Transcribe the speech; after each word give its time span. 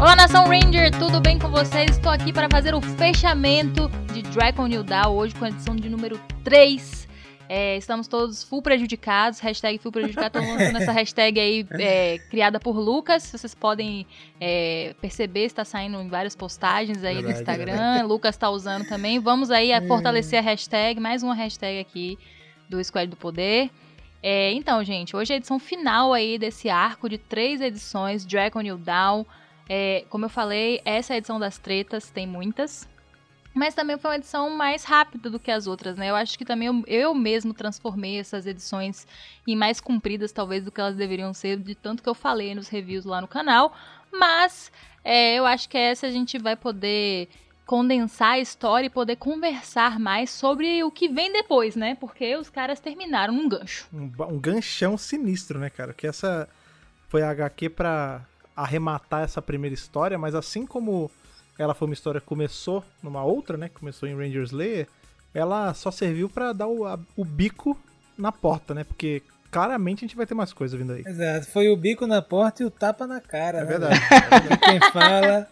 Olá, 0.00 0.16
Nação 0.16 0.46
Ranger, 0.46 0.90
tudo 0.98 1.20
bem 1.20 1.38
com 1.38 1.50
vocês? 1.50 1.90
Estou 1.90 2.10
aqui 2.10 2.32
para 2.32 2.48
fazer 2.50 2.74
o 2.74 2.80
fechamento 2.80 3.86
de 4.14 4.22
Dragon 4.22 4.66
New 4.66 4.82
Dawn, 4.82 5.14
hoje 5.14 5.34
com 5.34 5.44
a 5.44 5.50
edição 5.50 5.76
de 5.76 5.90
número 5.90 6.18
3. 6.42 7.06
É, 7.46 7.76
estamos 7.76 8.08
todos 8.08 8.42
full 8.42 8.62
prejudicados, 8.62 9.40
hashtag 9.40 9.76
full 9.76 9.92
prejudicado, 9.92 10.38
estou 10.38 10.54
lançando 10.54 10.78
essa 10.78 10.92
hashtag 10.92 11.38
aí 11.38 11.66
é, 11.72 12.18
criada 12.30 12.58
por 12.58 12.78
Lucas, 12.78 13.24
vocês 13.24 13.54
podem 13.54 14.06
é, 14.40 14.94
perceber, 15.02 15.44
está 15.44 15.66
saindo 15.66 16.00
em 16.00 16.08
várias 16.08 16.34
postagens 16.34 17.04
aí 17.04 17.16
Verdade, 17.16 17.34
no 17.34 17.38
Instagram, 17.38 18.06
Lucas 18.06 18.36
está 18.36 18.48
usando 18.48 18.88
também, 18.88 19.18
vamos 19.18 19.50
aí 19.50 19.70
a 19.70 19.86
fortalecer 19.86 20.38
a 20.38 20.42
hashtag, 20.42 20.98
mais 20.98 21.22
uma 21.22 21.34
hashtag 21.34 21.78
aqui 21.78 22.18
do 22.70 22.82
Squad 22.82 23.06
do 23.06 23.16
Poder. 23.16 23.68
É, 24.22 24.50
então, 24.54 24.82
gente, 24.82 25.14
hoje 25.14 25.32
é 25.32 25.34
a 25.34 25.36
edição 25.36 25.58
final 25.58 26.14
aí 26.14 26.38
desse 26.38 26.70
arco 26.70 27.06
de 27.06 27.18
três 27.18 27.60
edições, 27.60 28.24
Dragon 28.24 28.62
New 28.62 28.78
Dawn, 28.78 29.26
é, 29.72 30.04
como 30.10 30.24
eu 30.24 30.28
falei, 30.28 30.80
essa 30.84 31.12
é 31.12 31.14
a 31.14 31.18
edição 31.18 31.38
das 31.38 31.56
tretas, 31.56 32.10
tem 32.10 32.26
muitas. 32.26 32.88
Mas 33.54 33.72
também 33.72 33.96
foi 33.96 34.10
uma 34.10 34.16
edição 34.16 34.50
mais 34.50 34.82
rápida 34.82 35.30
do 35.30 35.38
que 35.38 35.48
as 35.48 35.68
outras, 35.68 35.96
né? 35.96 36.10
Eu 36.10 36.16
acho 36.16 36.36
que 36.36 36.44
também 36.44 36.66
eu, 36.66 36.82
eu 36.88 37.14
mesmo 37.14 37.54
transformei 37.54 38.18
essas 38.18 38.46
edições 38.46 39.06
em 39.46 39.54
mais 39.54 39.80
compridas, 39.80 40.32
talvez, 40.32 40.64
do 40.64 40.72
que 40.72 40.80
elas 40.80 40.96
deveriam 40.96 41.32
ser, 41.32 41.56
de 41.56 41.76
tanto 41.76 42.02
que 42.02 42.08
eu 42.08 42.16
falei 42.16 42.52
nos 42.52 42.66
reviews 42.66 43.04
lá 43.04 43.20
no 43.20 43.28
canal. 43.28 43.72
Mas 44.12 44.72
é, 45.04 45.36
eu 45.36 45.46
acho 45.46 45.68
que 45.68 45.78
essa 45.78 46.08
a 46.08 46.10
gente 46.10 46.36
vai 46.36 46.56
poder 46.56 47.28
condensar 47.64 48.32
a 48.32 48.38
história 48.40 48.88
e 48.88 48.90
poder 48.90 49.14
conversar 49.14 50.00
mais 50.00 50.30
sobre 50.30 50.82
o 50.82 50.90
que 50.90 51.08
vem 51.08 51.32
depois, 51.32 51.76
né? 51.76 51.94
Porque 51.94 52.34
os 52.34 52.50
caras 52.50 52.80
terminaram 52.80 53.32
num 53.32 53.48
gancho. 53.48 53.86
Um, 53.92 54.10
um 54.30 54.40
ganchão 54.40 54.98
sinistro, 54.98 55.60
né, 55.60 55.70
cara? 55.70 55.94
Que 55.94 56.08
essa 56.08 56.48
foi 57.08 57.22
a 57.22 57.30
HQ 57.30 57.68
pra 57.70 58.26
arrematar 58.56 59.22
essa 59.22 59.40
primeira 59.40 59.74
história, 59.74 60.18
mas 60.18 60.34
assim 60.34 60.66
como 60.66 61.10
ela 61.58 61.74
foi 61.74 61.86
uma 61.88 61.94
história 61.94 62.20
que 62.20 62.26
começou 62.26 62.84
numa 63.02 63.22
outra, 63.24 63.56
né? 63.56 63.68
Que 63.68 63.76
começou 63.76 64.08
em 64.08 64.16
Ranger 64.16 64.42
Slayer, 64.44 64.88
ela 65.34 65.72
só 65.74 65.90
serviu 65.90 66.28
pra 66.28 66.52
dar 66.52 66.66
o, 66.66 66.84
a- 66.86 66.98
o 67.16 67.24
bico 67.24 67.78
na 68.16 68.32
porta, 68.32 68.74
né? 68.74 68.84
Porque 68.84 69.22
claramente 69.50 69.98
a 70.04 70.08
gente 70.08 70.16
vai 70.16 70.26
ter 70.26 70.34
mais 70.34 70.52
coisa 70.52 70.76
vindo 70.76 70.92
aí. 70.92 71.02
Exato, 71.06 71.46
foi 71.50 71.68
o 71.68 71.76
bico 71.76 72.06
na 72.06 72.22
porta 72.22 72.62
e 72.62 72.66
o 72.66 72.70
tapa 72.70 73.06
na 73.06 73.20
cara. 73.20 73.58
É 73.58 73.60
né, 73.62 73.66
verdade. 73.66 74.00
velho? 74.00 74.58
Quem 74.60 74.80
fala 74.92 75.46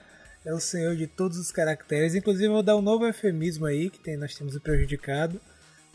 é 0.45 0.53
o 0.55 0.61
senhor 0.61 0.97
de 0.97 1.07
todos 1.07 1.37
os 1.39 1.51
caracteres. 1.53 2.15
Inclusive, 2.15 2.47
eu 2.47 2.53
vou 2.53 2.63
dar 2.63 2.77
um 2.77 2.83
novo 2.83 3.07
eufemismo 3.07 3.67
aí, 3.67 3.91
que 3.91 3.99
tem, 3.99 4.17
nós 4.17 4.35
temos 4.35 4.55
o 4.57 4.61
prejudicado. 4.61 5.41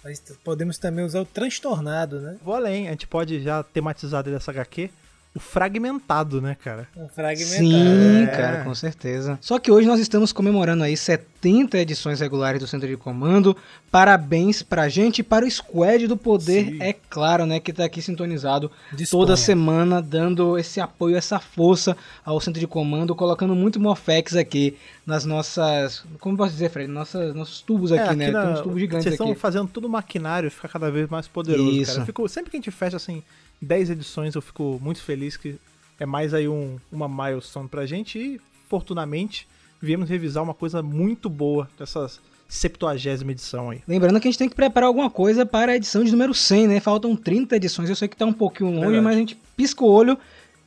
Mas 0.03 0.19
podemos 0.43 0.77
também 0.77 1.05
usar 1.05 1.21
o 1.21 1.25
transtornado, 1.25 2.19
né? 2.19 2.37
Vou 2.43 2.53
além, 2.53 2.87
a 2.87 2.91
gente 2.91 3.07
pode 3.07 3.41
já 3.41 3.63
tematizar 3.63 4.21
dessa 4.21 4.51
HQ 4.51 4.85
o 4.85 4.89
fragmentado, 5.39 6.41
né, 6.41 6.55
cara? 6.63 6.87
Um 6.95 7.07
fragmentado. 7.07 7.57
Sim, 7.57 8.23
É. 8.23 8.27
cara, 8.27 8.63
com 8.63 8.75
certeza. 8.75 9.37
Só 9.41 9.57
que 9.59 9.71
hoje 9.71 9.87
nós 9.87 9.99
estamos 9.99 10.31
comemorando 10.31 10.83
aí 10.83 10.95
70 10.95 11.77
edições 11.77 12.19
regulares 12.19 12.59
do 12.59 12.67
Centro 12.67 12.87
de 12.87 12.95
Comando. 12.97 13.55
Parabéns 13.91 14.63
pra 14.63 14.89
gente 14.89 15.19
e 15.19 15.23
para 15.23 15.45
o 15.45 15.49
Squad 15.51 16.07
do 16.07 16.17
Poder, 16.17 16.65
Sim. 16.65 16.77
é 16.81 16.93
claro, 16.93 17.45
né, 17.45 17.59
que 17.59 17.71
tá 17.71 17.85
aqui 17.85 18.01
sintonizado 18.01 18.71
Disponha. 18.91 19.21
toda 19.21 19.37
semana, 19.37 20.01
dando 20.01 20.57
esse 20.57 20.79
apoio, 20.81 21.15
essa 21.15 21.39
força 21.39 21.95
ao 22.25 22.39
Centro 22.41 22.59
de 22.59 22.67
Comando, 22.67 23.15
colocando 23.15 23.55
muito 23.55 23.79
Morfex 23.79 24.35
aqui 24.35 24.75
nas 25.05 25.25
nossas. 25.25 26.03
Como 26.19 26.35
posso 26.37 26.51
dizer, 26.53 26.69
Fred? 26.69 26.89
Nossas, 26.91 27.35
nossos 27.35 27.61
tubos 27.61 27.91
aqui, 27.91 28.09
É, 28.09 28.15
né? 28.15 28.31
na- 28.31 28.43
Tem 28.45 28.53
uns 28.53 28.61
tubos 28.61 28.79
gigantes 28.79 29.03
Vocês 29.03 29.15
aqui. 29.15 29.23
estão 29.23 29.35
fazendo 29.39 29.67
todo 29.67 29.85
o 29.85 29.89
maquinário 29.89 30.49
ficar 30.49 30.69
cada 30.69 30.89
vez 30.89 31.07
mais 31.09 31.27
poderoso, 31.27 31.69
Isso. 31.71 31.91
cara. 31.91 32.01
Eu 32.01 32.05
fico- 32.05 32.27
sempre 32.29 32.49
que 32.51 32.57
a 32.57 32.59
gente 32.59 32.71
fecha, 32.71 32.97
assim, 32.97 33.21
10 33.63 33.91
edições, 33.91 34.35
eu 34.35 34.41
fico 34.41 34.79
muito 34.81 35.01
feliz 35.01 35.37
que 35.37 35.57
é 35.99 36.05
mais 36.05 36.33
aí 36.33 36.47
um, 36.47 36.77
uma 36.91 37.07
milestone 37.07 37.67
pra 37.67 37.85
gente 37.85 38.19
e, 38.19 38.41
fortunadamente, 38.67 39.47
viemos 39.81 40.09
revisar 40.09 40.43
uma 40.43 40.53
coisa 40.53 40.81
muito 40.81 41.29
boa 41.29 41.69
dessas 41.77 42.19
70 42.47 43.31
edição 43.31 43.69
aí. 43.69 43.81
Lembrando 43.87 44.19
que 44.19 44.27
a 44.27 44.31
gente 44.31 44.37
tem 44.37 44.49
que 44.49 44.55
preparar 44.55 44.87
alguma 44.87 45.09
coisa 45.09 45.45
para 45.45 45.71
a 45.71 45.75
edição 45.75 46.03
de 46.03 46.11
número 46.11 46.33
100, 46.33 46.67
né? 46.67 46.79
Faltam 46.79 47.15
30 47.15 47.55
edições. 47.55 47.89
Eu 47.89 47.95
sei 47.95 48.07
que 48.07 48.15
tá 48.15 48.25
um 48.25 48.33
pouquinho 48.33 48.69
longe, 48.69 48.81
Verdade. 48.81 49.03
mas 49.03 49.15
a 49.15 49.19
gente 49.19 49.37
pisca 49.55 49.83
o 49.83 49.89
olho, 49.89 50.17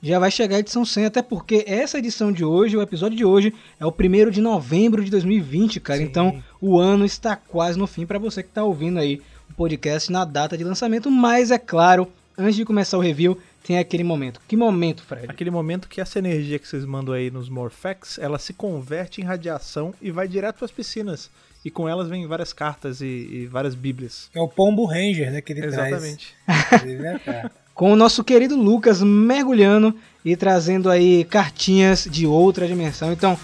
já 0.02 0.18
vai 0.18 0.30
chegar 0.30 0.56
a 0.56 0.58
edição 0.58 0.84
100. 0.84 1.06
Até 1.06 1.22
porque 1.22 1.64
essa 1.66 1.98
edição 1.98 2.32
de 2.32 2.44
hoje, 2.44 2.76
o 2.76 2.82
episódio 2.82 3.16
de 3.16 3.24
hoje, 3.24 3.54
é 3.78 3.86
o 3.86 3.92
primeiro 3.92 4.30
de 4.30 4.40
novembro 4.40 5.04
de 5.04 5.10
2020, 5.10 5.80
cara. 5.80 6.00
Sim. 6.00 6.04
Então 6.04 6.42
o 6.60 6.78
ano 6.78 7.04
está 7.04 7.36
quase 7.36 7.78
no 7.78 7.86
fim 7.86 8.04
para 8.04 8.18
você 8.18 8.42
que 8.42 8.50
tá 8.50 8.64
ouvindo 8.64 8.98
aí 8.98 9.22
o 9.48 9.54
podcast 9.54 10.10
na 10.10 10.24
data 10.24 10.58
de 10.58 10.64
lançamento. 10.64 11.10
Mas 11.10 11.50
é 11.50 11.58
claro, 11.58 12.08
antes 12.38 12.56
de 12.56 12.64
começar 12.64 12.98
o 12.98 13.00
review, 13.00 13.38
tem 13.64 13.78
aquele 13.78 14.04
momento. 14.04 14.40
Que 14.46 14.56
momento, 14.56 15.02
Fred? 15.02 15.26
Aquele 15.28 15.50
momento 15.50 15.88
que 15.88 16.00
essa 16.00 16.18
energia 16.18 16.58
que 16.58 16.68
vocês 16.68 16.84
mandam 16.84 17.14
aí 17.14 17.30
nos 17.30 17.48
Morphex, 17.48 18.18
ela 18.18 18.38
se 18.38 18.52
converte 18.52 19.20
em 19.20 19.24
radiação 19.24 19.92
e 20.00 20.10
vai 20.10 20.28
direto 20.28 20.58
pras 20.58 20.70
piscinas. 20.70 21.30
E 21.64 21.70
com 21.70 21.88
elas 21.88 22.08
vem 22.08 22.26
várias 22.28 22.52
cartas 22.52 23.00
e, 23.00 23.06
e 23.06 23.46
várias 23.46 23.74
bíblias. 23.74 24.30
É 24.32 24.40
o 24.40 24.46
Pombo 24.46 24.84
Ranger, 24.84 25.32
né? 25.32 25.40
Que 25.40 25.52
ele 25.52 25.66
Exatamente. 25.66 26.34
traz. 26.46 26.72
Inclusive, 26.72 27.06
é, 27.06 27.50
com 27.74 27.92
o 27.92 27.96
nosso 27.96 28.22
querido 28.22 28.56
Lucas 28.56 29.02
mergulhando 29.02 29.92
e 30.24 30.36
trazendo 30.36 30.88
aí 30.88 31.24
cartinhas 31.24 32.06
de 32.08 32.24
outra 32.26 32.68
dimensão. 32.68 33.12
Então, 33.12 33.36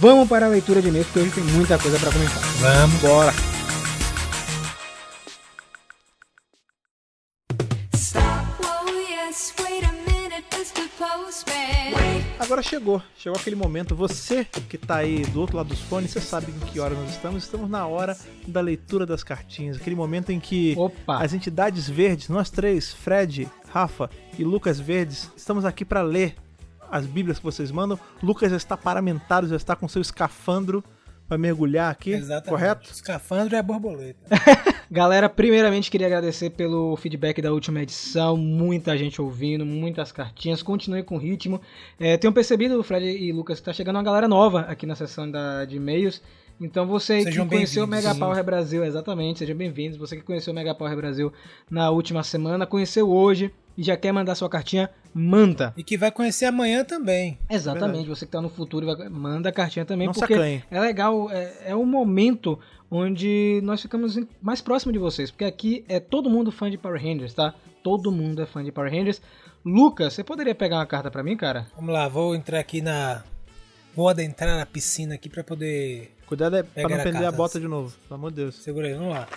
vamos 0.00 0.28
para 0.28 0.46
a 0.46 0.48
leitura 0.48 0.80
de 0.80 0.88
e-mails, 0.88 1.08
porque 1.08 1.20
hoje 1.20 1.32
tem 1.32 1.44
muita 1.44 1.76
coisa 1.78 1.98
para 1.98 2.12
comentar. 2.12 2.42
Vamos. 2.60 3.00
Bora! 3.00 3.53
Agora 12.44 12.60
chegou, 12.60 13.02
chegou 13.16 13.40
aquele 13.40 13.56
momento. 13.56 13.96
Você 13.96 14.44
que 14.44 14.76
tá 14.76 14.96
aí 14.96 15.24
do 15.24 15.40
outro 15.40 15.56
lado 15.56 15.68
dos 15.68 15.80
fones, 15.80 16.10
você 16.10 16.20
sabe 16.20 16.52
em 16.52 16.58
que 16.66 16.78
hora 16.78 16.94
nós 16.94 17.08
estamos. 17.08 17.42
Estamos 17.42 17.70
na 17.70 17.86
hora 17.86 18.14
da 18.46 18.60
leitura 18.60 19.06
das 19.06 19.24
cartinhas, 19.24 19.78
aquele 19.78 19.96
momento 19.96 20.30
em 20.30 20.38
que 20.38 20.74
Opa! 20.76 21.24
as 21.24 21.32
entidades 21.32 21.88
verdes, 21.88 22.28
nós 22.28 22.50
três, 22.50 22.92
Fred, 22.92 23.50
Rafa 23.70 24.10
e 24.38 24.44
Lucas 24.44 24.78
Verdes, 24.78 25.30
estamos 25.34 25.64
aqui 25.64 25.86
para 25.86 26.02
ler 26.02 26.36
as 26.90 27.06
bíblias 27.06 27.38
que 27.38 27.44
vocês 27.44 27.70
mandam. 27.70 27.98
Lucas 28.22 28.50
já 28.50 28.58
está 28.58 28.76
paramentado, 28.76 29.48
já 29.48 29.56
está 29.56 29.74
com 29.74 29.88
seu 29.88 30.02
escafandro 30.02 30.84
para 31.28 31.38
mergulhar 31.38 31.90
aqui, 31.90 32.12
Exatamente. 32.12 32.48
correto? 32.48 32.90
Escafandro 32.90 33.56
é 33.56 33.58
a 33.58 33.62
borboleta. 33.62 34.18
Galera, 34.90 35.28
primeiramente 35.28 35.90
queria 35.90 36.06
agradecer 36.06 36.50
pelo 36.50 36.96
feedback 36.96 37.40
da 37.40 37.52
última 37.52 37.82
edição, 37.82 38.36
muita 38.36 38.96
gente 38.96 39.20
ouvindo, 39.20 39.64
muitas 39.64 40.12
cartinhas, 40.12 40.62
continue 40.62 41.02
com 41.02 41.16
o 41.16 41.18
ritmo. 41.18 41.60
É, 41.98 42.16
tenho 42.16 42.32
percebido, 42.32 42.82
Fred 42.82 43.06
e 43.06 43.32
Lucas, 43.32 43.58
que 43.58 43.64
tá 43.64 43.72
chegando 43.72 43.96
uma 43.96 44.02
galera 44.02 44.28
nova 44.28 44.60
aqui 44.60 44.86
na 44.86 44.94
seção 44.94 45.30
da, 45.30 45.64
de 45.64 45.76
e-mails. 45.76 46.22
Então 46.60 46.86
você 46.86 47.22
Sejam 47.22 47.48
que 47.48 47.54
conheceu 47.56 47.84
o. 47.84 47.86
Mega 47.86 48.14
Power 48.14 48.42
Brasil, 48.44 48.84
exatamente, 48.84 49.40
sejam 49.40 49.56
bem-vindos. 49.56 49.98
Você 49.98 50.16
que 50.16 50.22
conheceu 50.22 50.52
o 50.52 50.54
Mega 50.56 50.74
Power 50.74 50.96
Brasil 50.96 51.32
na 51.70 51.90
última 51.90 52.22
semana, 52.22 52.64
conheceu 52.66 53.10
hoje 53.10 53.52
e 53.76 53.82
já 53.82 53.96
quer 53.96 54.12
mandar 54.12 54.36
sua 54.36 54.48
cartinha, 54.48 54.88
manda. 55.12 55.74
E 55.76 55.82
que 55.82 55.98
vai 55.98 56.12
conhecer 56.12 56.44
amanhã 56.46 56.84
também. 56.84 57.38
Exatamente, 57.50 58.08
você 58.08 58.24
que 58.24 58.30
tá 58.32 58.40
no 58.40 58.48
futuro, 58.48 58.86
vai- 58.86 59.08
manda 59.08 59.48
a 59.48 59.52
cartinha 59.52 59.84
também, 59.84 60.06
Não 60.06 60.14
porque 60.14 60.34
é 60.70 60.80
legal, 60.80 61.28
é, 61.30 61.52
é 61.66 61.76
um 61.76 61.84
momento 61.84 62.56
onde 62.88 63.60
nós 63.64 63.82
ficamos 63.82 64.16
mais 64.40 64.60
próximo 64.60 64.92
de 64.92 64.98
vocês, 64.98 65.32
porque 65.32 65.44
aqui 65.44 65.84
é 65.88 65.98
todo 65.98 66.30
mundo 66.30 66.52
fã 66.52 66.70
de 66.70 66.78
Power 66.78 67.02
Rangers, 67.02 67.34
tá? 67.34 67.52
Todo 67.82 68.12
mundo 68.12 68.40
é 68.40 68.46
fã 68.46 68.62
de 68.62 68.70
Power 68.70 68.92
Rangers. 68.92 69.20
Lucas, 69.64 70.12
você 70.12 70.22
poderia 70.22 70.54
pegar 70.54 70.76
uma 70.76 70.86
carta 70.86 71.10
pra 71.10 71.22
mim, 71.24 71.36
cara? 71.36 71.66
Vamos 71.74 71.92
lá, 71.92 72.06
vou 72.06 72.34
entrar 72.34 72.60
aqui 72.60 72.80
na. 72.80 73.24
Vou 73.94 74.08
adentrar 74.08 74.56
na 74.58 74.66
piscina 74.66 75.14
aqui 75.14 75.28
pra 75.28 75.44
poder. 75.44 76.12
Cuidado 76.26 76.56
é 76.56 76.62
pra 76.62 76.88
não 76.88 76.96
a 76.96 77.02
perder 77.02 77.18
a 77.18 77.22
carta. 77.22 77.36
bota 77.36 77.60
de 77.60 77.68
novo, 77.68 77.94
pelo 78.08 78.18
amor 78.18 78.30
de 78.30 78.36
Deus. 78.36 78.56
Segura 78.56 78.88
aí, 78.88 78.94
vamos 78.94 79.14
lá. 79.14 79.28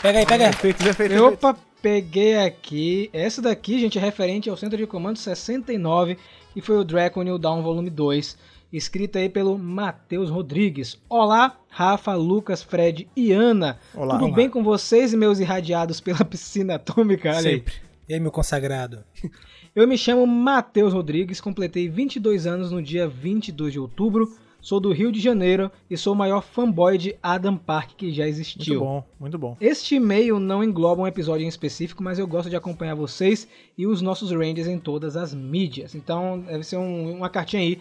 Pega 0.00 0.18
aí, 0.18 0.26
pega 0.26 0.46
aí. 0.48 0.54
Perfeito. 0.54 1.24
Opa, 1.24 1.56
peguei 1.82 2.36
aqui. 2.38 3.10
Essa 3.12 3.42
daqui, 3.42 3.78
gente, 3.78 3.98
é 3.98 4.00
referente 4.00 4.48
ao 4.48 4.56
Centro 4.56 4.78
de 4.78 4.86
Comando 4.86 5.18
69 5.18 6.16
e 6.56 6.60
foi 6.60 6.78
o 6.78 6.84
Draco 6.84 7.22
New 7.22 7.38
Dawn 7.38 7.62
Volume 7.62 7.90
2, 7.90 8.38
escrita 8.72 9.18
aí 9.18 9.28
pelo 9.28 9.58
Matheus 9.58 10.30
Rodrigues. 10.30 10.96
Olá, 11.08 11.58
Rafa, 11.68 12.14
Lucas, 12.14 12.62
Fred 12.62 13.08
e 13.14 13.32
Ana. 13.32 13.78
Olá. 13.94 14.14
Tudo 14.14 14.26
Olá. 14.26 14.36
bem 14.36 14.48
com 14.48 14.62
vocês 14.62 15.12
meus 15.12 15.38
irradiados 15.40 16.00
pela 16.00 16.22
piscina 16.24 16.76
atômica? 16.76 17.28
Olha 17.30 17.38
aí. 17.38 17.56
Sempre. 17.56 17.74
E 18.08 18.14
aí, 18.14 18.20
meu 18.20 18.30
consagrado? 18.30 19.04
Eu 19.76 19.88
me 19.88 19.98
chamo 19.98 20.24
Matheus 20.24 20.92
Rodrigues, 20.92 21.40
completei 21.40 21.88
22 21.88 22.46
anos 22.46 22.70
no 22.70 22.80
dia 22.80 23.08
22 23.08 23.72
de 23.72 23.80
outubro, 23.80 24.32
sou 24.64 24.80
do 24.80 24.90
Rio 24.92 25.12
de 25.12 25.20
Janeiro 25.20 25.70
e 25.90 25.96
sou 25.96 26.14
o 26.14 26.16
maior 26.16 26.40
fanboy 26.42 26.96
de 26.96 27.14
Adam 27.22 27.54
Park 27.54 27.90
que 27.98 28.10
já 28.10 28.24
Muito 28.24 28.34
existiu. 28.34 28.80
bom, 28.80 29.04
muito 29.20 29.36
bom. 29.38 29.56
Este 29.60 29.96
e-mail 29.96 30.40
não 30.40 30.64
engloba 30.64 31.02
um 31.02 31.06
episódio 31.06 31.44
em 31.44 31.48
específico, 31.48 32.02
mas 32.02 32.18
eu 32.18 32.26
gosto 32.26 32.48
de 32.48 32.56
acompanhar 32.56 32.94
vocês 32.94 33.46
e 33.76 33.86
os 33.86 34.00
nossos 34.00 34.30
Rangers 34.32 34.66
em 34.66 34.78
todas 34.78 35.16
as 35.18 35.34
mídias. 35.34 35.94
Então 35.94 36.40
deve 36.40 36.64
ser 36.64 36.78
um- 36.78 37.14
uma 37.18 37.28
cartinha 37.28 37.60
aí 37.60 37.78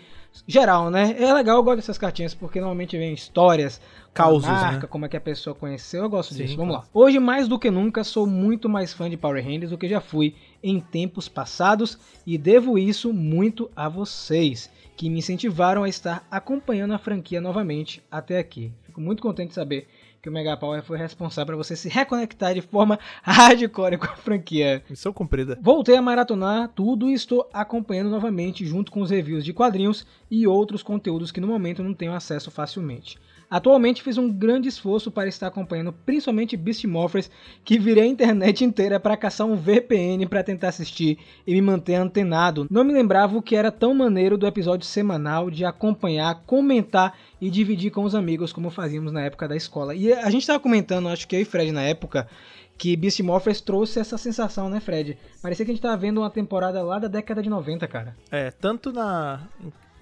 geral, 0.47 0.89
né? 0.89 1.15
É 1.19 1.33
legal, 1.33 1.57
eu 1.57 1.63
gosto 1.63 1.77
dessas 1.77 1.97
cartinhas, 1.97 2.33
porque 2.33 2.59
normalmente 2.59 2.97
vem 2.97 3.13
histórias, 3.13 3.79
Causos, 4.13 4.47
marca, 4.49 4.81
né? 4.81 4.87
como 4.89 5.05
é 5.05 5.09
que 5.09 5.17
a 5.17 5.21
pessoa 5.21 5.55
conheceu, 5.55 6.03
eu 6.03 6.09
gosto 6.09 6.33
Sim, 6.33 6.43
disso. 6.43 6.57
Vamos 6.57 6.73
claro. 6.75 6.87
lá. 6.93 7.01
Hoje, 7.01 7.17
mais 7.19 7.47
do 7.47 7.57
que 7.57 7.71
nunca, 7.71 8.03
sou 8.03 8.27
muito 8.27 8.67
mais 8.67 8.91
fã 8.93 9.09
de 9.09 9.15
Power 9.17 9.43
Rangers 9.43 9.69
do 9.71 9.77
que 9.77 9.87
já 9.87 10.01
fui 10.01 10.35
em 10.61 10.79
tempos 10.79 11.27
passados 11.29 11.97
e 12.25 12.37
devo 12.37 12.77
isso 12.77 13.11
muito 13.13 13.69
a 13.75 13.87
vocês, 13.89 14.69
que 14.95 15.09
me 15.09 15.19
incentivaram 15.19 15.83
a 15.83 15.89
estar 15.89 16.25
acompanhando 16.29 16.93
a 16.93 16.97
franquia 16.97 17.41
novamente 17.41 18.03
até 18.09 18.39
aqui. 18.39 18.71
Fico 18.83 19.01
muito 19.01 19.23
contente 19.23 19.49
de 19.49 19.55
saber 19.55 19.87
que 20.21 20.29
o 20.29 20.31
Mega 20.31 20.55
Power 20.55 20.81
foi 20.81 20.97
responsável 20.97 21.47
para 21.47 21.57
você 21.57 21.75
se 21.75 21.89
reconectar 21.89 22.53
de 22.53 22.61
forma 22.61 22.97
hardcore 23.21 23.97
com 23.97 24.05
a 24.05 24.15
franquia. 24.15 24.81
Missão 24.89 25.11
cumprida. 25.11 25.59
Voltei 25.61 25.97
a 25.97 26.01
maratonar 26.01 26.69
tudo 26.69 27.09
e 27.09 27.13
estou 27.13 27.49
acompanhando 27.51 28.09
novamente 28.09 28.65
junto 28.65 28.89
com 28.89 29.01
os 29.01 29.09
reviews 29.09 29.43
de 29.43 29.51
quadrinhos 29.51 30.07
e 30.31 30.47
outros 30.47 30.81
conteúdos 30.81 31.29
que 31.29 31.41
no 31.41 31.47
momento 31.47 31.83
não 31.83 31.93
tenho 31.93 32.13
acesso 32.13 32.49
facilmente. 32.49 33.19
Atualmente 33.53 34.01
fiz 34.01 34.17
um 34.17 34.33
grande 34.33 34.67
esforço 34.67 35.11
para 35.11 35.29
estar 35.29 35.45
acompanhando 35.45 35.93
principalmente 35.93 36.57
Beast 36.57 36.85
Morphers, 36.85 37.29
que 37.63 37.77
virei 37.77 38.05
a 38.05 38.07
internet 38.07 38.65
inteira 38.65 38.99
para 38.99 39.15
caçar 39.15 39.45
um 39.45 39.55
VPN 39.55 40.25
para 40.25 40.41
tentar 40.41 40.69
assistir 40.69 41.19
e 41.45 41.53
me 41.53 41.61
manter 41.61 41.93
antenado. 41.93 42.65
Não 42.67 42.83
me 42.83 42.91
lembrava 42.91 43.37
o 43.37 43.43
que 43.43 43.55
era 43.55 43.71
tão 43.71 43.93
maneiro 43.93 44.39
do 44.39 44.47
episódio 44.47 44.87
semanal 44.87 45.51
de 45.51 45.63
acompanhar, 45.63 46.41
comentar 46.47 47.15
e 47.39 47.47
dividir 47.51 47.91
com 47.91 48.03
os 48.03 48.15
amigos 48.15 48.51
como 48.51 48.71
fazíamos 48.71 49.13
na 49.13 49.21
época 49.21 49.47
da 49.47 49.55
escola. 49.55 49.93
E 49.93 50.11
a 50.11 50.31
gente 50.31 50.41
estava 50.41 50.59
comentando, 50.59 51.07
acho 51.07 51.27
que 51.27 51.35
eu 51.35 51.41
e 51.41 51.45
Fred 51.45 51.71
na 51.71 51.83
época, 51.83 52.27
que 52.75 52.95
Beast 52.95 53.19
Morphers 53.19 53.61
trouxe 53.61 53.99
essa 53.99 54.17
sensação, 54.17 54.67
né, 54.67 54.79
Fred? 54.79 55.15
Parecia 55.43 55.63
que 55.63 55.69
a 55.69 55.75
gente 55.75 55.83
tava 55.83 55.95
vendo 55.95 56.21
uma 56.21 56.29
temporada 56.31 56.81
lá 56.81 56.97
da 56.97 57.07
década 57.07 57.43
de 57.43 57.51
90, 57.51 57.87
cara. 57.87 58.15
É, 58.31 58.49
tanto 58.49 58.91
na. 58.91 59.41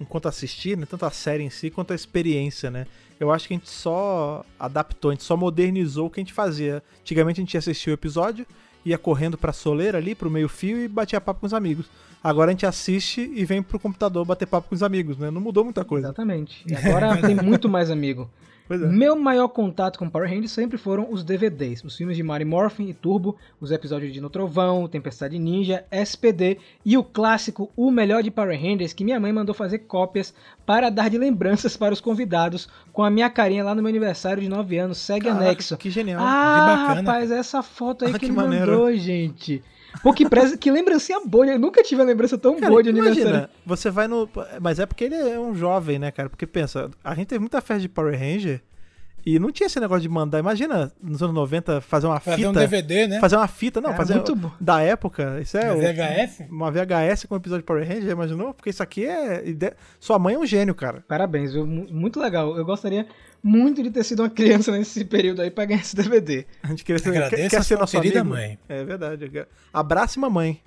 Enquanto 0.00 0.26
assistir, 0.26 0.74
né? 0.74 0.86
Tanto 0.88 1.04
a 1.04 1.10
série 1.10 1.42
em 1.44 1.50
si 1.50 1.70
quanto 1.70 1.92
a 1.92 1.94
experiência, 1.94 2.70
né? 2.70 2.86
Eu 3.22 3.30
acho 3.30 3.46
que 3.46 3.54
a 3.54 3.56
gente 3.56 3.70
só 3.70 4.44
adaptou, 4.58 5.12
a 5.12 5.14
gente 5.14 5.22
só 5.22 5.36
modernizou 5.36 6.08
o 6.08 6.10
que 6.10 6.18
a 6.18 6.24
gente 6.24 6.32
fazia. 6.32 6.82
Antigamente 7.02 7.40
a 7.40 7.44
gente 7.44 7.56
assistia 7.56 7.92
o 7.92 7.94
episódio, 7.94 8.44
ia 8.84 8.98
correndo 8.98 9.38
pra 9.38 9.52
soleira 9.52 9.96
ali, 9.96 10.12
pro 10.12 10.28
meio-fio 10.28 10.76
e 10.76 10.88
batia 10.88 11.20
papo 11.20 11.38
com 11.38 11.46
os 11.46 11.54
amigos. 11.54 11.86
Agora 12.22 12.50
a 12.50 12.52
gente 12.52 12.66
assiste 12.66 13.30
e 13.34 13.44
vem 13.44 13.62
pro 13.62 13.78
computador 13.78 14.24
bater 14.24 14.46
papo 14.46 14.68
com 14.68 14.74
os 14.74 14.82
amigos, 14.82 15.18
né? 15.18 15.30
Não 15.30 15.40
mudou 15.40 15.64
muita 15.64 15.84
coisa. 15.84 16.06
Exatamente. 16.08 16.64
E 16.66 16.74
agora 16.74 17.16
tem 17.20 17.34
muito 17.34 17.68
mais 17.68 17.90
amigo. 17.90 18.30
Pois 18.68 18.80
é. 18.80 18.86
Meu 18.86 19.16
maior 19.16 19.48
contato 19.48 19.98
com 19.98 20.08
Power 20.08 20.28
Rangers 20.30 20.52
sempre 20.52 20.78
foram 20.78 21.08
os 21.10 21.24
DVDs, 21.24 21.82
os 21.82 21.96
filmes 21.96 22.16
de 22.16 22.22
Mighty 22.22 22.44
Morphin 22.44 22.88
e 22.88 22.94
Turbo, 22.94 23.36
os 23.60 23.72
episódios 23.72 24.12
de 24.12 24.20
No 24.20 24.30
Trovão, 24.30 24.86
Tempestade 24.86 25.36
Ninja, 25.36 25.84
SPD 25.90 26.58
e 26.86 26.96
o 26.96 27.02
clássico 27.02 27.70
O 27.76 27.90
Melhor 27.90 28.22
de 28.22 28.30
Power 28.30 28.58
Rangers, 28.58 28.92
que 28.92 29.02
minha 29.04 29.18
mãe 29.18 29.32
mandou 29.32 29.52
fazer 29.52 29.80
cópias 29.80 30.32
para 30.64 30.90
dar 30.90 31.10
de 31.10 31.18
lembranças 31.18 31.76
para 31.76 31.92
os 31.92 32.00
convidados, 32.00 32.68
com 32.92 33.02
a 33.02 33.10
minha 33.10 33.28
carinha 33.28 33.64
lá 33.64 33.74
no 33.74 33.82
meu 33.82 33.90
aniversário 33.90 34.40
de 34.40 34.48
9 34.48 34.78
anos, 34.78 34.98
segue 34.98 35.26
Caraca, 35.26 35.44
anexo. 35.44 35.76
Que 35.76 35.90
genial. 35.90 36.22
Ah, 36.24 36.66
bacana, 36.66 37.00
rapaz, 37.00 37.30
essa 37.32 37.64
foto 37.64 38.04
aí 38.04 38.12
Ah, 38.12 38.14
que, 38.14 38.20
que 38.20 38.26
ele 38.26 38.32
maneiro. 38.32 38.70
mandou, 38.70 38.94
gente. 38.94 39.60
Pô, 40.02 40.12
que, 40.12 40.70
lembrancinha 40.70 41.20
boa, 41.24 41.46
eu 41.46 41.58
nunca 41.58 41.82
tive 41.82 42.00
uma 42.00 42.06
lembrança 42.06 42.38
tão 42.38 42.54
Cara, 42.56 42.70
boa 42.70 42.82
de 42.82 42.90
aniversário. 42.90 43.22
imagina, 43.28 43.50
você 43.66 43.90
vai 43.90 44.06
no. 44.08 44.28
Mas 44.60 44.78
é 44.78 44.86
porque 44.86 45.04
ele 45.04 45.14
é 45.16 45.38
um 45.38 45.54
jovem, 45.54 45.98
né, 45.98 46.10
cara? 46.10 46.28
Porque 46.30 46.46
pensa, 46.46 46.90
a 47.04 47.14
gente 47.14 47.26
teve 47.26 47.40
muita 47.40 47.60
festa 47.60 47.80
de 47.80 47.88
Power 47.88 48.18
Ranger 48.18 48.60
e 49.24 49.38
não 49.38 49.52
tinha 49.52 49.66
esse 49.68 49.78
negócio 49.78 50.02
de 50.02 50.08
mandar. 50.08 50.38
Imagina, 50.40 50.90
nos 51.00 51.22
anos 51.22 51.34
90, 51.34 51.80
fazer 51.80 52.06
uma 52.08 52.18
Fazer 52.18 52.38
fita. 52.38 52.48
um 52.48 52.52
DVD, 52.52 53.06
né? 53.06 53.20
Fazer 53.20 53.36
uma 53.36 53.46
fita, 53.46 53.80
não, 53.80 53.90
Cara, 53.90 53.96
fazer. 53.98 54.14
muito 54.14 54.34
bom. 54.34 54.50
Da 54.60 54.80
época, 54.80 55.38
isso 55.40 55.56
é. 55.56 55.72
VHS? 55.74 56.46
Uma 56.50 56.70
VHS 56.72 57.26
com 57.26 57.34
um 57.34 57.38
episódio 57.38 57.62
de 57.62 57.66
Power 57.66 57.86
Ranger, 57.86 58.10
imaginou? 58.10 58.52
Porque 58.54 58.70
isso 58.70 58.82
aqui 58.82 59.06
é. 59.06 59.44
Sua 60.00 60.18
mãe 60.18 60.34
é 60.34 60.38
um 60.38 60.46
gênio, 60.46 60.74
cara. 60.74 61.04
Parabéns, 61.06 61.52
viu? 61.52 61.66
Mu- 61.66 61.86
muito 61.90 62.18
legal. 62.18 62.56
Eu 62.56 62.64
gostaria 62.64 63.06
muito 63.42 63.82
de 63.82 63.90
ter 63.90 64.04
sido 64.04 64.22
uma 64.22 64.30
criança 64.30 64.70
nesse 64.72 65.04
período 65.04 65.42
aí 65.42 65.50
pra 65.50 65.64
ganhar 65.64 65.80
esse 65.80 65.96
DVD. 65.96 66.46
A 66.62 66.68
gente 66.68 66.84
queria 66.84 67.02
ser, 67.02 67.08
Agradeço 67.10 67.42
quer, 67.42 67.50
quer 67.50 67.56
a 67.56 67.62
ser 67.62 67.74
sua 67.74 67.80
nosso 67.80 67.96
querida 67.96 68.20
amigo. 68.20 68.36
mãe. 68.36 68.58
É 68.68 68.84
verdade. 68.84 69.46
Abrace 69.72 70.18
mamãe. 70.18 70.60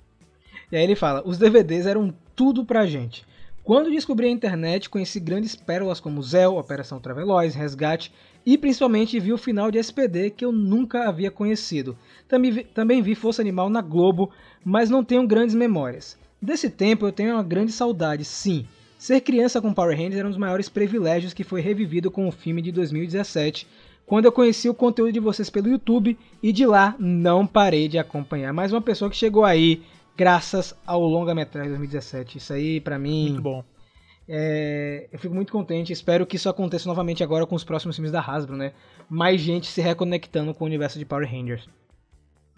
E 0.70 0.76
aí 0.76 0.82
ele 0.82 0.96
fala: 0.96 1.22
os 1.24 1.38
DVDs 1.38 1.86
eram 1.86 2.12
tudo 2.34 2.64
pra 2.64 2.86
gente. 2.86 3.24
Quando 3.64 3.90
descobri 3.90 4.26
a 4.26 4.30
internet, 4.30 4.88
conheci 4.88 5.18
grandes 5.18 5.56
pérolas 5.56 5.98
como 5.98 6.22
Zell, 6.22 6.56
Operação 6.56 7.00
Traveloz, 7.00 7.56
Resgate 7.56 8.12
e 8.44 8.56
principalmente 8.56 9.18
vi 9.18 9.32
o 9.32 9.38
final 9.38 9.72
de 9.72 9.78
SPD 9.78 10.30
que 10.30 10.44
eu 10.44 10.52
nunca 10.52 11.08
havia 11.08 11.32
conhecido. 11.32 11.98
Também 12.28 12.52
vi, 12.52 12.62
também 12.62 13.02
vi 13.02 13.16
Força 13.16 13.42
Animal 13.42 13.68
na 13.68 13.80
Globo, 13.80 14.30
mas 14.64 14.88
não 14.88 15.02
tenho 15.02 15.26
grandes 15.26 15.54
memórias. 15.56 16.16
Desse 16.40 16.70
tempo 16.70 17.06
eu 17.06 17.10
tenho 17.10 17.32
uma 17.32 17.42
grande 17.42 17.72
saudade, 17.72 18.24
sim. 18.24 18.68
Ser 18.98 19.20
criança 19.20 19.60
com 19.60 19.74
Power 19.74 19.96
Rangers 19.96 20.16
era 20.16 20.26
um 20.26 20.30
dos 20.30 20.38
maiores 20.38 20.68
privilégios 20.68 21.34
que 21.34 21.44
foi 21.44 21.60
revivido 21.60 22.10
com 22.10 22.26
o 22.26 22.32
filme 22.32 22.62
de 22.62 22.72
2017, 22.72 23.66
quando 24.06 24.24
eu 24.24 24.32
conheci 24.32 24.68
o 24.68 24.74
conteúdo 24.74 25.12
de 25.12 25.20
vocês 25.20 25.50
pelo 25.50 25.68
YouTube 25.68 26.16
e 26.42 26.52
de 26.52 26.64
lá 26.64 26.94
não 26.98 27.46
parei 27.46 27.88
de 27.88 27.98
acompanhar. 27.98 28.52
Mais 28.52 28.72
uma 28.72 28.80
pessoa 28.80 29.10
que 29.10 29.16
chegou 29.16 29.44
aí 29.44 29.82
graças 30.16 30.74
ao 30.86 31.02
longa-metragem 31.02 31.70
2017. 31.70 32.38
Isso 32.38 32.52
aí 32.52 32.80
pra 32.80 32.98
mim 32.98 33.28
Muito 33.28 33.42
bom. 33.42 33.64
é, 34.26 35.08
eu 35.12 35.18
fico 35.18 35.34
muito 35.34 35.52
contente, 35.52 35.92
espero 35.92 36.24
que 36.24 36.36
isso 36.36 36.48
aconteça 36.48 36.88
novamente 36.88 37.22
agora 37.22 37.46
com 37.46 37.54
os 37.54 37.64
próximos 37.64 37.96
filmes 37.96 38.12
da 38.12 38.20
Hasbro, 38.20 38.56
né? 38.56 38.72
Mais 39.10 39.40
gente 39.40 39.66
se 39.66 39.80
reconectando 39.82 40.54
com 40.54 40.64
o 40.64 40.66
universo 40.66 40.98
de 40.98 41.04
Power 41.04 41.30
Rangers. 41.30 41.68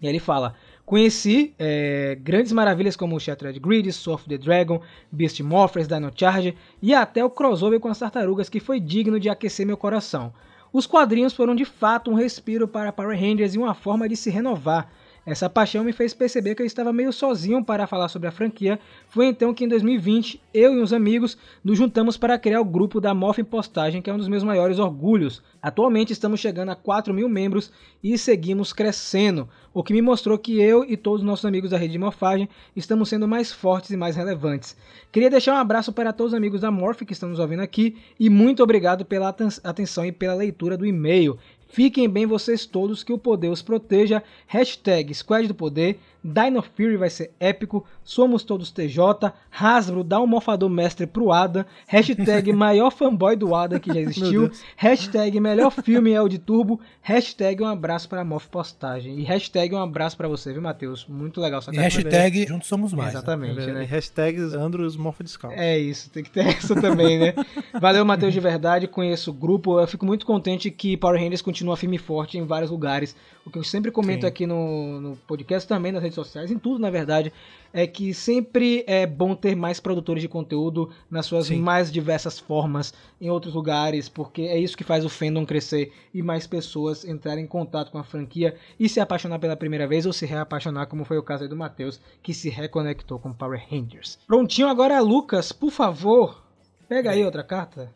E 0.01 0.07
aí 0.07 0.11
ele 0.13 0.19
fala: 0.19 0.55
Conheci 0.89 1.53
é, 1.59 2.17
grandes 2.19 2.51
maravilhas 2.51 2.95
como 2.95 3.15
o 3.15 3.19
Shattered 3.19 3.59
Grid, 3.59 3.87
of 4.07 4.27
the 4.27 4.39
Dragon, 4.39 4.81
Beast 5.11 5.39
Morphers, 5.41 5.87
Dino 5.87 6.11
Charge 6.15 6.57
e 6.81 6.95
até 6.95 7.23
o 7.23 7.29
crossover 7.29 7.79
com 7.79 7.89
as 7.89 7.99
tartarugas 7.99 8.49
que 8.49 8.59
foi 8.59 8.79
digno 8.79 9.19
de 9.19 9.29
aquecer 9.29 9.67
meu 9.67 9.77
coração. 9.77 10.33
Os 10.73 10.87
quadrinhos 10.87 11.31
foram 11.31 11.53
de 11.53 11.63
fato 11.63 12.09
um 12.09 12.15
respiro 12.15 12.67
para 12.67 12.91
Power 12.91 13.15
Rangers 13.15 13.53
e 13.53 13.59
uma 13.59 13.75
forma 13.75 14.09
de 14.09 14.17
se 14.17 14.31
renovar. 14.31 14.91
Essa 15.31 15.47
paixão 15.47 15.83
me 15.83 15.93
fez 15.93 16.11
perceber 16.11 16.55
que 16.55 16.61
eu 16.63 16.65
estava 16.65 16.91
meio 16.91 17.13
sozinho 17.13 17.63
para 17.63 17.85
falar 17.85 18.09
sobre 18.09 18.27
a 18.27 18.31
franquia. 18.31 18.79
Foi 19.07 19.27
então 19.27 19.53
que 19.53 19.63
em 19.63 19.67
2020, 19.67 20.41
eu 20.51 20.73
e 20.73 20.81
uns 20.81 20.91
amigos 20.91 21.37
nos 21.63 21.77
juntamos 21.77 22.17
para 22.17 22.39
criar 22.39 22.59
o 22.59 22.65
grupo 22.65 22.99
da 22.99 23.13
Morphin 23.13 23.43
Postagem, 23.43 24.01
que 24.01 24.09
é 24.09 24.13
um 24.13 24.17
dos 24.17 24.27
meus 24.27 24.43
maiores 24.43 24.79
orgulhos. 24.79 25.43
Atualmente 25.61 26.11
estamos 26.13 26.39
chegando 26.39 26.69
a 26.69 26.75
4 26.75 27.13
mil 27.13 27.29
membros 27.29 27.71
e 28.03 28.17
seguimos 28.17 28.73
crescendo, 28.73 29.47
o 29.73 29.83
que 29.83 29.93
me 29.93 30.01
mostrou 30.01 30.37
que 30.37 30.59
eu 30.59 30.83
e 30.83 30.97
todos 30.97 31.21
os 31.21 31.27
nossos 31.27 31.45
amigos 31.45 31.69
da 31.69 31.77
rede 31.77 31.91
de 31.93 31.99
morfagem 31.99 32.49
estamos 32.75 33.07
sendo 33.09 33.27
mais 33.27 33.51
fortes 33.51 33.91
e 33.91 33.97
mais 33.97 34.15
relevantes. 34.15 34.75
Queria 35.11 35.29
deixar 35.29 35.53
um 35.53 35.57
abraço 35.57 35.93
para 35.93 36.11
todos 36.11 36.33
os 36.33 36.37
amigos 36.37 36.61
da 36.61 36.71
Morph 36.71 37.01
que 37.03 37.13
estão 37.13 37.29
nos 37.29 37.39
ouvindo 37.39 37.61
aqui 37.61 37.97
e 38.19 38.29
muito 38.29 38.63
obrigado 38.63 39.05
pela 39.05 39.29
aten- 39.29 39.59
atenção 39.63 40.05
e 40.05 40.11
pela 40.11 40.33
leitura 40.33 40.75
do 40.75 40.85
e-mail. 40.85 41.37
Fiquem 41.69 42.09
bem 42.09 42.25
vocês 42.25 42.65
todos, 42.65 43.03
que 43.03 43.13
o 43.13 43.17
poder 43.17 43.49
os 43.49 43.61
proteja. 43.61 44.23
Hashtag 44.47 45.13
Squad 45.13 45.47
do 45.47 45.53
Poder. 45.53 45.99
Dino 46.23 46.61
Fury 46.61 46.97
vai 46.97 47.09
ser 47.09 47.31
épico. 47.39 47.85
Somos 48.03 48.43
todos 48.43 48.71
TJ. 48.71 49.31
Hasbro 49.51 50.03
dá 50.03 50.19
um 50.19 50.27
morfador 50.27 50.69
mestre 50.69 51.07
pro 51.07 51.31
Adam. 51.31 51.63
Hashtag 51.87 52.51
maior 52.53 52.91
fanboy 52.91 53.35
do 53.35 53.55
Adam 53.55 53.79
que 53.79 53.93
já 53.93 53.99
existiu. 54.01 54.51
Hashtag 54.75 55.39
melhor 55.39 55.71
filme 55.71 56.11
é 56.11 56.21
o 56.21 56.27
de 56.27 56.37
Turbo. 56.37 56.79
Hashtag 57.01 57.63
um 57.63 57.67
abraço 57.67 58.07
para 58.09 58.21
a 58.21 58.25
Morph 58.25 58.47
Postagem. 58.47 59.19
E 59.19 59.23
hashtag 59.23 59.73
um 59.73 59.81
abraço 59.81 60.17
para 60.17 60.27
você, 60.27 60.51
viu, 60.51 60.61
Matheus? 60.61 61.05
Muito 61.07 61.39
legal. 61.39 61.61
Só 61.61 61.71
E 61.71 61.77
hashtag 61.77 62.45
juntos 62.47 62.67
somos 62.67 62.93
mais. 62.93 63.13
né? 63.13 63.19
Exatamente, 63.19 63.61
E 63.61 63.71
né? 63.71 63.83
hashtags 63.85 64.53
Andros 64.53 64.97
Morpho 64.97 65.23
Descalço. 65.23 65.57
É 65.57 65.77
isso, 65.77 66.09
tem 66.09 66.23
que 66.23 66.29
ter 66.29 66.45
essa 66.47 66.75
também, 66.79 67.17
né? 67.19 67.33
Valeu, 67.79 68.03
Matheus, 68.05 68.33
de 68.33 68.39
verdade. 68.39 68.87
Conheço 68.87 69.31
o 69.31 69.33
grupo. 69.33 69.79
Eu 69.79 69.87
fico 69.87 70.05
muito 70.05 70.25
contente 70.25 70.69
que 70.69 70.97
Power 70.97 71.19
Rangers 71.19 71.41
continua 71.41 71.77
firme 71.77 71.95
e 71.95 71.99
forte 71.99 72.37
em 72.37 72.45
vários 72.45 72.69
lugares. 72.71 73.15
O 73.49 73.51
que 73.51 73.57
eu 73.57 73.63
sempre 73.63 73.89
comento 73.89 74.21
Sim. 74.21 74.27
aqui 74.27 74.45
no, 74.45 75.01
no 75.01 75.15
podcast, 75.15 75.67
também 75.67 75.91
nas 75.91 76.03
redes 76.03 76.13
sociais, 76.13 76.51
em 76.51 76.59
tudo, 76.59 76.79
na 76.79 76.91
verdade, 76.91 77.33
é 77.73 77.87
que 77.87 78.13
sempre 78.13 78.83
é 78.85 79.07
bom 79.07 79.33
ter 79.33 79.55
mais 79.55 79.79
produtores 79.79 80.21
de 80.21 80.29
conteúdo 80.29 80.91
nas 81.09 81.25
suas 81.25 81.47
Sim. 81.47 81.59
mais 81.59 81.91
diversas 81.91 82.37
formas 82.37 82.93
em 83.19 83.31
outros 83.31 83.55
lugares, 83.55 84.07
porque 84.07 84.43
é 84.43 84.59
isso 84.59 84.77
que 84.77 84.83
faz 84.83 85.03
o 85.03 85.09
fandom 85.09 85.47
crescer 85.47 85.91
e 86.13 86.21
mais 86.21 86.45
pessoas 86.45 87.03
entrarem 87.03 87.45
em 87.45 87.47
contato 87.47 87.91
com 87.91 87.97
a 87.97 88.03
franquia 88.03 88.55
e 88.79 88.87
se 88.87 88.99
apaixonar 88.99 89.39
pela 89.39 89.57
primeira 89.57 89.87
vez 89.87 90.05
ou 90.05 90.13
se 90.13 90.27
reapaixonar, 90.27 90.85
como 90.85 91.03
foi 91.03 91.17
o 91.17 91.23
caso 91.23 91.41
aí 91.41 91.49
do 91.49 91.55
Matheus, 91.55 91.99
que 92.21 92.35
se 92.35 92.49
reconectou 92.49 93.17
com 93.17 93.33
Power 93.33 93.65
Rangers. 93.67 94.19
Prontinho 94.27 94.67
agora, 94.67 95.01
Lucas, 95.01 95.51
por 95.51 95.71
favor, 95.71 96.43
pega 96.87 97.09
aí 97.09 97.25
outra 97.25 97.43
carta. 97.43 97.91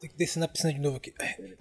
Tem 0.00 0.10
que 0.10 0.16
descer 0.16 0.38
na 0.38 0.46
piscina 0.46 0.72
de 0.72 0.78
novo 0.78 0.98
aqui. 0.98 1.12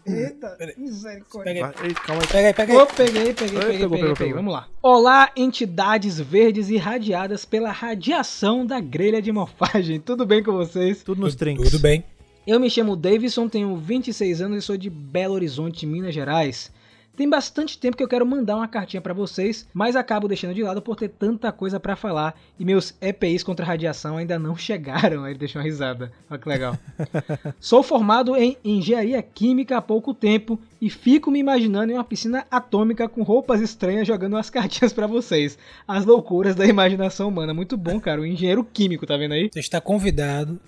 Eita, 0.06 0.50
Peraí. 0.58 0.76
misericórdia. 0.78 1.54
Pega 1.54 1.74
aí. 1.82 1.94
Calma 1.94 2.22
aí. 2.22 2.28
Pega 2.28 2.48
aí, 2.48 2.54
pega 2.54 2.74
aí. 2.74 2.80
Ô, 2.80 2.86
peguei, 2.86 3.06
peguei, 3.06 3.34
peguei, 3.34 3.60
Pegou, 3.60 3.70
peguei, 3.90 3.90
peguei. 4.00 4.14
pegou. 4.16 4.36
Vamos 4.36 4.54
lá. 4.54 4.68
Olá, 4.82 5.32
entidades 5.36 6.20
verdes 6.20 6.70
irradiadas 6.70 7.46
pela 7.46 7.72
radiação 7.72 8.66
da 8.66 8.80
grelha 8.80 9.22
de 9.22 9.32
morfagem. 9.32 10.00
Tudo 10.02 10.26
bem 10.26 10.44
com 10.44 10.52
vocês? 10.52 11.02
Tudo 11.02 11.22
nos 11.22 11.34
trinks. 11.36 11.72
Tudo 11.72 11.82
bem. 11.82 12.04
Eu 12.46 12.60
me 12.60 12.70
chamo 12.70 12.96
Davidson, 12.96 13.48
tenho 13.50 13.76
26 13.78 14.42
anos 14.42 14.64
e 14.64 14.66
sou 14.68 14.78
de 14.78 14.90
Belo 14.90 15.34
Horizonte, 15.34 15.86
Minas 15.88 16.14
Gerais. 16.14 16.72
Tem 17.16 17.30
bastante 17.30 17.78
tempo 17.78 17.96
que 17.96 18.04
eu 18.04 18.08
quero 18.08 18.26
mandar 18.26 18.58
uma 18.58 18.68
cartinha 18.68 19.00
pra 19.00 19.14
vocês, 19.14 19.68
mas 19.74 19.96
acabo 19.96 20.28
deixando 20.28 20.54
de 20.54 20.62
lado 20.62 20.82
por 20.82 20.96
ter 20.96 21.10
tanta 21.10 21.52
coisa 21.52 21.80
pra 21.80 21.96
falar 21.96 22.36
e 22.60 22.66
meus 22.66 22.94
EPIs 23.00 23.44
contra 23.44 23.66
radiação 23.66 24.18
ainda 24.18 24.38
não 24.38 24.56
chegaram. 24.58 25.24
Aí 25.24 25.32
ele 25.32 25.40
deixou 25.40 25.62
uma 25.62 25.66
risada. 25.68 26.12
Olha 26.30 26.40
que 26.40 26.50
legal. 26.50 26.78
Sou 27.60 27.82
formado 27.82 28.36
em 28.36 28.58
engenharia 28.64 29.22
química 29.22 29.78
há 29.78 29.82
pouco 29.82 30.14
tempo 30.14 30.60
e 30.82 30.90
fico 30.90 31.32
me 31.32 31.40
imaginando 31.40 31.92
em 31.92 31.96
uma 31.96 32.04
piscina 32.04 32.46
atômica 32.52 33.08
com 33.08 33.24
roupas 33.24 33.62
estranhas 33.62 34.08
jogando 34.08 34.34
umas 34.34 34.50
cartinhas 34.52 34.92
pra 34.92 35.08
vocês. 35.08 35.58
As 35.88 36.06
loucuras 36.06 36.56
da 36.56 36.66
imaginação 36.66 37.30
humana. 37.30 37.54
Muito 37.54 37.78
bom, 37.78 38.00
cara. 38.00 38.22
O 38.22 38.26
engenheiro 38.26 38.64
químico, 38.64 39.06
tá 39.06 39.16
vendo 39.16 39.34
aí? 39.34 39.50
Você 39.52 39.60
está 39.60 39.80
convidado 39.80 40.60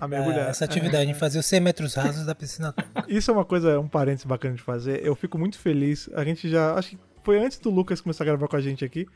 A 0.00 0.08
mergulhar. 0.08 0.48
essa 0.48 0.64
atividade, 0.64 1.10
em 1.10 1.14
fazer 1.14 1.38
os 1.38 1.46
100 1.46 1.60
metros 1.60 1.94
rasos 1.94 2.24
da 2.26 2.34
piscina 2.34 2.68
atômica. 2.70 3.04
Isso 3.08 3.30
é 3.30 3.34
uma 3.34 3.44
coisa, 3.44 3.78
um 3.78 3.88
parênteses 3.88 4.24
bacana 4.26 4.54
de 4.54 4.62
fazer. 4.62 5.04
Eu 5.04 5.14
fico 5.14 5.38
muito 5.38 5.58
feliz. 5.58 6.08
A 6.14 6.24
gente 6.24 6.48
já. 6.48 6.74
Acho 6.74 6.90
que 6.90 6.98
foi 7.22 7.38
antes 7.38 7.58
do 7.58 7.70
Lucas 7.70 8.00
começar 8.00 8.24
a 8.24 8.26
gravar 8.26 8.48
com 8.48 8.56
a 8.56 8.60
gente 8.60 8.84
aqui. 8.84 9.06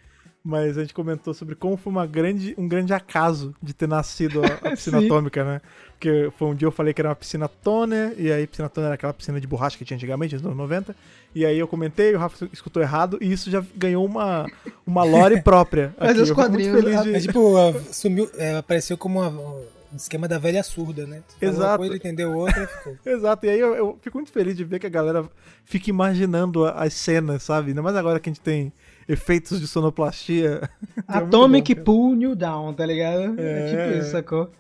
Mas 0.46 0.76
a 0.76 0.82
gente 0.82 0.92
comentou 0.92 1.32
sobre 1.32 1.54
como 1.54 1.74
foi 1.74 1.90
uma 1.90 2.06
grande, 2.06 2.54
um 2.58 2.68
grande 2.68 2.92
acaso 2.92 3.54
de 3.62 3.72
ter 3.72 3.88
nascido 3.88 4.42
a, 4.44 4.68
a 4.68 4.70
piscina 4.76 4.98
atômica, 4.98 5.42
né? 5.42 5.62
Porque 5.92 6.30
foi 6.36 6.48
um 6.48 6.54
dia 6.54 6.66
eu 6.68 6.70
falei 6.70 6.92
que 6.92 7.00
era 7.00 7.08
uma 7.08 7.16
piscina 7.16 7.48
toner, 7.48 8.12
e 8.18 8.30
aí 8.30 8.46
piscina 8.46 8.68
toner 8.68 8.88
era 8.88 8.94
aquela 8.94 9.14
piscina 9.14 9.40
de 9.40 9.46
borracha 9.46 9.78
que 9.78 9.86
tinha 9.86 9.96
antigamente, 9.96 10.34
nos 10.34 10.44
anos 10.44 10.54
90. 10.58 10.94
E 11.34 11.46
aí 11.46 11.58
eu 11.58 11.66
comentei, 11.66 12.14
o 12.14 12.18
Rafa 12.18 12.46
escutou 12.52 12.82
errado, 12.82 13.16
e 13.22 13.32
isso 13.32 13.50
já 13.50 13.64
ganhou 13.74 14.04
uma, 14.04 14.44
uma 14.86 15.02
lore 15.02 15.40
própria. 15.42 15.94
Mas 15.98 16.10
aqui. 16.10 16.20
os 16.20 16.28
Eu 16.28 16.36
fico 16.36 16.40
muito 16.50 16.52
quadrinhos, 16.70 16.84
feliz 16.84 17.02
de- 17.04 17.14
É 17.14 17.20
tipo, 17.20 17.54
sumiu, 17.90 18.30
é, 18.36 18.58
apareceu 18.58 18.98
como 18.98 19.22
uma- 19.22 19.62
um 19.94 19.96
esquema 19.96 20.28
da 20.28 20.38
velha 20.38 20.62
surda, 20.62 21.06
né? 21.06 21.22
Tu 21.26 21.34
falou 21.38 21.54
uma 21.54 21.58
Exato. 21.64 21.78
coisa, 21.78 21.92
ele 21.92 21.98
entendeu 21.98 22.36
outra 22.36 22.62
e 22.64 22.66
ficou. 22.66 22.98
Exato, 23.06 23.46
e 23.46 23.48
aí 23.50 23.60
eu, 23.60 23.74
eu 23.74 23.98
fico 24.02 24.18
muito 24.18 24.30
feliz 24.32 24.56
de 24.56 24.64
ver 24.64 24.78
que 24.80 24.86
a 24.86 24.90
galera 24.90 25.24
fica 25.64 25.88
imaginando 25.88 26.64
a- 26.66 26.72
as 26.72 26.92
cenas, 26.94 27.42
sabe? 27.44 27.68
Ainda 27.70 27.80
mais 27.82 27.96
agora 27.96 28.18
que 28.20 28.28
a 28.28 28.32
gente 28.32 28.42
tem 28.42 28.72
efeitos 29.08 29.60
de 29.60 29.66
sonoplastia. 29.66 30.68
É 31.08 31.18
Atomic 31.18 31.74
cara. 31.74 31.84
Pool 31.84 32.14
New 32.14 32.34
Down, 32.34 32.72
tá 32.74 32.84
ligado? 32.86 33.38
É, 33.40 33.64
É, 33.64 33.66
tipo 33.68 33.80
é. 33.80 33.98
isso, 33.98 34.10
sacou? 34.10 34.50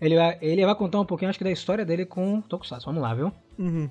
Ele 0.00 0.16
vai, 0.16 0.38
ele 0.40 0.64
vai 0.64 0.74
contar 0.74 0.98
um 1.00 1.04
pouquinho, 1.04 1.28
acho 1.28 1.38
que, 1.38 1.44
da 1.44 1.50
história 1.50 1.84
dele 1.84 2.06
com 2.06 2.40
Tokusatsu. 2.40 2.86
Vamos 2.86 3.02
lá, 3.02 3.14
viu? 3.14 3.30
Uhum. 3.58 3.90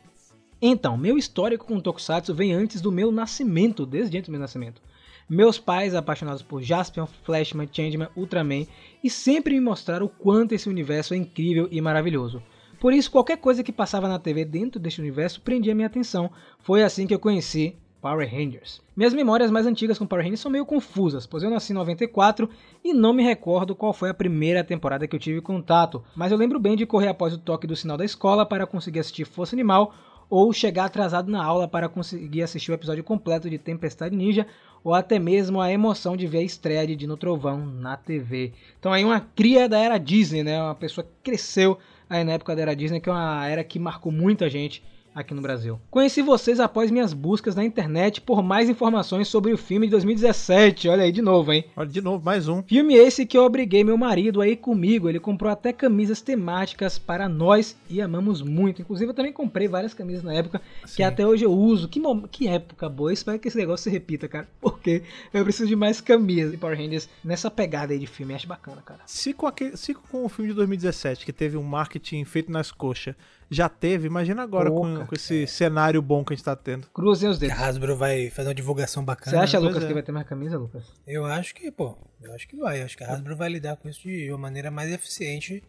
Então, 0.61 0.97
meu 0.97 1.17
histórico 1.17 1.65
com 1.67 1.79
Tokusatsu 1.79 2.33
vem 2.33 2.51
antes 2.53 2.81
do 2.81 2.91
meu 2.91 3.11
nascimento, 3.11 3.85
desde 3.85 4.17
antes 4.17 4.27
do 4.27 4.31
meu 4.31 4.41
nascimento. 4.41 4.81
Meus 5.29 5.59
pais, 5.59 5.93
apaixonados 5.93 6.41
por 6.41 6.63
Jaspion, 6.63 7.05
Flashman, 7.23 7.69
Changeman, 7.71 8.09
Ultraman, 8.17 8.65
e 9.03 9.09
sempre 9.11 9.53
me 9.53 9.61
mostraram 9.61 10.07
o 10.07 10.09
quanto 10.09 10.53
esse 10.53 10.67
universo 10.67 11.13
é 11.13 11.17
incrível 11.17 11.67
e 11.69 11.79
maravilhoso. 11.79 12.41
Por 12.79 12.93
isso, 12.93 13.11
qualquer 13.11 13.37
coisa 13.37 13.63
que 13.63 13.71
passava 13.71 14.07
na 14.07 14.17
TV 14.17 14.43
dentro 14.43 14.79
deste 14.79 14.99
universo 14.99 15.41
prendia 15.41 15.75
minha 15.75 15.85
atenção. 15.85 16.31
Foi 16.59 16.81
assim 16.81 17.05
que 17.05 17.13
eu 17.13 17.19
conheci 17.19 17.75
Power 18.01 18.27
Rangers. 18.27 18.81
Minhas 18.95 19.13
memórias 19.13 19.51
mais 19.51 19.67
antigas 19.67 19.99
com 19.99 20.07
Power 20.07 20.23
Rangers 20.23 20.39
são 20.39 20.49
meio 20.49 20.65
confusas, 20.65 21.27
pois 21.27 21.43
eu 21.43 21.49
nasci 21.49 21.73
em 21.73 21.75
94 21.75 22.49
e 22.83 22.93
não 22.93 23.13
me 23.13 23.21
recordo 23.21 23.75
qual 23.75 23.93
foi 23.93 24.09
a 24.09 24.13
primeira 24.13 24.63
temporada 24.63 25.07
que 25.07 25.15
eu 25.15 25.19
tive 25.19 25.41
contato, 25.41 26.03
mas 26.15 26.31
eu 26.31 26.37
lembro 26.37 26.59
bem 26.59 26.75
de 26.75 26.85
correr 26.85 27.09
após 27.09 27.33
o 27.33 27.37
toque 27.37 27.67
do 27.67 27.75
sinal 27.75 27.97
da 27.97 28.05
escola 28.05 28.45
para 28.45 28.65
conseguir 28.65 28.99
assistir 28.99 29.25
Força 29.25 29.55
Animal 29.55 29.93
ou 30.29 30.53
chegar 30.53 30.85
atrasado 30.85 31.31
na 31.31 31.43
aula 31.43 31.67
para 31.67 31.89
conseguir 31.89 32.43
assistir 32.43 32.71
o 32.71 32.75
episódio 32.75 33.03
completo 33.03 33.49
de 33.49 33.57
Tempestade 33.57 34.15
Ninja, 34.15 34.45
ou 34.83 34.93
até 34.93 35.19
mesmo 35.19 35.59
a 35.61 35.71
emoção 35.71 36.15
de 36.15 36.27
ver 36.27 36.39
a 36.39 36.43
estreia 36.43 36.85
de 36.87 36.95
Dino 36.95 37.17
Trovão 37.17 37.65
na 37.65 37.97
TV. 37.97 38.53
Então 38.79 38.93
aí 38.93 39.03
uma 39.03 39.19
cria 39.19 39.67
da 39.67 39.79
era 39.79 39.97
Disney, 39.97 40.43
né? 40.43 40.61
Uma 40.61 40.75
pessoa 40.75 41.05
que 41.05 41.11
cresceu 41.23 41.77
aí 42.09 42.23
na 42.23 42.33
época 42.33 42.55
da 42.55 42.61
era 42.61 42.75
Disney, 42.75 42.99
que 42.99 43.09
é 43.09 43.11
uma 43.11 43.47
era 43.47 43.63
que 43.63 43.79
marcou 43.79 44.11
muita 44.11 44.49
gente 44.49 44.83
aqui 45.13 45.33
no 45.33 45.41
Brasil. 45.41 45.79
Conheci 45.89 46.21
vocês 46.21 46.59
após 46.59 46.91
minhas 46.91 47.13
buscas 47.13 47.55
na 47.55 47.63
internet 47.63 48.21
por 48.21 48.41
mais 48.41 48.69
informações 48.69 49.27
sobre 49.27 49.51
o 49.51 49.57
filme 49.57 49.87
de 49.87 49.91
2017. 49.91 50.89
Olha 50.89 51.03
aí 51.03 51.11
de 51.11 51.21
novo, 51.21 51.51
hein? 51.51 51.65
Olha, 51.75 51.89
de 51.89 52.01
novo, 52.01 52.23
mais 52.23 52.47
um. 52.47 52.63
Filme 52.63 52.95
esse 52.95 53.25
que 53.25 53.37
eu 53.37 53.43
obriguei 53.43 53.83
meu 53.83 53.97
marido 53.97 54.41
a 54.41 54.47
ir 54.47 54.57
comigo. 54.57 55.09
Ele 55.09 55.19
comprou 55.19 55.51
até 55.51 55.73
camisas 55.73 56.21
temáticas 56.21 56.97
para 56.97 57.27
nós 57.27 57.75
e 57.89 58.01
amamos 58.01 58.41
muito. 58.41 58.81
Inclusive, 58.81 59.11
eu 59.11 59.15
também 59.15 59.33
comprei 59.33 59.67
várias 59.67 59.93
camisas 59.93 60.23
na 60.23 60.33
época 60.33 60.61
que 60.83 60.89
Sim. 60.89 61.03
até 61.03 61.25
hoje 61.25 61.45
eu 61.45 61.51
uso. 61.51 61.87
Que, 61.87 62.01
que 62.31 62.47
época 62.47 62.87
boa. 62.87 63.09
Eu 63.09 63.13
espero 63.13 63.39
que 63.39 63.47
esse 63.47 63.57
negócio 63.57 63.83
se 63.83 63.89
repita, 63.89 64.27
cara. 64.27 64.47
Porque 64.61 65.03
eu 65.33 65.43
preciso 65.43 65.67
de 65.67 65.75
mais 65.75 66.01
camisas 66.01 66.51
de 66.51 66.57
Power 66.57 66.77
Rangers 66.77 67.09
nessa 67.23 67.49
pegada 67.49 67.93
aí 67.93 67.99
de 67.99 68.07
filme. 68.07 68.33
Acho 68.33 68.47
bacana, 68.47 68.81
cara. 68.81 69.01
Se 69.05 69.33
com, 69.33 69.47
aquele, 69.47 69.75
se 69.75 69.93
com 69.93 70.25
o 70.25 70.29
filme 70.29 70.51
de 70.51 70.55
2017, 70.55 71.25
que 71.25 71.33
teve 71.33 71.57
um 71.57 71.63
marketing 71.63 72.23
feito 72.25 72.51
nas 72.51 72.71
coxas, 72.71 73.15
já 73.49 73.67
teve, 73.67 74.07
imagina 74.07 74.43
agora 74.43 74.69
Pô, 74.69 74.81
com, 74.81 75.05
com 75.07 75.15
esse 75.15 75.47
cenário 75.47 76.01
bom 76.01 76.23
que 76.23 76.33
a 76.33 76.35
gente 76.35 76.45
tá 76.45 76.55
tendo. 76.55 76.87
Cruzem 76.87 77.29
os 77.29 77.37
A 77.37 77.39
dedos. 77.39 77.57
Hasbro 77.59 77.95
vai 77.97 78.29
fazer 78.29 78.49
uma 78.49 78.55
divulgação 78.55 79.01
Você 79.03 79.07
bacana. 79.07 79.41
acha, 79.41 79.57
pois 79.57 79.67
Lucas, 79.69 79.83
é. 79.83 79.87
que 79.87 79.93
vai 79.93 80.03
ter 80.03 80.11
mais 80.11 80.27
camisa, 80.27 80.57
Lucas? 80.57 80.83
Eu 81.07 81.25
acho 81.25 81.55
que, 81.55 81.71
pô, 81.71 81.97
eu 82.21 82.33
acho 82.33 82.47
que 82.47 82.55
vai. 82.55 82.81
Eu 82.81 82.85
acho 82.85 82.95
que 82.97 83.03
a 83.03 83.11
Hasbro 83.11 83.35
vai 83.35 83.49
lidar 83.49 83.75
com 83.77 83.89
isso 83.89 84.01
de 84.01 84.29
uma 84.29 84.37
maneira 84.37 84.69
mais 84.69 84.91
eficiente, 84.91 85.63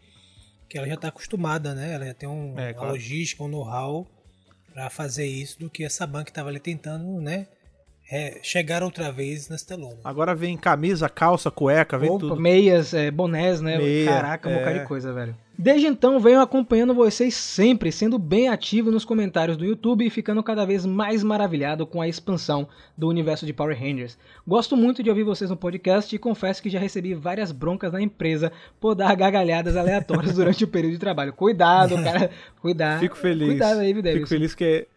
que 0.69 0.77
ela 0.77 0.87
já 0.87 0.95
tá 0.97 1.07
acostumada, 1.07 1.73
né? 1.73 1.93
Ela 1.93 2.05
já 2.05 2.13
tem 2.13 2.29
um, 2.29 2.57
É, 2.59 2.67
uma 2.67 2.73
claro. 2.73 2.91
logística, 2.93 3.43
um 3.43 3.47
know-how 3.47 4.07
pra 4.73 4.89
fazer 4.89 5.25
isso, 5.25 5.59
do 5.59 5.69
que 5.69 5.83
essa 5.83 6.05
banca 6.07 6.25
que 6.25 6.33
tava 6.33 6.49
ali 6.49 6.59
tentando, 6.59 7.19
né? 7.19 7.47
Re- 8.11 8.39
chegar 8.43 8.83
outra 8.83 9.09
vez 9.09 9.47
nas 9.47 9.63
telonas. 9.63 9.99
Agora 10.03 10.35
vem 10.35 10.57
camisa, 10.57 11.07
calça, 11.07 11.49
cueca, 11.49 11.97
vem 11.97 12.09
Opa, 12.09 12.19
tudo. 12.19 12.35
meias, 12.35 12.93
é, 12.93 13.09
bonés, 13.09 13.61
né? 13.61 13.77
Meia, 13.77 14.05
Caraca, 14.05 14.49
um 14.49 14.51
é. 14.51 14.59
bocado 14.59 14.79
de 14.79 14.85
coisa, 14.85 15.13
velho. 15.13 15.35
Desde 15.57 15.87
então, 15.87 16.19
venho 16.19 16.41
acompanhando 16.41 16.93
vocês 16.93 17.35
sempre, 17.35 17.91
sendo 17.91 18.17
bem 18.17 18.49
ativo 18.49 18.91
nos 18.91 19.05
comentários 19.05 19.55
do 19.55 19.63
YouTube 19.63 20.05
e 20.05 20.09
ficando 20.09 20.41
cada 20.43 20.65
vez 20.65 20.85
mais 20.85 21.23
maravilhado 21.23 21.85
com 21.85 22.01
a 22.01 22.07
expansão 22.07 22.67
do 22.97 23.07
universo 23.07 23.45
de 23.45 23.53
Power 23.53 23.79
Rangers. 23.79 24.17
Gosto 24.45 24.75
muito 24.75 25.03
de 25.03 25.09
ouvir 25.09 25.23
vocês 25.23 25.49
no 25.49 25.55
podcast 25.55 26.13
e 26.13 26.19
confesso 26.19 26.63
que 26.63 26.69
já 26.69 26.79
recebi 26.79 27.13
várias 27.13 27.51
broncas 27.51 27.93
na 27.93 28.01
empresa 28.01 28.51
por 28.79 28.95
dar 28.95 29.15
gargalhadas 29.15 29.77
aleatórias 29.77 30.33
durante 30.35 30.63
o 30.63 30.67
período 30.67 30.93
de 30.93 30.99
trabalho. 30.99 31.31
Cuidado, 31.31 31.95
cara. 32.03 32.31
Cuidado. 32.59 32.99
Fico 32.99 33.17
feliz. 33.17 33.49
Cuidado 33.49 33.79
aí, 33.79 33.93
Fico 33.93 34.27
feliz 34.27 34.55
que 34.55 34.87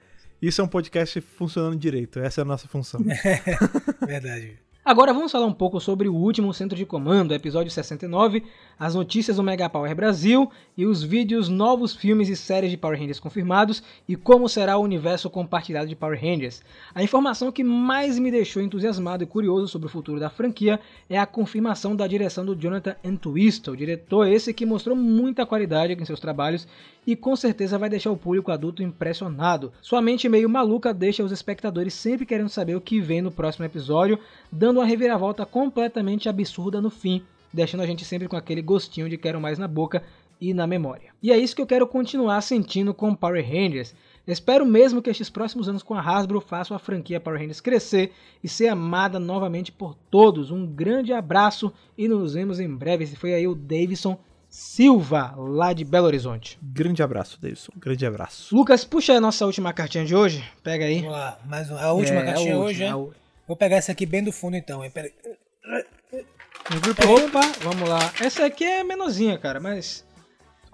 isso 0.47 0.61
é 0.61 0.65
um 0.65 0.69
podcast 0.69 1.21
funcionando 1.21 1.77
direito. 1.77 2.19
Essa 2.19 2.41
é 2.41 2.43
a 2.43 2.45
nossa 2.45 2.69
função. 2.69 3.01
Verdade. 4.07 4.65
Agora 4.85 5.15
vamos 5.15 5.33
falar 5.33 5.47
um 5.47 5.53
pouco 5.53 5.81
sobre 5.81 6.11
o 6.11 6.15
último 6.15 6.53
centro 6.53 6.77
de 6.77 6.85
comando, 6.85 7.33
episódio 7.33 7.71
69, 7.71 8.45
as 8.79 8.95
notícias 8.95 9.39
do 9.39 9.43
Mega 9.43 9.67
Power 9.67 9.97
Brasil 9.97 10.53
e 10.77 10.85
os 10.85 11.03
vídeos, 11.03 11.49
novos 11.49 11.95
filmes 11.97 12.29
e 12.29 12.37
séries 12.37 12.71
de 12.71 12.77
Power 12.77 12.99
Rangers 12.99 13.19
confirmados 13.19 13.83
e 14.07 14.15
como 14.15 14.47
será 14.47 14.77
o 14.77 14.83
universo 14.83 15.31
compartilhado 15.31 15.89
de 15.89 15.97
Power 15.97 16.21
Rangers. 16.21 16.63
A 16.95 17.03
informação 17.03 17.51
que 17.51 17.65
mais 17.65 18.19
me 18.19 18.31
deixou 18.31 18.61
entusiasmado 18.61 19.25
e 19.25 19.27
curioso 19.27 19.69
sobre 19.69 19.87
o 19.87 19.91
futuro 19.91 20.21
da 20.21 20.29
franquia 20.29 20.79
é 21.09 21.19
a 21.19 21.25
confirmação 21.25 21.97
da 21.97 22.07
direção 22.07 22.45
do 22.45 22.55
Jonathan 22.55 22.95
Entwistle, 23.03 23.75
diretor 23.75 24.29
esse 24.29 24.53
que 24.53 24.67
mostrou 24.67 24.95
muita 24.95 25.47
qualidade 25.47 25.95
em 25.95 26.05
seus 26.05 26.21
trabalhos 26.21 26.69
e 27.07 27.15
com 27.15 27.37
certeza 27.37 27.79
vai 27.79 27.89
deixar 27.89 28.11
o 28.11 28.17
público 28.17 28.51
adulto 28.51 28.83
impressionado. 28.83 29.73
Sua 29.81 30.01
mente 30.01 30.29
meio 30.29 30.49
maluca 30.49 30.95
deixa 30.95 31.25
os 31.25 31.33
espectadores 31.33 31.95
sempre 31.95 32.27
querendo 32.27 32.49
saber 32.49 32.75
o 32.75 32.81
que 32.81 33.01
vem 33.01 33.23
no 33.23 33.31
próximo 33.31 33.65
episódio, 33.65 34.19
dando 34.51 34.79
uma 34.81 34.87
reviravolta 34.87 35.45
completamente 35.45 36.29
absurda 36.29 36.81
no 36.81 36.91
fim, 36.91 37.23
deixando 37.53 37.83
a 37.83 37.87
gente 37.87 38.05
sempre 38.05 38.29
com 38.29 38.37
aquele 38.37 38.63
gostinho 38.63 39.09
de 39.09 39.19
quero 39.19 39.41
mais 39.41 39.59
na 39.59 39.69
boca 39.69 40.03
e 40.41 40.53
na 40.53 40.67
memória. 40.67 41.13
E 41.23 41.33
é 41.33 41.39
isso 41.39 41.55
que 41.55 41.63
eu 41.63 41.67
quero 41.67 41.87
continuar 41.87 42.41
sentindo 42.41 42.93
com 42.93 43.15
Power 43.15 43.45
Rangers. 43.45 43.95
Espero 44.27 44.65
mesmo 44.65 45.03
que 45.03 45.11
estes 45.11 45.29
próximos 45.29 45.69
anos 45.69 45.83
com 45.83 45.95
a 45.95 46.01
Hasbro 46.01 46.41
façam 46.41 46.75
a 46.75 46.81
franquia 46.81 47.21
Power 47.21 47.39
Rangers 47.39 47.61
crescer 47.61 48.13
e 48.43 48.49
ser 48.49 48.69
amada 48.69 49.19
novamente 49.19 49.71
por 49.71 49.95
todos. 50.11 50.51
Um 50.51 50.67
grande 50.67 51.13
abraço 51.13 51.73
e 51.97 52.09
nos 52.09 52.35
vemos 52.35 52.59
em 52.59 52.69
breve. 52.69 53.05
Esse 53.05 53.17
foi 53.17 53.35
aí 53.35 53.47
o 53.47 53.55
Davidson 53.55 54.19
Silva, 54.57 55.35
lá 55.37 55.73
de 55.73 55.85
Belo 55.85 56.07
Horizonte. 56.07 56.57
grande 56.63 57.03
abraço, 57.03 57.41
Davidson. 57.43 57.73
Grande 57.77 58.07
abraço. 58.07 58.55
Lucas, 58.55 58.85
puxa 58.85 59.13
a 59.15 59.21
nossa 59.21 59.45
última 59.45 59.73
cartinha 59.73 60.05
de 60.05 60.15
hoje. 60.15 60.45
Pega 60.63 60.85
aí. 60.85 60.99
Vamos 61.01 61.11
lá, 61.11 61.39
mais 61.45 61.69
uma. 61.69 61.81
A 61.83 61.93
última 61.93 62.21
É, 62.21 62.25
caixinha 62.25 62.55
a 62.55 62.59
última, 62.59 62.65
hoje, 62.71 62.85
é? 62.85 62.89
a 62.89 62.95
Vou 63.49 63.57
pegar 63.57 63.77
essa 63.79 63.91
aqui 63.91 64.07
bem 64.07 64.23
do 64.23 64.31
fundo 64.31 64.57
então, 64.57 64.85
hein? 64.85 64.91
Pera 64.91 65.09
aí. 65.09 65.85
Opa, 67.05 67.41
vamos 67.63 67.89
lá. 67.89 68.13
Essa 68.21 68.47
aqui 68.47 68.63
é 68.65 68.85
menorzinha, 68.85 69.37
cara, 69.37 69.59
mas 69.59 70.05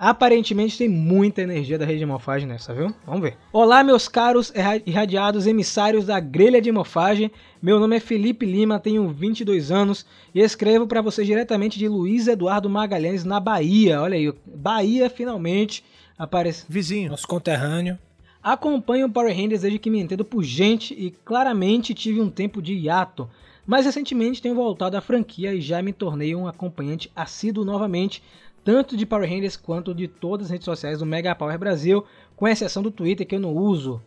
aparentemente 0.00 0.78
tem 0.78 0.88
muita 0.88 1.42
energia 1.42 1.76
da 1.78 1.84
rede 1.84 1.98
de 1.98 2.06
morfagem 2.06 2.48
nessa, 2.48 2.72
viu? 2.72 2.94
Vamos 3.04 3.20
ver. 3.20 3.36
Olá, 3.52 3.84
meus 3.84 4.08
caros 4.08 4.50
irra- 4.56 4.80
irradiados 4.86 5.46
emissários 5.46 6.06
da 6.06 6.18
grelha 6.18 6.58
de 6.58 6.72
morfagem. 6.72 7.30
Meu 7.60 7.78
nome 7.78 7.96
é 7.96 8.00
Felipe 8.00 8.46
Lima, 8.46 8.80
tenho 8.80 9.06
22 9.10 9.70
anos 9.70 10.06
e 10.34 10.40
escrevo 10.40 10.86
para 10.86 11.02
vocês 11.02 11.26
diretamente 11.26 11.78
de 11.78 11.86
Luiz 11.86 12.26
Eduardo 12.28 12.70
Magalhães, 12.70 13.24
na 13.24 13.38
Bahia. 13.38 14.00
Olha 14.00 14.16
aí, 14.16 14.32
Bahia 14.46 15.10
finalmente 15.10 15.84
apareceu. 16.18 16.64
Vizinho. 16.66 17.10
Nosso 17.10 17.28
conterrâneo. 17.28 17.98
Acompanho 18.42 19.06
o 19.06 19.10
Power 19.10 19.36
Rangers 19.36 19.60
desde 19.60 19.78
que 19.78 19.90
me 19.90 20.00
entendo 20.00 20.24
por 20.24 20.42
gente 20.42 20.94
e 20.94 21.10
claramente 21.10 21.92
tive 21.92 22.22
um 22.22 22.30
tempo 22.30 22.62
de 22.62 22.72
hiato, 22.72 23.28
mas 23.66 23.84
recentemente 23.84 24.40
tenho 24.40 24.54
voltado 24.54 24.96
à 24.96 25.02
franquia 25.02 25.52
e 25.52 25.60
já 25.60 25.82
me 25.82 25.92
tornei 25.92 26.34
um 26.34 26.46
acompanhante 26.48 27.12
assíduo 27.14 27.66
novamente, 27.66 28.22
tanto 28.64 28.96
de 28.96 29.06
Power 29.06 29.28
Rangers 29.28 29.56
quanto 29.56 29.94
de 29.94 30.06
todas 30.06 30.46
as 30.46 30.50
redes 30.50 30.64
sociais 30.64 30.98
do 30.98 31.06
Mega 31.06 31.34
Power 31.34 31.58
Brasil, 31.58 32.04
com 32.36 32.48
exceção 32.48 32.82
do 32.82 32.90
Twitter 32.90 33.26
que 33.26 33.34
eu 33.34 33.40
não 33.40 33.54
uso. 33.54 34.02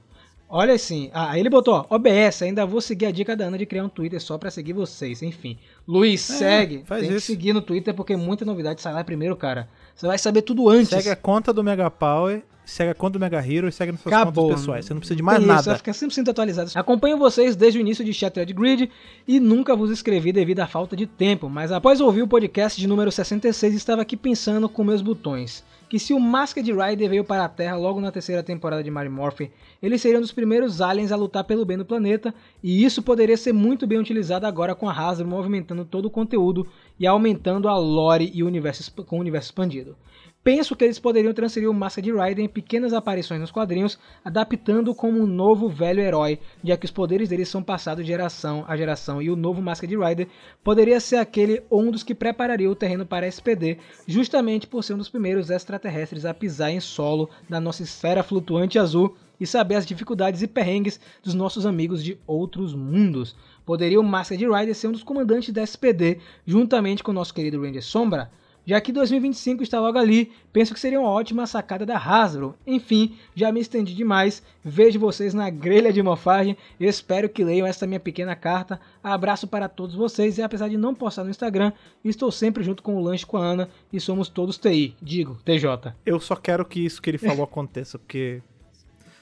Olha 0.56 0.76
assim, 0.76 1.10
ah, 1.16 1.32
aí 1.32 1.40
ele 1.40 1.50
botou, 1.50 1.74
ó, 1.90 1.96
OBS, 1.96 2.44
ainda 2.44 2.64
vou 2.64 2.80
seguir 2.80 3.08
a 3.08 3.12
dica 3.12 3.36
da 3.36 3.46
Ana 3.46 3.58
de 3.58 3.66
criar 3.66 3.86
um 3.86 3.90
Twitter 3.90 4.22
só 4.22 4.38
pra 4.38 4.52
seguir 4.52 4.72
vocês, 4.74 5.24
enfim. 5.24 5.58
Luiz, 5.88 6.22
segue, 6.22 6.84
faz 6.86 7.02
tem 7.02 7.10
que 7.10 7.18
isso. 7.18 7.26
seguir 7.26 7.54
no 7.54 7.62
Twitter 7.62 7.92
porque 7.92 8.16
muita 8.16 8.46
novidade 8.46 8.80
sai 8.80 8.94
lá 8.94 9.04
primeiro, 9.04 9.36
cara. 9.36 9.68
Você 9.96 10.06
vai 10.06 10.20
saber 10.20 10.44
tudo 10.44 10.70
antes. 10.70 10.90
Segue 10.90 11.10
a 11.10 11.16
conta 11.16 11.52
do 11.52 11.64
Mega 11.64 11.90
Power, 11.90 12.44
segue 12.64 12.92
a 12.92 12.94
conta 12.94 13.14
do 13.14 13.20
Mega 13.20 13.40
Hero 13.40 13.68
e 13.68 13.72
segue 13.72 13.94
nas 13.94 14.02
suas 14.02 14.14
Acabou. 14.14 14.44
contas 14.44 14.60
pessoais. 14.60 14.86
Você 14.86 14.94
não 14.94 15.00
precisa 15.00 15.16
de 15.16 15.24
mais 15.24 15.40
Isso, 15.40 15.48
nada. 15.48 15.76
ficar 15.76 15.94
sempre 15.94 16.14
sendo 16.14 16.30
atualizado. 16.30 16.70
Acompanho 16.76 17.18
vocês 17.18 17.56
desde 17.56 17.80
o 17.80 17.82
início 17.82 18.06
de 18.06 18.14
Shattered 18.14 18.54
Grid 18.54 18.92
e 19.28 19.40
nunca 19.40 19.76
vos 19.76 19.90
escrevi 19.90 20.32
devido 20.32 20.60
à 20.60 20.68
falta 20.68 20.96
de 20.96 21.08
tempo, 21.08 21.50
mas 21.50 21.72
após 21.72 22.00
ouvir 22.00 22.22
o 22.22 22.28
podcast 22.28 22.80
de 22.80 22.86
número 22.86 23.12
66, 23.12 23.74
estava 23.74 24.04
aqui 24.04 24.16
pensando 24.16 24.70
com 24.70 24.84
meus 24.84 25.02
botões. 25.02 25.64
Que 25.94 26.00
se 26.00 26.12
o 26.12 26.20
Masked 26.20 26.72
Rider 26.72 27.08
veio 27.08 27.24
para 27.24 27.46
a 27.46 27.48
Terra 27.48 27.76
logo 27.76 28.02
na 28.02 28.12
terceira 28.12 28.42
temporada 28.42 28.84
de 28.84 28.90
Mary 28.90 29.10
Morphin, 29.10 29.52
ele 29.80 29.96
seria 30.00 30.18
um 30.18 30.22
dos 30.22 30.32
primeiros 30.32 30.82
aliens 30.82 31.12
a 31.12 31.16
lutar 31.16 31.44
pelo 31.44 31.64
bem 31.66 31.78
do 31.78 31.86
planeta, 31.86 32.34
e 32.64 32.84
isso 32.84 33.04
poderia 33.04 33.38
ser 33.38 33.54
muito 33.54 33.86
bem 33.86 34.00
utilizado 34.00 34.48
agora 34.48 34.74
com 34.74 34.90
a 34.90 34.92
Hasbro 34.92 35.28
movimentando 35.28 35.86
todo 35.86 36.06
o 36.06 36.10
conteúdo 36.10 36.66
e 37.00 37.06
aumentando 37.06 37.68
a 37.68 37.78
lore 37.78 38.32
e 38.34 38.42
o 38.42 38.48
universo, 38.48 38.92
com 39.06 39.18
o 39.18 39.20
universo 39.20 39.50
expandido. 39.50 39.96
Penso 40.44 40.76
que 40.76 40.84
eles 40.84 41.00
poderiam 41.00 41.34
transferir 41.34 41.70
o 41.70 41.74
Masked 41.74 42.12
Rider 42.12 42.44
em 42.44 42.50
pequenas 42.50 42.92
aparições 42.92 43.40
nos 43.40 43.50
quadrinhos, 43.50 43.98
adaptando 44.26 44.94
como 44.94 45.22
um 45.22 45.26
novo 45.26 45.70
velho 45.70 46.02
herói, 46.02 46.38
já 46.62 46.76
que 46.76 46.84
os 46.84 46.92
poderes 46.92 47.30
dele 47.30 47.46
são 47.46 47.64
passados 47.64 48.04
de 48.04 48.12
geração 48.12 48.66
a 48.68 48.76
geração, 48.76 49.22
e 49.22 49.30
o 49.30 49.38
novo 49.38 49.62
Masked 49.62 49.96
Rider 49.96 50.28
poderia 50.62 51.00
ser 51.00 51.16
aquele 51.16 51.64
ou 51.70 51.82
um 51.82 51.90
dos 51.90 52.04
que 52.04 52.14
prepararia 52.14 52.70
o 52.70 52.76
terreno 52.76 53.06
para 53.06 53.26
SPD, 53.26 53.78
justamente 54.06 54.68
por 54.68 54.84
ser 54.84 54.96
um 54.96 54.98
dos 54.98 55.08
primeiros 55.08 55.50
extraterrestres 55.50 56.26
a 56.26 56.34
pisar 56.34 56.72
em 56.72 56.82
solo 56.82 57.30
da 57.50 57.62
nossa 57.62 57.84
esfera 57.84 58.22
flutuante 58.22 58.78
azul 58.78 59.16
e 59.40 59.48
saber 59.48 59.76
as 59.76 59.86
dificuldades 59.86 60.42
e 60.42 60.48
perrengues 60.48 61.00
dos 61.24 61.34
nossos 61.34 61.66
amigos 61.66 62.04
de 62.04 62.20
outros 62.28 62.76
mundos. 62.76 63.34
Poderia 63.66 63.98
o 63.98 64.04
Masked 64.04 64.46
Rider 64.46 64.76
ser 64.76 64.90
um 64.90 64.92
dos 64.92 65.04
comandantes 65.04 65.54
da 65.54 65.64
SPD, 65.64 66.20
juntamente 66.46 67.02
com 67.02 67.12
o 67.12 67.14
nosso 67.14 67.34
querido 67.34 67.62
Ranger 67.62 67.82
Sombra? 67.82 68.30
Já 68.66 68.80
que 68.80 68.94
2025 68.94 69.62
está 69.62 69.80
logo 69.80 69.98
ali, 69.98 70.32
penso 70.54 70.74
que 70.74 70.80
seria 70.80 71.00
uma 71.00 71.10
ótima 71.10 71.46
sacada 71.46 71.86
da 71.86 71.98
Hasbro. 71.98 72.56
Enfim, 72.66 73.18
já 73.36 73.52
me 73.52 73.60
estendi 73.60 73.94
demais. 73.94 74.42
Vejo 74.64 75.00
vocês 75.00 75.34
na 75.34 75.50
grelha 75.50 75.92
de 75.92 76.02
mofagem. 76.02 76.56
Espero 76.80 77.28
que 77.28 77.44
leiam 77.44 77.68
esta 77.68 77.86
minha 77.86 78.00
pequena 78.00 78.36
carta. 78.36 78.80
Abraço 79.04 79.48
para 79.48 79.68
todos 79.68 79.96
vocês 79.96 80.38
e 80.38 80.42
apesar 80.42 80.70
de 80.70 80.78
não 80.78 80.96
postar 80.96 81.26
no 81.26 81.30
Instagram, 81.30 81.74
estou 82.06 82.32
sempre 82.32 82.64
junto 82.64 82.82
com 82.82 82.96
o 82.96 83.04
lanche 83.04 83.26
com 83.26 83.38
a 83.38 83.46
Ana 83.46 83.70
e 83.92 84.00
somos 84.00 84.30
todos 84.30 84.58
TI. 84.58 84.96
Digo, 85.02 85.38
TJ. 85.44 85.94
Eu 86.06 86.20
só 86.22 86.36
quero 86.36 86.64
que 86.66 86.86
isso 86.86 87.02
que 87.02 87.10
ele 87.10 87.18
falou 87.18 87.44
aconteça, 87.44 88.00
porque 88.00 88.42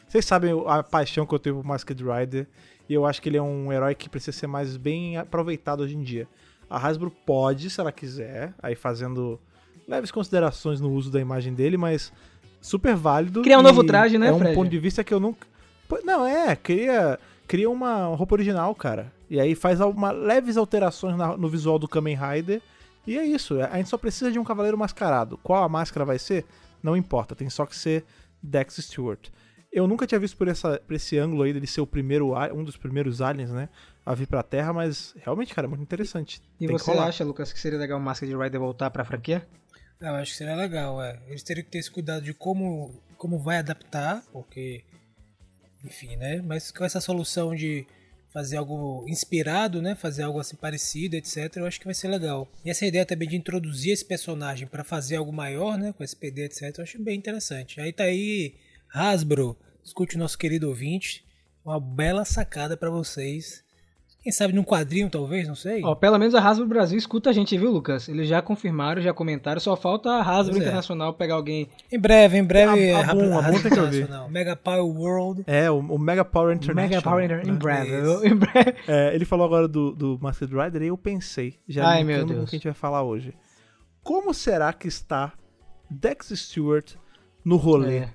vocês 0.07 0.25
sabem 0.25 0.51
a 0.67 0.83
paixão 0.83 1.25
que 1.25 1.33
eu 1.33 1.39
tenho 1.39 1.55
por 1.55 1.65
Masked 1.65 2.03
Rider 2.03 2.47
e 2.87 2.93
eu 2.93 3.05
acho 3.05 3.21
que 3.21 3.29
ele 3.29 3.37
é 3.37 3.41
um 3.41 3.71
herói 3.71 3.95
que 3.95 4.09
precisa 4.09 4.37
ser 4.37 4.47
mais 4.47 4.77
bem 4.77 5.17
aproveitado 5.17 5.79
hoje 5.79 5.95
em 5.95 6.03
dia. 6.03 6.27
A 6.71 6.77
Hasbro 6.87 7.11
pode, 7.25 7.69
se 7.69 7.79
ela 7.79 7.91
quiser, 7.91 8.53
aí 8.61 8.75
fazendo 8.75 9.39
leves 9.87 10.09
considerações 10.11 10.79
no 10.79 10.91
uso 10.91 11.11
da 11.11 11.19
imagem 11.19 11.53
dele, 11.53 11.75
mas 11.77 12.11
super 12.61 12.95
válido. 12.95 13.41
Criar 13.41 13.59
um 13.59 13.63
novo 13.63 13.83
traje, 13.83 14.17
né, 14.17 14.27
É 14.27 14.33
um 14.33 14.39
Fred? 14.39 14.55
ponto 14.55 14.69
de 14.69 14.79
vista 14.79 15.03
que 15.03 15.13
eu 15.13 15.19
nunca. 15.19 15.45
Não, 16.05 16.25
é, 16.25 16.55
cria, 16.55 17.19
cria 17.47 17.69
uma 17.69 18.05
roupa 18.15 18.35
original, 18.35 18.73
cara. 18.73 19.11
E 19.29 19.39
aí 19.39 19.53
faz 19.55 19.81
uma 19.81 20.11
leves 20.11 20.55
alterações 20.57 21.17
na- 21.17 21.35
no 21.35 21.49
visual 21.49 21.77
do 21.77 21.87
Kamen 21.87 22.15
Rider. 22.17 22.61
E 23.05 23.17
é 23.17 23.25
isso, 23.25 23.59
a 23.61 23.75
gente 23.77 23.89
só 23.89 23.97
precisa 23.97 24.31
de 24.31 24.39
um 24.39 24.43
cavaleiro 24.43 24.77
mascarado. 24.77 25.37
Qual 25.43 25.63
a 25.63 25.67
máscara 25.69 26.05
vai 26.05 26.19
ser? 26.19 26.45
Não 26.81 26.95
importa, 26.95 27.35
tem 27.35 27.49
só 27.49 27.65
que 27.65 27.75
ser 27.75 28.05
Dex 28.41 28.75
Stewart. 28.77 29.27
Eu 29.71 29.87
nunca 29.87 30.05
tinha 30.05 30.19
visto 30.19 30.35
por, 30.35 30.47
essa, 30.47 30.79
por 30.79 30.93
esse 30.93 31.17
ângulo 31.17 31.43
aí 31.43 31.53
dele 31.53 31.65
ser 31.65 31.81
o 31.81 31.87
primeiro, 31.87 32.33
um 32.53 32.63
dos 32.63 32.75
primeiros 32.75 33.21
aliens, 33.21 33.51
né? 33.51 33.69
A 34.05 34.13
vir 34.13 34.27
pra 34.27 34.43
Terra, 34.43 34.73
mas 34.73 35.13
realmente, 35.17 35.53
cara, 35.53 35.65
é 35.65 35.69
muito 35.69 35.81
interessante. 35.83 36.41
E 36.59 36.67
Tem 36.67 36.77
você 36.77 36.91
rolar. 36.91 37.07
acha, 37.07 37.23
Lucas, 37.23 37.53
que 37.53 37.59
seria 37.59 37.79
legal 37.79 37.97
o 37.97 38.01
Masked 38.01 38.35
Rider 38.35 38.59
voltar 38.59 38.89
pra 38.89 39.05
franquia? 39.05 39.47
Eu 40.01 40.15
acho 40.15 40.31
que 40.31 40.37
seria 40.37 40.55
legal, 40.55 41.01
é. 41.01 41.19
Eles 41.27 41.43
teriam 41.43 41.63
que 41.63 41.71
ter 41.71 41.77
esse 41.77 41.91
cuidado 41.91 42.23
de 42.23 42.33
como, 42.33 43.01
como 43.17 43.39
vai 43.39 43.57
adaptar, 43.57 44.23
porque. 44.33 44.83
Enfim, 45.85 46.15
né? 46.15 46.41
Mas 46.41 46.71
com 46.71 46.83
essa 46.83 46.99
solução 46.99 47.55
de 47.55 47.85
fazer 48.33 48.57
algo 48.57 49.05
inspirado, 49.07 49.81
né? 49.81 49.95
Fazer 49.95 50.23
algo 50.23 50.39
assim 50.39 50.55
parecido, 50.55 51.15
etc. 51.15 51.55
Eu 51.57 51.65
acho 51.65 51.79
que 51.79 51.85
vai 51.85 51.93
ser 51.93 52.07
legal. 52.07 52.51
E 52.65 52.69
essa 52.69 52.85
ideia 52.85 53.05
também 53.05 53.27
de 53.27 53.35
introduzir 53.35 53.93
esse 53.93 54.05
personagem 54.05 54.67
pra 54.67 54.83
fazer 54.83 55.17
algo 55.17 55.31
maior, 55.31 55.77
né? 55.77 55.93
Com 55.93 56.03
SPD, 56.03 56.45
etc. 56.45 56.77
Eu 56.77 56.83
acho 56.83 57.01
bem 57.01 57.17
interessante. 57.17 57.79
Aí 57.79 57.91
tá 57.93 58.03
aí, 58.05 58.55
Hasbro. 58.93 59.57
Escute 59.83 60.15
o 60.15 60.19
nosso 60.19 60.37
querido 60.37 60.67
ouvinte. 60.69 61.25
Uma 61.65 61.79
bela 61.79 62.25
sacada 62.25 62.75
pra 62.75 62.89
vocês. 62.89 63.63
Quem 64.23 64.31
sabe 64.31 64.53
num 64.53 64.63
quadrinho, 64.63 65.09
talvez, 65.09 65.47
não 65.47 65.55
sei. 65.55 65.83
Ó, 65.83 65.95
pelo 65.95 66.19
menos 66.19 66.35
a 66.35 66.39
Hasbro 66.47 66.67
Brasil 66.67 66.95
escuta 66.95 67.31
a 67.31 67.33
gente, 67.33 67.57
viu, 67.57 67.71
Lucas? 67.71 68.07
Eles 68.07 68.27
já 68.27 68.39
confirmaram, 68.39 69.01
já 69.01 69.11
comentaram, 69.11 69.59
só 69.59 69.75
falta 69.75 70.11
a 70.11 70.21
Hasbro 70.21 70.53
Pois 70.53 70.61
é. 70.61 70.65
Internacional 70.67 71.13
pegar 71.15 71.33
alguém. 71.35 71.67
Em 71.91 71.97
breve, 71.99 72.37
em 72.37 72.43
breve. 72.43 72.91
A- 72.91 72.99
a 72.99 73.01
a 73.01 73.05
tem 73.15 73.17
que 73.71 73.79
ouvir. 73.79 74.03
Internacional. 74.03 74.29
Mega 74.29 74.55
Power 74.55 74.83
World. 74.85 75.43
É, 75.47 75.71
o, 75.71 75.79
o 75.79 75.97
Mega 75.97 76.23
Power 76.23 76.55
International. 76.55 76.89
Mega 76.89 77.01
Power 77.01 77.25
Inter- 77.25 77.41
em 77.47 77.51
né? 77.51 77.57
breve. 77.57 77.97
Em 78.29 78.35
breve. 78.35 78.73
É, 78.87 79.15
ele 79.15 79.25
falou 79.25 79.43
agora 79.47 79.67
do, 79.67 79.91
do 79.95 80.19
Masked 80.21 80.53
Rider 80.55 80.83
e 80.83 80.87
eu 80.87 80.97
pensei, 80.99 81.59
já 81.67 81.87
Ai, 81.87 82.03
meu 82.03 82.19
com 82.19 82.25
o 82.25 82.35
Deus. 82.35 82.49
que 82.51 82.55
a 82.55 82.59
gente 82.59 82.65
vai 82.65 82.75
falar 82.75 83.01
hoje. 83.01 83.33
Como 84.03 84.35
será 84.35 84.71
que 84.71 84.87
está 84.87 85.33
Dex 85.89 86.31
Stewart 86.35 86.93
no 87.43 87.55
rolê 87.55 87.97
É. 87.97 88.09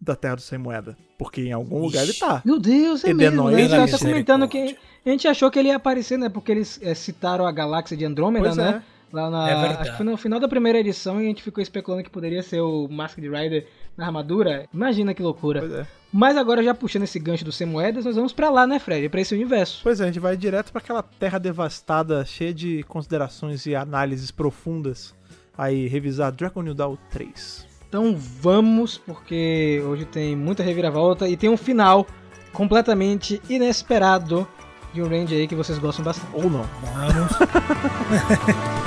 da 0.00 0.14
Terra 0.16 0.36
do 0.36 0.42
Sem 0.42 0.58
Moeda? 0.58 0.96
Porque 1.18 1.40
em 1.42 1.52
algum 1.52 1.78
lugar 1.80 2.02
ele 2.04 2.12
tá. 2.14 2.42
Meu 2.44 2.58
Deus, 2.58 3.04
é 3.04 3.10
Edenoi 3.10 3.54
mesmo. 3.54 3.70
né? 3.76 3.82
A 3.82 3.86
gente 3.86 3.98
tá 3.98 4.06
comentando 4.06 4.48
que 4.48 4.76
a 5.04 5.08
gente 5.10 5.26
achou 5.28 5.50
que 5.50 5.58
ele 5.58 5.68
ia 5.68 5.76
aparecer, 5.76 6.18
né? 6.18 6.28
Porque 6.28 6.52
eles 6.52 6.78
é, 6.82 6.94
citaram 6.94 7.46
a 7.46 7.52
galáxia 7.52 7.96
de 7.96 8.04
Andrômeda, 8.04 8.44
Pois 8.46 8.56
né? 8.56 8.82
é. 8.92 8.96
Lá 9.12 9.30
na, 9.30 9.48
É 9.48 9.54
verdade. 9.54 9.80
acho 9.82 9.90
que 9.92 9.96
foi 9.98 10.06
no 10.06 10.16
final 10.16 10.40
da 10.40 10.48
primeira 10.48 10.78
edição 10.80 11.20
e 11.20 11.24
a 11.24 11.28
gente 11.28 11.42
ficou 11.42 11.62
especulando 11.62 12.02
que 12.02 12.10
poderia 12.10 12.42
ser 12.42 12.60
o 12.60 12.88
Masked 12.88 13.26
Rider 13.28 13.66
na 13.96 14.04
armadura. 14.06 14.66
Imagina 14.74 15.14
que 15.14 15.22
loucura. 15.22 15.60
Pois 15.60 15.72
é. 15.72 15.86
Mas 16.12 16.36
agora 16.36 16.62
já 16.62 16.74
puxando 16.74 17.04
esse 17.04 17.18
gancho 17.18 17.44
do 17.44 17.52
Sem 17.52 17.66
Moedas, 17.66 18.04
nós 18.04 18.16
vamos 18.16 18.32
pra 18.32 18.50
lá, 18.50 18.66
né, 18.66 18.78
Fred? 18.78 19.08
Pra 19.08 19.20
esse 19.20 19.32
universo. 19.34 19.80
Pois 19.82 20.00
é, 20.00 20.04
a 20.04 20.06
gente 20.08 20.18
vai 20.20 20.36
direto 20.36 20.72
para 20.72 20.80
aquela 20.80 21.02
terra 21.02 21.38
devastada, 21.38 22.24
cheia 22.24 22.52
de 22.52 22.82
considerações 22.84 23.64
e 23.64 23.74
análises 23.74 24.30
profundas. 24.30 25.14
Aí, 25.56 25.86
revisar 25.86 26.32
Dragon 26.32 26.62
New 26.62 26.74
Dawn 26.74 26.96
3. 27.10 27.65
Então 27.88 28.16
vamos, 28.16 28.98
porque 28.98 29.82
hoje 29.86 30.04
tem 30.04 30.34
muita 30.34 30.62
reviravolta 30.62 31.28
e 31.28 31.36
tem 31.36 31.48
um 31.48 31.56
final 31.56 32.06
completamente 32.52 33.40
inesperado 33.48 34.46
de 34.92 35.02
um 35.02 35.08
range 35.08 35.34
aí 35.34 35.46
que 35.46 35.54
vocês 35.54 35.78
gostam 35.78 36.04
bastante. 36.04 36.28
Ou 36.34 36.50
não. 36.50 36.64
Vamos. 36.82 37.32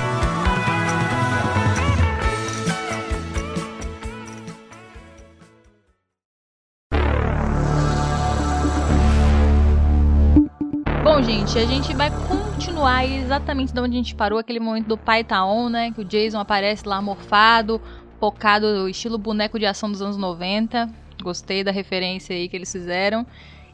Bom, 11.02 11.22
gente, 11.22 11.58
a 11.58 11.64
gente 11.64 11.94
vai 11.94 12.10
continuar 12.10 13.04
exatamente 13.04 13.72
de 13.72 13.80
onde 13.80 13.94
a 13.94 13.96
gente 13.96 14.14
parou, 14.14 14.38
aquele 14.38 14.60
momento 14.60 14.86
do 14.86 14.96
pai 14.96 15.24
tá 15.24 15.44
on, 15.44 15.68
né? 15.68 15.90
Que 15.90 16.02
o 16.02 16.04
Jason 16.04 16.38
aparece 16.38 16.86
lá 16.86 17.00
morfado, 17.02 17.80
pocado, 18.20 18.88
estilo 18.88 19.16
boneco 19.16 19.58
de 19.58 19.66
ação 19.66 19.90
dos 19.90 20.02
anos 20.02 20.16
90. 20.16 20.88
Gostei 21.22 21.64
da 21.64 21.72
referência 21.72 22.36
aí 22.36 22.48
que 22.48 22.56
eles 22.56 22.70
fizeram. 22.70 23.26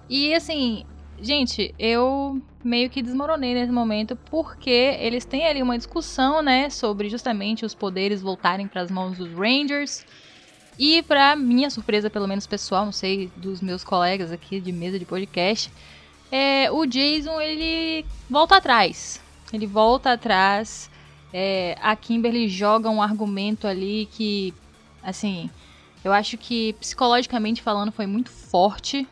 E 0.09 0.33
assim, 0.33 0.85
gente, 1.21 1.75
eu 1.79 2.41
meio 2.63 2.89
que 2.89 3.03
desmoronei 3.03 3.55
nesse 3.55 3.73
momento 3.73 4.17
porque 4.31 4.97
eles 5.01 5.25
têm 5.25 5.47
ali 5.47 5.63
uma 5.63 5.77
discussão, 5.77 6.43
né, 6.43 6.71
sobre 6.71 7.09
justamente 7.09 7.65
os 7.65 7.75
poderes 7.75 8.23
voltarem 8.23 8.69
para 8.69 8.83
as 8.83 8.91
mãos 8.91 9.19
dos 9.19 9.33
Rangers. 9.33 10.07
E 10.79 11.03
pra 11.03 11.35
minha 11.35 11.71
surpresa, 11.71 12.11
pelo 12.11 12.29
menos 12.29 12.47
pessoal, 12.47 12.85
não 12.85 12.93
sei, 12.93 13.31
dos 13.37 13.61
meus 13.61 13.83
colegas 13.83 14.31
aqui 14.31 14.61
de 14.61 14.73
mesa 14.73 14.99
de 14.99 15.07
podcast, 15.07 15.73
é, 16.31 16.71
o 16.71 16.85
Jason 16.85 17.41
ele 17.41 18.05
volta 18.29 18.57
atrás. 18.57 19.21
Ele 19.53 19.67
volta 19.67 20.13
atrás. 20.13 20.91
É, 21.33 21.77
a 21.83 21.95
Kimberly 21.97 22.49
joga 22.49 22.89
um 22.89 23.03
argumento 23.03 23.67
ali 23.67 24.09
que, 24.13 24.55
assim, 25.03 25.51
eu 26.05 26.13
acho 26.13 26.37
que 26.39 26.73
psicologicamente 26.75 27.61
falando 27.63 27.93
foi 27.93 28.07
muito 28.07 28.31
forte. 28.31 29.07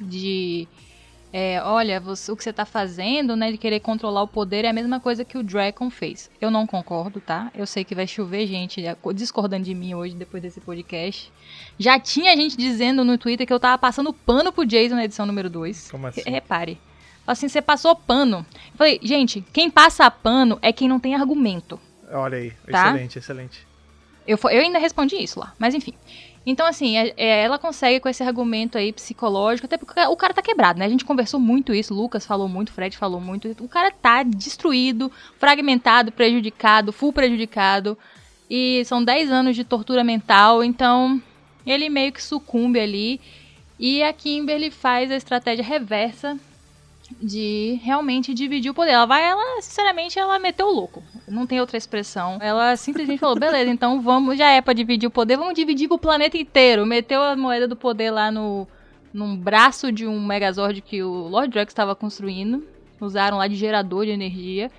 De, 0.00 0.66
é, 1.32 1.62
olha, 1.62 2.00
você- 2.00 2.30
o 2.32 2.36
que 2.36 2.42
você 2.42 2.52
tá 2.52 2.64
fazendo, 2.64 3.36
né, 3.36 3.50
de 3.52 3.56
querer 3.58 3.78
controlar 3.80 4.22
o 4.22 4.28
poder 4.28 4.64
é 4.64 4.68
a 4.68 4.72
mesma 4.72 4.98
coisa 4.98 5.24
que 5.24 5.38
o 5.38 5.42
Dragon 5.42 5.88
fez. 5.88 6.30
Eu 6.40 6.50
não 6.50 6.66
concordo, 6.66 7.20
tá? 7.20 7.50
Eu 7.54 7.64
sei 7.66 7.84
que 7.84 7.94
vai 7.94 8.06
chover 8.06 8.46
gente 8.46 8.82
discordando 9.14 9.64
de 9.64 9.74
mim 9.74 9.94
hoje 9.94 10.14
depois 10.16 10.42
desse 10.42 10.60
podcast. 10.60 11.32
Já 11.78 11.98
tinha 11.98 12.36
gente 12.36 12.56
dizendo 12.56 13.04
no 13.04 13.16
Twitter 13.16 13.46
que 13.46 13.52
eu 13.52 13.60
tava 13.60 13.78
passando 13.78 14.12
pano 14.12 14.52
pro 14.52 14.66
Jason 14.66 14.96
na 14.96 15.04
edição 15.04 15.24
número 15.26 15.48
2. 15.48 15.90
Como 15.90 16.06
assim? 16.08 16.22
Repare. 16.26 16.78
Assim, 17.26 17.48
você 17.48 17.62
passou 17.62 17.94
pano. 17.96 18.44
Eu 18.72 18.76
falei, 18.76 19.00
gente, 19.02 19.42
quem 19.52 19.70
passa 19.70 20.10
pano 20.10 20.58
é 20.60 20.72
quem 20.72 20.88
não 20.88 21.00
tem 21.00 21.14
argumento. 21.14 21.80
Olha 22.12 22.38
aí, 22.38 22.52
Tá? 22.70 22.88
excelente, 22.88 23.18
excelente. 23.18 23.66
Eu, 24.26 24.38
eu 24.44 24.60
ainda 24.60 24.78
respondi 24.78 25.16
isso 25.16 25.38
lá, 25.40 25.52
mas 25.58 25.74
enfim. 25.74 25.94
Então, 26.46 26.66
assim, 26.66 26.96
é- 26.98 27.14
é, 27.16 27.42
ela 27.42 27.58
consegue 27.58 28.00
com 28.00 28.08
esse 28.08 28.22
argumento 28.22 28.76
aí 28.76 28.92
psicológico, 28.92 29.64
até 29.66 29.78
porque 29.78 29.98
o 30.00 30.16
cara 30.16 30.34
tá 30.34 30.42
quebrado, 30.42 30.78
né? 30.78 30.84
A 30.84 30.88
gente 30.88 31.04
conversou 31.04 31.40
muito 31.40 31.72
isso, 31.74 31.94
Lucas 31.94 32.26
falou 32.26 32.46
muito, 32.48 32.72
Fred 32.72 32.96
falou 32.98 33.20
muito. 33.20 33.54
O 33.60 33.68
cara 33.68 33.90
tá 33.90 34.22
destruído, 34.22 35.10
fragmentado, 35.38 36.12
prejudicado, 36.12 36.92
full 36.92 37.12
prejudicado. 37.12 37.96
E 38.48 38.84
são 38.84 39.02
10 39.02 39.30
anos 39.30 39.56
de 39.56 39.64
tortura 39.64 40.04
mental, 40.04 40.62
então 40.62 41.20
ele 41.66 41.88
meio 41.88 42.12
que 42.12 42.22
sucumbe 42.22 42.78
ali. 42.78 43.20
E 43.78 44.02
a 44.02 44.12
Kimberly 44.12 44.70
faz 44.70 45.10
a 45.10 45.16
estratégia 45.16 45.64
reversa 45.64 46.38
de 47.20 47.78
realmente 47.82 48.32
dividir 48.32 48.70
o 48.70 48.74
poder. 48.74 48.92
Ela 48.92 49.06
vai, 49.06 49.22
ela, 49.24 49.60
sinceramente, 49.60 50.18
ela 50.18 50.38
meteu 50.38 50.66
o 50.66 50.72
louco. 50.72 51.02
Não 51.28 51.46
tem 51.46 51.60
outra 51.60 51.76
expressão. 51.76 52.38
Ela 52.40 52.76
simplesmente 52.76 53.18
falou: 53.18 53.38
beleza, 53.38 53.70
então 53.70 54.00
vamos, 54.00 54.38
já 54.38 54.50
é 54.50 54.60
pra 54.60 54.72
dividir 54.72 55.06
o 55.06 55.10
poder, 55.10 55.36
vamos 55.36 55.54
dividir 55.54 55.88
pro 55.88 55.98
planeta 55.98 56.36
inteiro. 56.36 56.86
Meteu 56.86 57.22
a 57.22 57.36
moeda 57.36 57.68
do 57.68 57.76
poder 57.76 58.10
lá 58.10 58.30
no 58.30 58.66
num 59.12 59.36
braço 59.36 59.92
de 59.92 60.08
um 60.08 60.20
Megazord 60.20 60.80
que 60.80 61.00
o 61.00 61.28
Lord 61.28 61.52
Drax 61.52 61.70
estava 61.70 61.94
construindo. 61.94 62.66
Usaram 63.00 63.38
lá 63.38 63.46
de 63.46 63.54
gerador 63.54 64.04
de 64.04 64.10
energia. 64.10 64.72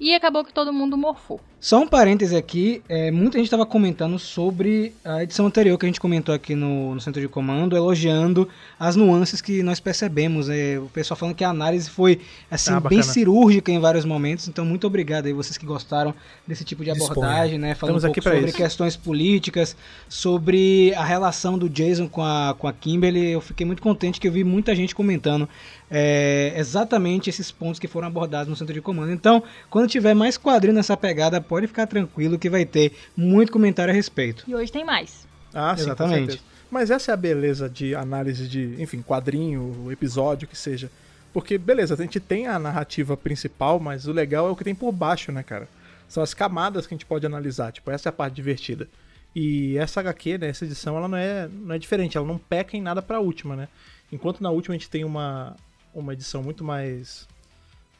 E 0.00 0.14
acabou 0.14 0.42
que 0.42 0.54
todo 0.54 0.72
mundo 0.72 0.96
morfou. 0.96 1.38
Só 1.64 1.80
um 1.80 1.88
parêntese 1.88 2.36
aqui, 2.36 2.82
é, 2.90 3.10
muita 3.10 3.38
gente 3.38 3.46
estava 3.46 3.64
comentando 3.64 4.18
sobre 4.18 4.92
a 5.02 5.22
edição 5.22 5.46
anterior 5.46 5.78
que 5.78 5.86
a 5.86 5.88
gente 5.88 5.98
comentou 5.98 6.34
aqui 6.34 6.54
no, 6.54 6.94
no 6.94 7.00
centro 7.00 7.22
de 7.22 7.26
comando, 7.26 7.74
elogiando 7.74 8.46
as 8.78 8.96
nuances 8.96 9.40
que 9.40 9.62
nós 9.62 9.80
percebemos. 9.80 10.50
é, 10.50 10.78
o 10.78 10.90
pessoal 10.90 11.16
falando 11.16 11.34
que 11.34 11.42
a 11.42 11.48
análise 11.48 11.88
foi 11.88 12.20
assim 12.50 12.70
Ah, 12.70 12.80
bem 12.80 13.00
cirúrgica 13.00 13.72
em 13.72 13.78
vários 13.78 14.04
momentos. 14.04 14.46
Então, 14.46 14.62
muito 14.62 14.86
obrigado 14.86 15.24
aí 15.24 15.32
vocês 15.32 15.56
que 15.56 15.64
gostaram 15.64 16.14
desse 16.46 16.64
tipo 16.64 16.84
de 16.84 16.92
Disponha. 16.92 17.12
abordagem, 17.12 17.58
né? 17.58 17.74
Falando 17.74 17.96
Estamos 17.96 18.04
um 18.10 18.14
pouco 18.14 18.22
sobre 18.28 18.48
isso. 18.50 18.56
questões 18.58 18.94
políticas, 18.94 19.74
sobre 20.06 20.92
a 20.94 21.02
relação 21.02 21.56
do 21.56 21.70
Jason 21.70 22.10
com 22.10 22.22
a, 22.22 22.54
com 22.58 22.68
a 22.68 22.74
Kimberly. 22.74 23.30
Eu 23.30 23.40
fiquei 23.40 23.64
muito 23.64 23.80
contente 23.80 24.20
que 24.20 24.28
eu 24.28 24.32
vi 24.32 24.44
muita 24.44 24.76
gente 24.76 24.94
comentando 24.94 25.48
é, 25.90 26.52
exatamente 26.56 27.30
esses 27.30 27.50
pontos 27.50 27.78
que 27.78 27.86
foram 27.86 28.08
abordados 28.08 28.48
no 28.48 28.56
centro 28.56 28.74
de 28.74 28.82
comando. 28.82 29.12
Então, 29.12 29.42
quando 29.70 29.88
tiver 29.88 30.12
mais 30.12 30.36
quadrinho 30.36 30.74
nessa 30.74 30.96
pegada, 30.96 31.40
pode 31.54 31.68
ficar 31.68 31.86
tranquilo 31.86 32.36
que 32.36 32.50
vai 32.50 32.66
ter 32.66 32.92
muito 33.16 33.52
comentário 33.52 33.92
a 33.92 33.94
respeito. 33.94 34.44
E 34.48 34.54
hoje 34.54 34.72
tem 34.72 34.84
mais. 34.84 35.24
Ah, 35.54 35.76
sim, 35.76 35.84
Exatamente. 35.84 36.42
Mas 36.68 36.90
essa 36.90 37.12
é 37.12 37.14
a 37.14 37.16
beleza 37.16 37.70
de 37.70 37.94
análise 37.94 38.48
de, 38.48 38.74
enfim, 38.82 39.00
quadrinho, 39.00 39.86
episódio, 39.92 40.48
que 40.48 40.58
seja. 40.58 40.90
Porque, 41.32 41.56
beleza, 41.56 41.94
a 41.94 41.96
gente 41.96 42.18
tem 42.18 42.48
a 42.48 42.58
narrativa 42.58 43.16
principal, 43.16 43.78
mas 43.78 44.08
o 44.08 44.12
legal 44.12 44.48
é 44.48 44.50
o 44.50 44.56
que 44.56 44.64
tem 44.64 44.74
por 44.74 44.90
baixo, 44.90 45.30
né, 45.30 45.44
cara? 45.44 45.68
São 46.08 46.24
as 46.24 46.34
camadas 46.34 46.88
que 46.88 46.94
a 46.94 46.96
gente 46.96 47.06
pode 47.06 47.24
analisar. 47.24 47.70
Tipo, 47.70 47.92
essa 47.92 48.08
é 48.08 48.10
a 48.10 48.12
parte 48.12 48.34
divertida. 48.34 48.88
E 49.34 49.78
essa 49.78 50.00
HQ, 50.00 50.38
né, 50.38 50.48
essa 50.48 50.64
edição, 50.64 50.96
ela 50.96 51.06
não 51.06 51.16
é, 51.16 51.48
não 51.48 51.76
é 51.76 51.78
diferente. 51.78 52.16
Ela 52.16 52.26
não 52.26 52.38
peca 52.38 52.76
em 52.76 52.82
nada 52.82 53.00
pra 53.00 53.20
última, 53.20 53.54
né? 53.54 53.68
Enquanto 54.10 54.42
na 54.42 54.50
última 54.50 54.74
a 54.74 54.78
gente 54.78 54.90
tem 54.90 55.04
uma, 55.04 55.54
uma 55.94 56.12
edição 56.14 56.42
muito 56.42 56.64
mais, 56.64 57.28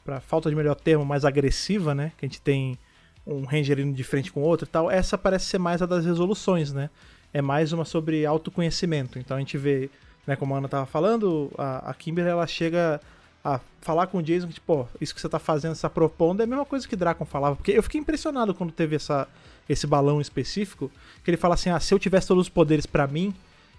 pra 0.03 0.19
falta 0.19 0.49
de 0.49 0.55
melhor 0.57 0.75
termo, 0.75 1.05
mais 1.05 1.23
agressiva, 1.23 1.95
né? 1.95 2.11
Que 2.17 2.25
a 2.25 2.27
gente 2.27 2.41
tem 2.41 2.77
um 3.25 3.43
Ranger 3.43 3.79
indo 3.79 3.93
de 3.93 4.03
frente 4.03 4.31
com 4.31 4.41
outro 4.41 4.65
e 4.65 4.69
tal. 4.69 4.89
Essa 4.89 5.17
parece 5.17 5.45
ser 5.45 5.57
mais 5.57 5.81
a 5.81 5.85
das 5.85 6.05
resoluções, 6.05 6.71
né? 6.71 6.89
É 7.33 7.41
mais 7.41 7.73
uma 7.73 7.85
sobre 7.85 8.25
autoconhecimento. 8.25 9.19
Então 9.19 9.35
a 9.35 9.39
gente 9.39 9.57
vê, 9.57 9.89
né, 10.25 10.35
como 10.35 10.53
a 10.53 10.57
Ana 10.57 10.69
tava 10.69 10.85
falando, 10.85 11.51
a, 11.57 11.89
a 11.89 11.93
Kimberly 11.93 12.29
ela 12.29 12.47
chega 12.47 13.01
a 13.43 13.59
falar 13.81 14.07
com 14.07 14.17
o 14.17 14.23
Jason 14.23 14.47
que, 14.47 14.55
tipo, 14.55 14.89
isso 14.99 15.13
que 15.13 15.21
você 15.21 15.29
tá 15.29 15.37
fazendo, 15.37 15.73
essa 15.73 15.89
propondo, 15.89 16.41
é 16.41 16.43
a 16.43 16.47
mesma 16.47 16.65
coisa 16.65 16.87
que 16.87 16.95
Dracon 16.95 17.25
falava. 17.25 17.55
Porque 17.55 17.71
eu 17.71 17.83
fiquei 17.83 18.01
impressionado 18.01 18.55
quando 18.55 18.71
teve 18.71 18.95
essa, 18.95 19.27
esse 19.69 19.85
balão 19.85 20.19
específico, 20.19 20.91
que 21.23 21.29
ele 21.29 21.37
fala 21.37 21.53
assim, 21.53 21.69
ah, 21.69 21.79
se 21.79 21.93
eu 21.93 21.99
tivesse 21.99 22.27
todos 22.27 22.43
os 22.43 22.49
poderes 22.49 22.87
pra 22.87 23.05
mim, 23.05 23.35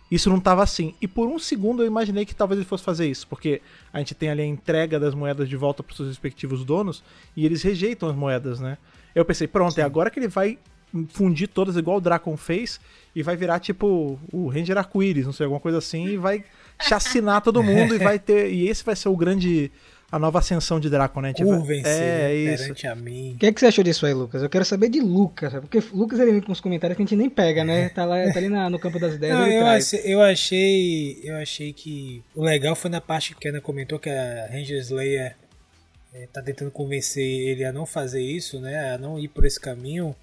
isso 0.08 0.30
não 0.30 0.38
tava 0.38 0.62
assim. 0.62 0.94
E 1.00 1.08
por 1.08 1.26
um 1.26 1.38
segundo 1.38 1.82
eu 1.82 1.86
imaginei 1.86 2.24
que 2.24 2.34
talvez 2.34 2.58
ele 2.58 2.68
fosse 2.68 2.84
fazer 2.84 3.08
isso, 3.08 3.26
porque 3.26 3.60
a 3.92 3.98
gente 3.98 4.14
tem 4.14 4.28
ali 4.28 4.42
a 4.42 4.46
entrega 4.46 5.00
das 5.00 5.14
moedas 5.14 5.48
de 5.48 5.56
volta 5.56 5.82
pros 5.82 5.96
seus 5.96 6.08
respectivos 6.10 6.64
donos, 6.64 7.02
e 7.36 7.44
eles 7.44 7.62
rejeitam 7.62 8.08
as 8.08 8.14
moedas, 8.14 8.60
né? 8.60 8.78
Eu 9.16 9.24
pensei, 9.24 9.48
pronto, 9.48 9.76
é 9.78 9.82
agora 9.82 10.10
que 10.10 10.20
ele 10.20 10.28
vai 10.28 10.58
fundir 11.08 11.48
todas 11.48 11.76
igual 11.76 11.96
o 11.96 12.00
Dracon 12.00 12.36
fez 12.36 12.78
e 13.14 13.22
vai 13.22 13.36
virar 13.36 13.58
tipo 13.58 14.18
o 14.32 14.46
Ranger 14.48 14.78
Arco-Íris, 14.78 15.26
não 15.26 15.32
sei, 15.32 15.44
alguma 15.44 15.60
coisa 15.60 15.78
assim, 15.78 16.06
e 16.06 16.16
vai 16.16 16.44
chacinar 16.80 17.40
todo 17.42 17.62
mundo 17.62 17.94
e 17.94 17.98
vai 17.98 18.18
ter. 18.18 18.50
E 18.52 18.68
esse 18.68 18.84
vai 18.84 18.94
ser 18.94 19.08
o 19.08 19.16
grande. 19.16 19.70
a 20.12 20.20
nova 20.20 20.38
ascensão 20.38 20.78
de 20.78 20.88
Dracon, 20.88 21.20
né? 21.20 21.32
Vai- 21.36 21.44
Curvem-se 21.44 21.88
é, 21.88 22.32
isso. 22.34 22.62
perante 22.62 22.86
a 22.86 22.94
mim. 22.94 23.32
O 23.34 23.38
que, 23.38 23.46
é 23.46 23.52
que 23.52 23.58
você 23.58 23.66
achou 23.66 23.82
disso 23.82 24.06
aí, 24.06 24.14
Lucas? 24.14 24.40
Eu 24.40 24.48
quero 24.48 24.64
saber 24.64 24.88
de 24.88 25.00
Lucas, 25.00 25.52
porque 25.54 25.82
Lucas 25.92 26.20
ele 26.20 26.30
vem 26.30 26.40
com 26.40 26.52
os 26.52 26.60
comentários 26.60 26.96
que 26.96 27.02
a 27.02 27.04
gente 27.04 27.16
nem 27.16 27.28
pega, 27.28 27.64
né? 27.64 27.88
Tá, 27.88 28.04
lá, 28.04 28.16
tá 28.32 28.38
ali 28.38 28.48
na- 28.48 28.70
no 28.70 28.78
campo 28.78 29.00
das 29.00 29.14
ideias. 29.14 29.36
Não, 29.36 29.46
eu, 29.48 29.66
achei, 29.66 30.00
eu 30.04 30.22
achei. 30.22 31.20
Eu 31.24 31.36
achei 31.36 31.72
que 31.72 32.22
o 32.36 32.42
legal 32.44 32.76
foi 32.76 32.88
na 32.90 33.00
parte 33.00 33.34
que 33.34 33.48
a 33.48 33.50
Ana 33.50 33.60
comentou 33.60 33.98
que 33.98 34.08
a 34.08 34.46
Ranger 34.52 34.78
Slayer 34.78 35.34
eh, 36.16 36.28
tá 36.32 36.42
tentando 36.42 36.70
convencer 36.70 37.22
ele 37.22 37.64
a 37.64 37.72
não 37.72 37.84
fazer 37.84 38.22
isso, 38.22 38.58
né? 38.60 38.92
A 38.92 38.98
não 38.98 39.18
ir 39.18 39.28
por 39.28 39.44
esse 39.44 39.60
caminho. 39.60 40.16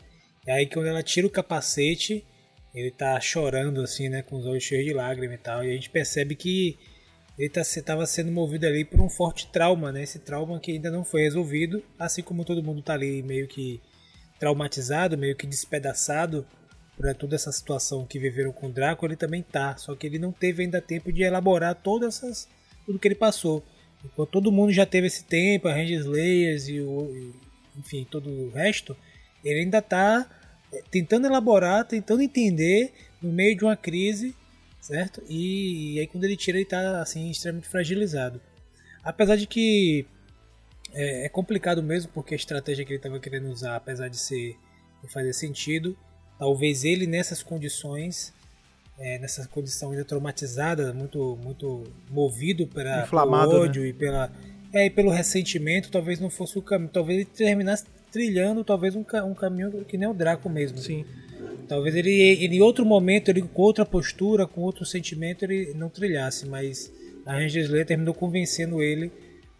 E 0.46 0.52
aí 0.52 0.66
quando 0.66 0.88
ela 0.88 1.04
tira 1.04 1.28
o 1.28 1.30
capacete, 1.30 2.26
ele 2.74 2.90
tá 2.90 3.20
chorando 3.20 3.82
assim, 3.82 4.10
né? 4.10 4.24
Com 4.24 4.38
os 4.38 4.46
olhos 4.46 4.64
cheios 4.64 4.86
de 4.86 4.94
lágrimas 4.94 5.40
e 5.40 5.42
tal. 5.42 5.64
E 5.64 5.70
a 5.70 5.74
gente 5.74 5.90
percebe 5.90 6.36
que 6.36 6.78
ele 7.38 7.50
tá, 7.50 7.62
tava 7.86 8.06
sendo 8.06 8.32
movido 8.32 8.66
ali 8.66 8.84
por 8.84 9.00
um 9.00 9.10
forte 9.10 9.48
trauma, 9.48 9.92
né? 9.92 10.04
Esse 10.04 10.20
trauma 10.20 10.60
que 10.60 10.72
ainda 10.72 10.90
não 10.90 11.06
foi 11.06 11.22
resolvido, 11.22 11.84
assim 12.00 12.24
como 12.24 12.46
todo 12.46 12.64
mundo 12.64 12.82
tá 12.82 12.94
ali 12.94 13.22
meio 13.22 13.48
que 13.48 13.80
traumatizado, 14.40 15.18
meio 15.18 15.36
que 15.36 15.48
despedaçado 15.48 16.46
por 16.96 17.14
toda 17.16 17.36
essa 17.36 17.52
situação 17.52 18.06
que 18.06 18.20
viveram 18.20 18.52
com 18.52 18.68
o 18.68 18.72
Draco, 18.72 19.06
ele 19.06 19.16
também 19.16 19.42
tá. 19.42 19.78
Só 19.78 19.96
que 19.96 20.08
ele 20.08 20.20
não 20.20 20.32
teve 20.32 20.64
ainda 20.64 20.82
tempo 20.82 21.12
de 21.12 21.24
elaborar 21.24 21.76
todas 21.76 22.18
essas 22.18 22.48
tudo 22.86 23.00
que 23.00 23.08
ele 23.08 23.16
passou. 23.16 23.64
Enquanto 24.04 24.30
todo 24.30 24.52
mundo 24.52 24.72
já 24.72 24.86
teve 24.86 25.08
esse 25.08 25.24
tempo, 25.24 25.68
a 25.68 25.74
Ranger 25.74 26.00
Slayers 26.00 26.68
e 26.68 26.82
o 26.82 27.10
e, 27.16 27.80
enfim, 27.80 28.06
todo 28.10 28.30
o 28.30 28.50
resto, 28.52 28.96
ele 29.44 29.62
ainda 29.62 29.82
tá 29.82 30.30
eh, 30.72 30.84
tentando 30.92 31.28
elaborar, 31.28 31.86
tentando 31.86 32.22
entender 32.22 32.94
no 33.22 33.32
meio 33.32 33.56
de 33.56 33.64
uma 33.64 33.76
crise, 33.76 34.36
certo? 34.82 35.24
E, 35.30 35.96
e 35.96 36.00
aí 36.00 36.08
quando 36.08 36.26
ele 36.26 36.36
tira 36.36 36.58
ele 36.58 36.66
tá 36.66 37.02
assim 37.02 37.30
extremamente 37.30 37.70
fragilizado. 37.70 38.42
Apesar 39.04 39.36
de 39.36 39.48
que 39.48 40.06
é, 40.94 41.26
é 41.26 41.30
complicado 41.30 41.82
mesmo 41.82 42.12
porque 42.14 42.34
a 42.34 42.38
estratégia 42.38 42.86
que 42.86 42.92
ele 42.92 42.98
estava 42.98 43.20
querendo 43.20 43.50
usar, 43.50 43.76
apesar 43.76 44.10
de 44.10 44.18
ser 44.18 44.58
de 45.02 45.12
fazer 45.12 45.34
sentido, 45.34 45.98
talvez 46.40 46.86
ele 46.86 47.06
nessas 47.06 47.44
condições, 47.44 48.34
é, 48.98 49.20
nessa 49.20 49.48
condição 49.48 49.92
ainda 49.92 50.06
traumatizada, 50.06 50.94
muito 50.94 51.38
muito 51.44 51.84
movido 52.10 52.68
pela, 52.68 53.04
Inflamado, 53.04 53.52
pelo 53.52 53.64
né? 53.64 53.70
ódio 53.70 53.86
e 53.86 53.94
pela 53.94 54.32
é, 54.74 54.86
e 54.88 54.90
pelo 54.90 55.12
ressentimento, 55.12 55.92
talvez 55.92 56.20
não 56.20 56.30
fosse 56.30 56.58
o 56.58 56.62
caminho, 56.62 56.90
talvez 56.92 57.20
ele 57.20 57.26
terminasse 57.26 57.86
trilhando 58.12 58.64
talvez 58.64 58.96
um, 58.96 59.06
um 59.26 59.34
caminho 59.34 59.86
que 59.86 59.98
nem 59.98 60.08
o 60.08 60.14
Draco 60.14 60.50
mesmo. 60.50 60.78
Sim. 60.78 61.06
Talvez 61.68 61.96
ele, 61.96 62.12
ele 62.12 62.58
em 62.58 62.62
outro 62.62 62.86
momento, 62.86 63.30
ele 63.30 63.42
com 63.42 63.62
outra 63.62 63.86
postura, 63.86 64.46
com 64.46 64.62
outro 64.62 64.86
sentimento, 64.86 65.44
ele 65.44 65.74
não 65.74 65.90
trilhasse, 65.90 66.48
mas 66.48 66.92
a 67.26 67.34
Ranger 67.34 67.64
Slayer 67.64 67.86
terminou 67.86 68.14
convencendo 68.14 68.82
ele 68.82 69.12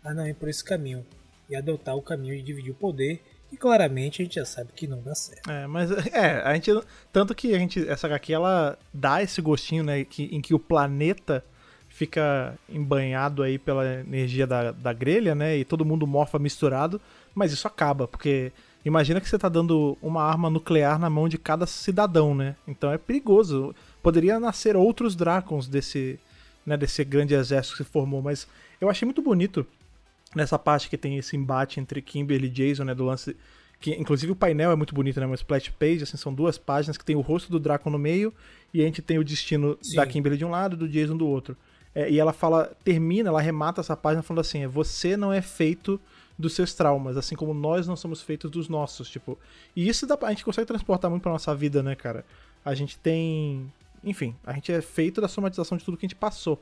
a 0.04 0.14
não 0.14 0.28
ir 0.28 0.34
por 0.34 0.50
esse 0.50 0.64
caminho 0.64 1.06
e 1.50 1.56
adotar 1.56 1.96
o 1.96 2.02
caminho 2.02 2.36
de 2.36 2.44
dividir 2.44 2.72
o 2.72 2.76
poder. 2.76 3.22
E 3.54 3.58
claramente 3.58 4.20
a 4.20 4.26
gente 4.26 4.36
já 4.36 4.46
sabe 4.46 4.72
que 4.76 4.88
não 4.88 5.00
dá 5.00 5.14
certo. 5.14 5.48
É, 5.48 5.68
mas 5.68 5.92
é, 6.12 6.42
a 6.42 6.56
gente. 6.56 6.72
Tanto 7.12 7.36
que 7.36 7.54
a 7.54 7.60
gente. 7.60 7.88
Essa 7.88 8.08
HQ 8.08 8.34
ela 8.34 8.80
dá 8.92 9.22
esse 9.22 9.40
gostinho, 9.42 9.84
né? 9.84 10.04
Que, 10.04 10.24
em 10.36 10.42
que 10.42 10.56
o 10.56 10.60
planeta 10.60 11.46
fica 11.88 12.58
embanhado 12.68 13.44
aí 13.44 13.60
pela 13.60 13.86
energia 14.00 14.48
da, 14.48 14.72
da 14.72 14.92
grelha, 14.92 15.36
né? 15.36 15.56
E 15.56 15.64
todo 15.64 15.86
mundo 15.86 16.08
morfa 16.08 16.40
misturado. 16.40 17.00
Mas 17.36 17.54
isso 17.54 17.68
acaba, 17.68 18.08
porque 18.08 18.52
imagina 18.84 19.22
que 19.22 19.30
você 19.30 19.38
tá 19.38 19.50
dando 19.50 19.96
uma 20.02 20.24
arma 20.24 20.50
nuclear 20.50 20.98
na 20.98 21.10
mão 21.10 21.30
de 21.30 21.38
cada 21.38 21.68
cidadão, 21.68 22.34
né? 22.34 22.56
Então 22.68 22.92
é 22.92 22.98
perigoso. 22.98 23.76
Poderia 24.02 24.40
nascer 24.40 24.76
outros 24.76 25.16
Dracons 25.16 25.68
desse, 25.68 26.20
né, 26.66 26.76
desse 26.76 27.04
grande 27.04 27.36
exército 27.36 27.78
que 27.78 27.84
se 27.84 27.90
formou, 27.90 28.22
mas 28.22 28.48
eu 28.82 28.90
achei 28.90 29.06
muito 29.06 29.22
bonito 29.22 29.66
nessa 30.36 30.58
parte 30.58 30.90
que 30.90 30.98
tem 30.98 31.18
esse 31.18 31.36
embate 31.36 31.80
entre 31.80 32.02
Kimberly 32.02 32.48
e 32.48 32.50
Jason, 32.50 32.84
né, 32.84 32.96
do 32.96 33.06
lance 33.06 33.36
que 33.80 33.92
inclusive 33.92 34.32
o 34.32 34.36
painel 34.36 34.72
é 34.72 34.76
muito 34.76 34.96
bonito, 34.96 35.20
né, 35.20 35.26
uma 35.26 35.36
splash 35.36 35.70
page, 35.70 36.04
assim, 36.04 36.16
são 36.16 36.34
duas 36.34 36.58
páginas 36.58 36.98
que 36.98 37.04
tem 37.04 37.16
o 37.16 37.22
rosto 37.22 37.52
do 37.52 37.60
Draco 37.60 37.90
no 37.90 38.00
meio 38.00 38.34
e 38.74 38.82
a 38.82 38.86
gente 38.86 39.02
tem 39.02 39.20
o 39.20 39.24
destino 39.24 39.78
Sim. 39.82 39.98
da 39.98 40.06
Kimberly 40.08 40.38
de 40.38 40.46
um 40.46 40.50
lado 40.50 40.76
e 40.76 40.80
do 40.80 40.88
Jason 40.88 41.18
do 41.18 41.28
outro. 41.28 41.58
É, 41.94 42.10
e 42.10 42.20
ela 42.20 42.34
fala, 42.34 42.72
termina, 42.84 43.30
ela 43.30 43.42
remata 43.42 43.82
essa 43.82 43.96
página 43.96 44.24
falando 44.24 44.40
assim, 44.40 44.64
é, 44.64 44.68
você 44.68 45.16
não 45.16 45.32
é 45.32 45.42
feito 45.42 46.00
dos 46.38 46.54
seus 46.54 46.74
traumas, 46.74 47.18
assim 47.18 47.36
como 47.36 47.54
nós 47.54 47.86
não 47.86 47.96
somos 47.96 48.22
feitos 48.22 48.50
dos 48.50 48.68
nossos, 48.68 49.10
tipo. 49.10 49.38
E 49.76 49.88
isso 49.88 50.08
dá, 50.08 50.18
a 50.24 50.30
gente 50.30 50.44
consegue 50.44 50.68
transportar 50.68 51.12
muito 51.12 51.22
pra 51.22 51.32
nossa 51.32 51.54
vida, 51.54 51.84
né, 51.84 51.96
cara? 51.96 52.26
A 52.66 52.74
gente 52.74 52.98
tem, 52.98 53.72
enfim, 54.04 54.36
a 54.44 54.54
gente 54.54 54.72
é 54.72 54.82
feito 54.82 55.22
da 55.22 55.28
somatização 55.28 55.78
de 55.78 55.86
tudo 55.86 55.98
que 55.98 56.06
a 56.06 56.10
gente 56.10 56.18
passou. 56.18 56.60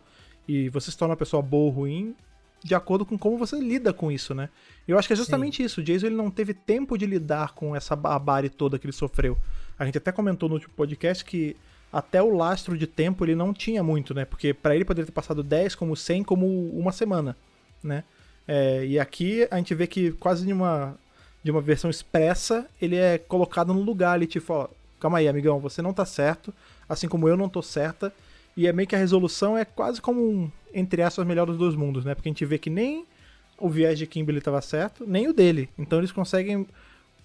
E 0.47 0.67
você 0.69 0.91
se 0.91 0.97
torna 0.97 1.12
uma 1.12 1.17
pessoa 1.17 1.41
boa 1.41 1.65
ou 1.65 1.69
ruim 1.69 2.15
de 2.63 2.76
acordo 2.76 3.06
com 3.06 3.17
como 3.17 3.38
você 3.38 3.60
lida 3.60 3.91
com 3.91 4.12
isso, 4.12 4.34
né? 4.34 4.50
Eu 4.88 4.97
acho 4.97 5.08
que 5.08 5.13
é 5.13 5.17
justamente 5.17 5.63
isso. 5.63 5.82
O 5.82 5.84
Jason 5.84 6.08
ele 6.08 6.15
não 6.15 6.30
teve 6.30 6.54
tempo 6.54 6.97
de 6.97 7.06
lidar 7.06 7.54
com 7.54 7.76
essa 7.76 7.95
barbárie 7.95 8.50
toda 8.50 8.78
que 8.78 8.86
ele 8.86 8.93
sofreu. 8.93 9.38
A 9.78 9.86
gente 9.86 9.97
até 9.97 10.12
comentou 10.12 10.47
no 10.47 10.56
último 10.56 10.74
podcast 10.76 11.26
que 11.26 11.56
até 11.91 12.21
o 12.21 12.34
lastro 12.34 12.78
de 12.78 12.88
tempo 12.88 13.26
ele 13.26 13.36
não 13.36 13.54
tinha 13.54 13.84
muito, 13.84 14.13
né? 14.13 14.26
Porque 14.26 14.54
pra 14.54 14.76
ele 14.76 14.86
poderia 14.86 15.06
ter 15.06 15.12
passado 15.12 15.43
10 15.43 15.76
como 15.76 15.95
100 15.95 16.24
como 16.24 16.47
uma 16.69 16.91
semana, 16.91 17.36
né? 17.84 18.04
É, 18.47 18.86
e 18.86 19.00
aqui 19.00 19.47
a 19.50 19.58
gente 19.58 19.74
vê 19.74 19.88
que 19.88 20.12
quase 20.13 20.45
de 20.45 20.54
uma, 20.54 20.95
de 21.43 21.52
uma 21.52 21.62
versão 21.62 21.89
expressa 21.89 22.67
ele 22.82 22.95
é 22.95 23.17
colocado 23.17 23.74
no 23.74 23.82
lugar 23.82 24.13
ali, 24.13 24.28
tipo, 24.28 24.54
ó, 24.54 24.67
calma 25.00 25.17
aí, 25.17 25.28
amigão, 25.28 25.60
você 25.60 25.82
não 25.82 25.93
tá 25.93 26.06
certo, 26.06 26.54
assim 26.88 27.08
como 27.08 27.28
eu 27.28 27.36
não 27.36 27.50
tô 27.50 27.62
certa. 27.62 28.13
E 28.55 28.67
é 28.67 28.73
meio 28.73 28.87
que 28.87 28.95
a 28.95 28.99
resolução 28.99 29.57
é 29.57 29.63
quase 29.63 30.01
como 30.01 30.21
um, 30.21 30.51
entre 30.73 31.01
aspas, 31.01 31.25
melhor 31.25 31.45
dos 31.45 31.57
dois 31.57 31.75
mundos, 31.75 32.05
né? 32.05 32.15
Porque 32.15 32.29
a 32.29 32.31
gente 32.31 32.45
vê 32.45 32.57
que 32.57 32.69
nem 32.69 33.05
o 33.57 33.69
viés 33.69 33.97
de 33.97 34.07
Kimberly 34.07 34.39
estava 34.39 34.61
certo, 34.61 35.05
nem 35.07 35.27
o 35.27 35.33
dele. 35.33 35.69
Então 35.77 35.99
eles 35.99 36.11
conseguem 36.11 36.67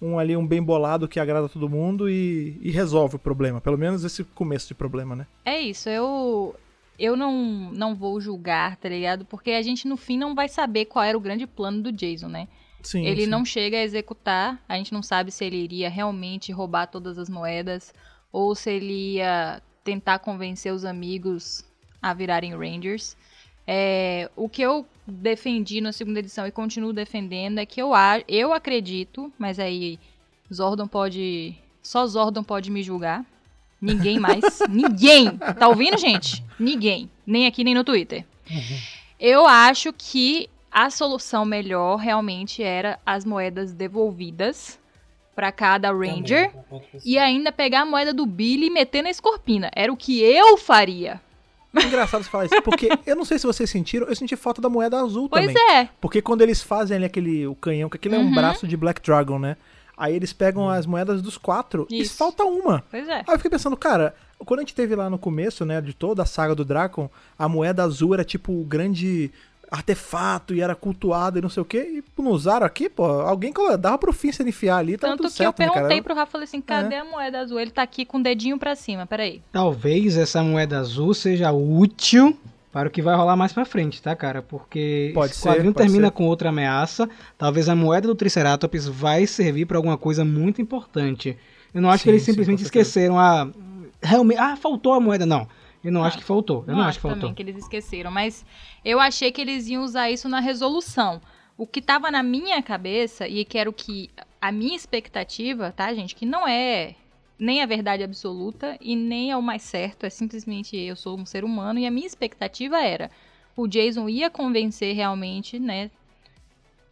um 0.01 0.19
ali 0.19 0.37
um 0.37 0.45
bem 0.45 0.61
bolado 0.61 1.07
que 1.07 1.19
agrada 1.19 1.49
todo 1.49 1.67
mundo 1.67 2.09
e, 2.09 2.57
e 2.61 2.71
resolve 2.71 3.15
o 3.15 3.19
problema. 3.19 3.59
Pelo 3.59 3.77
menos 3.77 4.03
esse 4.03 4.23
começo 4.23 4.67
de 4.67 4.75
problema, 4.75 5.15
né? 5.15 5.27
É 5.43 5.59
isso, 5.59 5.89
eu 5.89 6.55
eu 6.99 7.15
não 7.15 7.71
não 7.71 7.95
vou 7.95 8.19
julgar, 8.21 8.75
tá 8.77 8.89
ligado? 8.89 9.25
Porque 9.25 9.51
a 9.51 9.61
gente 9.61 9.87
no 9.87 9.97
fim 9.97 10.17
não 10.17 10.35
vai 10.35 10.47
saber 10.47 10.85
qual 10.85 11.03
era 11.03 11.17
o 11.17 11.21
grande 11.21 11.47
plano 11.47 11.81
do 11.81 11.91
Jason, 11.91 12.27
né? 12.27 12.47
Sim. 12.81 13.05
ele 13.05 13.23
sim. 13.23 13.29
não 13.29 13.43
chega 13.43 13.77
a 13.77 13.83
executar, 13.83 14.63
a 14.69 14.77
gente 14.77 14.93
não 14.93 15.01
sabe 15.01 15.31
se 15.31 15.43
ele 15.43 15.57
iria 15.57 15.89
realmente 15.89 16.51
roubar 16.51 16.87
todas 16.87 17.17
as 17.17 17.27
moedas 17.27 17.93
ou 18.31 18.55
se 18.55 18.69
ele 18.69 19.15
ia 19.15 19.61
tentar 19.87 20.19
convencer 20.19 20.73
os 20.73 20.83
amigos 20.83 21.63
a 22.01 22.13
virarem 22.13 22.53
Rangers. 22.53 23.15
É, 23.65 24.29
o 24.35 24.49
que 24.49 24.61
eu 24.61 24.85
defendi 25.07 25.79
na 25.79 25.93
segunda 25.93 26.19
edição 26.19 26.45
e 26.45 26.51
continuo 26.51 26.91
defendendo 26.91 27.59
é 27.59 27.65
que 27.65 27.81
eu, 27.81 27.91
eu 28.27 28.51
acredito, 28.51 29.31
mas 29.39 29.59
aí 29.59 29.97
Zordon 30.53 30.89
pode. 30.89 31.55
Só 31.81 32.05
Zordon 32.05 32.43
pode 32.43 32.69
me 32.69 32.83
julgar. 32.83 33.25
Ninguém 33.81 34.19
mais. 34.19 34.41
ninguém! 34.69 35.37
Tá 35.37 35.69
ouvindo, 35.69 35.97
gente? 35.97 36.43
Ninguém. 36.59 37.09
Nem 37.25 37.47
aqui, 37.47 37.63
nem 37.63 37.73
no 37.73 37.85
Twitter. 37.85 38.25
Eu 39.17 39.47
acho 39.47 39.93
que 39.93 40.49
a 40.69 40.89
solução 40.89 41.45
melhor 41.45 41.95
realmente 41.95 42.61
era 42.61 42.99
as 43.05 43.23
moedas 43.23 43.71
devolvidas 43.71 44.77
pra 45.37 45.51
cada 45.51 45.91
Ranger 45.91 46.51
e 47.05 47.15
ainda 47.15 47.51
pegar 47.51 47.81
a 47.81 47.85
moeda 47.85 48.11
do 48.11 48.25
Billy 48.25 48.65
e 48.65 48.69
meter 48.71 49.03
na 49.03 49.11
escorpina. 49.11 49.69
Era 49.75 49.93
o 49.93 49.95
que 49.95 50.19
eu 50.19 50.57
faria. 50.57 51.21
É 51.75 51.83
engraçado 51.83 52.23
você 52.23 52.29
falar 52.29 52.45
isso, 52.45 52.59
porque 52.63 52.89
eu 53.05 53.15
não 53.15 53.23
sei 53.23 53.37
se 53.37 53.45
vocês 53.45 53.69
sentiram, 53.69 54.07
eu 54.07 54.15
senti 54.15 54.35
falta 54.35 54.59
da 54.59 54.67
moeda 54.67 54.99
azul 54.99 55.29
Pois 55.29 55.45
também. 55.45 55.75
é. 55.75 55.89
Porque 56.01 56.23
quando 56.23 56.41
eles 56.41 56.59
fazem 56.63 56.97
ali 56.97 57.05
aquele 57.05 57.45
o 57.45 57.53
canhão, 57.53 57.87
que 57.87 57.97
aquilo 57.97 58.15
é 58.15 58.17
um 58.17 58.23
Uhum. 58.23 58.33
braço 58.33 58.67
de 58.67 58.75
Black 58.75 58.99
Dragon, 58.99 59.37
né? 59.37 59.57
Aí 59.95 60.15
eles 60.15 60.33
pegam 60.33 60.67
as 60.67 60.87
moedas 60.87 61.21
dos 61.21 61.37
quatro 61.37 61.85
e 61.89 62.01
Isso. 62.01 62.15
falta 62.17 62.43
uma. 62.43 62.83
Pois 62.89 63.07
é. 63.07 63.17
Aí 63.17 63.23
eu 63.27 63.37
fiquei 63.37 63.51
pensando, 63.51 63.77
cara, 63.77 64.15
quando 64.39 64.61
a 64.61 64.63
gente 64.63 64.73
teve 64.73 64.95
lá 64.95 65.07
no 65.07 65.19
começo, 65.19 65.65
né, 65.65 65.79
de 65.79 65.93
toda 65.93 66.23
a 66.23 66.25
saga 66.25 66.55
do 66.55 66.65
Drakon, 66.65 67.09
a 67.37 67.47
moeda 67.47 67.83
azul 67.83 68.15
era 68.15 68.23
tipo 68.23 68.51
o 68.59 68.63
grande 68.63 69.31
artefato 69.69 70.53
e 70.53 70.61
era 70.61 70.75
cultuado 70.75 71.37
e 71.37 71.41
não 71.41 71.49
sei 71.49 71.61
o 71.61 71.65
quê. 71.65 72.03
E 72.17 72.21
não 72.21 72.31
usaram 72.31 72.65
aqui, 72.65 72.89
pô, 72.89 73.03
alguém 73.03 73.53
dava 73.79 73.97
pro 73.97 74.13
fim 74.13 74.31
se 74.31 74.41
enfiar 74.43 74.77
ali, 74.77 74.97
tava 74.97 75.13
Tanto 75.13 75.23
tudo 75.23 75.31
que 75.31 75.37
certo, 75.37 75.59
eu 75.59 75.65
né, 75.65 75.71
perguntei 75.73 75.97
cara? 75.97 76.03
pro 76.03 76.15
Rafa, 76.15 76.31
falei 76.31 76.45
assim, 76.45 76.61
cadê 76.61 76.95
a 76.95 77.03
moeda 77.05 77.39
azul? 77.39 77.59
Ele 77.59 77.71
tá 77.71 77.81
aqui 77.81 78.05
com 78.05 78.19
o 78.19 78.23
dedinho 78.23 78.57
pra 78.57 78.75
cima, 78.75 79.05
peraí. 79.05 79.41
Talvez 79.51 80.17
essa 80.17 80.41
moeda 80.41 80.79
azul 80.79 81.13
seja 81.13 81.51
útil 81.51 82.37
para 82.71 82.89
o 82.89 82.91
que 82.91 83.01
vai 83.01 83.15
rolar 83.15 83.35
mais 83.35 83.51
pra 83.53 83.65
frente, 83.65 84.01
tá, 84.01 84.15
cara? 84.15 84.41
Porque 84.41 85.11
Pode 85.13 85.31
esse 85.31 85.41
ser, 85.41 85.49
quadrinho 85.49 85.73
pode 85.73 85.85
termina 85.85 86.07
ser. 86.07 86.13
com 86.13 86.25
outra 86.25 86.49
ameaça. 86.49 87.09
Talvez 87.37 87.67
a 87.69 87.75
moeda 87.75 88.07
do 88.07 88.15
Triceratops 88.15 88.87
vai 88.87 89.25
servir 89.25 89.65
pra 89.65 89.77
alguma 89.77 89.97
coisa 89.97 90.23
muito 90.23 90.61
importante. 90.61 91.35
Eu 91.73 91.81
não 91.81 91.89
acho 91.89 92.03
que 92.03 92.09
Sim, 92.09 92.13
eles 92.13 92.23
sim, 92.23 92.31
simplesmente 92.31 92.63
certeza. 92.63 92.89
esqueceram 92.89 93.19
a 93.19 93.47
realmente, 94.01 94.37
ah, 94.39 94.55
faltou 94.55 94.93
a 94.93 94.99
moeda 94.99 95.25
não. 95.25 95.47
Eu 95.87 95.93
não 95.93 96.03
acho 96.03 96.17
que 96.17 96.23
faltou. 96.23 96.65
Eu 96.67 96.75
não, 96.75 96.83
acho 96.83 96.97
que 96.97 97.03
faltou. 97.03 97.21
também 97.21 97.33
que 97.33 97.41
eles 97.41 97.55
esqueceram, 97.55 98.11
mas 98.11 98.45
eu 98.83 98.99
achei 98.99 99.31
que 99.31 99.39
eles 99.39 99.69
iam 99.69 99.85
usar 99.85 100.11
isso 100.11 100.27
na 100.27 100.41
resolução. 100.41 101.21
O 101.57 101.65
que 101.65 101.81
tava 101.81 102.11
na 102.11 102.21
minha 102.21 102.61
cabeça 102.61 103.25
e 103.25 103.45
que 103.45 103.57
era 103.57 103.69
o 103.69 103.73
que 103.73 104.09
a 104.41 104.51
minha 104.51 104.75
expectativa, 104.75 105.71
tá, 105.71 105.93
gente, 105.93 106.13
que 106.13 106.25
não 106.25 106.45
é 106.45 106.95
nem 107.39 107.63
a 107.63 107.65
verdade 107.65 108.03
absoluta 108.03 108.77
e 108.81 108.97
nem 108.97 109.31
é 109.31 109.37
o 109.37 109.41
mais 109.41 109.61
certo, 109.61 110.05
é 110.05 110.09
simplesmente 110.09 110.75
eu 110.75 110.97
sou 110.97 111.17
um 111.17 111.25
ser 111.25 111.45
humano 111.45 111.79
e 111.79 111.85
a 111.85 111.91
minha 111.91 112.05
expectativa 112.05 112.81
era 112.81 113.09
o 113.55 113.65
Jason 113.65 114.09
ia 114.09 114.29
convencer 114.29 114.93
realmente, 114.93 115.57
né, 115.57 115.89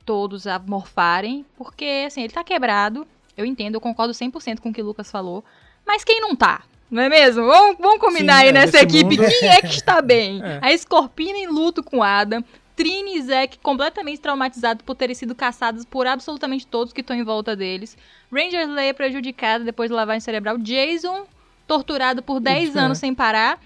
todos 0.06 0.48
a 0.48 0.58
morfarem, 0.58 1.46
porque 1.58 2.06
assim, 2.08 2.22
ele 2.22 2.32
tá 2.32 2.46
quebrado, 2.46 3.06
eu 3.36 3.46
entendo, 3.46 3.76
eu 3.76 3.82
concordo 3.82 4.14
100% 4.14 4.60
com 4.60 4.70
o 4.70 4.74
que 4.74 4.82
o 4.82 4.86
Lucas 4.86 5.12
falou, 5.12 5.44
mas 5.86 6.06
quem 6.06 6.22
não 6.22 6.34
tá? 6.34 6.64
Não 6.90 7.02
é 7.04 7.10
mesmo? 7.10 7.46
Vamos, 7.46 7.78
vamos 7.80 8.00
combinar 8.00 8.36
Sim, 8.38 8.44
aí 8.44 8.50
é, 8.50 8.52
nessa 8.52 8.80
equipe. 8.82 9.18
mundo- 9.18 9.28
Quem 9.28 9.50
é 9.50 9.62
que 9.62 9.68
está 9.68 10.02
bem? 10.02 10.42
É. 10.46 10.60
A 10.62 10.78
Scorpina 10.78 11.38
em 11.38 11.48
luto 11.48 11.84
com 11.84 12.02
Adam. 12.04 12.44
Trini 12.76 13.18
e 13.18 13.22
Zack 13.22 13.58
completamente 13.60 14.20
traumatizados 14.20 14.84
por 14.86 14.96
terem 14.96 15.16
sido 15.16 15.34
caçados 15.34 15.86
por 15.86 16.06
absolutamente 16.06 16.68
todos 16.68 16.92
que 16.92 17.00
estão 17.00 17.16
em 17.16 17.24
volta 17.24 17.56
deles. 17.56 17.98
Ranger 18.32 18.68
Leia 18.70 18.94
prejudicada 18.94 19.64
depois 19.64 19.90
de 19.90 19.96
lavagem 19.96 20.20
cerebral. 20.20 20.58
Jason 20.58 21.26
torturado 21.66 22.22
por 22.22 22.40
10 22.42 22.76
é. 22.76 22.80
anos 22.80 22.98
sem 22.98 23.16
parar. 23.16 23.62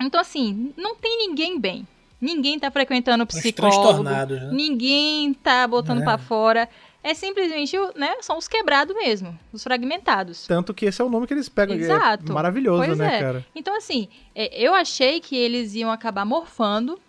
Então, 0.00 0.20
assim, 0.20 0.72
não 0.76 0.96
tem 0.96 1.16
ninguém 1.28 1.60
bem. 1.60 1.86
Ninguém 2.20 2.58
tá 2.58 2.70
frequentando 2.72 3.22
Os 3.22 3.38
psicólogo. 3.38 4.02
né? 4.02 4.26
Ninguém 4.52 5.32
tá 5.32 5.66
botando 5.68 6.00
É. 6.00 6.04
pra 6.04 6.18
fora. 6.18 6.68
É 7.02 7.14
simplesmente, 7.14 7.76
né, 7.96 8.16
são 8.20 8.36
os 8.36 8.46
quebrados 8.46 8.94
mesmo, 8.94 9.38
os 9.52 9.62
fragmentados. 9.62 10.46
Tanto 10.46 10.74
que 10.74 10.84
esse 10.84 11.00
é 11.00 11.04
o 11.04 11.08
nome 11.08 11.26
que 11.26 11.32
eles 11.32 11.48
pegam. 11.48 11.76
que 11.76 11.84
Exato. 11.84 12.30
É 12.30 12.34
maravilhoso, 12.34 12.84
Pois 12.84 12.98
né, 12.98 13.16
é. 13.16 13.20
cara? 13.20 13.46
Então, 13.54 13.74
assim, 13.74 14.08
é, 14.34 14.62
eu 14.62 14.74
achei 14.74 15.18
que 15.18 15.34
eles 15.34 15.74
iam 15.74 15.90
acabar 15.90 16.26
morfando. 16.26 17.00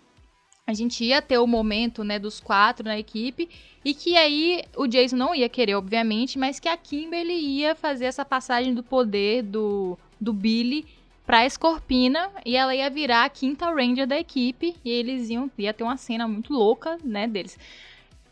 A 0.66 0.72
gente 0.72 1.04
ia 1.04 1.20
ter 1.20 1.36
o 1.38 1.46
momento, 1.46 2.04
né, 2.04 2.18
dos 2.18 2.40
quatro 2.40 2.86
na 2.86 2.98
equipe. 2.98 3.50
E 3.84 3.92
que 3.92 4.16
aí 4.16 4.62
o 4.76 4.86
Jason 4.86 5.16
não 5.16 5.34
ia 5.34 5.48
querer, 5.48 5.74
obviamente, 5.74 6.38
mas 6.38 6.58
que 6.58 6.68
a 6.68 6.76
Kimberly 6.76 7.34
ia 7.34 7.74
fazer 7.74 8.06
essa 8.06 8.24
passagem 8.24 8.72
do 8.72 8.82
poder 8.82 9.42
do, 9.42 9.98
do 10.20 10.32
Billy 10.32 10.86
pra 11.26 11.44
Escorpina. 11.44 12.30
E 12.46 12.56
ela 12.56 12.74
ia 12.74 12.88
virar 12.88 13.24
a 13.24 13.28
quinta 13.28 13.66
Ranger 13.70 14.06
da 14.06 14.18
equipe. 14.18 14.74
E 14.82 14.90
eles 14.90 15.28
iam 15.28 15.50
ia 15.58 15.74
ter 15.74 15.84
uma 15.84 15.96
cena 15.98 16.26
muito 16.26 16.52
louca, 16.52 16.96
né, 17.04 17.26
deles. 17.26 17.58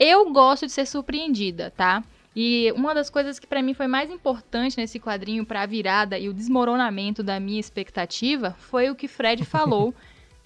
Eu 0.03 0.33
gosto 0.33 0.65
de 0.65 0.73
ser 0.73 0.87
surpreendida, 0.87 1.71
tá? 1.77 2.03
E 2.35 2.73
uma 2.75 2.95
das 2.95 3.11
coisas 3.11 3.39
que 3.39 3.47
pra 3.47 3.61
mim 3.61 3.75
foi 3.75 3.87
mais 3.87 4.11
importante 4.11 4.79
nesse 4.79 4.99
quadrinho 4.99 5.45
pra 5.45 5.67
virada 5.67 6.19
e 6.19 6.27
o 6.27 6.33
desmoronamento 6.33 7.23
da 7.23 7.39
minha 7.39 7.61
expectativa 7.61 8.57
foi 8.59 8.89
o 8.89 8.95
que 8.95 9.07
Fred 9.07 9.45
falou, 9.47 9.95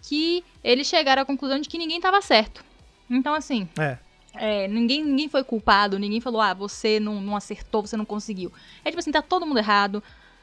que 0.03 0.43
eles 0.63 0.89
chegaram 0.89 1.23
à 1.23 1.25
conclusão 1.25 1.61
de 1.61 1.69
que 1.69 1.79
ninguém 1.79 2.01
tava 2.01 2.21
certo. 2.21 2.65
Então 3.09 3.33
assim, 3.33 3.69
É. 3.79 3.99
é, 4.35 4.67
ninguém, 4.67 5.05
ninguém 5.05 5.29
foi 5.29 5.45
culpado, 5.45 5.99
ninguém 5.99 6.21
falou, 6.21 6.41
ah, 6.41 6.53
você 6.55 6.99
não, 6.99 7.21
não 7.21 7.37
acertou, 7.37 7.83
você 7.83 7.97
não 7.97 8.05
conseguiu. 8.05 8.51
É 8.85 8.91
tipo 8.91 8.99
assim, 8.99 9.13
tá 9.13 9.23
todo 9.23 9.47
mundo 9.47 9.59
errado, 9.59 10.03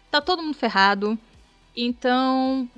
tá 0.09 0.21
todo 0.21 0.41
mundo 0.41 0.55
ferrado. 0.55 1.19
Então, 1.75 2.69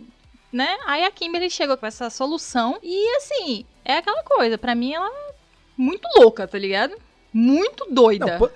né? 0.51 0.77
Aí 0.85 1.03
a 1.03 1.11
Kimberly 1.11 1.49
chegou 1.49 1.77
com 1.77 1.85
essa 1.85 2.09
solução 2.09 2.79
e 2.81 3.17
assim, 3.17 3.65
é 3.83 3.97
aquela 3.97 4.23
coisa, 4.23 4.57
pra 4.57 4.73
mim 4.73 4.93
ela 4.93 5.11
muito 5.77 6.07
louca, 6.17 6.47
tá 6.47 6.57
ligado? 6.57 6.95
Muito 7.33 7.87
doida. 7.89 8.37
Não, 8.37 8.49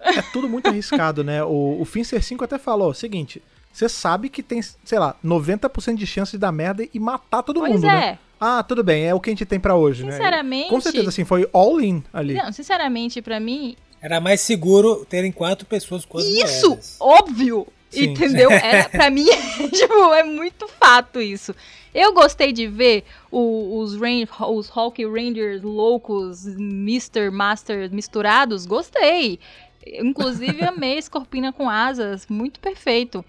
é 0.00 0.22
tudo 0.32 0.48
muito 0.48 0.66
arriscado, 0.68 1.22
né? 1.22 1.44
O, 1.44 1.78
o 1.80 1.84
Fincer 1.84 2.22
5 2.22 2.44
até 2.44 2.58
falou 2.58 2.90
o 2.90 2.94
seguinte: 2.94 3.42
você 3.72 3.88
sabe 3.88 4.28
que 4.28 4.42
tem, 4.42 4.60
sei 4.62 4.98
lá, 4.98 5.16
90% 5.24 5.94
de 5.96 6.06
chance 6.06 6.32
de 6.32 6.38
dar 6.38 6.52
merda 6.52 6.86
e 6.92 6.98
matar 6.98 7.42
todo 7.42 7.60
pois 7.60 7.72
mundo, 7.72 7.86
é. 7.86 7.88
né? 7.88 8.18
Ah, 8.40 8.62
tudo 8.62 8.82
bem, 8.82 9.06
é 9.06 9.14
o 9.14 9.20
que 9.20 9.30
a 9.30 9.32
gente 9.32 9.46
tem 9.46 9.60
pra 9.60 9.76
hoje, 9.76 10.04
né? 10.04 10.12
Sinceramente. 10.12 10.68
Com 10.68 10.80
certeza, 10.80 11.10
assim, 11.10 11.24
foi 11.24 11.48
all 11.52 11.80
in 11.80 12.02
ali. 12.12 12.34
Não, 12.34 12.50
sinceramente, 12.50 13.22
pra 13.22 13.38
mim, 13.38 13.76
Era 14.00 14.20
mais 14.20 14.40
seguro 14.40 15.06
terem 15.08 15.30
quatro 15.30 15.64
pessoas 15.64 16.04
as 16.12 16.24
isso, 16.24 16.68
moedas. 16.70 16.96
óbvio, 16.98 17.66
Sim. 17.92 18.04
entendeu? 18.10 18.50
Era, 18.50 18.88
pra 18.90 19.10
mim, 19.10 19.26
tipo, 19.72 20.12
é 20.14 20.22
muito 20.22 20.66
fato 20.68 21.20
isso. 21.20 21.54
Eu 21.94 22.12
gostei 22.14 22.52
de 22.52 22.66
ver 22.66 23.04
o- 23.30 23.78
os, 23.80 23.94
Ran- 24.00 24.26
os 24.48 24.68
Hulk 24.68 25.04
Rangers 25.06 25.62
loucos, 25.62 26.46
Mr. 26.46 27.30
Master 27.30 27.90
misturados, 27.92 28.64
gostei. 28.66 29.38
Inclusive, 29.86 30.62
amei 30.64 30.94
a 30.94 30.98
Escorpina 30.98 31.52
com 31.52 31.68
asas, 31.68 32.26
muito 32.28 32.60
perfeito. 32.60 33.24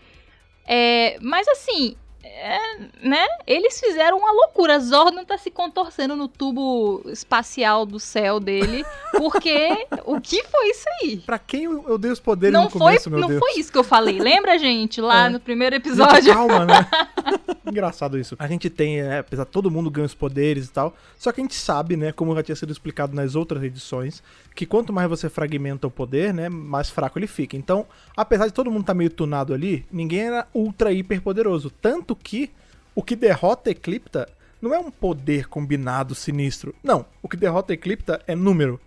É, 0.65 1.17
mas 1.21 1.45
assim, 1.47 1.95
é, 2.23 2.57
né? 3.01 3.25
Eles 3.45 3.79
fizeram 3.79 4.17
uma 4.17 4.31
loucura. 4.31 4.79
Zordon 4.79 5.23
tá 5.25 5.37
se 5.37 5.51
contorcendo 5.51 6.15
no 6.15 6.27
tubo 6.27 7.01
espacial 7.07 7.85
do 7.85 7.99
céu 7.99 8.39
dele, 8.39 8.85
porque 9.17 9.85
o 10.05 10.19
que 10.21 10.41
foi 10.43 10.69
isso 10.69 10.85
aí? 11.01 11.17
Pra 11.17 11.37
quem 11.37 11.63
eu, 11.63 11.97
dei 11.97 12.11
os 12.11 12.19
poderes 12.19 12.53
não 12.53 12.65
no 12.65 12.69
foi, 12.69 12.79
começo, 12.79 13.09
meu 13.09 13.19
não 13.19 13.27
Deus? 13.27 13.39
foi 13.39 13.59
isso 13.59 13.71
que 13.71 13.77
eu 13.77 13.83
falei. 13.83 14.19
Lembra, 14.19 14.57
gente, 14.57 15.01
lá 15.01 15.25
É. 15.25 15.29
no 15.29 15.39
primeiro 15.39 15.75
episódio? 15.75 16.33
Calma, 16.33 16.65
né? 16.65 16.87
engraçado 17.67 18.17
isso. 18.17 18.35
A 18.37 18.47
gente 18.47 18.69
tem, 18.69 19.01
é, 19.01 19.19
apesar 19.19 19.45
de 19.45 19.51
todo 19.51 19.69
mundo 19.71 19.89
ganha 19.89 20.05
os 20.05 20.13
poderes 20.13 20.67
e 20.67 20.71
tal, 20.71 20.95
só 21.17 21.31
que 21.31 21.41
a 21.41 21.43
gente 21.43 21.55
sabe, 21.55 21.95
né, 21.97 22.11
como 22.11 22.35
já 22.35 22.43
tinha 22.43 22.55
sido 22.55 22.71
explicado 22.71 23.15
nas 23.15 23.35
outras 23.35 23.63
edições, 23.63 24.21
que 24.55 24.65
quanto 24.65 24.93
mais 24.93 25.09
você 25.09 25.29
fragmenta 25.29 25.87
o 25.87 25.91
poder, 25.91 26.33
né, 26.33 26.49
mais 26.49 26.89
fraco 26.89 27.17
ele 27.17 27.27
fica. 27.27 27.55
Então, 27.57 27.85
apesar 28.15 28.45
de 28.47 28.53
todo 28.53 28.69
mundo 28.69 28.81
estar 28.81 28.93
meio 28.93 29.09
tunado 29.09 29.53
ali, 29.53 29.85
ninguém 29.91 30.21
era 30.27 30.47
ultra 30.53 30.91
hiper 30.91 31.21
poderoso. 31.21 31.69
Tanto 31.69 32.12
que 32.15 32.51
o 32.95 33.01
que 33.01 33.15
derrota 33.15 33.71
Eclipta 33.71 34.29
não 34.61 34.73
é 34.73 34.79
um 34.79 34.89
poder 34.89 35.47
combinado 35.47 36.15
sinistro. 36.15 36.73
Não, 36.83 37.05
o 37.21 37.27
que 37.27 37.35
derrota 37.35 37.73
Eclipta 37.73 38.21
é 38.25 38.35
número. 38.35 38.79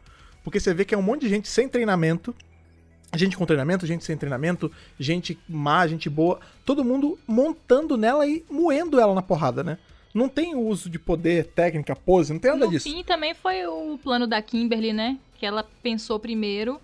Porque 0.43 0.61
você 0.61 0.73
vê 0.73 0.85
que 0.85 0.95
é 0.95 0.99
um 0.99 1.03
monte 1.03 1.23
de 1.23 1.29
gente 1.29 1.49
sem 1.49 1.69
treinamento, 1.69 2.35
gente 3.15 3.37
com 3.37 3.45
treinamento, 3.45 3.87
gente 3.87 4.05
sem 4.05 4.17
treinamento, 4.17 4.71
gente 4.99 5.39
má, 5.49 5.87
gente 5.87 6.09
boa, 6.09 6.41
todo 6.65 6.85
mundo 6.85 7.19
montando 7.27 7.97
nela 7.97 8.27
e 8.27 8.45
moendo 8.49 8.99
ela 9.01 9.15
na 9.15 9.23
porrada, 9.23 9.63
né? 9.63 9.79
Não 10.15 10.29
tem 10.29 10.55
uso 10.55 10.89
de 10.89 10.99
poder, 10.99 11.49
técnica, 11.49 11.95
pose, 11.95 12.33
não 12.33 12.41
tem 12.41 12.53
nada 12.53 12.65
no 12.65 12.71
disso. 12.71 12.89
fim 12.89 13.05
também 13.05 13.35
foi 13.35 13.67
o 13.67 13.99
plano 14.03 14.27
da 14.27 14.41
Kimberly, 14.41 14.93
né? 14.93 15.19
Que 15.39 15.45
ela 15.45 15.63
pensou 15.83 16.19
primeiro 16.19 16.81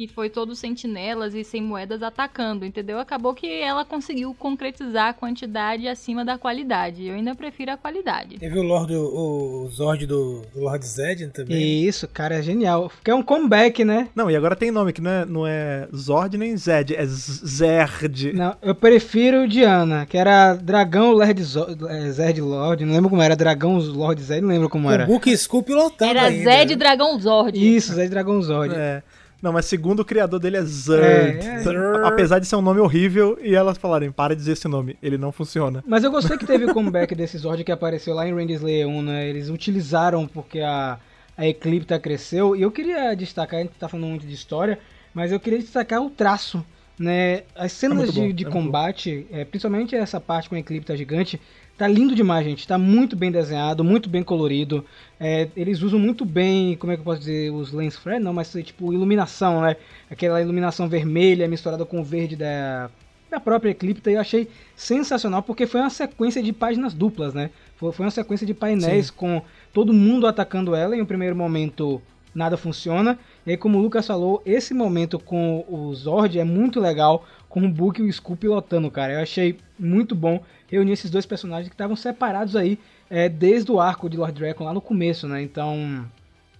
que 0.00 0.08
foi 0.08 0.30
todos 0.30 0.58
sentinelas 0.58 1.34
e 1.34 1.44
sem 1.44 1.60
moedas 1.60 2.02
atacando, 2.02 2.64
entendeu? 2.64 2.98
Acabou 2.98 3.34
que 3.34 3.60
ela 3.60 3.84
conseguiu 3.84 4.32
concretizar 4.32 5.08
a 5.08 5.12
quantidade 5.12 5.86
acima 5.86 6.24
da 6.24 6.38
qualidade. 6.38 7.04
Eu 7.04 7.16
ainda 7.16 7.34
prefiro 7.34 7.72
a 7.72 7.76
qualidade. 7.76 8.38
Teve 8.38 8.58
o 8.58 8.62
Lord, 8.62 8.94
o 8.94 9.68
Zord 9.70 10.06
do, 10.06 10.40
do 10.54 10.60
Lord 10.60 10.86
Zed 10.86 11.26
também. 11.28 11.84
Isso, 11.84 12.08
cara, 12.08 12.36
é 12.36 12.42
genial. 12.42 12.90
Que 13.04 13.10
é 13.10 13.14
um 13.14 13.22
comeback, 13.22 13.84
né? 13.84 14.08
Não, 14.14 14.30
e 14.30 14.36
agora 14.36 14.56
tem 14.56 14.70
nome 14.70 14.94
que 14.94 15.02
não 15.02 15.10
é, 15.10 15.26
não 15.26 15.46
é 15.46 15.86
Zord 15.94 16.38
nem 16.38 16.56
Zed, 16.56 16.96
é 16.96 17.04
Zerd. 17.04 18.32
Não, 18.32 18.56
eu 18.62 18.74
prefiro 18.74 19.42
o 19.42 19.48
Diana, 19.48 20.06
que 20.06 20.16
era 20.16 20.54
Dragão 20.54 21.12
Lord 21.12 21.42
é, 21.90 22.10
Zed 22.10 22.40
Lord, 22.40 22.86
não 22.86 22.94
lembro 22.94 23.10
como 23.10 23.20
era, 23.20 23.36
Dragão 23.36 23.76
Lord 23.76 24.22
Zed, 24.22 24.40
não 24.40 24.48
lembro 24.48 24.70
como 24.70 24.88
O 24.88 24.90
era. 24.90 25.04
Book 25.04 25.36
Scoop 25.36 25.70
lotado 25.70 26.08
Era 26.08 26.22
ainda. 26.22 26.50
Zed 26.50 26.74
Dragão 26.74 27.20
Zord. 27.20 27.58
Isso, 27.58 27.92
Zed 27.92 28.08
Dragão 28.08 28.40
Zord. 28.40 28.74
É. 28.74 29.02
Não, 29.42 29.52
mas 29.52 29.64
segundo 29.66 30.00
o 30.00 30.04
criador 30.04 30.38
dele 30.38 30.58
é 30.58 30.62
Zerd. 30.62 31.46
É, 31.46 31.62
é. 31.62 32.06
Apesar 32.06 32.38
de 32.38 32.46
ser 32.46 32.56
um 32.56 32.62
nome 32.62 32.80
horrível, 32.80 33.38
e 33.42 33.54
elas 33.54 33.78
falarem, 33.78 34.10
para 34.12 34.34
de 34.34 34.40
dizer 34.40 34.52
esse 34.52 34.68
nome, 34.68 34.96
ele 35.02 35.16
não 35.16 35.32
funciona. 35.32 35.82
Mas 35.86 36.04
eu 36.04 36.10
gostei 36.10 36.36
que 36.36 36.46
teve 36.46 36.66
o 36.66 36.74
comeback 36.74 37.14
desse 37.14 37.38
Zord 37.38 37.64
que 37.64 37.72
apareceu 37.72 38.14
lá 38.14 38.28
em 38.28 38.34
Randy 38.34 38.54
Slayer 38.54 38.86
1, 38.86 39.02
né? 39.02 39.28
Eles 39.28 39.48
utilizaram 39.48 40.26
porque 40.26 40.60
a, 40.60 40.98
a 41.36 41.46
Eclipta 41.46 41.98
cresceu. 41.98 42.54
E 42.54 42.62
eu 42.62 42.70
queria 42.70 43.14
destacar, 43.14 43.60
a 43.60 43.62
gente 43.62 43.72
tá 43.78 43.88
falando 43.88 44.08
muito 44.08 44.26
de 44.26 44.34
história, 44.34 44.78
mas 45.14 45.32
eu 45.32 45.40
queria 45.40 45.58
destacar 45.58 46.02
o 46.02 46.10
traço, 46.10 46.64
né? 46.98 47.44
As 47.54 47.72
cenas 47.72 47.96
muito 47.96 48.12
de, 48.12 48.20
bom, 48.20 48.32
de 48.32 48.46
é 48.46 48.50
combate, 48.50 49.26
é, 49.32 49.44
principalmente 49.44 49.96
essa 49.96 50.20
parte 50.20 50.50
com 50.50 50.54
a 50.54 50.58
Eclipta 50.58 50.94
gigante, 50.94 51.40
tá 51.80 51.88
lindo 51.88 52.14
demais, 52.14 52.44
gente. 52.44 52.68
Tá 52.68 52.76
muito 52.76 53.16
bem 53.16 53.32
desenhado, 53.32 53.82
muito 53.82 54.06
bem 54.06 54.22
colorido. 54.22 54.84
É, 55.18 55.48
eles 55.56 55.80
usam 55.80 55.98
muito 55.98 56.26
bem, 56.26 56.76
como 56.76 56.92
é 56.92 56.94
que 56.94 57.00
eu 57.00 57.04
posso 57.04 57.20
dizer, 57.20 57.50
os 57.50 57.72
lens 57.72 57.96
flare, 57.96 58.22
não, 58.22 58.34
mas 58.34 58.52
tipo 58.62 58.92
iluminação, 58.92 59.62
né? 59.62 59.76
Aquela 60.10 60.42
iluminação 60.42 60.90
vermelha 60.90 61.48
misturada 61.48 61.86
com 61.86 62.02
o 62.02 62.04
verde 62.04 62.36
da, 62.36 62.90
da 63.30 63.40
própria 63.40 63.70
Eclipta 63.70 64.10
e 64.10 64.14
eu 64.14 64.20
achei 64.20 64.46
sensacional 64.76 65.42
porque 65.42 65.66
foi 65.66 65.80
uma 65.80 65.88
sequência 65.88 66.42
de 66.42 66.52
páginas 66.52 66.92
duplas, 66.92 67.32
né? 67.32 67.48
Foi, 67.76 67.90
foi 67.92 68.04
uma 68.04 68.10
sequência 68.10 68.46
de 68.46 68.52
painéis 68.52 69.08
com 69.08 69.40
todo 69.72 69.94
mundo 69.94 70.26
atacando 70.26 70.74
ela. 70.74 70.94
Em 70.94 71.00
um 71.00 71.06
primeiro 71.06 71.34
momento 71.34 72.02
nada 72.34 72.58
funciona. 72.58 73.18
E 73.46 73.52
aí, 73.52 73.56
como 73.56 73.78
o 73.78 73.80
Lucas 73.80 74.06
falou, 74.06 74.42
esse 74.44 74.74
momento 74.74 75.18
com 75.18 75.64
o 75.66 75.94
Zord 75.94 76.38
é 76.38 76.44
muito 76.44 76.78
legal, 76.78 77.24
com 77.48 77.64
o 77.64 77.68
Book 77.68 78.00
e 78.00 78.04
o 78.04 78.08
Skull 78.08 78.36
pilotando, 78.36 78.90
cara. 78.90 79.14
Eu 79.14 79.20
achei 79.20 79.58
muito 79.78 80.14
bom 80.14 80.42
reunir 80.70 80.92
esses 80.92 81.10
dois 81.10 81.26
personagens 81.26 81.68
que 81.68 81.74
estavam 81.74 81.96
separados 81.96 82.54
aí 82.54 82.78
é, 83.10 83.28
desde 83.28 83.72
o 83.72 83.80
arco 83.80 84.08
de 84.08 84.16
Lord 84.16 84.38
Dragon 84.38 84.64
lá 84.64 84.72
no 84.72 84.80
começo, 84.80 85.26
né? 85.26 85.42
Então 85.42 86.06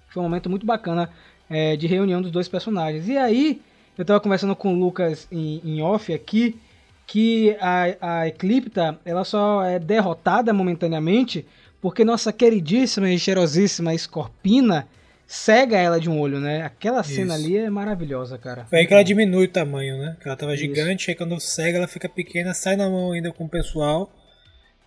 foi 0.08 0.20
um 0.20 0.24
momento 0.24 0.50
muito 0.50 0.66
bacana 0.66 1.08
é, 1.48 1.76
de 1.76 1.86
reunião 1.86 2.20
dos 2.20 2.30
dois 2.30 2.48
personagens. 2.48 3.08
E 3.08 3.16
aí, 3.16 3.62
eu 3.96 4.04
tava 4.04 4.20
conversando 4.20 4.56
com 4.56 4.74
o 4.74 4.78
Lucas 4.78 5.28
em, 5.30 5.60
em 5.64 5.80
off 5.80 6.12
aqui, 6.12 6.58
que 7.06 7.56
a, 7.60 8.20
a 8.20 8.28
Eclipta, 8.28 8.98
ela 9.04 9.24
só 9.24 9.64
é 9.64 9.78
derrotada 9.78 10.52
momentaneamente 10.52 11.46
porque 11.80 12.04
nossa 12.04 12.32
queridíssima 12.32 13.10
e 13.10 13.18
cheirosíssima 13.18 13.96
Scorpina 13.96 14.86
cega 15.30 15.76
ela 15.76 16.00
de 16.00 16.10
um 16.10 16.18
olho, 16.18 16.40
né? 16.40 16.62
Aquela 16.62 17.04
cena 17.04 17.36
Isso. 17.36 17.46
ali 17.46 17.56
é 17.56 17.70
maravilhosa, 17.70 18.36
cara. 18.36 18.64
Foi 18.64 18.80
aí 18.80 18.86
que 18.86 18.92
ela 18.92 19.04
diminui 19.04 19.44
o 19.44 19.48
tamanho, 19.48 19.96
né? 19.96 20.16
Que 20.20 20.26
ela 20.26 20.36
tava 20.36 20.54
Isso. 20.54 20.64
gigante, 20.64 21.08
aí 21.08 21.14
quando 21.14 21.38
cega 21.38 21.78
ela 21.78 21.86
fica 21.86 22.08
pequena, 22.08 22.52
sai 22.52 22.74
na 22.74 22.90
mão 22.90 23.12
ainda 23.12 23.32
com 23.32 23.44
o 23.44 23.48
pessoal. 23.48 24.12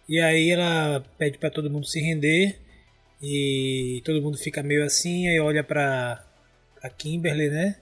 E 0.07 0.19
aí 0.19 0.49
ela 0.49 1.01
pede 1.17 1.37
pra 1.37 1.49
todo 1.49 1.69
mundo 1.69 1.87
se 1.87 2.01
render. 2.01 2.59
E 3.21 4.01
todo 4.03 4.21
mundo 4.21 4.37
fica 4.37 4.61
meio 4.61 4.83
assim, 4.83 5.29
aí 5.29 5.39
olha 5.39 5.63
pra 5.63 6.21
a 6.83 6.89
Kimberly, 6.89 7.49
né? 7.49 7.77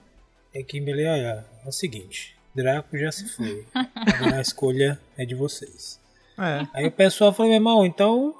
E 0.53 0.59
a 0.59 0.63
Kimberly, 0.63 1.05
olha, 1.07 1.43
é 1.65 1.67
o 1.67 1.71
seguinte, 1.71 2.35
Draco 2.53 2.95
já 2.95 3.11
se 3.11 3.27
foi. 3.27 3.65
Agora 3.73 4.37
a 4.37 4.41
escolha 4.41 4.99
é 5.17 5.25
de 5.25 5.33
vocês. 5.33 5.99
É. 6.37 6.67
Aí 6.75 6.85
o 6.85 6.91
pessoal 6.91 7.33
falou, 7.33 7.49
meu 7.49 7.57
irmão, 7.57 7.83
então 7.83 8.35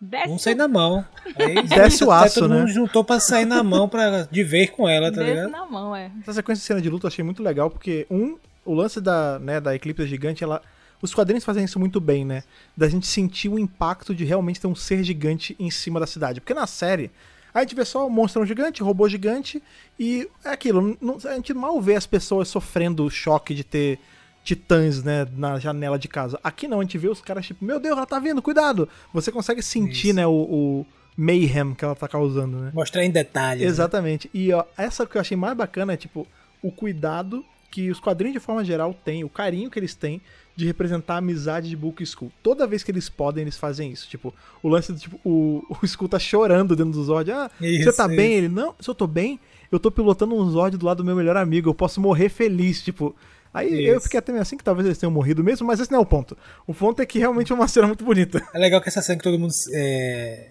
Desce, 0.00 0.26
vamos 0.26 0.42
sair 0.42 0.54
na 0.54 0.68
mão. 0.68 1.04
Aí 1.36 1.62
Desce 1.66 2.04
o 2.04 2.10
aço, 2.12 2.40
todo 2.40 2.48
né? 2.50 2.60
mundo 2.60 2.70
juntou 2.70 3.02
pra 3.02 3.18
sair 3.18 3.44
na 3.44 3.62
mão 3.64 3.88
pra, 3.88 4.22
de 4.30 4.44
vez 4.44 4.70
com 4.70 4.88
ela, 4.88 5.10
tá 5.10 5.18
desce 5.22 5.30
ligado? 5.34 5.50
na 5.50 5.66
mão, 5.66 5.94
é. 5.94 6.10
Essa 6.22 6.34
sequência 6.34 6.60
de 6.60 6.66
cena 6.66 6.80
de 6.80 6.88
luta 6.88 7.06
eu 7.06 7.08
achei 7.08 7.24
muito 7.24 7.42
legal, 7.42 7.68
porque, 7.68 8.06
um, 8.08 8.36
o 8.64 8.74
lance 8.74 9.00
da, 9.00 9.38
né, 9.40 9.60
da 9.60 9.74
Eclipse 9.74 10.06
Gigante, 10.06 10.44
ela. 10.44 10.62
Os 11.00 11.14
quadrinhos 11.14 11.44
fazem 11.44 11.64
isso 11.64 11.78
muito 11.78 12.00
bem, 12.00 12.24
né? 12.24 12.42
Da 12.76 12.88
gente 12.88 13.06
sentir 13.06 13.48
o 13.48 13.56
impacto 13.58 14.12
de 14.14 14.24
realmente 14.24 14.60
ter 14.60 14.66
um 14.66 14.74
ser 14.74 15.02
gigante 15.04 15.54
em 15.58 15.70
cima 15.70 16.00
da 16.00 16.06
cidade. 16.08 16.40
Porque 16.40 16.52
na 16.54 16.66
série, 16.66 17.08
a 17.54 17.60
gente 17.60 17.74
vê 17.76 17.84
só 17.84 18.04
um 18.06 18.10
monstrão 18.10 18.44
gigante, 18.44 18.82
robô 18.82 19.08
gigante, 19.08 19.62
e 19.98 20.28
é 20.44 20.50
aquilo. 20.50 20.96
não- 21.00 21.18
a 21.24 21.34
gente 21.34 21.54
mal 21.54 21.80
vê 21.80 21.94
as 21.94 22.04
pessoas 22.06 22.48
sofrendo 22.48 23.04
o 23.04 23.10
choque 23.10 23.54
de 23.54 23.62
ter 23.62 24.00
titãs, 24.48 25.02
né, 25.04 25.26
na 25.36 25.58
janela 25.58 25.98
de 25.98 26.08
casa. 26.08 26.40
Aqui 26.42 26.66
não, 26.66 26.80
a 26.80 26.82
gente 26.82 26.96
vê 26.96 27.08
os 27.08 27.20
caras 27.20 27.44
tipo, 27.46 27.62
meu 27.64 27.78
Deus, 27.78 27.96
ela 27.96 28.06
tá 28.06 28.18
vindo, 28.18 28.40
cuidado! 28.40 28.88
Você 29.12 29.30
consegue 29.30 29.60
sentir, 29.62 30.08
Isso. 30.08 30.16
né, 30.16 30.26
o, 30.26 30.30
o 30.32 30.86
mayhem 31.16 31.74
que 31.74 31.84
ela 31.84 31.94
tá 31.94 32.08
causando, 32.08 32.56
né? 32.58 32.70
Mostrar 32.72 33.04
em 33.04 33.10
detalhes. 33.10 33.62
né? 33.62 33.68
Exatamente. 33.68 34.30
E 34.32 34.50
ó, 34.52 34.64
essa 34.76 35.06
que 35.06 35.16
eu 35.16 35.20
achei 35.20 35.36
mais 35.36 35.54
bacana 35.56 35.92
é, 35.92 35.96
tipo, 35.96 36.26
o 36.62 36.70
cuidado 36.72 37.44
que 37.70 37.90
os 37.90 38.00
quadrinhos 38.00 38.32
de 38.32 38.40
forma 38.40 38.64
geral 38.64 38.94
têm, 39.04 39.22
o 39.24 39.28
carinho 39.28 39.70
que 39.70 39.78
eles 39.78 39.94
têm 39.94 40.22
de 40.56 40.64
representar 40.64 41.14
a 41.14 41.18
amizade 41.18 41.68
de 41.68 41.76
Book 41.76 42.00
e 42.00 42.04
Skull. 42.04 42.32
Toda 42.42 42.66
vez 42.66 42.82
que 42.82 42.90
eles 42.90 43.10
podem, 43.10 43.42
eles 43.42 43.58
fazem 43.58 43.92
isso. 43.92 44.08
Tipo, 44.08 44.34
o 44.62 44.68
lance 44.68 44.90
do 44.92 44.98
tipo, 44.98 45.20
o, 45.22 45.62
o 45.82 45.84
Skull 45.84 46.08
tá 46.08 46.18
chorando 46.18 46.74
dentro 46.74 46.92
do 46.92 47.04
Zord. 47.04 47.30
Ah, 47.30 47.50
Isso, 47.60 47.84
você 47.84 47.92
tá 47.96 48.06
isso. 48.06 48.16
bem? 48.16 48.32
Ele, 48.32 48.48
não, 48.48 48.74
se 48.80 48.88
eu 48.88 48.94
tô 48.94 49.06
bem, 49.06 49.38
eu 49.70 49.78
tô 49.78 49.90
pilotando 49.90 50.34
um 50.34 50.50
Zord 50.50 50.76
do 50.78 50.86
lado 50.86 50.96
do 50.98 51.04
meu 51.04 51.14
melhor 51.14 51.36
amigo, 51.36 51.68
eu 51.68 51.74
posso 51.74 52.00
morrer 52.00 52.28
feliz, 52.30 52.82
tipo. 52.82 53.14
Aí 53.58 53.86
eu 53.86 53.96
Isso. 53.96 54.04
fiquei 54.04 54.18
até 54.18 54.30
meio 54.32 54.42
assim 54.42 54.56
que 54.56 54.64
talvez 54.64 54.86
eles 54.86 54.98
tenham 54.98 55.10
morrido 55.10 55.42
mesmo, 55.42 55.66
mas 55.66 55.80
esse 55.80 55.90
não 55.90 55.98
é 55.98 56.02
o 56.02 56.06
ponto. 56.06 56.36
O 56.66 56.72
ponto 56.74 57.00
é 57.02 57.06
que 57.06 57.18
realmente 57.18 57.50
é 57.50 57.54
uma 57.54 57.66
cena 57.68 57.86
muito 57.86 58.04
bonita. 58.04 58.42
É 58.54 58.58
legal 58.58 58.80
que 58.80 58.88
essa 58.88 59.02
cena 59.02 59.18
que 59.18 59.24
todo 59.24 59.38
mundo 59.38 59.52
é, 59.72 60.48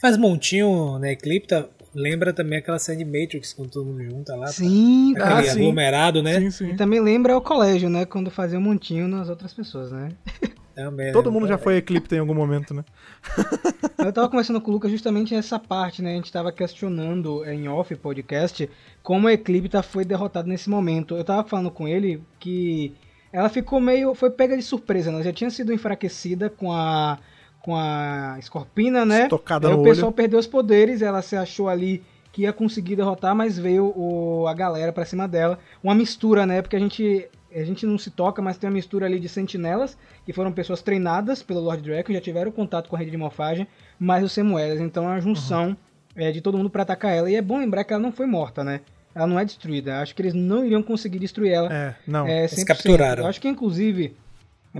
faz 0.00 0.16
montinho 0.16 0.98
na 0.98 1.10
Eclipta 1.10 1.68
lembra 1.94 2.32
também 2.32 2.58
aquela 2.58 2.78
cena 2.78 2.98
de 2.98 3.04
Matrix 3.04 3.52
quando 3.54 3.70
todo 3.70 3.86
mundo 3.86 4.04
junta 4.04 4.36
lá. 4.36 4.48
Sim, 4.48 5.14
tá? 5.16 5.24
Aquele 5.24 5.48
Ah, 5.48 5.52
sim. 5.54 5.60
aglomerado, 5.60 6.22
né? 6.22 6.40
Sim, 6.40 6.50
sim. 6.50 6.70
E 6.70 6.76
também 6.76 7.00
lembra 7.00 7.36
o 7.36 7.40
colégio, 7.40 7.88
né? 7.88 8.04
Quando 8.04 8.30
fazia 8.30 8.58
um 8.58 8.62
montinho 8.62 9.08
nas 9.08 9.28
outras 9.28 9.52
pessoas, 9.54 9.90
né? 9.90 10.10
Também, 10.76 11.10
Todo 11.10 11.30
né? 11.30 11.32
mundo 11.32 11.48
já 11.48 11.56
foi 11.56 11.76
Eclipse 11.78 12.14
em 12.14 12.18
algum 12.18 12.34
momento, 12.34 12.74
né? 12.74 12.84
Eu 13.98 14.12
tava 14.12 14.28
conversando 14.28 14.60
com 14.60 14.70
o 14.70 14.74
Lucas 14.74 14.90
justamente 14.90 15.34
essa 15.34 15.58
parte, 15.58 16.02
né? 16.02 16.12
A 16.12 16.16
gente 16.16 16.30
tava 16.30 16.52
questionando 16.52 17.44
em 17.46 17.66
off 17.66 17.94
podcast 17.96 18.68
como 19.02 19.26
a 19.26 19.32
Eclipta 19.32 19.82
foi 19.82 20.04
derrotada 20.04 20.46
nesse 20.46 20.68
momento. 20.68 21.16
Eu 21.16 21.24
tava 21.24 21.48
falando 21.48 21.70
com 21.70 21.88
ele 21.88 22.22
que 22.38 22.94
ela 23.32 23.48
ficou 23.48 23.80
meio. 23.80 24.14
foi 24.14 24.30
pega 24.30 24.56
de 24.56 24.62
surpresa, 24.62 25.10
né? 25.10 25.16
Ela 25.16 25.24
já 25.24 25.32
tinha 25.32 25.50
sido 25.50 25.72
enfraquecida 25.72 26.50
com 26.50 26.70
a. 26.70 27.18
com 27.62 27.74
a 27.74 28.36
Escorpina, 28.38 29.04
né? 29.04 29.22
Estocada 29.24 29.68
Aí 29.68 29.74
no 29.74 29.80
o 29.80 29.82
pessoal 29.82 30.08
olho. 30.08 30.14
perdeu 30.16 30.38
os 30.38 30.46
poderes, 30.46 31.00
ela 31.02 31.22
se 31.22 31.36
achou 31.36 31.68
ali 31.68 32.02
que 32.32 32.42
ia 32.42 32.52
conseguir 32.52 32.96
derrotar, 32.96 33.34
mas 33.34 33.58
veio 33.58 33.94
o, 33.96 34.46
a 34.46 34.52
galera 34.52 34.92
pra 34.92 35.06
cima 35.06 35.26
dela. 35.26 35.58
Uma 35.82 35.94
mistura, 35.94 36.44
né? 36.44 36.60
Porque 36.60 36.76
a 36.76 36.78
gente, 36.78 37.26
a 37.60 37.64
gente 37.64 37.86
não 37.86 37.96
se 37.96 38.10
toca, 38.10 38.42
mas 38.42 38.58
tem 38.58 38.68
uma 38.68 38.74
mistura 38.74 39.06
ali 39.06 39.18
de 39.18 39.28
sentinelas, 39.28 39.96
que 40.24 40.32
foram 40.32 40.52
pessoas 40.52 40.82
treinadas 40.82 41.42
pelo 41.42 41.60
Lord 41.60 41.82
Draco, 41.82 42.12
já 42.12 42.20
tiveram 42.20 42.50
contato 42.50 42.88
com 42.88 42.96
a 42.96 42.98
rede 42.98 43.10
de 43.10 43.16
morfagem, 43.16 43.66
mais 43.98 44.24
os 44.24 44.32
Semuelas. 44.32 44.80
Então 44.80 45.04
é 45.04 45.08
uma 45.08 45.20
junção 45.20 45.76
é, 46.14 46.32
de 46.32 46.40
todo 46.40 46.58
mundo 46.58 46.70
pra 46.70 46.82
atacar 46.82 47.14
ela. 47.14 47.30
E 47.30 47.34
é 47.34 47.42
bom 47.42 47.58
lembrar 47.58 47.84
que 47.84 47.92
ela 47.92 48.02
não 48.02 48.12
foi 48.12 48.26
morta, 48.26 48.64
né? 48.64 48.80
Ela 49.14 49.26
não 49.26 49.38
é 49.38 49.44
destruída. 49.44 50.00
Acho 50.00 50.14
que 50.14 50.22
eles 50.22 50.34
não 50.34 50.64
iriam 50.64 50.82
conseguir 50.82 51.18
destruir 51.18 51.52
ela. 51.52 51.72
É, 51.72 51.94
não. 52.06 52.26
É, 52.26 52.40
Eles 52.40 52.52
100%. 52.52 52.64
capturaram. 52.66 53.22
Eu 53.22 53.28
acho 53.28 53.40
que, 53.40 53.48
inclusive, 53.48 54.14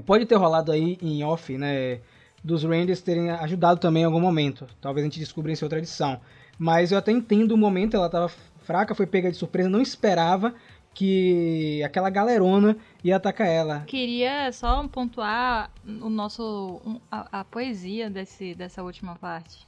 pode 0.04 0.26
ter 0.26 0.34
rolado 0.34 0.70
aí 0.72 0.98
em 1.00 1.24
off, 1.24 1.56
né? 1.56 2.00
Dos 2.44 2.62
Rangers 2.62 3.00
terem 3.00 3.30
ajudado 3.30 3.80
também 3.80 4.02
em 4.02 4.06
algum 4.06 4.20
momento. 4.20 4.66
Talvez 4.80 5.02
a 5.04 5.08
gente 5.08 5.18
descubra 5.18 5.50
em 5.50 5.56
outra 5.62 5.78
edição. 5.78 6.20
Mas 6.58 6.92
eu 6.92 6.98
até 6.98 7.12
entendo 7.12 7.52
o 7.52 7.56
momento, 7.56 7.96
ela 7.96 8.08
tava 8.08 8.30
fraca, 8.62 8.94
foi 8.94 9.06
pega 9.06 9.30
de 9.30 9.36
surpresa, 9.36 9.70
não 9.70 9.80
esperava 9.80 10.54
que 10.96 11.82
aquela 11.84 12.08
galerona 12.08 12.74
ia 13.04 13.16
atacar 13.16 13.46
ela. 13.46 13.80
Queria 13.80 14.50
só 14.50 14.88
pontuar 14.88 15.70
o 15.86 16.08
nosso 16.08 16.80
a, 17.12 17.40
a 17.40 17.44
poesia 17.44 18.08
desse, 18.08 18.54
dessa 18.54 18.82
última 18.82 19.14
parte. 19.14 19.66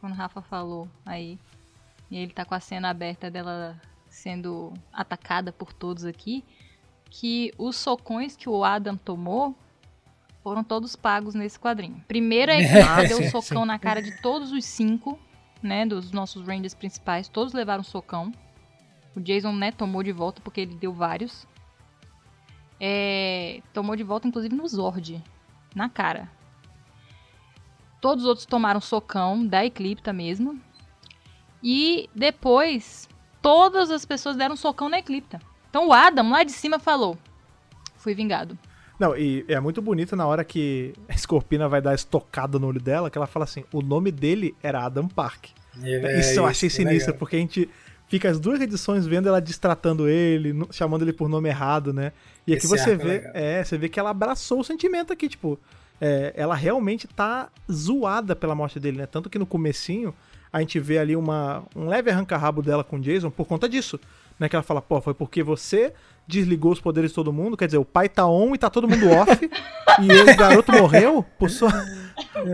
Quando 0.00 0.14
o 0.14 0.16
Rafa 0.16 0.40
falou 0.40 0.88
aí. 1.04 1.38
E 2.10 2.16
ele 2.16 2.32
tá 2.32 2.46
com 2.46 2.54
a 2.54 2.60
cena 2.60 2.88
aberta 2.88 3.30
dela 3.30 3.78
sendo 4.08 4.72
atacada 4.90 5.52
por 5.52 5.74
todos 5.74 6.06
aqui. 6.06 6.42
Que 7.10 7.52
os 7.58 7.76
socões 7.76 8.34
que 8.34 8.48
o 8.48 8.64
Adam 8.64 8.96
tomou 8.96 9.54
foram 10.42 10.64
todos 10.64 10.96
pagos 10.96 11.34
nesse 11.34 11.60
quadrinho. 11.60 12.02
Primeiro 12.08 12.50
a 12.50 12.54
equipe 12.58 12.78
Ah, 12.80 13.04
deu 13.04 13.18
um 13.20 13.28
socão 13.30 13.62
sim. 13.62 13.68
na 13.68 13.78
cara 13.78 14.00
de 14.00 14.22
todos 14.22 14.50
os 14.52 14.64
cinco, 14.64 15.18
né? 15.62 15.84
Dos 15.84 16.12
nossos 16.12 16.46
Rangers 16.46 16.72
principais. 16.72 17.28
Todos 17.28 17.52
levaram 17.52 17.82
socão. 17.84 18.32
O 19.14 19.20
Jason, 19.20 19.52
né, 19.52 19.70
tomou 19.70 20.02
de 20.02 20.12
volta 20.12 20.40
porque 20.42 20.62
ele 20.62 20.74
deu 20.74 20.92
vários. 20.92 21.46
É, 22.80 23.60
tomou 23.72 23.94
de 23.94 24.02
volta, 24.02 24.26
inclusive, 24.26 24.54
no 24.54 24.66
Zord. 24.66 25.22
Na 25.74 25.88
cara. 25.88 26.30
Todos 28.00 28.24
os 28.24 28.28
outros 28.28 28.46
tomaram 28.46 28.80
socão 28.80 29.46
da 29.46 29.64
Eclipta 29.64 30.12
mesmo. 30.12 30.60
E 31.62 32.08
depois, 32.14 33.08
todas 33.40 33.90
as 33.90 34.04
pessoas 34.04 34.36
deram 34.36 34.56
socão 34.56 34.88
na 34.88 34.98
Eclipta. 34.98 35.40
Então 35.70 35.88
o 35.88 35.92
Adam, 35.92 36.30
lá 36.30 36.42
de 36.42 36.52
cima, 36.52 36.78
falou: 36.78 37.16
Fui 37.96 38.14
vingado. 38.14 38.58
Não, 38.98 39.16
e 39.16 39.44
é 39.48 39.58
muito 39.58 39.80
bonito 39.80 40.14
na 40.14 40.26
hora 40.26 40.44
que 40.44 40.92
a 41.08 41.16
Scorpina 41.16 41.68
vai 41.68 41.80
dar 41.80 41.90
a 41.90 41.94
estocada 41.94 42.58
no 42.58 42.66
olho 42.66 42.80
dela, 42.80 43.10
que 43.10 43.18
ela 43.18 43.26
fala 43.26 43.44
assim, 43.44 43.64
o 43.72 43.82
nome 43.82 44.12
dele 44.12 44.54
era 44.62 44.84
Adam 44.84 45.08
Park. 45.08 45.46
É, 45.82 46.20
isso 46.20 46.38
eu 46.38 46.46
achei 46.46 46.66
é 46.66 46.70
sinistro, 46.70 47.12
legal. 47.12 47.18
porque 47.18 47.36
a 47.36 47.38
gente 47.38 47.70
fica 48.12 48.28
as 48.28 48.38
duas 48.38 48.60
edições 48.60 49.06
vendo 49.06 49.26
ela 49.26 49.40
distratando 49.40 50.06
ele, 50.06 50.52
chamando 50.70 51.00
ele 51.00 51.14
por 51.14 51.30
nome 51.30 51.48
errado, 51.48 51.94
né? 51.94 52.12
E 52.46 52.52
aqui 52.52 52.66
Esse 52.66 52.68
você 52.68 52.90
é 52.90 52.94
vê, 52.94 53.04
legal. 53.04 53.32
é, 53.34 53.64
você 53.64 53.78
vê 53.78 53.88
que 53.88 53.98
ela 53.98 54.10
abraçou 54.10 54.60
o 54.60 54.64
sentimento 54.64 55.14
aqui, 55.14 55.30
tipo, 55.30 55.58
é, 55.98 56.30
ela 56.36 56.54
realmente 56.54 57.08
tá 57.08 57.48
zoada 57.72 58.36
pela 58.36 58.54
morte 58.54 58.78
dele, 58.78 58.98
né? 58.98 59.06
Tanto 59.06 59.30
que 59.30 59.38
no 59.38 59.46
comecinho 59.46 60.14
a 60.52 60.60
gente 60.60 60.78
vê 60.78 60.98
ali 60.98 61.16
uma, 61.16 61.64
um 61.74 61.86
leve 61.86 62.10
arranca-rabo 62.10 62.60
dela 62.60 62.84
com 62.84 62.96
o 62.96 63.00
Jason 63.00 63.30
por 63.30 63.46
conta 63.46 63.66
disso, 63.66 63.98
né? 64.42 64.48
Que 64.48 64.56
ela 64.56 64.62
fala, 64.62 64.82
pô, 64.82 65.00
foi 65.00 65.14
porque 65.14 65.42
você 65.42 65.92
desligou 66.26 66.72
os 66.72 66.80
poderes 66.80 67.10
de 67.10 67.14
todo 67.14 67.32
mundo, 67.32 67.56
quer 67.56 67.66
dizer, 67.66 67.78
o 67.78 67.84
pai 67.84 68.08
tá 68.08 68.26
on 68.26 68.54
e 68.54 68.58
tá 68.58 68.70
todo 68.70 68.88
mundo 68.88 69.10
off, 69.10 69.50
e 70.00 70.30
o 70.30 70.36
garoto 70.36 70.70
morreu 70.72 71.24
por 71.38 71.50
sua, 71.50 71.70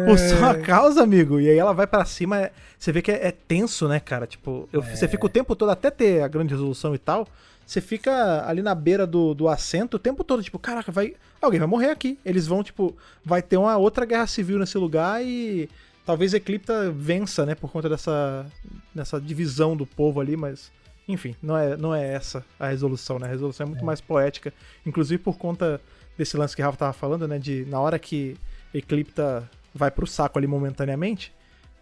por 0.06 0.18
sua 0.18 0.54
causa, 0.54 1.02
amigo. 1.02 1.38
E 1.38 1.48
aí 1.50 1.56
ela 1.58 1.72
vai 1.74 1.86
pra 1.86 2.04
cima, 2.04 2.40
é- 2.40 2.52
você 2.78 2.90
vê 2.92 3.02
que 3.02 3.10
é, 3.12 3.28
é 3.28 3.30
tenso, 3.30 3.86
né, 3.86 4.00
cara? 4.00 4.26
Tipo, 4.26 4.68
eu- 4.72 4.82
você 4.82 5.06
fica 5.06 5.26
o 5.26 5.28
tempo 5.28 5.54
todo, 5.54 5.70
até 5.70 5.90
ter 5.90 6.22
a 6.22 6.28
grande 6.28 6.54
resolução 6.54 6.94
e 6.94 6.98
tal, 6.98 7.26
você 7.66 7.80
fica 7.82 8.48
ali 8.48 8.62
na 8.62 8.74
beira 8.74 9.06
do, 9.06 9.34
do 9.34 9.46
assento 9.48 9.94
o 9.94 9.98
tempo 9.98 10.24
todo, 10.24 10.42
tipo, 10.42 10.58
caraca, 10.58 10.90
vai. 10.90 11.14
Alguém 11.40 11.58
vai 11.60 11.68
morrer 11.68 11.90
aqui. 11.90 12.18
Eles 12.24 12.46
vão, 12.46 12.62
tipo, 12.64 12.96
vai 13.22 13.42
ter 13.42 13.58
uma 13.58 13.76
outra 13.76 14.06
guerra 14.06 14.26
civil 14.26 14.58
nesse 14.58 14.78
lugar 14.78 15.22
e 15.22 15.68
talvez 16.06 16.32
Eclipta 16.32 16.90
vença, 16.90 17.44
né, 17.44 17.54
por 17.54 17.70
conta 17.70 17.86
dessa, 17.88 18.46
dessa 18.94 19.20
divisão 19.20 19.76
do 19.76 19.84
povo 19.84 20.18
ali, 20.20 20.34
mas. 20.36 20.72
Enfim, 21.08 21.34
não 21.42 21.56
é, 21.56 21.76
não 21.76 21.94
é 21.94 22.06
essa 22.12 22.44
a 22.60 22.68
resolução, 22.68 23.18
né? 23.18 23.26
A 23.26 23.30
resolução 23.30 23.64
é 23.66 23.68
muito 23.70 23.84
mais 23.84 24.00
poética. 24.00 24.52
Inclusive 24.84 25.22
por 25.22 25.38
conta 25.38 25.80
desse 26.18 26.36
lance 26.36 26.54
que 26.54 26.60
o 26.60 26.64
Rafa 26.64 26.76
tava 26.76 26.92
falando, 26.92 27.26
né? 27.26 27.38
De 27.38 27.64
na 27.64 27.80
hora 27.80 27.98
que 27.98 28.36
Eclipta 28.74 29.48
vai 29.74 29.90
pro 29.90 30.06
saco 30.06 30.38
ali 30.38 30.46
momentaneamente, 30.46 31.32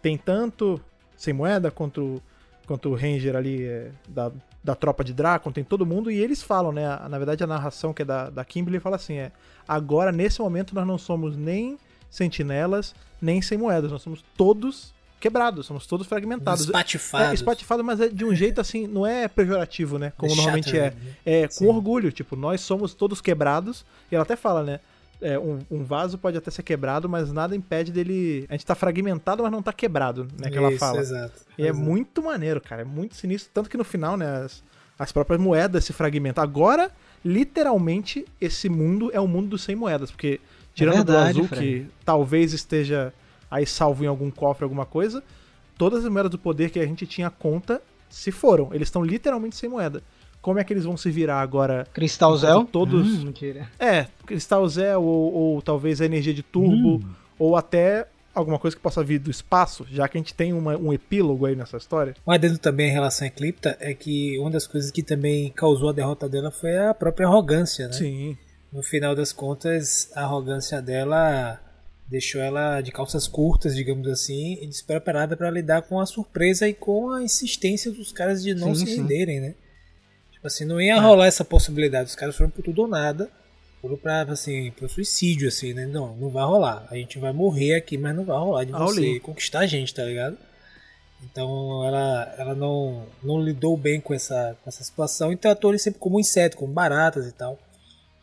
tem 0.01 0.17
tanto 0.17 0.79
sem 1.17 1.33
moeda 1.33 1.69
quanto, 1.71 2.01
o- 2.01 2.21
quanto 2.65 2.89
o 2.89 2.95
Ranger 2.95 3.35
ali 3.35 3.65
é, 3.65 3.91
da, 4.07 4.31
da 4.63 4.75
tropa 4.75 5.03
de 5.03 5.13
Dracon, 5.13 5.51
tem 5.51 5.63
todo 5.63 5.85
mundo, 5.85 6.09
e 6.11 6.17
eles 6.17 6.41
falam, 6.41 6.71
né? 6.71 6.85
a- 6.87 7.07
Na 7.09 7.17
verdade, 7.17 7.43
a 7.43 7.47
narração 7.47 7.93
que 7.93 8.03
é 8.03 8.05
da, 8.05 8.29
da 8.29 8.45
Kimberly 8.45 8.79
fala 8.79 8.95
assim: 8.95 9.15
é 9.17 9.31
agora, 9.67 10.11
nesse 10.11 10.39
momento, 10.39 10.73
nós 10.73 10.87
não 10.87 10.97
somos 10.97 11.35
nem 11.35 11.77
sentinelas, 12.09 12.95
nem 13.21 13.41
sem 13.41 13.57
moedas, 13.57 13.91
nós 13.91 14.01
somos 14.01 14.23
todos 14.37 14.93
quebrados, 15.19 15.65
somos 15.65 15.85
todos 15.85 16.07
fragmentados. 16.07 16.65
Espatifado. 16.65 17.31
É, 17.31 17.33
espatifado, 17.33 17.83
mas 17.83 17.99
é 17.99 18.09
de 18.09 18.23
um 18.25 18.33
jeito 18.33 18.61
assim, 18.61 18.87
não 18.87 19.05
é 19.05 19.27
pejorativo, 19.27 19.97
né? 19.97 20.13
Como 20.17 20.35
normalmente 20.35 20.69
é. 20.69 20.85
Shattered, 20.85 21.05
né? 21.05 21.11
É, 21.25 21.47
com 21.47 21.53
Sim. 21.53 21.67
orgulho, 21.67 22.11
tipo, 22.11 22.35
nós 22.35 22.61
somos 22.61 22.93
todos 22.93 23.21
quebrados. 23.21 23.85
E 24.11 24.15
ela 24.15 24.23
até 24.23 24.35
fala, 24.35 24.63
né? 24.63 24.79
é, 25.21 25.37
um, 25.37 25.59
um 25.69 25.83
vaso 25.83 26.17
pode 26.17 26.37
até 26.37 26.51
ser 26.51 26.63
quebrado, 26.63 27.09
mas 27.09 27.31
nada 27.31 27.55
impede 27.55 27.91
dele. 27.91 28.45
A 28.49 28.53
gente 28.53 28.65
tá 28.65 28.75
fragmentado, 28.75 29.43
mas 29.43 29.51
não 29.51 29.61
tá 29.61 29.73
quebrado, 29.73 30.27
né? 30.37 30.49
Que 30.49 30.57
ela 30.57 30.69
Isso, 30.69 30.79
fala. 30.79 30.99
Exato. 30.99 31.41
E 31.57 31.63
é 31.63 31.69
exato. 31.69 31.83
muito 31.83 32.21
maneiro, 32.21 32.61
cara. 32.61 32.81
É 32.81 32.85
muito 32.85 33.15
sinistro. 33.15 33.49
Tanto 33.53 33.69
que 33.69 33.77
no 33.77 33.83
final, 33.83 34.15
né? 34.15 34.43
As, 34.43 34.63
as 34.97 35.11
próprias 35.11 35.39
moedas 35.39 35.85
se 35.85 35.93
fragmentam. 35.93 36.43
Agora, 36.43 36.91
literalmente, 37.23 38.25
esse 38.39 38.69
mundo 38.69 39.09
é 39.13 39.19
o 39.19 39.27
mundo 39.27 39.49
dos 39.49 39.63
sem 39.63 39.75
moedas. 39.75 40.11
Porque, 40.11 40.39
tirando 40.73 40.97
verdade, 40.97 41.33
do 41.33 41.39
azul, 41.39 41.47
Fred. 41.47 41.61
que 41.61 41.87
talvez 42.05 42.53
esteja 42.53 43.13
aí 43.49 43.65
salvo 43.65 44.03
em 44.03 44.07
algum 44.07 44.29
cofre, 44.31 44.63
alguma 44.63 44.85
coisa, 44.85 45.23
todas 45.77 46.03
as 46.05 46.11
moedas 46.11 46.31
do 46.31 46.37
poder 46.37 46.69
que 46.69 46.79
a 46.79 46.85
gente 46.85 47.05
tinha 47.05 47.29
conta 47.29 47.81
se 48.09 48.31
foram. 48.31 48.73
Eles 48.73 48.87
estão 48.87 49.03
literalmente 49.03 49.55
sem 49.55 49.69
moeda. 49.69 50.01
Como 50.41 50.59
é 50.59 50.63
que 50.63 50.71
eles 50.71 50.85
vão 50.85 50.95
se 50.95 51.09
virar 51.11 51.41
agora? 51.41 51.85
Cristal 51.93 52.37
Zel? 52.37 52.65
Todos- 52.65 53.07
Hum, 53.07 53.25
mentira. 53.25 53.69
É, 53.77 54.07
Cristal 54.25 54.67
Zé, 54.69 54.95
ou, 54.95 55.03
ou 55.33 55.61
talvez 55.61 55.99
a 55.99 56.05
energia 56.05 56.33
de 56.33 56.41
turbo, 56.43 57.03
ou 57.37 57.57
até 57.57 58.07
alguma 58.33 58.57
coisa 58.59 58.77
que 58.77 58.81
possa 58.81 59.03
vir 59.03 59.19
do 59.19 59.31
espaço, 59.31 59.85
já 59.91 60.07
que 60.07 60.15
a 60.17 60.21
gente 60.21 60.33
tem 60.33 60.53
uma- 60.53 60.77
um 60.77 60.93
epílogo 60.93 61.45
aí 61.47 61.55
nessa 61.55 61.75
história. 61.75 62.15
Um 62.25 62.31
adendo 62.31 62.57
também 62.59 62.87
em 62.89 62.93
relação 62.93 63.25
à 63.25 63.27
Eclipta 63.27 63.75
é 63.79 63.93
que 63.95 64.37
uma 64.39 64.51
das 64.51 64.67
coisas 64.67 64.91
que 64.91 65.01
também 65.03 65.51
causou 65.51 65.89
a 65.89 65.93
derrota 65.93 66.29
dela 66.29 66.51
foi 66.51 66.77
a 66.77 66.93
própria 66.93 67.27
arrogância, 67.27 67.87
né? 67.87 67.93
Sim. 67.93 68.37
No 68.71 68.83
final 68.83 69.15
das 69.15 69.33
contas, 69.33 70.09
a 70.15 70.21
arrogância 70.21 70.81
dela 70.81 71.59
deixou 72.07 72.41
ela 72.41 72.81
de 72.81 72.91
calças 72.91 73.27
curtas, 73.27 73.75
digamos 73.75 74.07
assim, 74.07 74.57
e 74.61 74.67
despreparada 74.67 75.35
para 75.35 75.51
lidar 75.51 75.81
com 75.83 75.99
a 75.99 76.05
surpresa 76.05 76.67
e 76.67 76.73
com 76.73 77.11
a 77.11 77.21
insistência 77.21 77.91
dos 77.91 78.11
caras 78.11 78.41
de 78.41 78.53
não 78.53 78.73
Sim, 78.73 78.85
se 78.85 78.91
sim. 78.91 79.01
renderem, 79.01 79.39
né? 79.41 79.55
Tipo 80.31 80.47
assim, 80.47 80.65
não 80.65 80.79
ia 80.79 80.99
rolar 80.99 81.27
essa 81.27 81.43
possibilidade. 81.43 82.09
Os 82.09 82.15
caras 82.15 82.35
foram 82.35 82.49
por 82.49 82.63
tudo 82.63 82.83
ou 82.83 82.87
nada. 82.87 83.29
Foram 83.81 83.97
pra, 83.97 84.21
assim, 84.23 84.71
pro 84.71 84.87
suicídio, 84.87 85.47
assim, 85.47 85.73
né? 85.73 85.85
Não, 85.85 86.15
não 86.15 86.29
vai 86.29 86.45
rolar. 86.45 86.87
A 86.89 86.95
gente 86.95 87.19
vai 87.19 87.33
morrer 87.33 87.75
aqui, 87.75 87.97
mas 87.97 88.15
não 88.15 88.23
vai 88.23 88.37
rolar 88.37 88.63
de 88.63 88.71
você 88.71 89.15
in. 89.17 89.19
conquistar 89.19 89.59
a 89.59 89.67
gente, 89.67 89.93
tá 89.93 90.03
ligado? 90.03 90.37
Então 91.23 91.83
ela, 91.85 92.35
ela 92.37 92.55
não, 92.55 93.05
não 93.23 93.41
lidou 93.41 93.75
bem 93.75 93.99
com 93.99 94.13
essa, 94.13 94.55
com 94.63 94.69
essa 94.69 94.83
situação 94.83 95.31
e 95.31 95.37
tratou 95.37 95.71
ele 95.71 95.79
sempre 95.79 95.99
como 95.99 96.17
um 96.17 96.19
inseto, 96.19 96.57
como 96.57 96.71
baratas 96.71 97.27
e 97.27 97.31
tal. 97.31 97.59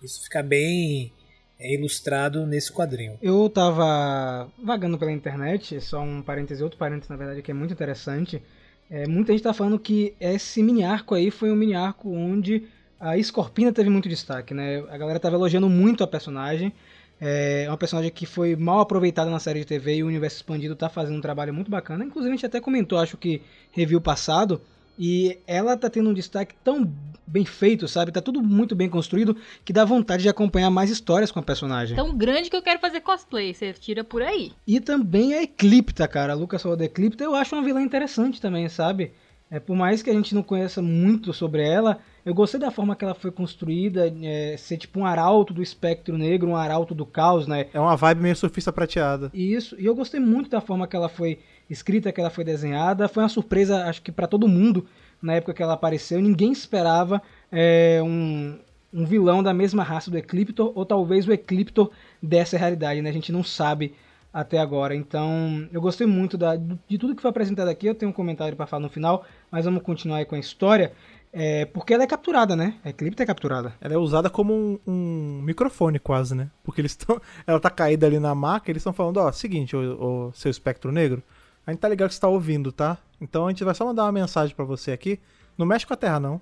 Isso 0.02 0.22
fica 0.22 0.42
bem 0.42 1.12
é, 1.58 1.74
ilustrado 1.74 2.46
nesse 2.46 2.72
quadrinho. 2.72 3.18
Eu 3.22 3.48
tava 3.48 4.48
vagando 4.62 4.98
pela 4.98 5.12
internet, 5.12 5.80
só 5.80 6.00
um 6.00 6.22
parêntese, 6.22 6.62
outro 6.62 6.78
parêntese 6.78 7.10
na 7.10 7.16
verdade 7.16 7.42
que 7.42 7.50
é 7.50 7.54
muito 7.54 7.72
interessante. 7.72 8.42
É, 8.90 9.06
muita 9.06 9.32
gente 9.32 9.42
tá 9.42 9.52
falando 9.52 9.78
que 9.78 10.14
esse 10.20 10.62
mini 10.62 10.84
arco 10.84 11.14
aí 11.14 11.30
foi 11.30 11.50
um 11.50 11.56
mini 11.56 11.74
arco 11.74 12.10
onde 12.10 12.64
a 13.00 13.20
Scorpina 13.22 13.72
teve 13.72 13.90
muito 13.90 14.08
destaque, 14.08 14.54
né? 14.54 14.84
A 14.90 14.96
galera 14.96 15.18
tava 15.18 15.36
elogiando 15.36 15.68
muito 15.68 16.04
a 16.04 16.06
personagem. 16.06 16.72
É 17.20 17.66
uma 17.68 17.76
personagem 17.76 18.10
que 18.10 18.26
foi 18.26 18.56
mal 18.56 18.80
aproveitada 18.80 19.30
na 19.30 19.38
série 19.38 19.60
de 19.60 19.66
TV 19.66 19.96
e 19.96 20.02
o 20.02 20.06
Universo 20.06 20.36
Expandido 20.36 20.74
tá 20.74 20.88
fazendo 20.88 21.16
um 21.16 21.20
trabalho 21.20 21.54
muito 21.54 21.70
bacana. 21.70 22.04
Inclusive 22.04 22.32
a 22.32 22.36
gente 22.36 22.46
até 22.46 22.60
comentou, 22.60 22.98
acho 22.98 23.16
que 23.16 23.40
review 23.70 24.00
passado, 24.00 24.60
e 24.98 25.38
ela 25.46 25.76
tá 25.76 25.90
tendo 25.90 26.10
um 26.10 26.14
destaque 26.14 26.54
tão 26.62 26.90
bem 27.26 27.44
feito, 27.44 27.88
sabe? 27.88 28.12
Tá 28.12 28.20
tudo 28.20 28.42
muito 28.42 28.76
bem 28.76 28.88
construído 28.88 29.36
que 29.64 29.72
dá 29.72 29.84
vontade 29.84 30.22
de 30.22 30.28
acompanhar 30.28 30.70
mais 30.70 30.90
histórias 30.90 31.30
com 31.30 31.38
a 31.40 31.42
personagem. 31.42 31.96
Tão 31.96 32.16
grande 32.16 32.50
que 32.50 32.56
eu 32.56 32.62
quero 32.62 32.80
fazer 32.80 33.00
cosplay. 33.00 33.52
Você 33.52 33.72
tira 33.72 34.04
por 34.04 34.22
aí. 34.22 34.52
E 34.66 34.80
também 34.80 35.34
a 35.34 35.42
Eclipta, 35.42 36.06
cara. 36.06 36.32
A 36.32 36.36
Lucas 36.36 36.62
falou 36.62 36.76
da 36.76 36.84
Eclipta, 36.84 37.24
eu 37.24 37.34
acho 37.34 37.54
uma 37.54 37.64
vilã 37.64 37.82
interessante 37.82 38.40
também, 38.40 38.68
sabe? 38.68 39.12
É, 39.50 39.60
por 39.60 39.76
mais 39.76 40.02
que 40.02 40.10
a 40.10 40.12
gente 40.12 40.34
não 40.34 40.42
conheça 40.42 40.80
muito 40.80 41.32
sobre 41.32 41.62
ela, 41.62 41.98
eu 42.24 42.34
gostei 42.34 42.58
da 42.58 42.70
forma 42.70 42.96
que 42.96 43.04
ela 43.04 43.14
foi 43.14 43.30
construída, 43.30 44.12
é, 44.22 44.56
ser 44.56 44.78
tipo 44.78 44.98
um 44.98 45.06
arauto 45.06 45.52
do 45.52 45.62
espectro 45.62 46.16
negro, 46.16 46.48
um 46.48 46.56
arauto 46.56 46.94
do 46.94 47.04
caos, 47.04 47.46
né? 47.46 47.66
É 47.72 47.78
uma 47.78 47.94
vibe 47.94 48.22
meio 48.22 48.34
surfista 48.34 48.72
prateada. 48.72 49.30
E 49.34 49.54
Isso, 49.54 49.76
e 49.78 49.84
eu 49.84 49.94
gostei 49.94 50.18
muito 50.18 50.50
da 50.50 50.60
forma 50.60 50.88
que 50.88 50.96
ela 50.96 51.08
foi 51.08 51.38
escrita, 51.68 52.12
que 52.12 52.20
ela 52.20 52.30
foi 52.30 52.44
desenhada. 52.44 53.08
Foi 53.08 53.22
uma 53.22 53.28
surpresa, 53.28 53.84
acho 53.84 54.02
que 54.02 54.12
pra 54.12 54.26
todo 54.26 54.48
mundo, 54.48 54.86
na 55.22 55.34
época 55.34 55.54
que 55.54 55.62
ela 55.62 55.74
apareceu. 55.74 56.20
Ninguém 56.20 56.52
esperava 56.52 57.22
é, 57.50 58.00
um, 58.02 58.58
um 58.92 59.04
vilão 59.04 59.42
da 59.42 59.54
mesma 59.54 59.82
raça 59.82 60.10
do 60.10 60.18
Ecliptor, 60.18 60.72
ou 60.74 60.84
talvez 60.84 61.26
o 61.26 61.32
Ecliptor 61.32 61.90
dessa 62.22 62.56
realidade, 62.58 63.02
né? 63.02 63.10
A 63.10 63.12
gente 63.12 63.32
não 63.32 63.42
sabe 63.42 63.94
até 64.32 64.58
agora. 64.58 64.94
Então, 64.94 65.68
eu 65.72 65.80
gostei 65.80 66.06
muito 66.06 66.36
da, 66.36 66.56
de 66.56 66.98
tudo 66.98 67.14
que 67.14 67.22
foi 67.22 67.30
apresentado 67.30 67.68
aqui. 67.68 67.86
Eu 67.86 67.94
tenho 67.94 68.10
um 68.10 68.14
comentário 68.14 68.56
pra 68.56 68.66
falar 68.66 68.82
no 68.82 68.90
final, 68.90 69.24
mas 69.50 69.64
vamos 69.64 69.82
continuar 69.82 70.18
aí 70.18 70.24
com 70.24 70.34
a 70.34 70.38
história. 70.38 70.92
É, 71.32 71.64
porque 71.64 71.92
ela 71.92 72.04
é 72.04 72.06
capturada, 72.06 72.54
né? 72.54 72.74
A 72.84 72.90
Ecliptor 72.90 73.24
é 73.24 73.26
capturada. 73.26 73.74
Ela 73.80 73.94
é 73.94 73.98
usada 73.98 74.30
como 74.30 74.54
um, 74.54 74.78
um 74.86 75.42
microfone 75.42 75.98
quase, 75.98 76.34
né? 76.34 76.48
Porque 76.62 76.80
eles 76.80 76.92
estão. 76.92 77.20
Ela 77.44 77.58
tá 77.58 77.70
caída 77.70 78.06
ali 78.06 78.20
na 78.20 78.34
maca, 78.36 78.70
eles 78.70 78.80
estão 78.80 78.92
falando, 78.92 79.16
ó, 79.16 79.32
seguinte, 79.32 79.74
ô, 79.74 80.28
ô, 80.28 80.32
seu 80.32 80.48
espectro 80.48 80.92
negro, 80.92 81.20
a 81.66 81.70
gente 81.70 81.80
tá 81.80 81.88
ligado 81.88 82.08
que 82.08 82.14
você 82.14 82.20
tá 82.20 82.28
ouvindo, 82.28 82.70
tá? 82.72 82.98
Então 83.20 83.46
a 83.46 83.50
gente 83.50 83.64
vai 83.64 83.74
só 83.74 83.84
mandar 83.84 84.04
uma 84.04 84.12
mensagem 84.12 84.54
pra 84.54 84.64
você 84.64 84.92
aqui. 84.92 85.18
Não 85.56 85.66
mexe 85.66 85.86
com 85.86 85.94
a 85.94 85.96
Terra, 85.96 86.20
não. 86.20 86.40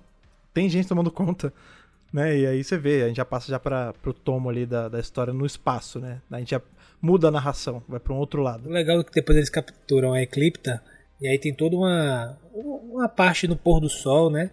tem 0.53 0.69
gente 0.69 0.87
tomando 0.87 1.11
conta, 1.11 1.53
né? 2.11 2.37
E 2.37 2.45
aí 2.45 2.63
você 2.63 2.77
vê, 2.77 3.03
a 3.03 3.07
gente 3.07 3.17
já 3.17 3.25
passa 3.25 3.49
já 3.49 3.59
para 3.59 3.93
pro 3.93 4.13
tomo 4.13 4.49
ali 4.49 4.65
da, 4.65 4.89
da 4.89 4.99
história 4.99 5.33
no 5.33 5.45
espaço, 5.45 5.99
né? 5.99 6.21
A 6.31 6.39
gente 6.39 6.51
já 6.51 6.61
muda 7.01 7.27
a 7.27 7.31
narração, 7.31 7.83
vai 7.87 7.99
para 7.99 8.13
um 8.13 8.17
outro 8.17 8.41
O 8.41 8.43
lado. 8.43 8.69
legal 8.69 8.99
é 8.99 9.03
que 9.03 9.11
depois 9.11 9.37
eles 9.37 9.49
capturam 9.49 10.13
a 10.13 10.21
Eclipta, 10.21 10.81
e 11.21 11.27
aí 11.27 11.37
tem 11.37 11.53
toda 11.53 11.75
uma, 11.75 12.37
uma 12.53 13.07
parte 13.07 13.47
no 13.47 13.55
pôr 13.55 13.79
do 13.79 13.89
sol, 13.89 14.29
né? 14.29 14.51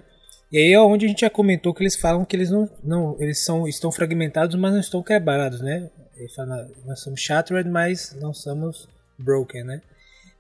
E 0.53 0.59
aí 0.59 0.73
é 0.73 0.81
onde 0.81 1.07
a 1.07 1.09
gente 1.09 1.21
já 1.21 1.31
comentou 1.31 1.73
que 1.73 1.83
eles 1.83 1.97
falam 1.97 2.25
que 2.25 2.35
eles 2.35 2.51
não, 2.51 2.69
não 2.83 3.17
eles 3.21 3.45
são, 3.45 3.69
estão 3.69 3.93
fragmentados, 3.93 4.57
mas 4.57 4.73
não 4.73 4.81
estão 4.81 5.03
quebrados, 5.03 5.61
né? 5.61 5.89
Ele 6.17 6.29
fala, 6.29 6.69
nós 6.85 7.01
somos 7.01 7.21
shattered, 7.21 7.69
mas 7.71 8.17
não 8.21 8.35
somos 8.35 8.89
broken, 9.19 9.65
né? 9.65 9.81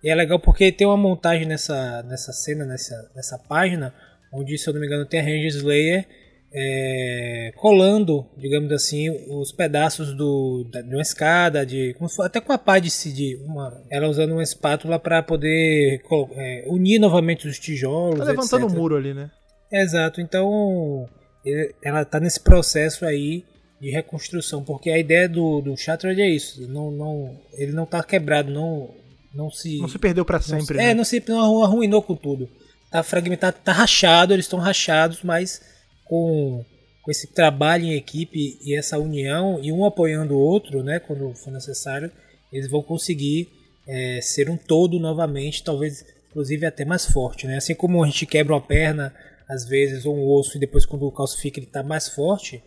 E 0.02 0.08
é 0.08 0.14
legal 0.14 0.38
porque 0.40 0.72
tem 0.72 0.86
uma 0.86 0.96
montagem 0.96 1.46
nessa, 1.46 2.02
nessa 2.04 2.32
cena, 2.32 2.64
nessa, 2.64 3.10
nessa 3.14 3.38
página, 3.38 3.94
onde, 4.32 4.56
se 4.56 4.68
eu 4.68 4.72
não 4.72 4.80
me 4.80 4.86
engano, 4.86 5.04
tem 5.06 5.20
a 5.20 5.22
Ranger 5.22 5.46
Slayer 5.48 6.06
é, 6.52 7.52
colando, 7.56 8.26
digamos 8.36 8.72
assim, 8.72 9.08
os 9.28 9.52
pedaços 9.52 10.14
do, 10.16 10.64
da- 10.70 10.82
de 10.82 10.94
uma 10.94 11.02
escada, 11.02 11.64
de, 11.64 11.94
for- 12.14 12.24
até 12.24 12.40
com 12.40 12.52
a 12.52 12.58
pá 12.58 12.78
de, 12.78 12.90
se- 12.90 13.12
de 13.12 13.36
uma, 13.44 13.82
ela 13.90 14.08
usando 14.08 14.32
uma 14.32 14.42
espátula 14.42 14.98
para 14.98 15.22
poder 15.22 16.00
é, 16.34 16.64
unir 16.66 16.98
novamente 16.98 17.46
os 17.46 17.58
tijolos. 17.58 18.18
Tá 18.18 18.24
levantando 18.24 18.64
o 18.64 18.66
etc. 18.66 18.78
muro 18.78 18.96
ali, 18.96 19.14
né? 19.14 19.30
Exato, 19.72 20.20
então 20.20 21.08
ele- 21.44 21.74
ela 21.84 22.02
está 22.02 22.18
nesse 22.18 22.40
processo 22.40 23.04
aí 23.04 23.44
de 23.80 23.90
reconstrução, 23.90 24.62
porque 24.64 24.90
a 24.90 24.98
ideia 24.98 25.28
do, 25.28 25.60
do 25.60 25.76
Shattered 25.76 26.20
é 26.20 26.28
isso, 26.28 26.68
não, 26.68 26.90
não, 26.90 27.38
ele 27.54 27.72
não 27.72 27.84
está 27.84 28.02
quebrado, 28.02 28.50
não, 28.50 28.90
não 29.34 29.50
se... 29.50 29.78
Não 29.78 29.88
se 29.88 29.98
perdeu 29.98 30.24
para 30.24 30.40
sempre, 30.40 30.66
se- 30.66 30.74
né? 30.74 30.90
É, 30.90 30.94
não 30.94 31.04
se 31.04 31.22
não 31.28 31.62
arruinou 31.62 32.02
com 32.02 32.16
tudo. 32.16 32.48
Tá 32.90 33.02
fragmentado, 33.02 33.56
tá 33.64 33.72
rachado, 33.72 34.32
eles 34.32 34.46
estão 34.46 34.58
rachados, 34.58 35.22
mas 35.22 35.60
com, 36.04 36.64
com 37.02 37.10
esse 37.10 37.28
trabalho 37.28 37.84
em 37.84 37.94
equipe 37.94 38.58
e 38.62 38.74
essa 38.76 38.98
união, 38.98 39.60
e 39.62 39.70
um 39.72 39.84
apoiando 39.84 40.34
o 40.34 40.40
outro, 40.40 40.82
né, 40.82 40.98
quando 40.98 41.32
for 41.34 41.52
necessário, 41.52 42.10
eles 42.52 42.68
vão 42.68 42.82
conseguir 42.82 43.48
é, 43.86 44.20
ser 44.20 44.50
um 44.50 44.56
todo 44.56 44.98
novamente, 44.98 45.62
talvez 45.62 46.04
inclusive 46.30 46.66
até 46.66 46.84
mais 46.84 47.06
forte, 47.06 47.46
né? 47.46 47.56
Assim 47.56 47.74
como 47.74 48.02
a 48.02 48.06
gente 48.06 48.26
quebra 48.26 48.54
uma 48.54 48.60
perna 48.60 49.12
às 49.48 49.64
vezes 49.64 50.04
ou 50.04 50.16
um 50.16 50.28
osso 50.28 50.56
e 50.56 50.60
depois 50.60 50.86
quando 50.86 51.10
calcifica 51.10 51.58
ele 51.58 51.66
está 51.66 51.82
mais 51.82 52.08
forte, 52.08 52.62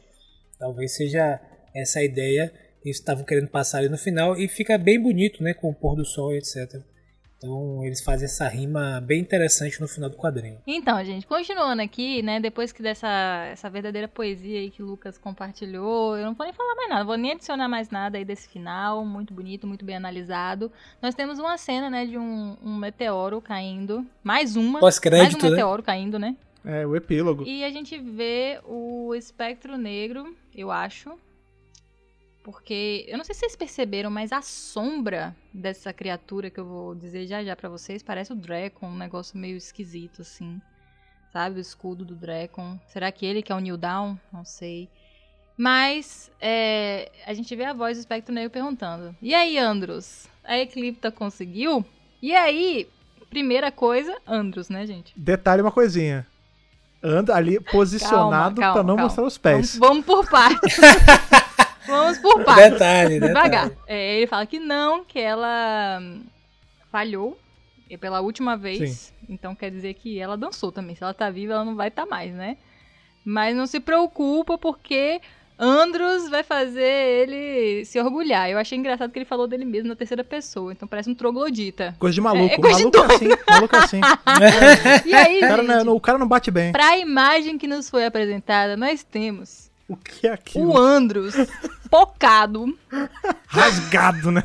talvez 0.59 0.95
seja 0.95 1.39
essa 1.74 2.03
ideia 2.03 2.51
eles 2.84 2.97
estavam 2.97 3.23
querendo 3.23 3.47
passar 3.47 3.79
ali 3.79 3.89
no 3.89 3.97
final 3.97 4.38
e 4.38 4.47
fica 4.47 4.77
bem 4.77 4.99
bonito, 4.99 5.43
né, 5.43 5.53
com 5.53 5.69
o 5.69 5.73
pôr 5.73 5.95
do 5.95 6.05
sol 6.05 6.34
e 6.34 6.38
etc. 6.38 6.81
Então 7.43 7.84
eles 7.84 8.01
fazem 8.01 8.23
essa 8.23 8.47
rima 8.47 9.01
bem 9.01 9.19
interessante 9.19 9.81
no 9.81 9.88
final 9.88 10.09
do 10.09 10.15
quadrinho. 10.15 10.59
Então, 10.65 11.03
gente, 11.03 11.27
continuando 11.27 11.81
aqui, 11.81 12.21
né? 12.21 12.39
Depois 12.39 12.71
que 12.71 12.81
dessa 12.81 13.49
essa 13.51 13.69
verdadeira 13.69 14.07
poesia 14.07 14.59
aí 14.59 14.69
que 14.69 14.81
o 14.81 14.86
Lucas 14.86 15.17
compartilhou, 15.17 16.17
eu 16.17 16.25
não 16.25 16.34
vou 16.34 16.45
nem 16.45 16.53
falar 16.53 16.73
mais 16.75 16.89
nada, 16.89 16.99
não 17.01 17.07
vou 17.07 17.17
nem 17.17 17.34
adicionar 17.34 17.67
mais 17.67 17.89
nada 17.89 18.17
aí 18.17 18.23
desse 18.23 18.47
final, 18.47 19.05
muito 19.05 19.34
bonito, 19.34 19.67
muito 19.67 19.84
bem 19.84 19.97
analisado. 19.97 20.71
Nós 21.01 21.15
temos 21.15 21.38
uma 21.38 21.57
cena, 21.57 21.89
né, 21.89 22.05
de 22.05 22.17
um, 22.17 22.55
um 22.63 22.77
meteoro 22.77 23.41
caindo, 23.41 24.05
mais 24.23 24.55
uma, 24.55 24.63
mais 24.63 24.75
um 24.75 24.79
Pós-crédito, 24.79 25.43
né? 25.43 25.49
meteoro 25.49 25.84
caindo, 25.84 26.17
né? 26.17 26.38
É, 26.63 26.88
o 26.88 26.95
epílogo. 26.95 27.43
E 27.45 27.65
a 27.65 27.69
gente 27.69 27.97
vê 27.97 28.61
o 28.65 29.13
espectro 29.13 29.77
negro, 29.77 30.34
eu 30.55 30.71
acho. 30.71 31.11
Porque 32.43 33.05
eu 33.07 33.17
não 33.17 33.23
sei 33.23 33.33
se 33.33 33.39
vocês 33.39 33.55
perceberam, 33.55 34.11
mas 34.11 34.33
a 34.33 34.41
sombra 34.41 35.33
dessa 35.53 35.93
criatura 35.93 36.49
que 36.49 36.59
eu 36.59 36.65
vou 36.65 36.93
dizer 36.93 37.25
já 37.25 37.41
já 37.43 37.55
pra 37.55 37.69
vocês 37.69 38.03
parece 38.03 38.33
o 38.33 38.35
Drecon, 38.35 38.87
um 38.87 38.97
negócio 38.97 39.37
meio 39.37 39.55
esquisito 39.55 40.21
assim. 40.21 40.61
Sabe, 41.31 41.57
o 41.57 41.61
escudo 41.61 42.03
do 42.05 42.13
Drecon. 42.15 42.77
Será 42.87 43.11
que 43.11 43.25
ele 43.25 43.41
que 43.41 43.51
é 43.51 43.55
o 43.55 43.59
New 43.59 43.77
Down? 43.77 44.19
Não 44.31 44.43
sei. 44.45 44.89
Mas 45.57 46.29
é, 46.41 47.09
a 47.25 47.33
gente 47.33 47.55
vê 47.55 47.63
a 47.63 47.73
voz 47.73 47.97
do 47.97 48.01
espectro 48.01 48.33
negro 48.35 48.51
perguntando: 48.51 49.15
E 49.21 49.33
aí, 49.33 49.57
Andros? 49.57 50.27
A 50.43 50.57
Eclipta 50.57 51.11
conseguiu? 51.11 51.85
E 52.21 52.35
aí, 52.35 52.87
primeira 53.29 53.71
coisa, 53.71 54.15
Andros, 54.27 54.69
né, 54.69 54.85
gente? 54.85 55.13
Detalhe 55.15 55.61
uma 55.61 55.71
coisinha. 55.71 56.27
Anda 57.01 57.35
ali 57.35 57.59
posicionado 57.71 58.55
pra 58.55 58.83
não 58.83 58.95
calma. 58.95 59.03
mostrar 59.03 59.23
os 59.23 59.37
Vamos, 59.37 59.71
pés. 59.71 59.77
vamos 59.77 60.05
por 60.05 60.29
partes. 60.29 60.77
vamos 61.88 62.17
por 62.19 62.43
partes. 62.45 62.71
Detalhe, 62.71 63.19
detalhe. 63.19 63.27
Devagar. 63.34 63.71
É, 63.88 64.17
ele 64.17 64.27
fala 64.27 64.45
que 64.45 64.59
não, 64.59 65.03
que 65.03 65.19
ela 65.19 65.99
hum, 66.01 66.23
falhou 66.91 67.38
pela 67.99 68.21
última 68.21 68.57
vez. 68.57 69.13
Então 69.29 69.53
quer 69.55 69.69
dizer 69.69 69.93
que 69.93 70.19
ela 70.19 70.36
dançou 70.36 70.71
também. 70.71 70.95
Se 70.95 71.03
ela 71.03 71.13
tá 71.13 71.29
viva, 71.29 71.53
ela 71.53 71.65
não 71.65 71.75
vai 71.75 71.89
estar 71.89 72.05
mais, 72.05 72.34
né? 72.34 72.57
Mas 73.23 73.55
não 73.55 73.67
se 73.67 73.79
preocupa, 73.79 74.57
porque 74.57 75.21
Andros 75.59 76.27
vai 76.29 76.41
fazer 76.43 76.81
ele 76.84 77.86
se 77.86 77.99
orgulhar. 77.99 78.49
Eu 78.49 78.57
achei 78.57 78.77
engraçado 78.77 79.11
que 79.11 79.19
ele 79.19 79.25
falou 79.25 79.47
dele 79.47 79.63
mesmo 79.63 79.89
na 79.89 79.95
terceira 79.95 80.23
pessoa. 80.23 80.71
Então 80.73 80.88
parece 80.88 81.09
um 81.09 81.13
troglodita. 81.13 81.95
Coisa 81.99 82.15
de 82.15 82.21
maluco. 82.21 82.51
É, 82.51 82.55
é 82.55 82.57
coisa 82.57 82.77
de 82.79 82.84
maluco 82.84 82.97
é 82.97 83.15
assim. 83.15 83.29
Maluco 83.47 83.75
é 83.75 83.79
assim. 83.79 84.01
E 85.05 85.13
aí, 85.13 85.38
O 85.38 85.41
cara, 85.41 85.61
não, 85.63 85.75
gente, 85.79 85.88
é- 85.88 85.91
o 85.91 85.99
cara 85.99 86.17
não 86.17 86.27
bate 86.27 86.49
bem. 86.49 86.71
pra 86.71 86.97
imagem 86.97 87.57
que 87.59 87.67
nos 87.67 87.89
foi 87.89 88.05
apresentada, 88.05 88.75
nós 88.75 89.03
temos 89.03 89.71
O 89.93 89.97
que 89.97 90.27
é 90.27 90.33
aquilo? 90.33 90.71
o 90.73 90.77
Andros 90.77 91.35
pocado, 91.89 92.77
Rasgado, 93.47 94.31
né? 94.31 94.43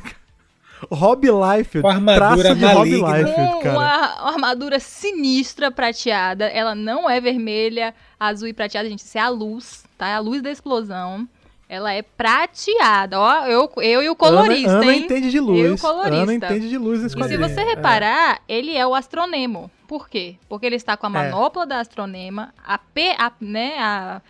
Rob 0.90 1.26
Liefeld. 1.26 1.82
Com 1.82 1.88
a 1.88 1.94
armadura 1.94 2.54
traço 2.56 2.56
de 2.56 2.66
Rob. 2.66 2.88
Liefeld, 2.90 3.52
com 3.54 3.60
cara. 3.62 3.74
uma, 3.78 4.20
uma 4.22 4.32
armadura 4.32 4.78
sinistra 4.78 5.70
prateada. 5.70 6.44
Ela 6.46 6.74
não 6.74 7.10
é 7.10 7.20
vermelha, 7.20 7.94
azul 8.18 8.46
e 8.48 8.52
prateada, 8.52 8.88
gente. 8.88 9.00
Isso 9.00 9.18
é 9.18 9.20
a 9.20 9.28
luz, 9.28 9.84
tá? 9.96 10.08
É 10.08 10.14
a 10.14 10.20
luz 10.20 10.40
da 10.40 10.50
explosão. 10.50 11.28
Ela 11.68 11.92
é 11.92 12.00
prateada. 12.02 13.18
Ó, 13.20 13.46
eu, 13.46 13.70
eu 13.78 14.02
e 14.02 14.08
o 14.08 14.16
colorista, 14.16 14.70
Ana, 14.70 14.82
Ana 14.82 14.94
hein? 14.94 15.02
entende 15.02 15.30
de 15.30 15.36
Eu 15.36 15.54
e 15.54 15.68
luz. 15.68 15.80
o 15.82 15.86
colorista. 15.86 16.22
Ana 16.22 16.34
entende 16.34 16.68
de 16.68 16.78
luz 16.78 17.02
nesse 17.02 17.18
E 17.18 17.24
se 17.24 17.36
você 17.36 17.60
É. 17.60 17.64
reparar, 17.64 18.40
ele 18.48 18.74
é 18.74 18.86
o 18.86 18.94
astronemo. 18.94 19.70
Por 19.86 20.08
quê? 20.08 20.36
Porque 20.48 20.64
ele 20.64 20.76
está 20.76 20.96
com 20.96 21.06
a 21.06 21.10
É. 21.10 21.12
manopla 21.12 21.66
da 21.66 21.80
astronema, 21.80 22.54
a, 22.64 22.78
pe, 22.78 23.10
a, 23.18 23.32
né, 23.40 23.74
a, 23.78 24.22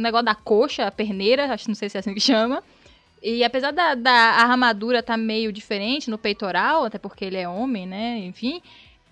negócio 0.00 0.24
da 0.26 0.34
coxa, 0.34 0.86
a 0.86 0.90
perneira, 0.90 1.52
acho 1.52 1.68
não 1.68 1.74
sei 1.74 1.88
se 1.88 1.96
é 1.96 2.00
assim 2.00 2.14
que 2.14 2.20
chama. 2.20 2.62
E 3.22 3.44
apesar 3.44 3.70
da, 3.72 3.94
da 3.94 4.12
armadura 4.12 4.98
estar 4.98 5.16
meio 5.16 5.52
diferente 5.52 6.10
no 6.10 6.18
peitoral, 6.18 6.84
até 6.84 6.98
porque 6.98 7.24
ele 7.24 7.36
é 7.36 7.48
homem, 7.48 7.86
né? 7.86 8.18
Enfim, 8.18 8.60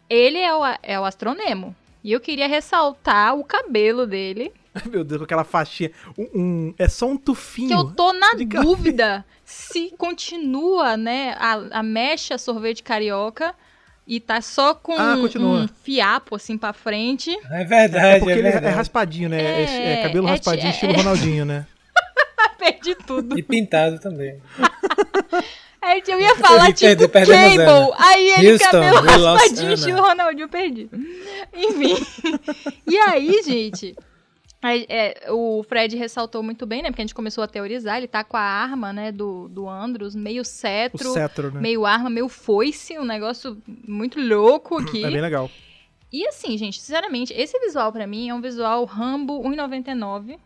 ele 0.08 0.38
é 0.38 0.52
o, 0.54 0.62
é 0.82 0.98
o 0.98 1.04
astronemo. 1.04 1.74
E 2.02 2.12
eu 2.12 2.20
queria 2.20 2.48
ressaltar 2.48 3.36
o 3.36 3.44
cabelo 3.44 4.06
dele, 4.06 4.52
Meu 4.88 5.02
Deus, 5.02 5.18
com 5.18 5.24
aquela 5.24 5.42
faixinha. 5.44 5.90
Um, 6.16 6.28
um- 6.34 6.74
é 6.78 6.88
só 6.88 7.06
um 7.08 7.16
tufinho. 7.16 7.68
que 7.68 7.74
eu 7.74 7.92
tô 7.92 8.12
na 8.12 8.30
cabelo. 8.30 8.62
dúvida 8.62 9.24
se 9.44 9.92
continua, 9.98 10.96
né, 10.96 11.34
a, 11.38 11.80
a 11.80 11.82
mecha 11.82 12.38
sorvete 12.38 12.82
carioca 12.82 13.52
e 14.10 14.18
tá 14.18 14.40
só 14.40 14.74
com 14.74 14.92
Ah, 14.98 15.14
um 15.14 15.68
fiapo 15.84 16.34
assim 16.34 16.58
pra 16.58 16.72
frente. 16.72 17.30
É 17.48 17.62
verdade, 17.62 18.04
É 18.04 18.16
é, 18.16 18.18
porque 18.18 18.32
ele 18.32 18.42
é, 18.42 18.48
é 18.48 18.52
verdade. 18.54 18.74
raspadinho, 18.74 19.28
né? 19.28 19.40
É, 19.40 19.62
É, 19.62 19.92
é 19.92 20.02
cabelo 20.02 20.26
é 20.26 20.30
raspadinho, 20.32 20.68
ti- 20.68 20.74
estilo 20.74 20.92
é- 20.92 20.96
Ronaldinho, 20.96 21.44
né? 21.44 21.64
Perdi 22.58 22.96
tudo. 23.06 23.38
E 23.38 23.42
pintado 23.44 24.00
também. 24.00 24.42
Aí 25.80 26.02
eu 26.08 26.20
ia 26.20 26.34
falar 26.34 26.64
Perdi, 26.64 26.96
tipo 26.96 27.08
perdi, 27.08 27.30
Cable. 27.30 27.94
Aí 27.98 28.30
ele 28.30 28.50
Houston, 28.50 28.68
cabelo 28.94 29.04
raspadinho, 29.04 29.72
estilo 29.74 30.02
Ronaldinho, 30.02 30.48
perdi. 30.48 30.90
Enfim. 31.54 32.06
e 32.90 32.96
aí, 32.98 33.40
gente... 33.44 33.94
aí, 34.62 34.86
é, 34.88 35.26
o 35.30 35.62
Fred 35.62 35.96
ressaltou 35.96 36.42
muito 36.42 36.66
bem, 36.66 36.82
né? 36.82 36.90
Porque 36.90 37.02
a 37.02 37.04
gente 37.04 37.14
começou 37.14 37.42
a 37.42 37.46
teorizar. 37.46 37.96
Ele 37.98 38.08
tá 38.08 38.22
com 38.24 38.36
a 38.36 38.42
arma, 38.42 38.92
né? 38.92 39.10
Do, 39.12 39.48
do 39.48 39.68
Andros, 39.68 40.14
meio 40.14 40.42
O 40.42 40.44
cetro, 40.44 41.12
cetro, 41.12 41.50
né? 41.52 41.60
meio 41.60 41.86
arma, 41.86 42.10
meio 42.10 42.28
foice. 42.28 42.98
Um 42.98 43.04
negócio 43.04 43.56
muito 43.86 44.20
louco 44.20 44.78
aqui. 44.78 45.04
É 45.04 45.10
bem 45.10 45.20
legal. 45.20 45.50
E 46.12 46.26
assim, 46.26 46.58
gente, 46.58 46.80
sinceramente, 46.80 47.32
esse 47.32 47.58
visual 47.60 47.92
pra 47.92 48.06
mim 48.06 48.28
é 48.28 48.34
um 48.34 48.40
visual 48.40 48.84
Rambo 48.84 49.42
1,99. 49.42 50.36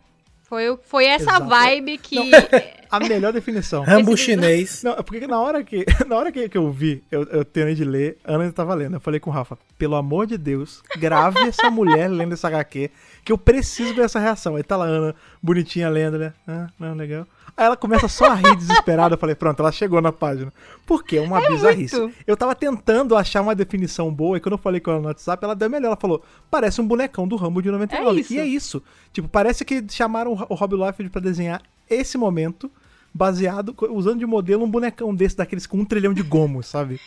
Foi, 0.43 0.79
foi 0.83 1.07
essa 1.07 1.31
Exato. 1.31 1.47
vibe 1.47 1.99
que. 1.99 2.19
A 2.91 3.01
melhor 3.01 3.33
definição. 3.33 3.83
Rambo 3.83 4.17
chinês. 4.17 4.85
Não, 4.85 4.93
é 4.93 5.03
porque 5.03 5.27
na 5.27 5.41
hora 5.41 5.65
que, 5.65 5.85
na 6.07 6.17
hora 6.17 6.31
que, 6.31 6.49
eu 6.53 6.71
vi, 6.71 7.03
eu, 7.11 7.25
eu 7.25 7.45
terminei 7.45 7.75
de 7.75 7.85
ler, 7.85 8.19
a 8.23 8.35
Ana 8.35 8.45
ainda 8.45 8.55
tava 8.55 8.73
lendo. 8.73 8.95
Eu 8.95 9.01
falei 9.01 9.19
com 9.19 9.31
o 9.31 9.33
Rafa, 9.33 9.59
pelo 9.77 9.97
amor 9.97 10.29
de 10.29 10.39
Deus, 10.39 10.81
grave 10.97 11.41
essa 11.41 11.71
mulher 11.71 12.09
lendo 12.09 12.35
esse 12.35 12.47
HQ, 12.47 12.91
que 13.25 13.33
eu 13.33 13.39
preciso 13.39 13.95
ver 13.95 14.03
essa 14.05 14.18
reação. 14.18 14.57
Aí 14.57 14.62
tá 14.62 14.77
lá 14.77 14.85
a 14.85 14.89
Ana, 14.89 15.14
bonitinha, 15.43 15.89
lendo, 15.89 16.18
né? 16.18 16.35
Ah, 16.47 16.68
não, 16.79 16.95
legal. 16.95 17.27
Aí 17.57 17.66
ela 17.66 17.77
começa 17.77 18.09
só 18.09 18.27
a 18.27 18.35
rir 18.35 18.57
desesperada. 18.57 19.14
Eu 19.14 19.18
falei, 19.18 19.35
pronto, 19.35 19.61
ela 19.61 19.70
chegou 19.72 20.01
na 20.03 20.12
página. 20.12 20.53
Por 20.85 21.05
quê? 21.05 21.20
Uma 21.20 21.41
bizarrice. 21.49 21.99
muito. 21.99 22.14
Eu 22.27 22.37
tava 22.37 22.55
tentando 22.55 23.16
achar 23.16 23.41
uma 23.41 23.55
definição 23.55 24.12
boa, 24.12 24.37
e 24.37 24.41
quando 24.41 24.55
eu 24.55 24.59
falei 24.59 24.81
com 24.81 24.91
ela 24.91 25.01
no 25.01 25.07
WhatsApp, 25.07 25.43
ela 25.45 25.55
deu 25.55 25.70
melhor. 25.70 25.89
Ela 25.89 25.97
falou, 25.97 26.22
parece 26.51 26.81
um 26.81 26.87
bonecão 26.87 27.27
do 27.27 27.37
Rambo 27.37 27.62
de 27.62 27.70
99. 27.70 28.18
É 28.18 28.20
isso. 28.20 28.35
E 28.35 28.39
é 28.39 28.47
isso. 28.47 28.83
Tipo, 29.12 29.29
parece 29.29 29.64
que 29.64 29.85
chamaram 29.89 30.33
o 30.33 30.55
Rob 30.55 30.75
Liefeld 30.77 31.11
pra 31.11 31.20
desenhar 31.20 31.62
esse 31.89 32.18
momento, 32.18 32.70
baseado, 33.12 33.75
usando 33.91 34.18
de 34.18 34.27
modelo 34.27 34.64
um 34.64 34.70
bonecão 34.70 35.14
desse, 35.14 35.37
daqueles 35.37 35.66
com 35.66 35.79
um 35.79 35.85
trilhão 35.85 36.12
de 36.12 36.22
gomos, 36.22 36.66
sabe? 36.66 37.01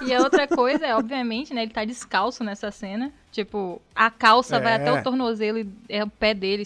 E 0.00 0.12
a 0.12 0.18
outra 0.22 0.46
coisa 0.48 0.86
é, 0.86 0.94
obviamente, 0.94 1.52
né, 1.54 1.62
ele 1.62 1.72
tá 1.72 1.84
descalço 1.84 2.42
nessa 2.44 2.70
cena. 2.70 3.12
Tipo, 3.30 3.80
a 3.94 4.10
calça 4.10 4.58
vai 4.60 4.72
É. 4.72 4.76
até 4.76 4.92
o 4.92 5.02
tornozelo 5.02 5.58
e 5.58 5.68
é 5.88 6.02
o 6.04 6.08
pé 6.08 6.34
dele 6.34 6.64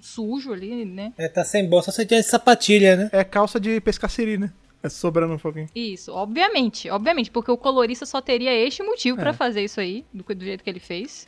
sujo 0.00 0.52
ali, 0.52 0.84
né? 0.84 1.12
É, 1.16 1.28
tá 1.28 1.44
sem 1.44 1.68
bola, 1.68 1.82
só 1.82 1.90
se 1.92 2.04
tiver 2.06 2.22
sapatilha, 2.22 2.96
né? 2.96 3.10
É 3.12 3.24
calça 3.24 3.58
de 3.60 3.80
pescaciri, 3.80 4.38
né? 4.38 4.52
É 4.82 4.88
sobrando 4.88 5.34
um 5.34 5.38
pouquinho. 5.38 5.68
Isso, 5.74 6.12
obviamente, 6.12 6.90
obviamente, 6.90 7.30
porque 7.30 7.50
o 7.50 7.56
colorista 7.56 8.04
só 8.04 8.20
teria 8.20 8.52
este 8.54 8.82
motivo 8.82 9.16
pra 9.16 9.30
É. 9.30 9.32
fazer 9.32 9.62
isso 9.64 9.80
aí, 9.80 10.04
do, 10.12 10.22
do 10.22 10.44
jeito 10.44 10.62
que 10.62 10.68
ele 10.70 10.80
fez. 10.80 11.26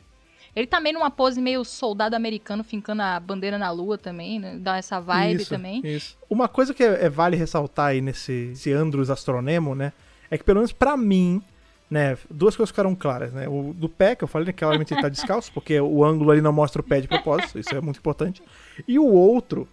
Ele 0.55 0.67
também 0.67 0.91
numa 0.93 1.11
pose 1.11 1.39
meio 1.41 1.63
soldado 1.63 2.15
americano, 2.15 2.63
fincando 2.63 3.01
a 3.03 3.19
bandeira 3.19 3.57
na 3.59 3.69
lua 3.71 3.97
também, 3.97 4.39
né? 4.39 4.57
Dá 4.59 4.77
essa 4.77 4.99
vibe 4.99 5.41
isso, 5.41 5.49
também. 5.49 5.81
Isso. 5.83 6.17
Uma 6.29 6.47
coisa 6.47 6.73
que 6.73 6.83
é, 6.83 7.05
é 7.05 7.09
vale 7.09 7.35
ressaltar 7.35 7.87
aí 7.87 8.01
nesse 8.01 8.49
esse 8.53 8.71
Andros 8.71 9.09
Astronemo, 9.09 9.75
né? 9.75 9.91
É 10.29 10.37
que 10.37 10.43
pelo 10.43 10.59
menos 10.59 10.71
pra 10.71 10.97
mim, 10.97 11.41
né? 11.89 12.17
Duas 12.29 12.55
coisas 12.55 12.71
ficaram 12.71 12.95
claras, 12.95 13.31
né? 13.33 13.47
O 13.47 13.73
do 13.73 13.87
pé, 13.87 14.15
que 14.15 14.23
eu 14.23 14.27
falei, 14.27 14.47
né? 14.47 14.53
Que 14.53 14.59
claramente 14.59 14.93
ele 14.93 15.01
tá 15.01 15.09
descalço, 15.09 15.51
porque 15.53 15.79
o 15.79 16.03
ângulo 16.03 16.31
ali 16.31 16.41
não 16.41 16.53
mostra 16.53 16.81
o 16.81 16.85
pé 16.85 17.01
de 17.01 17.07
propósito, 17.07 17.59
isso 17.59 17.73
é 17.73 17.81
muito 17.81 17.99
importante. 17.99 18.41
E 18.87 18.99
o 18.99 19.05
outro 19.05 19.67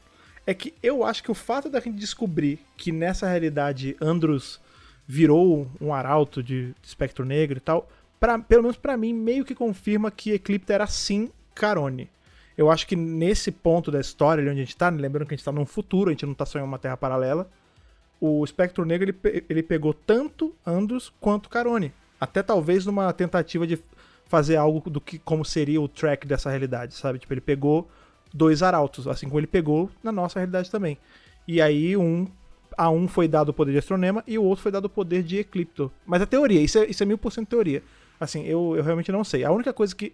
é 0.47 0.55
que 0.55 0.75
eu 0.83 1.05
acho 1.05 1.23
que 1.23 1.31
o 1.31 1.35
fato 1.35 1.69
da 1.69 1.81
gente 1.81 1.99
descobrir 1.99 2.59
que 2.77 2.93
nessa 2.93 3.27
realidade 3.27 3.97
Andros 4.01 4.61
virou 5.07 5.69
um 5.81 5.93
arauto 5.93 6.43
de 6.43 6.75
espectro 6.83 7.25
negro 7.25 7.59
e 7.59 7.61
tal, 7.61 7.89
pra, 8.19 8.39
pelo 8.39 8.63
menos 8.63 8.77
pra 8.77 8.97
mim, 8.97 9.13
meio 9.13 9.45
que 9.45 9.55
confirma 9.55 10.11
que 10.11 10.33
Eclipse 10.33 10.73
era 10.73 10.87
sim 10.87 11.31
Carone. 11.55 12.09
Eu 12.57 12.71
acho 12.71 12.87
que 12.87 12.95
nesse 12.95 13.51
ponto 13.51 13.91
da 13.91 14.01
história, 14.01 14.43
onde 14.43 14.61
a 14.61 14.65
gente 14.65 14.77
tá, 14.77 14.89
lembrando 14.89 15.27
que 15.27 15.35
a 15.35 15.37
gente 15.37 15.45
tá 15.45 15.53
num 15.53 15.67
futuro, 15.67 16.11
a 16.11 16.13
gente 16.13 16.25
não 16.25 16.35
tá 16.35 16.47
só 16.47 16.59
em 16.59 16.63
uma 16.63 16.79
terra 16.79 16.97
paralela, 16.97 17.51
o 18.21 18.45
espectro 18.45 18.85
negro 18.85 19.15
ele, 19.25 19.45
ele 19.49 19.62
pegou 19.62 19.93
tanto 19.93 20.55
Andros 20.67 21.12
quanto 21.21 21.49
Carone. 21.49 21.93
Até 22.21 22.43
talvez 22.43 22.87
numa 22.87 23.12
tentativa 23.12 23.67
de 23.67 23.79
fazer 24.27 24.57
algo 24.57 24.89
do 24.89 25.01
que 25.01 25.19
como 25.19 25.45
seria 25.45 25.81
o 25.81 25.89
track 25.89 26.27
dessa 26.27 26.51
realidade, 26.51 26.95
sabe? 26.95 27.19
Tipo, 27.19 27.35
ele 27.35 27.41
pegou 27.41 27.89
dois 28.33 28.62
arautos, 28.62 29.07
assim 29.07 29.27
como 29.27 29.39
ele 29.39 29.47
pegou 29.47 29.91
na 30.03 30.11
nossa 30.11 30.39
realidade 30.39 30.71
também. 30.71 30.99
E 31.47 31.61
aí 31.61 31.97
um 31.97 32.27
a 32.77 32.91
um 32.91 33.07
foi 33.07 33.29
dado 33.29 33.51
o 33.51 33.53
poder 33.53 33.73
de 33.73 33.79
Astronema 33.79 34.25
e 34.27 34.37
o 34.37 34.43
outro 34.43 34.62
foi 34.62 34.73
dado 34.73 34.87
o 34.87 34.89
poder 34.89 35.23
de 35.23 35.39
Eclipto. 35.39 35.93
Mas 36.05 36.23
é 36.23 36.27
teoria, 36.27 36.61
isso 36.61 36.79
é, 36.79 36.87
isso 36.87 37.03
é 37.03 37.07
mil 37.07 37.19
por 37.19 37.33
cento 37.33 37.49
teoria. 37.49 37.83
Assim, 38.19 38.45
eu, 38.45 38.75
eu 38.77 38.83
realmente 38.83 39.12
não 39.12 39.23
sei. 39.23 39.45
A 39.45 39.53
única 39.53 39.73
coisa 39.73 39.95
que 39.95 40.12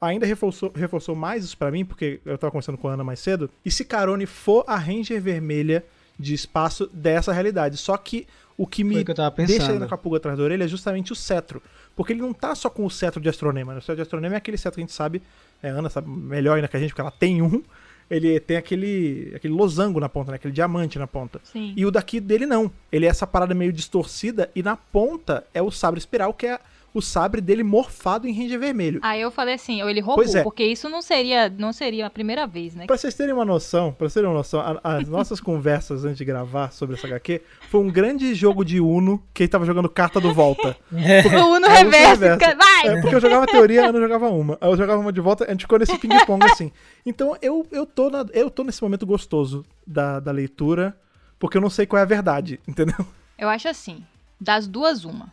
ainda 0.00 0.26
reforçou, 0.26 0.72
reforçou 0.74 1.14
mais 1.14 1.44
isso 1.44 1.56
pra 1.56 1.70
mim, 1.70 1.84
porque 1.84 2.20
eu 2.24 2.36
tava 2.36 2.50
conversando 2.50 2.76
com 2.76 2.88
a 2.88 2.92
Ana 2.92 3.04
mais 3.04 3.20
cedo, 3.20 3.48
e 3.64 3.70
se 3.70 3.84
Carone 3.84 4.26
for 4.26 4.64
a 4.66 4.76
Ranger 4.76 5.20
vermelha 5.22 5.84
de 6.18 6.34
espaço 6.34 6.88
dessa 6.92 7.32
realidade. 7.32 7.76
Só 7.76 7.96
que 7.96 8.26
o 8.56 8.66
que 8.66 8.84
me 8.84 9.04
que 9.04 9.14
deixa 9.46 9.72
ainda 9.72 9.86
com 9.86 9.94
a 9.94 9.98
pulga 9.98 10.18
atrás 10.18 10.36
da 10.36 10.44
orelha 10.44 10.64
é 10.64 10.68
justamente 10.68 11.12
o 11.12 11.16
cetro. 11.16 11.62
Porque 11.96 12.12
ele 12.12 12.20
não 12.20 12.32
tá 12.32 12.54
só 12.54 12.70
com 12.70 12.84
o 12.84 12.90
cetro 12.90 13.20
de 13.20 13.28
Astronema. 13.28 13.72
né? 13.72 13.78
O 13.78 13.82
cetro 13.82 13.96
de 13.96 14.02
Astronema 14.02 14.34
é 14.34 14.38
aquele 14.38 14.56
cetro 14.56 14.76
que 14.76 14.80
a 14.80 14.84
gente 14.84 14.92
sabe, 14.92 15.22
a 15.62 15.68
Ana 15.68 15.90
sabe 15.90 16.08
melhor 16.08 16.56
ainda 16.56 16.68
que 16.68 16.76
a 16.76 16.80
gente, 16.80 16.90
porque 16.90 17.00
ela 17.00 17.10
tem 17.10 17.42
um. 17.42 17.62
Ele 18.10 18.38
tem 18.40 18.58
aquele, 18.58 19.32
aquele 19.34 19.54
losango 19.54 19.98
na 19.98 20.08
ponta, 20.08 20.32
né? 20.32 20.36
aquele 20.36 20.52
diamante 20.52 20.98
na 20.98 21.06
ponta. 21.06 21.40
Sim. 21.44 21.72
E 21.76 21.86
o 21.86 21.90
daqui 21.90 22.20
dele 22.20 22.44
não. 22.44 22.70
Ele 22.90 23.06
é 23.06 23.08
essa 23.08 23.26
parada 23.26 23.54
meio 23.54 23.72
distorcida 23.72 24.50
e 24.54 24.62
na 24.62 24.76
ponta 24.76 25.44
é 25.54 25.62
o 25.62 25.70
sabre 25.70 25.98
espiral, 25.98 26.34
que 26.34 26.46
é 26.46 26.60
o 26.94 27.00
sabre 27.00 27.40
dele 27.40 27.62
morfado 27.62 28.28
em 28.28 28.32
ranger 28.36 28.58
vermelho. 28.60 29.00
Aí 29.02 29.20
eu 29.20 29.30
falei 29.30 29.54
assim, 29.54 29.82
ou 29.82 29.88
ele 29.88 30.00
roubou, 30.00 30.24
é. 30.24 30.42
porque 30.42 30.62
isso 30.64 30.88
não 30.90 31.00
seria, 31.00 31.48
não 31.48 31.72
seria 31.72 32.06
a 32.06 32.10
primeira 32.10 32.46
vez, 32.46 32.74
né? 32.74 32.86
Pra 32.86 32.96
vocês 32.96 33.14
terem 33.14 33.32
uma 33.32 33.44
noção, 33.44 33.92
pra 33.92 34.04
vocês 34.06 34.14
terem 34.14 34.28
uma 34.28 34.36
noção, 34.36 34.60
a- 34.60 34.80
as 34.82 35.08
nossas 35.08 35.38
conversas 35.40 36.04
antes 36.04 36.18
de 36.18 36.24
gravar 36.24 36.70
sobre 36.70 36.96
essa 36.96 37.06
HQ 37.06 37.40
foi 37.70 37.80
um 37.80 37.88
grande 37.90 38.34
jogo 38.34 38.62
de 38.64 38.78
Uno 38.80 39.22
que 39.32 39.42
ele 39.44 39.48
tava 39.48 39.64
jogando 39.64 39.88
carta 39.88 40.20
do 40.20 40.34
Volta. 40.34 40.76
O 40.92 41.54
Uno 41.56 41.66
É, 41.66 41.78
reverso, 41.78 42.22
reverso. 42.22 42.56
vai! 42.58 42.88
É, 42.88 43.00
porque 43.00 43.14
eu 43.14 43.20
jogava 43.20 43.46
teoria, 43.46 43.86
a 43.86 43.88
Ana 43.88 43.98
jogava 44.00 44.28
uma. 44.28 44.58
Eu 44.60 44.76
jogava 44.76 45.00
uma 45.00 45.12
de 45.12 45.20
volta, 45.20 45.44
a 45.46 45.50
gente 45.50 45.62
ficou 45.62 45.78
nesse 45.78 45.96
ping-pong 45.98 46.44
assim. 46.44 46.70
Então 47.06 47.36
eu, 47.40 47.66
eu, 47.72 47.86
tô 47.86 48.10
na- 48.10 48.26
eu 48.32 48.50
tô 48.50 48.62
nesse 48.64 48.82
momento 48.82 49.06
gostoso 49.06 49.64
da, 49.86 50.20
da 50.20 50.30
leitura, 50.30 50.94
porque 51.38 51.56
eu 51.56 51.60
não 51.62 51.70
sei 51.70 51.86
qual 51.86 51.98
é 52.00 52.02
a 52.02 52.06
verdade, 52.06 52.60
entendeu? 52.68 52.96
Eu 53.38 53.48
acho 53.48 53.66
assim, 53.68 54.04
das 54.40 54.66
duas 54.66 55.04
uma. 55.04 55.32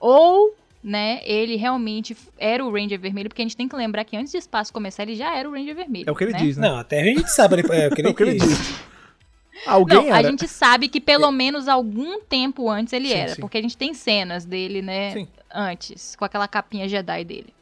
Ou, 0.00 0.54
né, 0.82 1.20
ele 1.24 1.56
realmente 1.56 2.16
era 2.38 2.64
o 2.64 2.72
Ranger 2.72 2.98
Vermelho, 3.00 3.28
porque 3.28 3.42
a 3.42 3.44
gente 3.44 3.56
tem 3.56 3.68
que 3.68 3.74
lembrar 3.76 4.04
que 4.04 4.16
antes 4.16 4.30
de 4.32 4.38
espaço 4.38 4.72
começar, 4.72 5.02
ele 5.02 5.16
já 5.16 5.36
era 5.36 5.48
o 5.48 5.52
Ranger 5.52 5.74
Vermelho. 5.74 6.08
É 6.08 6.12
o 6.12 6.14
que 6.14 6.24
ele 6.24 6.32
né? 6.32 6.38
diz, 6.38 6.56
né? 6.56 6.68
Não, 6.68 6.78
até 6.78 7.00
a 7.00 7.04
gente 7.04 7.30
sabe, 7.30 7.56
ele- 7.56 7.68
é 7.72 7.88
o 7.88 7.94
que 7.94 8.00
ele, 8.02 8.08
É 8.08 8.10
o 8.10 8.14
que 8.14 8.22
ele 8.22 8.34
diz. 8.38 8.74
Alguém 9.66 9.96
Não, 10.06 10.14
a 10.14 10.18
era. 10.20 10.28
gente 10.30 10.46
sabe 10.46 10.88
que 10.88 11.00
pelo 11.00 11.30
menos 11.32 11.66
algum 11.66 12.20
tempo 12.20 12.70
antes 12.70 12.92
ele 12.92 13.08
Sim, 13.08 13.14
era, 13.14 13.34
sim. 13.34 13.40
porque 13.40 13.58
a 13.58 13.62
gente 13.62 13.76
tem 13.76 13.92
cenas 13.92 14.44
dele, 14.44 14.80
né, 14.80 15.12
Sim. 15.12 15.28
antes, 15.52 16.14
com 16.14 16.24
aquela 16.24 16.46
capinha 16.46 16.88
Jedi 16.88 17.24
dele. 17.24 17.52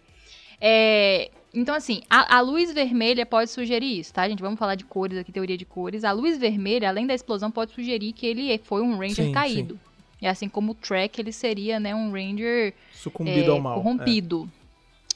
É, 0.60 1.30
então, 1.54 1.74
assim, 1.74 2.02
a, 2.10 2.36
a 2.36 2.40
luz 2.42 2.70
vermelha 2.72 3.24
pode 3.24 3.50
sugerir 3.50 3.98
isso, 3.98 4.12
tá, 4.12 4.28
gente? 4.28 4.42
Vamos 4.42 4.58
falar 4.58 4.74
de 4.74 4.84
cores 4.84 5.16
aqui, 5.18 5.32
teoria 5.32 5.56
de 5.56 5.64
cores. 5.64 6.04
A 6.04 6.12
luz 6.12 6.36
vermelha, 6.36 6.88
além 6.88 7.06
da 7.06 7.14
explosão, 7.14 7.50
pode 7.50 7.72
sugerir 7.72 8.12
que 8.12 8.26
ele 8.26 8.58
foi 8.64 8.82
um 8.82 8.98
Ranger 8.98 9.24
Sim, 9.26 9.32
caído. 9.32 9.80
E 10.20 10.26
assim 10.26 10.48
como 10.48 10.72
o 10.72 10.74
Trek, 10.74 11.20
ele 11.20 11.32
seria, 11.32 11.78
né, 11.78 11.94
um 11.94 12.10
Ranger 12.10 12.72
Sucumbido 12.92 13.50
é, 13.50 13.54
ao 13.54 13.60
mal. 13.60 13.74
corrompido. 13.74 14.48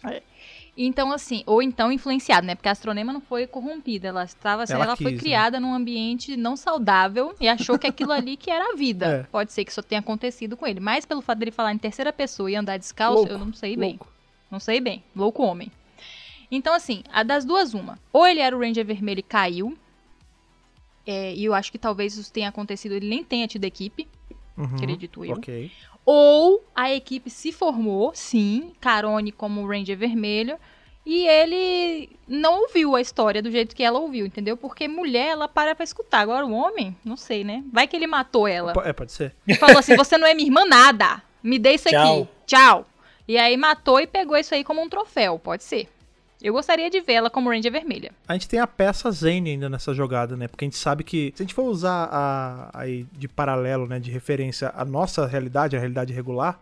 É. 0.05 0.23
Então, 0.77 1.13
assim, 1.13 1.43
ou 1.47 1.61
então 1.63 1.91
influenciado, 1.93 2.47
né? 2.47 2.55
Porque 2.55 2.69
a 2.69 2.73
astronema 2.73 3.13
não 3.13 3.21
foi 3.21 3.47
corrompida, 3.47 4.09
ela 4.09 4.25
estava, 4.25 4.65
Ela 4.69 4.85
ela, 4.85 4.97
foi 4.97 5.13
quis, 5.13 5.15
né? 5.15 5.19
criada 5.21 5.61
num 5.61 5.75
ambiente 5.75 6.37
não 6.37 6.57
saudável 6.57 7.35
e 7.41 7.49
achou 7.49 7.79
que 7.79 7.87
aquilo 7.87 8.13
ali 8.13 8.37
que 8.37 8.51
era 8.51 8.73
a 8.73 8.77
vida. 8.77 9.07
É. 9.21 9.23
Pode 9.25 9.53
ser 9.53 9.65
que 9.65 9.71
isso 9.73 9.83
tenha 9.83 9.99
acontecido 10.01 10.57
com 10.57 10.67
ele, 10.67 10.81
mas 10.81 11.05
pelo 11.05 11.21
fato 11.21 11.39
dele 11.39 11.51
falar 11.51 11.73
em 11.75 11.79
terceira 11.79 12.13
pessoa 12.13 12.51
e 12.51 12.57
andar 12.57 12.79
descalço, 12.79 13.19
Louco, 13.19 13.33
eu 13.33 13.39
não 13.39 13.53
sei 13.53 13.77
bem. 13.77 13.91
Louco. 13.91 14.09
Não 14.51 14.61
sei 14.61 14.81
bem. 14.81 15.03
Louco 15.15 15.43
homem. 15.43 15.71
Então, 16.51 16.73
assim, 16.73 17.03
a 17.13 17.23
das 17.23 17.45
duas, 17.45 17.75
uma. 17.75 17.99
Ou 18.13 18.27
ele 18.27 18.41
era 18.41 18.57
o 18.57 18.61
Ranger 18.61 18.85
Vermelho 18.87 19.21
e 19.21 19.23
caiu. 19.23 19.77
é, 21.07 21.35
e 21.35 21.45
eu 21.45 21.53
acho 21.55 21.71
que 21.73 21.79
talvez 21.79 22.17
isso 22.17 22.33
tenha 22.33 22.49
acontecido, 22.49 22.93
ele 22.93 23.09
nem 23.09 23.23
tenha 23.25 23.47
tido 23.49 23.65
equipe, 23.65 24.07
Uhum, 24.57 24.75
acredito 24.75 25.25
eu. 25.25 25.37
Ok. 25.37 25.71
Ou 26.05 26.65
a 26.75 26.93
equipe 26.93 27.31
se 27.31 27.53
formou, 27.53 28.13
sim, 28.15 28.73
Carone 28.81 29.33
como 29.33 29.67
Ranger 29.67 29.97
Vermelho, 29.97 30.59
e 31.05 31.27
ele 31.27 32.11
não 32.29 32.63
ouviu 32.63 32.95
a 32.95 33.01
história 33.01 33.43
do 33.43 33.51
jeito 33.51 33.75
que 33.75 33.83
ela 33.83 33.99
ouviu, 33.99 34.27
entendeu? 34.27 34.57
Porque 34.57 34.87
mulher, 34.87 35.29
ela 35.29 35.49
para 35.49 35.75
pra 35.75 35.85
escutar. 35.85 36.21
Agora 36.21 36.45
o 36.45 36.53
homem, 36.53 36.97
não 37.05 37.17
sei, 37.17 37.43
né? 37.43 37.65
Vai 37.73 37.87
que 37.87 37.97
ele 37.97 38.07
matou 38.07 38.47
ela. 38.47 38.73
É, 38.85 38.93
pode 38.93 39.13
ser. 39.13 39.35
Falou 39.59 39.79
assim: 39.79 39.97
você 39.97 40.19
não 40.19 40.27
é 40.27 40.35
minha 40.35 40.47
irmã, 40.47 40.65
nada. 40.65 41.23
Me 41.43 41.59
dê 41.59 41.73
isso 41.73 41.89
Tchau. 41.89 42.23
aqui. 42.23 42.29
Tchau. 42.47 42.87
E 43.27 43.39
aí 43.39 43.57
matou 43.57 44.01
e 44.01 44.07
pegou 44.07 44.37
isso 44.37 44.55
aí 44.55 44.63
como 44.63 44.83
um 44.83 44.89
troféu. 44.89 45.39
Pode 45.39 45.65
ser. 45.65 45.89
Eu 46.43 46.55
gostaria 46.55 46.89
de 46.89 47.01
vê-la 47.01 47.29
como 47.29 47.51
Ranger 47.51 47.71
Vermelha. 47.71 48.13
A 48.27 48.33
gente 48.33 48.49
tem 48.49 48.59
a 48.59 48.67
peça 48.67 49.11
Zane 49.11 49.51
ainda 49.51 49.69
nessa 49.69 49.93
jogada, 49.93 50.37
né? 50.37 50.49
Porque 50.49 50.65
a 50.65 50.69
gente 50.69 50.79
sabe 50.79 51.05
que 51.05 51.33
se 51.37 51.43
a 51.43 51.45
gente 51.45 51.55
for 51.55 51.65
usar 51.65 52.09
a, 52.11 52.71
aí 52.73 53.07
de 53.13 53.29
paralelo, 53.29 53.87
né, 53.87 53.99
de 53.99 54.11
referência 54.11 54.73
a 54.75 54.85
nossa 54.85 55.27
realidade, 55.27 55.77
a 55.77 55.79
realidade 55.79 56.13
regular, 56.15 56.59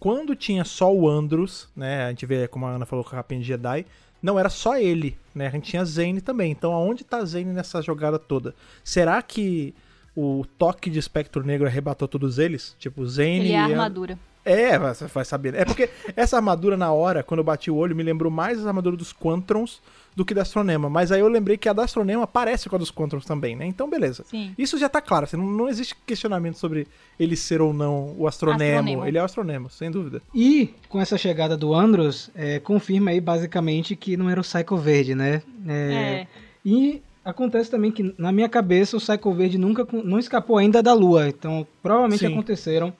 quando 0.00 0.34
tinha 0.34 0.64
só 0.64 0.92
o 0.92 1.08
Andros, 1.08 1.68
né, 1.76 2.06
a 2.06 2.08
gente 2.08 2.24
vê 2.24 2.48
como 2.48 2.66
a 2.66 2.70
Ana 2.70 2.86
falou 2.86 3.04
com 3.04 3.10
a 3.10 3.18
capinha 3.18 3.40
de 3.40 3.46
Jedi, 3.46 3.86
não 4.22 4.38
era 4.38 4.48
só 4.48 4.78
ele, 4.78 5.18
né? 5.34 5.48
A 5.48 5.50
gente 5.50 5.70
tinha 5.70 5.84
Zane 5.84 6.20
também. 6.20 6.50
Então 6.50 6.72
aonde 6.72 7.04
tá 7.04 7.22
Zane 7.24 7.52
nessa 7.52 7.82
jogada 7.82 8.18
toda? 8.18 8.54
Será 8.82 9.20
que 9.20 9.74
o 10.16 10.46
toque 10.56 10.88
de 10.88 10.98
espectro 10.98 11.44
negro 11.44 11.66
arrebatou 11.66 12.06
todos 12.08 12.38
eles? 12.38 12.74
Tipo, 12.78 13.04
Zane 13.06 13.40
Ele 13.40 13.52
é 13.52 13.58
a 13.58 13.64
armadura. 13.64 14.18
É, 14.44 14.78
você 14.78 15.06
vai 15.06 15.24
saber. 15.24 15.54
É 15.54 15.64
porque 15.64 15.88
essa 16.16 16.36
armadura, 16.36 16.76
na 16.76 16.92
hora, 16.92 17.22
quando 17.22 17.38
eu 17.38 17.44
bati 17.44 17.70
o 17.70 17.76
olho, 17.76 17.94
me 17.94 18.02
lembrou 18.02 18.30
mais 18.30 18.60
da 18.62 18.68
armadura 18.68 18.96
dos 18.96 19.12
Quantrons 19.12 19.80
do 20.14 20.24
que 20.24 20.34
da 20.34 20.42
Astronema. 20.42 20.90
Mas 20.90 21.10
aí 21.10 21.20
eu 21.20 21.28
lembrei 21.28 21.56
que 21.56 21.68
a 21.68 21.72
da 21.72 21.84
Astronema 21.84 22.26
parece 22.26 22.68
com 22.68 22.76
a 22.76 22.78
dos 22.78 22.90
Quantrons 22.90 23.24
também, 23.24 23.56
né? 23.56 23.64
Então, 23.66 23.88
beleza. 23.88 24.24
Sim. 24.26 24.54
Isso 24.58 24.78
já 24.78 24.88
tá 24.88 25.00
claro. 25.00 25.24
assim, 25.24 25.36
não, 25.36 25.46
não 25.46 25.68
existe 25.68 25.94
questionamento 26.06 26.58
sobre 26.58 26.86
ele 27.18 27.36
ser 27.36 27.60
ou 27.60 27.72
não 27.72 28.14
o 28.18 28.26
Astronemo. 28.26 28.78
Astronemo. 28.78 29.06
Ele 29.06 29.18
é 29.18 29.22
o 29.22 29.24
Astronemo, 29.24 29.70
sem 29.70 29.90
dúvida. 29.90 30.20
E 30.34 30.74
com 30.88 31.00
essa 31.00 31.16
chegada 31.16 31.56
do 31.56 31.74
Andros, 31.74 32.30
é, 32.34 32.58
confirma 32.58 33.10
aí 33.10 33.20
basicamente 33.20 33.96
que 33.96 34.16
não 34.16 34.28
era 34.28 34.40
o 34.40 34.44
Psycho 34.44 34.76
Verde, 34.76 35.14
né? 35.14 35.42
É, 35.66 35.92
É. 35.92 36.26
E 36.64 37.02
acontece 37.24 37.70
também 37.70 37.90
que 37.90 38.14
na 38.18 38.32
minha 38.32 38.48
cabeça 38.48 38.96
o 38.96 39.00
Psycho 39.00 39.32
Verde 39.32 39.58
nunca 39.58 39.86
não 40.04 40.18
escapou 40.18 40.58
ainda 40.58 40.82
da 40.82 40.92
Lua. 40.92 41.28
Então 41.28 41.66
provavelmente 41.82 42.20
Sim. 42.20 42.32
aconteceram 42.32 42.92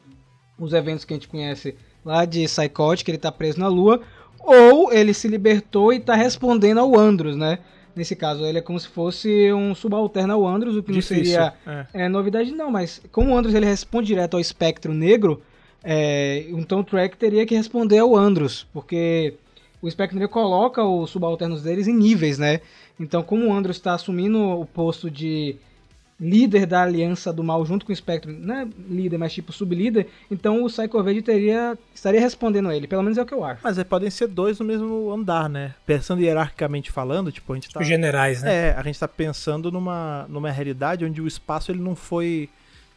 os 0.64 0.72
eventos 0.72 1.04
que 1.04 1.12
a 1.12 1.16
gente 1.16 1.28
conhece 1.28 1.74
lá 2.04 2.24
de 2.24 2.44
Psychotic, 2.44 3.04
que 3.04 3.10
ele 3.10 3.18
tá 3.18 3.30
preso 3.32 3.58
na 3.58 3.68
Lua, 3.68 4.00
ou 4.38 4.92
ele 4.92 5.14
se 5.14 5.28
libertou 5.28 5.92
e 5.92 6.00
tá 6.00 6.14
respondendo 6.14 6.78
ao 6.78 6.98
Andros, 6.98 7.36
né? 7.36 7.58
Nesse 7.94 8.16
caso, 8.16 8.44
ele 8.46 8.58
é 8.58 8.62
como 8.62 8.80
se 8.80 8.88
fosse 8.88 9.52
um 9.52 9.74
subalterno 9.74 10.32
ao 10.32 10.46
Andros, 10.46 10.76
o 10.76 10.82
que 10.82 10.92
Difícil. 10.92 11.16
não 11.18 11.24
seria 11.24 11.54
É. 11.94 12.04
é, 12.04 12.08
novidade 12.08 12.50
não, 12.52 12.70
mas 12.70 13.02
como 13.12 13.32
o 13.32 13.36
Andros 13.36 13.54
ele 13.54 13.66
responde 13.66 14.06
direto 14.06 14.34
ao 14.34 14.40
espectro 14.40 14.94
negro, 14.94 15.42
é, 15.84 16.46
então 16.50 16.80
o 16.80 16.84
Trek 16.84 17.16
teria 17.16 17.44
que 17.44 17.54
responder 17.54 17.98
ao 17.98 18.16
Andros, 18.16 18.66
porque 18.72 19.34
o 19.82 19.88
espectro 19.88 20.16
negro 20.18 20.32
coloca 20.32 20.82
os 20.84 21.10
subalternos 21.10 21.62
deles 21.62 21.86
em 21.86 21.94
níveis, 21.94 22.38
né? 22.38 22.60
Então 22.98 23.22
como 23.22 23.46
o 23.48 23.52
Andros 23.52 23.76
está 23.76 23.94
assumindo 23.94 24.38
o 24.38 24.64
posto 24.64 25.10
de 25.10 25.56
líder 26.22 26.66
da 26.66 26.82
aliança 26.82 27.32
do 27.32 27.42
mal 27.42 27.66
junto 27.66 27.84
com 27.84 27.92
o 27.92 27.96
Spectrum, 27.96 28.32
não 28.38 28.54
é 28.54 28.68
líder, 28.88 29.18
mas 29.18 29.32
tipo 29.32 29.52
sublíder, 29.52 30.06
então 30.30 30.64
o 30.64 30.68
Psycho 30.68 31.02
Verde 31.02 31.20
teria, 31.20 31.76
estaria 31.92 32.20
respondendo 32.20 32.68
a 32.68 32.76
ele, 32.76 32.86
pelo 32.86 33.02
menos 33.02 33.18
é 33.18 33.22
o 33.22 33.26
que 33.26 33.34
eu 33.34 33.44
acho. 33.44 33.60
Mas 33.64 33.76
aí 33.76 33.84
podem 33.84 34.08
ser 34.08 34.28
dois 34.28 34.60
no 34.60 34.64
mesmo 34.64 35.10
andar, 35.10 35.48
né? 35.48 35.74
Pensando 35.84 36.22
hierarquicamente 36.22 36.92
falando, 36.92 37.32
tipo, 37.32 37.52
a 37.52 37.56
gente 37.56 37.70
tá. 37.70 37.80
Os 37.80 37.86
generais, 37.86 38.42
né? 38.42 38.68
É, 38.68 38.74
a 38.78 38.82
gente 38.84 39.00
tá 39.00 39.08
pensando 39.08 39.72
numa, 39.72 40.24
numa 40.28 40.50
realidade 40.50 41.04
onde 41.04 41.20
o 41.20 41.26
espaço 41.26 41.72
ele 41.72 41.80
não 41.80 41.96
foi 41.96 42.48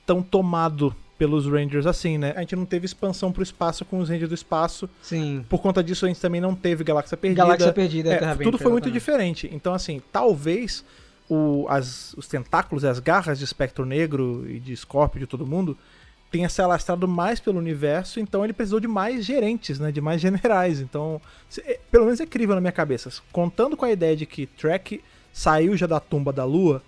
tão 0.05 0.21
tomado 0.21 0.95
pelos 1.17 1.47
Rangers 1.47 1.87
assim, 1.87 2.19
né? 2.19 2.33
A 2.35 2.41
gente 2.41 2.55
não 2.55 2.65
teve 2.65 2.85
expansão 2.85 3.31
pro 3.31 3.41
espaço 3.41 3.83
com 3.85 3.99
os 3.99 4.09
Rangers 4.09 4.29
do 4.29 4.35
espaço. 4.35 4.87
Sim. 5.01 5.43
Por 5.49 5.61
conta 5.61 5.83
disso, 5.83 6.05
a 6.05 6.09
gente 6.09 6.19
também 6.19 6.41
não 6.41 6.53
teve 6.53 6.83
Galáxia 6.83 7.17
Perdida. 7.17 7.41
Galáxia 7.41 7.73
Perdida, 7.73 8.13
É, 8.13 8.35
tudo 8.35 8.57
Bem, 8.57 8.59
foi 8.59 8.71
muito 8.71 8.91
diferente. 8.91 9.49
Então, 9.51 9.73
assim, 9.73 10.01
talvez 10.11 10.83
o- 11.29 11.65
as- 11.69 12.13
os 12.13 12.27
tentáculos 12.27 12.83
e 12.83 12.87
as 12.87 12.99
garras 12.99 13.39
de 13.39 13.45
Espectro 13.45 13.85
Negro 13.85 14.45
e 14.49 14.59
de 14.59 14.75
Scorpio 14.75 15.19
de 15.19 15.27
todo 15.27 15.45
mundo 15.45 15.77
tenha 16.31 16.49
se 16.49 16.61
alastrado 16.61 17.07
mais 17.07 17.39
pelo 17.39 17.59
universo, 17.59 18.19
então 18.19 18.43
ele 18.43 18.51
precisou 18.51 18.79
de 18.79 18.87
mais 18.87 19.23
gerentes, 19.25 19.79
né? 19.79 19.91
De 19.91 20.01
mais 20.01 20.19
generais. 20.21 20.79
Então, 20.81 21.21
é, 21.59 21.79
pelo 21.89 22.05
menos 22.05 22.19
é 22.19 22.23
incrível 22.23 22.55
na 22.55 22.61
minha 22.61 22.71
cabeça. 22.73 23.09
Contando 23.31 23.77
com 23.77 23.85
a 23.85 23.91
ideia 23.91 24.15
de 24.15 24.25
que 24.25 24.45
Trek 24.45 25.01
saiu 25.31 25.77
já 25.77 25.87
da 25.87 25.99
tumba 25.99 26.33
da 26.33 26.43
Lua, 26.43 26.81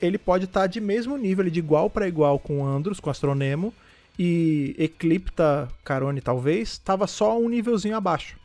ele 0.00 0.18
pode 0.18 0.44
estar 0.44 0.66
de 0.66 0.80
mesmo 0.80 1.16
nível, 1.16 1.48
de 1.48 1.58
igual 1.58 1.88
para 1.90 2.06
igual 2.06 2.38
com 2.38 2.64
Andros, 2.64 3.00
com 3.00 3.10
Astronemo, 3.10 3.72
e 4.18 4.76
Eclipta 4.78 5.68
Carone, 5.82 6.20
talvez, 6.20 6.72
estava 6.72 7.06
só 7.06 7.38
um 7.38 7.48
nívelzinho 7.48 7.96
abaixo. 7.96 8.36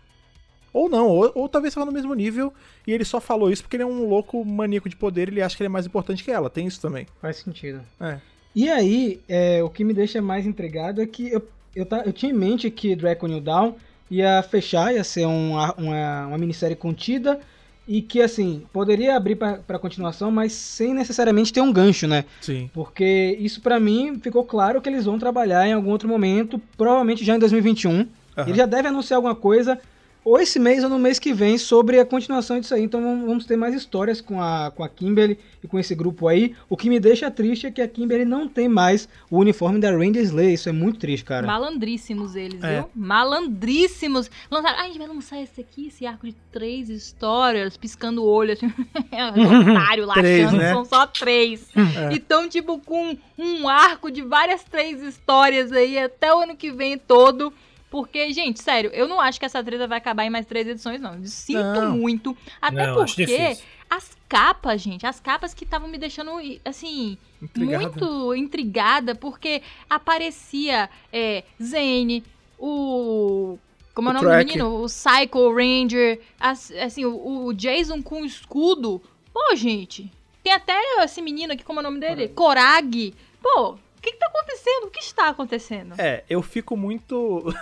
Ou 0.73 0.89
não, 0.89 1.07
ou, 1.07 1.31
ou 1.33 1.49
talvez 1.49 1.71
estava 1.71 1.85
no 1.85 1.91
mesmo 1.91 2.13
nível 2.13 2.53
e 2.85 2.91
ele 2.91 3.03
só 3.05 3.19
falou 3.19 3.49
isso 3.51 3.63
porque 3.63 3.75
ele 3.77 3.83
é 3.83 3.87
um 3.87 4.07
louco 4.07 4.43
maníaco 4.45 4.87
de 4.89 4.95
poder 4.95 5.27
ele 5.29 5.41
acha 5.41 5.55
que 5.55 5.63
ele 5.63 5.67
é 5.67 5.69
mais 5.69 5.85
importante 5.85 6.23
que 6.23 6.31
ela. 6.31 6.49
Tem 6.49 6.67
isso 6.67 6.79
também. 6.81 7.07
Faz 7.21 7.37
sentido. 7.37 7.81
É. 7.99 8.17
E 8.55 8.69
aí, 8.69 9.19
é, 9.27 9.61
o 9.63 9.69
que 9.69 9.83
me 9.83 9.93
deixa 9.93 10.21
mais 10.21 10.45
intrigado 10.45 11.01
é 11.01 11.05
que 11.05 11.29
eu, 11.31 11.47
eu, 11.75 11.85
ta- 11.85 12.03
eu 12.05 12.13
tinha 12.13 12.31
em 12.31 12.35
mente 12.35 12.69
que 12.71 12.95
Draco 12.95 13.27
New 13.27 13.39
Dawn 13.41 13.73
ia 14.09 14.41
fechar, 14.43 14.93
ia 14.93 15.03
ser 15.03 15.25
uma, 15.25 15.73
uma, 15.75 16.27
uma 16.27 16.37
minissérie 16.37 16.75
contida 16.75 17.39
e 17.87 18.01
que, 18.01 18.21
assim, 18.21 18.63
poderia 18.73 19.15
abrir 19.15 19.35
pra, 19.35 19.59
pra 19.65 19.79
continuação, 19.79 20.29
mas 20.31 20.51
sem 20.53 20.93
necessariamente 20.93 21.53
ter 21.53 21.61
um 21.61 21.71
gancho, 21.71 22.05
né? 22.07 22.25
Sim. 22.41 22.69
Porque 22.73 23.37
isso 23.39 23.61
pra 23.61 23.79
mim 23.79 24.19
ficou 24.21 24.43
claro 24.43 24.81
que 24.81 24.89
eles 24.89 25.05
vão 25.05 25.17
trabalhar 25.19 25.65
em 25.67 25.73
algum 25.73 25.91
outro 25.91 26.07
momento, 26.09 26.59
provavelmente 26.75 27.23
já 27.23 27.35
em 27.35 27.39
2021. 27.39 28.07
Aham. 28.37 28.47
Ele 28.49 28.57
já 28.57 28.65
deve 28.65 28.87
anunciar 28.89 29.17
alguma 29.17 29.35
coisa, 29.35 29.79
ou 30.27 30.37
esse 30.37 30.59
mês 30.59 30.83
ou 30.83 30.89
no 30.89 30.99
mês 30.99 31.19
que 31.19 31.33
vem, 31.33 31.57
sobre 31.57 32.01
a 32.01 32.05
continuação 32.05 32.59
disso 32.59 32.73
aí. 32.75 32.83
Então 32.83 33.01
vamos 33.25 33.45
ter 33.45 33.55
mais 33.55 33.73
histórias 33.73 34.19
com 34.19 34.41
a, 34.41 34.69
com 34.75 34.83
a 34.83 34.89
Kimberly 34.89 35.39
e 35.63 35.67
com 35.69 35.79
esse 35.79 35.95
grupo 35.95 36.27
aí. 36.27 36.53
O 36.69 36.75
que 36.75 36.89
me 36.89 36.99
deixa 36.99 37.31
triste 37.31 37.65
é 37.65 37.71
que 37.71 37.81
a 37.81 37.87
Kimberly 37.87 38.25
não 38.25 38.45
tem 38.45 38.67
mais 38.67 39.07
o 39.31 39.37
uniforme 39.37 39.79
da 39.79 39.89
Randy 39.89 40.19
Slay. 40.19 40.53
Isso 40.53 40.67
é 40.67 40.73
muito 40.73 40.99
triste, 40.99 41.23
cara. 41.23 41.47
Malandríssimos 41.47 42.35
eles, 42.35 42.61
É. 42.61 42.81
viu? 42.81 42.89
Malandríssimos. 42.93 44.29
Lançaram, 44.51 44.77
ah, 44.79 44.81
a 44.81 44.87
gente 44.87 44.97
vai 44.97 45.07
lançar 45.07 45.41
esse 45.41 45.61
aqui, 45.61 45.87
esse 45.87 46.05
arco 46.05 46.27
de 46.27 46.35
três 46.51 46.89
histórias, 46.89 47.77
piscando 47.77 48.21
o 48.21 48.27
olho, 48.27 48.51
assim. 48.51 48.67
otário 49.71 50.05
lá, 50.05 50.15
Três, 50.15 50.45
achando 50.47 50.57
né? 50.57 50.67
que 50.67 50.73
são 50.73 50.83
só 50.85 51.07
três. 51.07 51.69
É. 51.73 52.13
Então, 52.13 52.49
tipo, 52.49 52.79
com 52.79 53.17
um 53.37 53.69
arco 53.69 54.11
de 54.11 54.21
várias 54.21 54.61
três 54.63 55.01
histórias 55.01 55.71
aí 55.71 55.97
até 55.97 56.33
o 56.33 56.39
ano 56.39 56.55
que 56.57 56.69
vem 56.69 56.97
todo. 56.97 57.53
Porque, 57.89 58.31
gente, 58.33 58.61
sério, 58.61 58.89
eu 58.93 59.07
não 59.07 59.19
acho 59.21 59.39
que 59.39 59.45
essa 59.45 59.63
treta 59.63 59.87
vai 59.87 59.97
acabar 59.99 60.25
em 60.25 60.29
mais 60.29 60.45
três 60.45 60.67
edições, 60.67 60.99
não. 60.99 61.23
Sinto 61.25 61.61
Não. 61.81 61.97
muito. 61.97 62.37
Até 62.61 62.85
Não, 62.87 62.95
porque 62.95 63.57
as 63.89 64.17
capas, 64.27 64.81
gente, 64.81 65.05
as 65.05 65.19
capas 65.21 65.53
que 65.53 65.63
estavam 65.63 65.87
me 65.87 65.97
deixando, 65.97 66.31
assim, 66.65 67.17
Intrigado. 67.41 67.83
muito 67.83 68.35
intrigada, 68.35 69.15
porque 69.15 69.61
aparecia 69.89 70.89
é, 71.13 71.43
Zane, 71.63 72.23
o. 72.59 73.57
Como 73.93 74.09
é 74.09 74.11
o 74.11 74.15
O 74.15 74.15
nome 74.15 74.25
do 74.25 74.29
Track. 74.31 74.45
menino? 74.47 74.83
O 74.83 74.85
Psycho 74.87 75.53
Ranger, 75.55 76.19
as- 76.39 76.71
assim, 76.71 77.05
o, 77.05 77.45
o 77.45 77.53
Jason 77.53 78.01
com 78.03 78.23
escudo. 78.25 79.01
Pô, 79.33 79.55
gente. 79.55 80.11
Tem 80.43 80.53
até 80.53 80.77
esse 81.03 81.21
menino 81.21 81.53
aqui, 81.53 81.63
como 81.63 81.79
é 81.79 81.81
o 81.81 81.83
nome 81.83 81.99
dele? 81.99 82.27
Korag. 82.29 83.13
Pô, 83.41 83.71
o 83.71 83.77
que, 84.01 84.11
que 84.11 84.17
tá 84.17 84.27
acontecendo? 84.27 84.83
O 84.85 84.91
que 84.91 84.99
está 84.99 85.29
acontecendo? 85.29 85.95
É, 85.97 86.23
eu 86.29 86.41
fico 86.41 86.77
muito. 86.77 87.53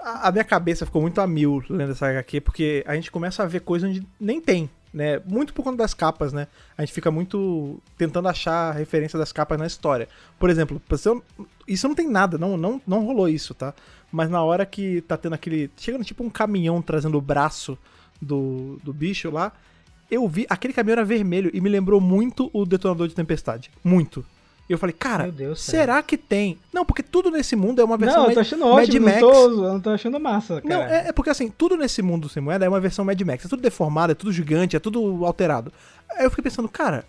A 0.00 0.30
minha 0.30 0.44
cabeça 0.44 0.86
ficou 0.86 1.02
muito 1.02 1.20
a 1.20 1.26
mil 1.26 1.62
lendo 1.68 1.92
essa 1.92 2.06
HQ, 2.06 2.40
porque 2.40 2.84
a 2.86 2.94
gente 2.94 3.10
começa 3.10 3.42
a 3.42 3.46
ver 3.46 3.60
coisa 3.60 3.88
onde 3.88 4.06
nem 4.20 4.40
tem, 4.40 4.70
né? 4.92 5.20
Muito 5.26 5.52
por 5.52 5.62
conta 5.62 5.78
das 5.78 5.94
capas, 5.94 6.32
né? 6.32 6.46
A 6.76 6.82
gente 6.82 6.92
fica 6.92 7.10
muito 7.10 7.80
tentando 7.98 8.28
achar 8.28 8.70
a 8.70 8.72
referência 8.72 9.18
das 9.18 9.32
capas 9.32 9.58
na 9.58 9.66
história. 9.66 10.08
Por 10.38 10.50
exemplo, 10.50 10.80
isso 11.66 11.88
não 11.88 11.94
tem 11.94 12.08
nada, 12.08 12.38
não, 12.38 12.56
não, 12.56 12.80
não 12.86 13.04
rolou 13.04 13.28
isso, 13.28 13.54
tá? 13.54 13.74
Mas 14.12 14.30
na 14.30 14.42
hora 14.42 14.64
que 14.64 15.00
tá 15.02 15.16
tendo 15.16 15.34
aquele. 15.34 15.70
Chegando 15.76 16.04
tipo 16.04 16.22
um 16.22 16.30
caminhão 16.30 16.80
trazendo 16.80 17.18
o 17.18 17.20
braço 17.20 17.76
do, 18.20 18.78
do 18.82 18.92
bicho 18.92 19.30
lá, 19.30 19.52
eu 20.10 20.28
vi. 20.28 20.46
Aquele 20.48 20.72
caminhão 20.72 20.94
era 20.94 21.04
vermelho 21.04 21.50
e 21.52 21.60
me 21.60 21.68
lembrou 21.68 22.00
muito 22.00 22.50
o 22.52 22.64
detonador 22.64 23.08
de 23.08 23.14
tempestade. 23.14 23.70
Muito. 23.82 24.24
E 24.68 24.72
eu 24.72 24.78
falei, 24.78 24.92
cara, 24.98 25.30
Deus, 25.30 25.60
será 25.62 26.02
que 26.02 26.16
tem? 26.18 26.58
Não, 26.72 26.84
porque 26.84 27.02
tudo 27.02 27.30
nesse 27.30 27.54
mundo 27.54 27.80
é 27.80 27.84
uma 27.84 27.96
versão 27.96 28.22
Não, 28.22 28.24
eu 28.24 28.26
Mad- 28.28 28.34
tô 28.34 28.40
achando 28.40 28.64
Mad 28.64 28.88
ótimo, 28.88 29.06
Max. 29.06 29.20
não 29.20 29.30
tô, 29.30 29.44
eu 29.44 29.72
não 29.72 29.80
tô 29.80 29.90
achando 29.90 30.20
massa, 30.20 30.60
cara. 30.60 30.74
Não, 30.74 30.82
é, 30.82 31.08
é 31.08 31.12
porque 31.12 31.30
assim, 31.30 31.48
tudo 31.48 31.76
nesse 31.76 32.02
mundo 32.02 32.28
sem 32.28 32.42
moeda 32.42 32.64
é 32.64 32.68
uma 32.68 32.80
versão 32.80 33.04
Mad 33.04 33.20
Max. 33.22 33.44
É 33.44 33.48
tudo 33.48 33.62
deformado, 33.62 34.10
é 34.12 34.14
tudo 34.14 34.32
gigante, 34.32 34.74
é 34.74 34.80
tudo 34.80 35.24
alterado. 35.24 35.72
Aí 36.10 36.24
eu 36.24 36.30
fiquei 36.30 36.42
pensando, 36.42 36.68
cara, 36.68 37.04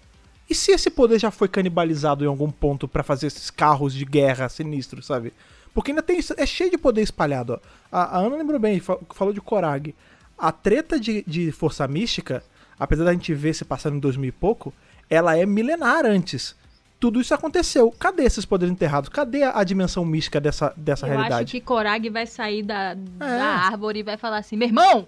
e 0.50 0.54
se 0.54 0.72
esse 0.72 0.90
poder 0.92 1.18
já 1.20 1.32
foi 1.32 1.48
canibalizado 1.48 2.24
em 2.24 2.28
algum 2.28 2.52
ponto 2.52 2.88
pra 2.88 3.02
fazer 3.04 3.28
esses 3.28 3.50
carros 3.50 3.94
de 3.94 4.06
guerra 4.06 4.48
sinistros, 4.50 5.06
sabe? 5.08 5.34
Porque 5.74 5.92
ainda 5.92 6.02
tem. 6.04 6.20
É 6.38 6.46
cheio 6.46 6.70
de 6.72 6.78
poder 6.78 7.02
espalhado, 7.02 7.54
ó. 7.54 7.60
A, 7.92 8.18
a 8.18 8.20
Ana 8.20 8.36
lembrou 8.38 8.60
bem, 8.60 8.80
fa- 8.80 8.98
falou 9.14 9.34
de 9.34 9.42
Korag. 9.42 9.94
A 10.38 10.52
treta 10.52 11.00
de, 11.00 11.24
de 11.28 11.52
força 11.52 11.88
mística, 11.88 12.44
apesar 12.80 13.04
da 13.06 13.14
gente 13.14 13.34
ver 13.34 13.54
se 13.56 13.66
passando 13.66 13.96
em 13.98 14.00
2000 14.00 14.30
e 14.30 14.32
pouco, 14.32 14.72
ela 15.10 15.36
é 15.36 15.46
milenar 15.46 16.06
antes. 16.06 16.56
Tudo 17.00 17.22
isso 17.22 17.34
aconteceu. 17.34 17.92
Cadê 18.00 18.24
esses 18.24 18.44
poderes 18.46 18.74
enterrados? 18.74 19.10
Cadê 19.10 19.44
a, 19.44 19.60
a 19.60 19.64
dimensão 19.64 20.04
mística 20.04 20.40
dessa, 20.42 20.74
dessa 20.76 21.06
Eu 21.06 21.12
realidade? 21.12 21.44
acho 21.44 21.52
que 21.52 21.62
Korag 21.62 22.10
vai 22.10 22.26
sair 22.26 22.64
da, 22.64 22.96
da 22.96 23.28
É. 23.28 23.40
árvore 23.42 24.00
e 24.00 24.04
vai 24.04 24.18
falar 24.18 24.38
assim: 24.38 24.56
meu 24.56 24.68
irmão, 24.68 25.02
o 25.02 25.08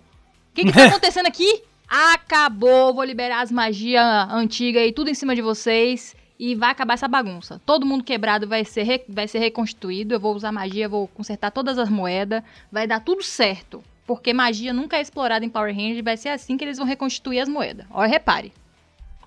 que, 0.54 0.66
que 0.66 0.72
tá 0.72 0.86
acontecendo 0.88 1.26
aqui? 1.26 1.64
Acabou, 1.90 2.94
vou 2.94 3.04
liberar 3.04 3.42
as 3.42 3.52
magias 3.52 4.04
antigas 4.32 4.84
e 4.88 4.92
tudo 4.92 5.10
em 5.10 5.14
cima 5.16 5.36
de 5.36 5.42
vocês. 5.42 6.16
E 6.40 6.56
vai 6.56 6.70
acabar 6.72 6.94
essa 6.94 7.08
bagunça. 7.08 7.60
Todo 7.66 7.86
mundo 7.86 8.02
quebrado 8.04 8.48
vai 8.48 8.64
ser, 8.64 8.84
re- 8.84 9.04
vai 9.10 9.28
ser 9.28 9.40
reconstituído. 9.40 10.14
Eu 10.14 10.20
vou 10.22 10.34
usar 10.34 10.54
magia, 10.54 10.88
vou 10.88 11.06
consertar 11.10 11.52
todas 11.52 11.78
as 11.78 11.90
moedas. 11.90 12.42
Vai 12.72 12.88
dar 12.88 13.02
tudo 13.02 13.22
certo. 13.24 13.84
Porque 14.08 14.32
magia 14.34 14.72
nunca 14.72 14.96
é 14.98 15.02
explorada 15.02 15.44
em 15.44 15.50
Power 15.50 15.76
Rangers. 15.76 16.02
Vai 16.04 16.16
ser 16.16 16.30
assim 16.30 16.56
que 16.56 16.64
eles 16.64 16.78
vão 16.78 16.88
reconstituir 16.88 17.40
as 17.42 17.50
moedas. 17.50 17.86
Olha, 17.92 18.08
repare. 18.08 18.54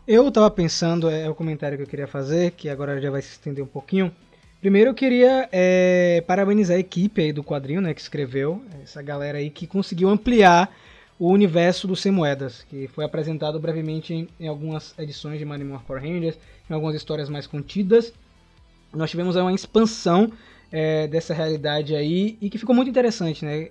Eu 0.07 0.33
tava 0.33 0.51
pensando, 0.51 1.09
é 1.09 1.31
o 1.31 1.35
comentário 1.35 1.79
que 1.79 1.85
eu 1.85 1.87
queria 1.87 2.09
fazer, 2.09 2.51
que 2.53 2.69
agora 2.69 3.01
já 3.01 3.09
vai 3.09 3.23
se 3.23 3.31
estender 3.31 3.63
um 3.63 3.69
pouquinho. 3.69 4.11
Primeiro 4.61 4.91
eu 4.91 4.95
queria 4.95 5.49
é, 5.53 6.25
parabenizar 6.27 6.77
a 6.77 6.81
equipe 6.81 7.23
aí 7.23 7.33
do 7.33 7.45
quadrinho, 7.45 7.81
né, 7.81 7.95
que 7.95 8.01
escreveu, 8.01 8.61
essa 8.83 9.01
galera 9.01 9.39
aí 9.39 9.49
que 9.49 9.65
conseguiu 9.65 10.09
ampliar 10.09 10.75
o 11.21 11.31
universo 11.31 11.87
do 11.87 11.95
Sem 11.95 12.11
Moedas, 12.11 12.65
que 12.69 12.89
foi 12.89 13.05
apresentado 13.05 13.61
brevemente 13.61 14.13
em, 14.13 14.29
em 14.41 14.49
algumas 14.49 14.93
edições 14.99 15.39
de 15.39 15.45
Money 15.45 15.65
More 15.65 15.85
Power 15.85 16.03
Rangers, 16.03 16.37
em 16.69 16.75
algumas 16.75 16.97
histórias 16.97 17.29
mais 17.29 17.47
contidas. 17.47 18.13
Nós 18.93 19.09
tivemos 19.09 19.37
uma 19.37 19.53
expansão 19.53 20.33
é, 20.73 21.07
dessa 21.07 21.33
realidade 21.33 21.95
aí 21.95 22.37
e 22.41 22.51
que 22.51 22.59
ficou 22.59 22.75
muito 22.75 22.89
interessante, 22.89 23.45
né? 23.45 23.69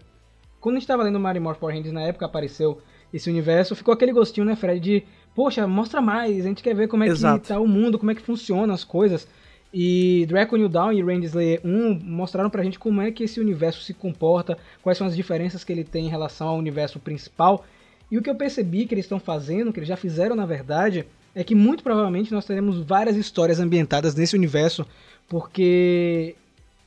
Quando 0.61 0.77
a 0.77 0.79
gente 0.79 0.87
tava 0.87 1.03
lendo 1.03 1.19
Money 1.19 1.41
More 1.41 1.57
Power 1.57 1.75
Rangers 1.75 1.93
na 1.93 2.03
época 2.03 2.25
apareceu 2.25 2.81
esse 3.13 3.29
universo, 3.29 3.75
ficou 3.75 3.93
aquele 3.93 4.13
gostinho, 4.13 4.45
né, 4.45 4.55
Fred, 4.55 4.79
de 4.79 5.03
poxa, 5.35 5.65
mostra 5.67 6.01
mais, 6.01 6.45
a 6.45 6.47
gente 6.47 6.63
quer 6.63 6.75
ver 6.75 6.87
como 6.87 7.03
é 7.03 7.07
Exato. 7.07 7.41
que 7.41 7.47
tá 7.47 7.59
o 7.59 7.67
mundo, 7.67 7.97
como 7.97 8.11
é 8.11 8.15
que 8.15 8.21
funcionam 8.21 8.73
as 8.73 8.83
coisas. 8.83 9.27
E 9.73 10.25
Draco 10.27 10.57
New 10.57 10.67
Dawn 10.67 10.91
e 10.91 11.01
Randy 11.01 11.27
Slayer 11.27 11.61
1 11.63 11.99
mostraram 12.03 12.49
pra 12.49 12.63
gente 12.63 12.77
como 12.77 13.01
é 13.01 13.09
que 13.09 13.23
esse 13.23 13.39
universo 13.39 13.81
se 13.81 13.93
comporta, 13.93 14.57
quais 14.81 14.97
são 14.97 15.07
as 15.07 15.15
diferenças 15.15 15.63
que 15.63 15.71
ele 15.71 15.83
tem 15.83 16.07
em 16.07 16.09
relação 16.09 16.49
ao 16.49 16.57
universo 16.57 16.99
principal. 16.99 17.65
E 18.11 18.17
o 18.17 18.21
que 18.21 18.29
eu 18.29 18.35
percebi 18.35 18.85
que 18.85 18.93
eles 18.93 19.05
estão 19.05 19.19
fazendo, 19.19 19.71
que 19.71 19.79
eles 19.79 19.87
já 19.87 19.95
fizeram 19.95 20.35
na 20.35 20.45
verdade, 20.45 21.05
é 21.33 21.43
que 21.43 21.55
muito 21.55 21.83
provavelmente 21.83 22.33
nós 22.33 22.45
teremos 22.45 22.79
várias 22.79 23.15
histórias 23.15 23.59
ambientadas 23.61 24.13
nesse 24.13 24.35
universo, 24.35 24.85
porque 25.29 26.35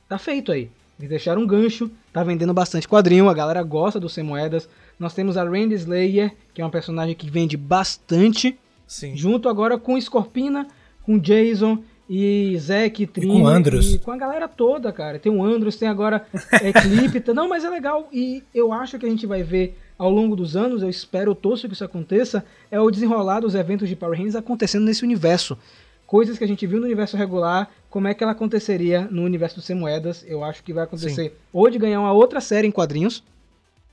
tá 0.07 0.19
feito 0.19 0.51
aí. 0.51 0.69
Eles 0.99 1.09
deixaram 1.09 1.41
um 1.41 1.47
gancho, 1.47 1.89
tá 2.13 2.23
vendendo 2.23 2.53
bastante 2.53 2.87
quadrinho, 2.87 3.27
a 3.27 3.33
galera 3.33 3.63
gosta 3.63 3.99
do 3.99 4.07
Sem 4.07 4.23
Moedas. 4.23 4.69
Nós 4.99 5.13
temos 5.13 5.37
a 5.37 5.43
Randy 5.43 5.75
Slayer, 5.75 6.33
que 6.53 6.61
é 6.61 6.65
uma 6.65 6.71
personagem 6.71 7.15
que 7.15 7.29
vende 7.29 7.57
bastante, 7.57 8.57
Sim. 8.87 9.15
junto 9.15 9.49
agora 9.49 9.77
com 9.77 9.99
Scorpina, 9.99 10.67
com 11.03 11.17
Jason 11.17 11.83
e 12.09 12.55
Zack, 12.59 13.07
Trino. 13.07 13.33
com 13.33 13.47
Andros. 13.47 13.95
E 13.95 13.99
com 13.99 14.11
a 14.11 14.17
galera 14.17 14.47
toda, 14.47 14.91
cara. 14.91 15.19
Tem 15.19 15.31
o 15.31 15.43
Andros, 15.43 15.75
tem 15.75 15.87
agora 15.87 16.25
Eclipta. 16.63 17.33
Não, 17.33 17.49
mas 17.49 17.63
é 17.63 17.69
legal. 17.69 18.07
E 18.13 18.43
eu 18.53 18.71
acho 18.71 18.97
que 18.99 19.05
a 19.05 19.09
gente 19.09 19.25
vai 19.25 19.43
ver 19.43 19.77
ao 19.97 20.09
longo 20.09 20.35
dos 20.35 20.55
anos, 20.55 20.81
eu 20.81 20.89
espero, 20.89 21.31
eu 21.31 21.35
torço 21.35 21.67
que 21.67 21.73
isso 21.73 21.83
aconteça, 21.83 22.45
é 22.69 22.79
o 22.79 22.91
desenrolar 22.91 23.39
dos 23.39 23.55
eventos 23.55 23.87
de 23.87 23.95
Power 23.95 24.17
Rangers 24.17 24.35
acontecendo 24.35 24.83
nesse 24.83 25.03
universo. 25.03 25.57
coisas 26.05 26.37
que 26.37 26.43
a 26.43 26.47
gente 26.47 26.67
viu 26.67 26.79
no 26.79 26.85
universo 26.85 27.17
regular, 27.17 27.69
como 27.89 28.07
é 28.07 28.13
que 28.13 28.21
ela 28.23 28.33
aconteceria 28.33 29.07
no 29.09 29.23
universo 29.23 29.55
do 29.55 29.61
Sem 29.61 29.75
Moedas. 29.75 30.23
Eu 30.27 30.43
acho 30.43 30.63
que 30.63 30.73
vai 30.73 30.83
acontecer 30.83 31.35
ou 31.51 31.69
de 31.69 31.79
ganhar 31.79 31.99
uma 31.99 32.11
outra 32.11 32.39
série 32.39 32.67
em 32.67 32.71
quadrinhos, 32.71 33.23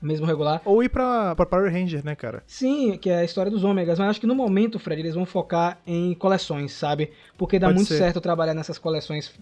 mesmo 0.03 0.25
regular. 0.25 0.61
Ou 0.65 0.83
ir 0.83 0.89
pra, 0.89 1.35
pra 1.35 1.45
Power 1.45 1.71
Ranger, 1.71 2.03
né, 2.03 2.15
cara? 2.15 2.43
Sim, 2.45 2.97
que 2.97 3.09
é 3.09 3.17
a 3.17 3.23
história 3.23 3.51
dos 3.51 3.63
ômegas, 3.63 3.97
mas 3.99 4.09
acho 4.09 4.19
que 4.19 4.27
no 4.27 4.35
momento, 4.35 4.79
Fred, 4.79 5.01
eles 5.01 5.15
vão 5.15 5.25
focar 5.25 5.79
em 5.87 6.13
coleções, 6.13 6.71
sabe? 6.73 7.11
Porque 7.37 7.57
dá 7.57 7.67
Pode 7.67 7.77
muito 7.77 7.87
ser. 7.87 7.97
certo 7.97 8.21
trabalhar 8.21 8.53
nessas 8.53 8.77
coleções 8.77 9.33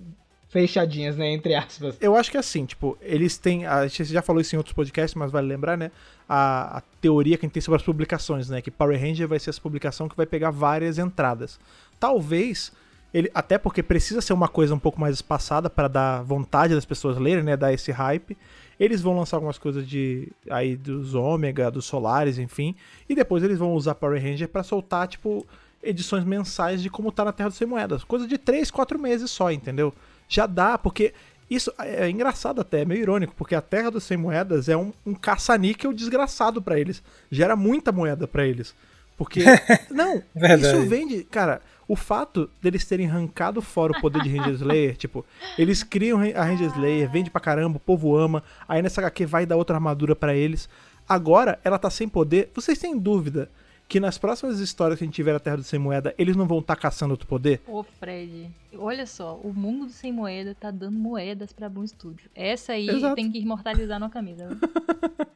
fechadinhas, 0.51 1.15
né, 1.15 1.31
entre 1.31 1.55
aspas. 1.55 1.97
Eu 2.01 2.15
acho 2.15 2.29
que 2.29 2.37
é 2.37 2.39
assim, 2.39 2.65
tipo, 2.65 2.97
eles 3.01 3.37
têm. 3.37 3.65
A 3.65 3.87
gente 3.87 4.05
já 4.05 4.21
falou 4.21 4.41
isso 4.41 4.53
em 4.53 4.57
outros 4.57 4.73
podcasts, 4.73 5.15
mas 5.15 5.31
vale 5.31 5.47
lembrar, 5.47 5.77
né? 5.77 5.91
A, 6.27 6.77
a 6.77 6.81
teoria 6.99 7.37
que 7.37 7.45
a 7.45 7.47
gente 7.47 7.53
tem 7.53 7.61
sobre 7.61 7.77
as 7.77 7.85
publicações, 7.85 8.49
né? 8.49 8.61
Que 8.61 8.69
Power 8.69 8.99
Ranger 8.99 9.27
vai 9.27 9.39
ser 9.39 9.49
essa 9.49 9.61
publicação 9.61 10.09
que 10.09 10.15
vai 10.15 10.25
pegar 10.25 10.51
várias 10.51 10.97
entradas. 10.97 11.59
Talvez. 11.99 12.71
Ele, 13.13 13.29
até 13.33 13.57
porque 13.57 13.83
precisa 13.83 14.21
ser 14.21 14.31
uma 14.31 14.47
coisa 14.47 14.73
um 14.73 14.79
pouco 14.79 14.97
mais 14.97 15.15
espaçada 15.15 15.69
para 15.69 15.89
dar 15.89 16.21
vontade 16.21 16.73
das 16.73 16.85
pessoas 16.85 17.17
lerem, 17.17 17.43
né? 17.43 17.57
Dar 17.57 17.73
esse 17.73 17.91
hype. 17.91 18.37
Eles 18.81 18.99
vão 18.99 19.15
lançar 19.15 19.37
algumas 19.37 19.59
coisas 19.59 19.87
de 19.87 20.31
aí 20.49 20.75
dos 20.75 21.13
Ômega, 21.13 21.69
dos 21.69 21.85
Solares, 21.85 22.39
enfim, 22.39 22.75
e 23.07 23.13
depois 23.13 23.43
eles 23.43 23.59
vão 23.59 23.73
usar 23.73 23.93
Power 23.93 24.19
Ranger 24.19 24.47
para 24.49 24.63
soltar 24.63 25.07
tipo 25.07 25.45
edições 25.83 26.25
mensais 26.25 26.81
de 26.81 26.89
como 26.89 27.11
tá 27.11 27.23
na 27.23 27.31
Terra 27.31 27.49
dos 27.49 27.59
Sem 27.59 27.67
Moedas, 27.67 28.03
coisa 28.03 28.27
de 28.27 28.39
3, 28.39 28.71
4 28.71 28.97
meses 28.97 29.29
só, 29.29 29.51
entendeu? 29.51 29.93
Já 30.27 30.47
dá, 30.47 30.79
porque 30.79 31.13
isso 31.47 31.71
é 31.77 32.09
engraçado 32.09 32.59
até, 32.59 32.81
é 32.81 32.85
meio 32.85 33.01
irônico, 33.03 33.35
porque 33.37 33.53
a 33.53 33.61
Terra 33.61 33.91
dos 33.91 34.03
Sem 34.03 34.17
Moedas 34.17 34.67
é 34.67 34.75
um, 34.75 34.91
um 35.05 35.13
caça-níquel 35.13 35.93
desgraçado 35.93 36.59
pra 36.59 36.79
eles. 36.79 37.03
Gera 37.29 37.55
muita 37.55 37.91
moeda 37.91 38.27
pra 38.27 38.47
eles. 38.47 38.73
Porque. 39.15 39.43
Não, 39.91 40.23
isso 40.59 40.89
vende. 40.89 41.23
Cara, 41.25 41.61
o 41.91 41.95
fato 41.97 42.49
deles 42.61 42.85
terem 42.85 43.09
arrancado 43.09 43.61
fora 43.61 43.91
o 43.91 43.99
poder 43.99 44.21
de 44.21 44.29
Ranger 44.29 44.53
Slayer, 44.53 44.95
tipo, 44.95 45.25
eles 45.57 45.83
criam 45.83 46.21
a 46.21 46.41
Ranger 46.41 46.69
Slayer, 46.69 47.11
vende 47.11 47.29
pra 47.29 47.41
caramba, 47.41 47.75
o 47.75 47.81
povo 47.81 48.15
ama, 48.15 48.41
aí 48.65 48.81
nessa 48.81 49.01
HQ 49.01 49.25
vai 49.25 49.45
dar 49.45 49.57
outra 49.57 49.75
armadura 49.75 50.15
pra 50.15 50.33
eles. 50.33 50.69
Agora 51.05 51.59
ela 51.65 51.77
tá 51.77 51.89
sem 51.89 52.07
poder. 52.07 52.49
Vocês 52.55 52.79
têm 52.79 52.97
dúvida 52.97 53.49
que 53.89 53.99
nas 53.99 54.17
próximas 54.17 54.61
histórias 54.61 54.97
que 54.97 55.03
a 55.03 55.05
gente 55.07 55.15
tiver 55.15 55.33
na 55.33 55.39
Terra 55.39 55.57
do 55.57 55.63
Sem 55.63 55.77
Moeda, 55.77 56.15
eles 56.17 56.33
não 56.33 56.47
vão 56.47 56.59
estar 56.59 56.77
caçando 56.77 57.11
outro 57.11 57.27
poder? 57.27 57.59
Ô, 57.67 57.83
Fred, 57.83 58.49
olha 58.77 59.05
só, 59.05 59.35
o 59.43 59.53
mundo 59.53 59.87
do 59.87 59.91
sem 59.91 60.13
moeda 60.13 60.55
tá 60.57 60.71
dando 60.71 60.97
moedas 60.97 61.51
pra 61.51 61.67
Boom 61.67 61.85
Studio. 61.85 62.29
Essa 62.33 62.71
aí 62.71 62.87
Exato. 62.87 63.15
tem 63.15 63.29
que 63.29 63.37
imortalizar 63.37 63.99
numa 63.99 64.09
camisa. 64.09 64.47
né? 64.47 64.57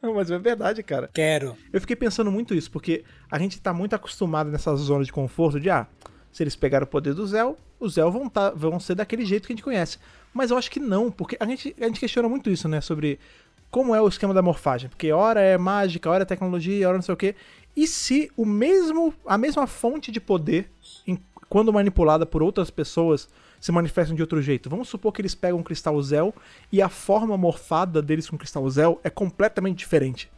Mas 0.14 0.30
é 0.30 0.38
verdade, 0.38 0.82
cara. 0.82 1.10
Quero. 1.12 1.54
Eu 1.70 1.82
fiquei 1.82 1.96
pensando 1.96 2.32
muito 2.32 2.54
isso, 2.54 2.70
porque 2.70 3.04
a 3.30 3.38
gente 3.38 3.60
tá 3.60 3.74
muito 3.74 3.94
acostumado 3.94 4.50
nessa 4.50 4.74
zona 4.76 5.04
de 5.04 5.12
conforto 5.12 5.60
de, 5.60 5.68
ah, 5.68 5.86
se 6.36 6.42
eles 6.42 6.54
pegaram 6.54 6.84
o 6.84 6.86
poder 6.86 7.14
do 7.14 7.26
Zéu, 7.26 7.56
os 7.80 7.94
Zéu 7.94 8.10
vão, 8.12 8.28
tá, 8.28 8.50
vão 8.50 8.78
ser 8.78 8.94
daquele 8.94 9.24
jeito 9.24 9.46
que 9.46 9.54
a 9.54 9.56
gente 9.56 9.64
conhece. 9.64 9.96
Mas 10.34 10.50
eu 10.50 10.58
acho 10.58 10.70
que 10.70 10.78
não, 10.78 11.10
porque 11.10 11.34
a 11.40 11.46
gente, 11.46 11.74
a 11.80 11.84
gente 11.86 11.98
questiona 11.98 12.28
muito 12.28 12.50
isso, 12.50 12.68
né, 12.68 12.82
sobre 12.82 13.18
como 13.70 13.94
é 13.94 14.02
o 14.02 14.06
esquema 14.06 14.34
da 14.34 14.42
morfagem. 14.42 14.90
Porque 14.90 15.10
hora 15.10 15.40
é 15.40 15.56
mágica, 15.56 16.10
hora 16.10 16.24
é 16.24 16.26
tecnologia, 16.26 16.86
hora 16.86 16.98
não 16.98 17.02
sei 17.02 17.14
o 17.14 17.16
quê. 17.16 17.34
E 17.74 17.86
se 17.86 18.30
o 18.36 18.44
mesmo, 18.44 19.14
a 19.24 19.38
mesma 19.38 19.66
fonte 19.66 20.12
de 20.12 20.20
poder, 20.20 20.70
em- 21.06 21.18
quando 21.48 21.72
manipulada 21.72 22.26
por 22.26 22.42
outras 22.42 22.68
pessoas, 22.68 23.30
se 23.58 23.72
manifestam 23.72 24.14
de 24.14 24.20
outro 24.20 24.42
jeito? 24.42 24.68
Vamos 24.68 24.90
supor 24.90 25.14
que 25.14 25.22
eles 25.22 25.34
pegam 25.34 25.58
um 25.60 25.62
cristal 25.62 26.00
Zéu 26.02 26.34
e 26.70 26.82
a 26.82 26.90
forma 26.90 27.34
morfada 27.38 28.02
deles 28.02 28.28
com 28.28 28.36
o 28.36 28.38
cristal 28.38 28.68
Zéu 28.68 29.00
é 29.02 29.08
completamente 29.08 29.78
diferente 29.78 30.28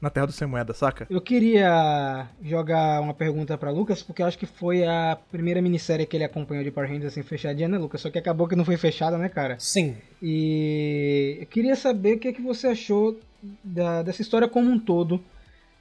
na 0.00 0.10
Terra 0.10 0.26
do 0.26 0.32
Sem 0.32 0.46
Moeda, 0.46 0.72
saca? 0.72 1.06
Eu 1.10 1.20
queria 1.20 2.28
jogar 2.42 3.00
uma 3.00 3.12
pergunta 3.14 3.58
pra 3.58 3.70
Lucas, 3.70 4.02
porque 4.02 4.22
eu 4.22 4.26
acho 4.26 4.38
que 4.38 4.46
foi 4.46 4.84
a 4.84 5.18
primeira 5.30 5.60
minissérie 5.60 6.06
que 6.06 6.16
ele 6.16 6.24
acompanhou 6.24 6.62
de 6.62 6.70
Power 6.70 6.88
Rangers 6.88 7.12
assim 7.12 7.22
fechadinha, 7.22 7.68
né, 7.68 7.78
Lucas? 7.78 8.00
Só 8.00 8.10
que 8.10 8.18
acabou 8.18 8.46
que 8.46 8.54
não 8.56 8.64
foi 8.64 8.76
fechada, 8.76 9.18
né, 9.18 9.28
cara? 9.28 9.56
Sim. 9.58 9.96
E 10.22 11.38
eu 11.40 11.46
queria 11.46 11.74
saber 11.74 12.14
o 12.16 12.18
que, 12.18 12.28
é 12.28 12.32
que 12.32 12.42
você 12.42 12.68
achou 12.68 13.18
da- 13.64 14.02
dessa 14.02 14.22
história 14.22 14.46
como 14.48 14.70
um 14.70 14.78
todo, 14.78 15.20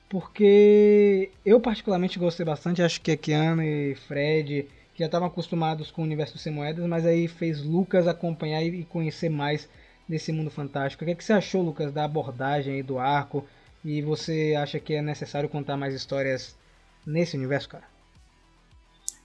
porque 0.10 1.30
eu 1.46 1.60
particularmente 1.60 2.18
gostei 2.18 2.46
bastante, 2.46 2.82
acho 2.82 3.02
que 3.02 3.12
a 3.12 3.18
Kiana 3.18 3.66
e 3.66 3.96
Fred 4.08 4.68
que 4.94 5.04
já 5.04 5.06
estavam 5.06 5.28
acostumados 5.28 5.92
com 5.92 6.02
o 6.02 6.06
universo 6.06 6.34
do 6.34 6.40
Sem 6.40 6.52
Moedas, 6.52 6.84
mas 6.88 7.06
aí 7.06 7.28
fez 7.28 7.62
Lucas 7.62 8.08
acompanhar 8.08 8.64
e 8.64 8.84
conhecer 8.86 9.30
mais 9.30 9.70
desse 10.10 10.32
mundo 10.32 10.50
fantástico. 10.50 11.04
O 11.04 11.06
que, 11.06 11.12
é 11.12 11.16
que 11.16 11.24
você 11.24 11.34
achou, 11.34 11.62
Lucas, 11.62 11.92
da 11.94 12.04
abordagem 12.04 12.74
aí 12.76 12.82
do 12.82 12.98
arco? 12.98 13.46
E 13.88 14.02
você 14.02 14.54
acha 14.54 14.82
que 14.82 14.96
é 14.96 15.02
necessário 15.02 15.48
contar 15.48 15.78
mais 15.78 15.94
histórias 15.94 16.58
nesse 17.06 17.38
universo, 17.38 17.70
cara? 17.70 17.86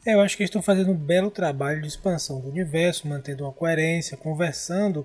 É, 0.07 0.15
eu 0.15 0.21
acho 0.21 0.37
que 0.37 0.45
eles 0.45 0.51
estão 0.51 0.63
fazendo 0.63 0.93
um 0.93 0.97
belo 0.97 1.33
trabalho 1.33 1.83
de 1.83 1.89
expansão 1.89 2.41
do 2.41 2.49
universo, 2.49 3.09
mantendo 3.09 3.43
uma 3.43 3.53
coerência, 3.53 4.17
conversando 4.17 5.05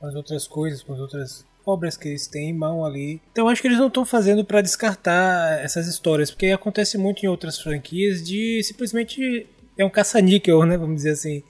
com 0.00 0.06
as 0.06 0.14
outras 0.14 0.48
coisas, 0.48 0.82
com 0.82 0.94
as 0.94 1.00
outras 1.00 1.44
obras 1.66 1.98
que 1.98 2.08
eles 2.08 2.26
têm 2.26 2.48
em 2.48 2.54
mão 2.54 2.82
ali. 2.82 3.20
Então 3.30 3.46
acho 3.46 3.60
que 3.60 3.68
eles 3.68 3.78
não 3.78 3.88
estão 3.88 4.06
fazendo 4.06 4.42
para 4.42 4.62
descartar 4.62 5.62
essas 5.62 5.86
histórias, 5.86 6.30
porque 6.30 6.46
acontece 6.46 6.96
muito 6.96 7.26
em 7.26 7.28
outras 7.28 7.58
franquias 7.58 8.22
de 8.22 8.62
simplesmente 8.62 9.46
é 9.76 9.84
um 9.84 9.90
caça-níquel, 9.90 10.64
né, 10.64 10.78
vamos 10.78 10.96
dizer 10.96 11.10
assim. 11.10 11.42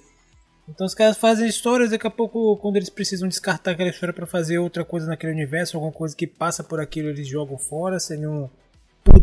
Então 0.68 0.86
os 0.86 0.94
caras 0.94 1.18
fazem 1.18 1.46
histórias, 1.46 1.90
daqui 1.90 2.06
a 2.06 2.10
pouco, 2.10 2.56
quando 2.56 2.76
eles 2.76 2.88
precisam 2.88 3.28
descartar 3.28 3.72
aquela 3.72 3.90
história 3.90 4.14
para 4.14 4.26
fazer 4.26 4.58
outra 4.58 4.84
coisa 4.84 5.06
naquele 5.06 5.32
universo, 5.32 5.76
alguma 5.76 5.92
coisa 5.92 6.16
que 6.16 6.26
passa 6.26 6.64
por 6.64 6.80
aquilo, 6.80 7.08
eles 7.08 7.28
jogam 7.28 7.58
fora 7.58 8.00
sem 8.00 8.18
nenhum 8.18 8.48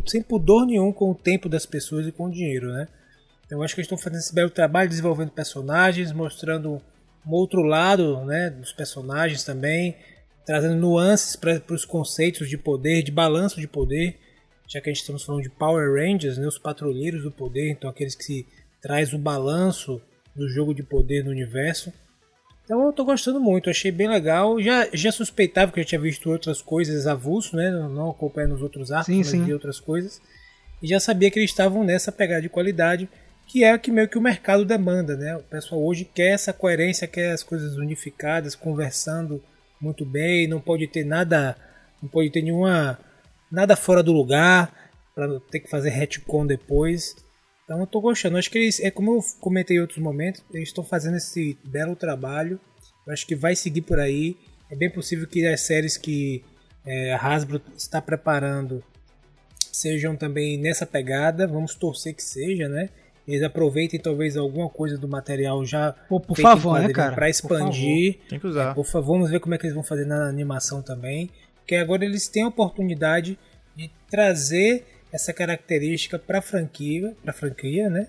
sem 0.06 0.22
pudor 0.22 0.66
nenhum 0.66 0.94
com 0.94 1.12
o 1.12 1.16
tempo 1.16 1.50
das 1.50 1.66
pessoas 1.66 2.08
e 2.08 2.12
com 2.12 2.26
o 2.26 2.32
dinheiro, 2.32 2.72
né? 2.72 2.88
Eu 3.50 3.62
acho 3.62 3.76
que 3.76 3.82
eles 3.82 3.88
estão 3.88 3.98
fazendo 3.98 4.20
esse 4.20 4.34
belo 4.34 4.50
trabalho, 4.50 4.88
desenvolvendo 4.88 5.32
personagens, 5.32 6.14
mostrando 6.14 6.82
um 7.26 7.32
outro 7.32 7.62
lado 7.62 8.24
né, 8.24 8.50
dos 8.50 8.72
personagens 8.72 9.44
também, 9.44 9.96
trazendo 10.46 10.76
nuances 10.76 11.36
para 11.36 11.62
os 11.70 11.84
conceitos 11.84 12.50
de 12.50 12.58
poder, 12.58 13.04
de 13.04 13.12
balanço 13.12 13.60
de 13.60 13.68
poder, 13.68 14.18
já 14.68 14.80
que 14.80 14.90
a 14.90 14.94
gente 14.94 15.02
estamos 15.02 15.24
falando 15.24 15.44
de 15.44 15.50
Power 15.50 15.94
Rangers, 15.94 16.38
né, 16.38 16.48
os 16.48 16.58
patrulheiros 16.58 17.24
do 17.24 17.32
poder, 17.32 17.72
então 17.72 17.90
aqueles 17.90 18.16
que 18.16 18.24
se 18.24 18.48
traz 18.82 19.12
o 19.12 19.18
balanço 19.18 20.02
do 20.36 20.50
jogo 20.50 20.74
de 20.74 20.84
poder 20.84 21.24
no 21.24 21.32
universo. 21.32 21.92
Então 22.64 22.86
eu 22.86 22.94
tô 22.94 23.04
gostando 23.04 23.40
muito, 23.40 23.70
achei 23.70 23.92
bem 23.92 24.08
legal. 24.08 24.62
Já, 24.62 24.88
já 24.94 25.12
suspeitava 25.12 25.72
que 25.72 25.80
eu 25.80 25.86
tinha 25.86 26.00
visto 26.00 26.30
outras 26.32 26.62
coisas 26.62 27.06
avulso, 27.08 27.56
né? 27.56 27.70
Não 27.70 28.10
acompanhando 28.10 28.56
os 28.56 28.62
outros 28.62 28.92
arcos, 28.92 29.08
Sim, 29.08 29.18
mas 29.18 29.28
sim. 29.28 29.44
vi 29.44 29.54
outras 29.54 29.80
coisas. 29.80 30.22
E 30.82 30.88
já 30.88 31.00
sabia 31.00 31.30
que 31.30 31.38
eles 31.38 31.52
estavam 31.52 31.84
nessa 31.84 32.12
pegada 32.12 32.42
de 32.42 32.50
qualidade, 32.50 33.10
que 33.46 33.64
é 33.64 33.76
o 33.76 33.80
que 33.80 33.92
meio 33.92 34.08
que 34.08 34.18
o 34.18 34.22
mercado 34.22 34.64
demanda, 34.64 35.18
né? 35.18 35.36
O 35.36 35.44
pessoal 35.44 35.84
hoje 35.84 36.06
quer 36.06 36.30
essa 36.34 36.54
coerência, 36.54 37.08
quer 37.08 37.32
as 37.32 37.44
coisas 37.44 37.76
unificadas, 37.76 38.56
conversando 38.56 39.44
muito 39.80 40.06
bem, 40.06 40.48
não 40.48 40.62
pode 40.62 40.88
ter 40.88 41.04
nada, 41.04 41.58
não 42.02 42.08
pode 42.08 42.30
ter 42.30 42.42
nenhuma 42.42 42.98
nada 43.52 43.76
fora 43.76 44.02
do 44.02 44.14
lugar 44.14 44.74
para 45.14 45.40
ter 45.52 45.60
que 45.60 45.70
fazer 45.70 45.90
retcon 45.90 46.46
depois. 46.46 47.16
Então 47.64 47.80
eu 47.80 47.88
tô 47.88 48.02
gostando. 48.02 48.38
Acho 48.38 48.50
que 48.50 48.58
eles, 48.58 48.80
é 48.80 48.92
como 48.92 49.16
eu 49.16 49.22
comentei 49.40 49.78
em 49.78 49.80
outros 49.80 50.00
momentos, 50.00 50.44
eles 50.54 50.70
estão 50.70 50.84
fazendo 50.84 51.18
esse 51.18 51.58
belo 51.64 51.96
trabalho. 51.96 52.60
Eu 53.06 53.14
acho 53.14 53.26
que 53.26 53.36
vai 53.36 53.56
seguir 53.56 53.82
por 53.82 54.00
aí. 54.00 54.36
É 54.70 54.76
bem 54.76 54.90
possível 54.90 55.28
que 55.28 55.46
as 55.46 55.62
séries 55.62 55.98
que 55.98 56.44
é, 56.86 57.14
a 57.14 57.18
Hasbro 57.18 57.62
está 57.76 58.02
preparando 58.02 58.84
sejam 59.72 60.16
também 60.16 60.58
nessa 60.58 60.86
pegada. 60.86 61.48
Vamos 61.48 61.76
torcer 61.76 62.14
que 62.14 62.24
seja, 62.24 62.68
né? 62.68 62.90
Eles 63.28 63.44
aproveitem 63.44 64.00
talvez 64.00 64.36
alguma 64.36 64.68
coisa 64.68 64.98
do 64.98 65.08
material 65.08 65.64
já 65.64 65.94
Pô, 66.10 66.20
por 66.20 66.36
feito 66.36 66.48
em 66.48 66.52
favor, 66.52 66.80
né, 66.80 66.90
cara? 66.90 67.14
Para 67.14 67.26
Por 67.26 67.30
expandir. 67.30 68.20
Tem 68.28 68.40
que 68.40 68.48
usar. 68.48 68.74
Por 68.74 68.86
favor, 68.86 69.14
vamos 69.14 69.30
ver 69.30 69.40
como 69.40 69.54
é 69.54 69.58
que 69.58 69.66
eles 69.66 69.76
vão 69.76 69.84
fazer 69.84 70.06
na 70.06 70.28
animação 70.28 70.82
também. 70.82 71.30
Porque 71.58 71.76
agora 71.76 72.04
eles 72.04 72.28
têm 72.28 72.44
a 72.44 72.48
oportunidade 72.48 73.38
de 73.76 73.90
trazer 74.10 74.86
essa 75.12 75.34
característica 75.34 76.18
para 76.18 76.40
a 76.40 76.42
franquia, 76.42 77.16
para 77.24 77.34
franquia, 77.34 77.90
né? 77.90 78.08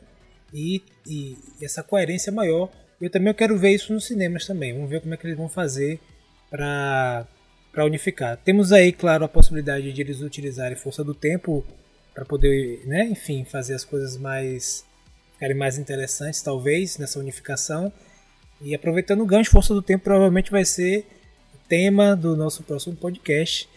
E, 0.53 0.83
e 1.07 1.37
essa 1.61 1.83
coerência 1.83 2.31
maior. 2.31 2.71
Eu 3.01 3.11
também 3.11 3.35
quero 3.35 3.59
ver 3.59 3.71
isso 3.71 3.93
nos 3.93 4.07
cinemas 4.07 4.47
também. 4.47 4.73
Vamos 4.75 4.91
ver 4.91 5.01
como 5.01 5.13
é 5.13 5.17
que 5.17 5.27
eles 5.27 5.37
vão 5.37 5.49
fazer 5.49 5.99
para 6.51 7.27
para 7.73 7.87
unificar. 7.87 8.37
Temos 8.37 8.71
aí, 8.71 8.93
claro, 8.93 9.25
a 9.25 9.29
possibilidade 9.29 9.95
de 9.95 10.01
eles 10.03 10.21
utilizarem 10.21 10.77
força 10.77 11.03
do 11.03 11.15
tempo 11.15 11.65
para 12.13 12.23
poder, 12.23 12.83
né, 12.85 13.07
enfim, 13.07 13.47
fazer 13.47 13.75
as 13.75 13.83
coisas 13.83 14.19
mais 14.19 14.85
ficarem 15.33 15.57
mais 15.57 15.79
interessantes, 15.79 16.43
talvez, 16.43 16.99
nessa 16.99 17.19
unificação. 17.19 17.91
E 18.61 18.75
aproveitando 18.75 19.23
o 19.23 19.27
gancho, 19.27 19.51
Força 19.51 19.75
do 19.75 19.83
Tempo 19.83 20.05
provavelmente 20.05 20.51
vai 20.51 20.65
ser 20.65 21.07
tema 21.69 22.15
do 22.15 22.37
nosso 22.37 22.63
próximo 22.63 22.95
podcast, 22.95 23.69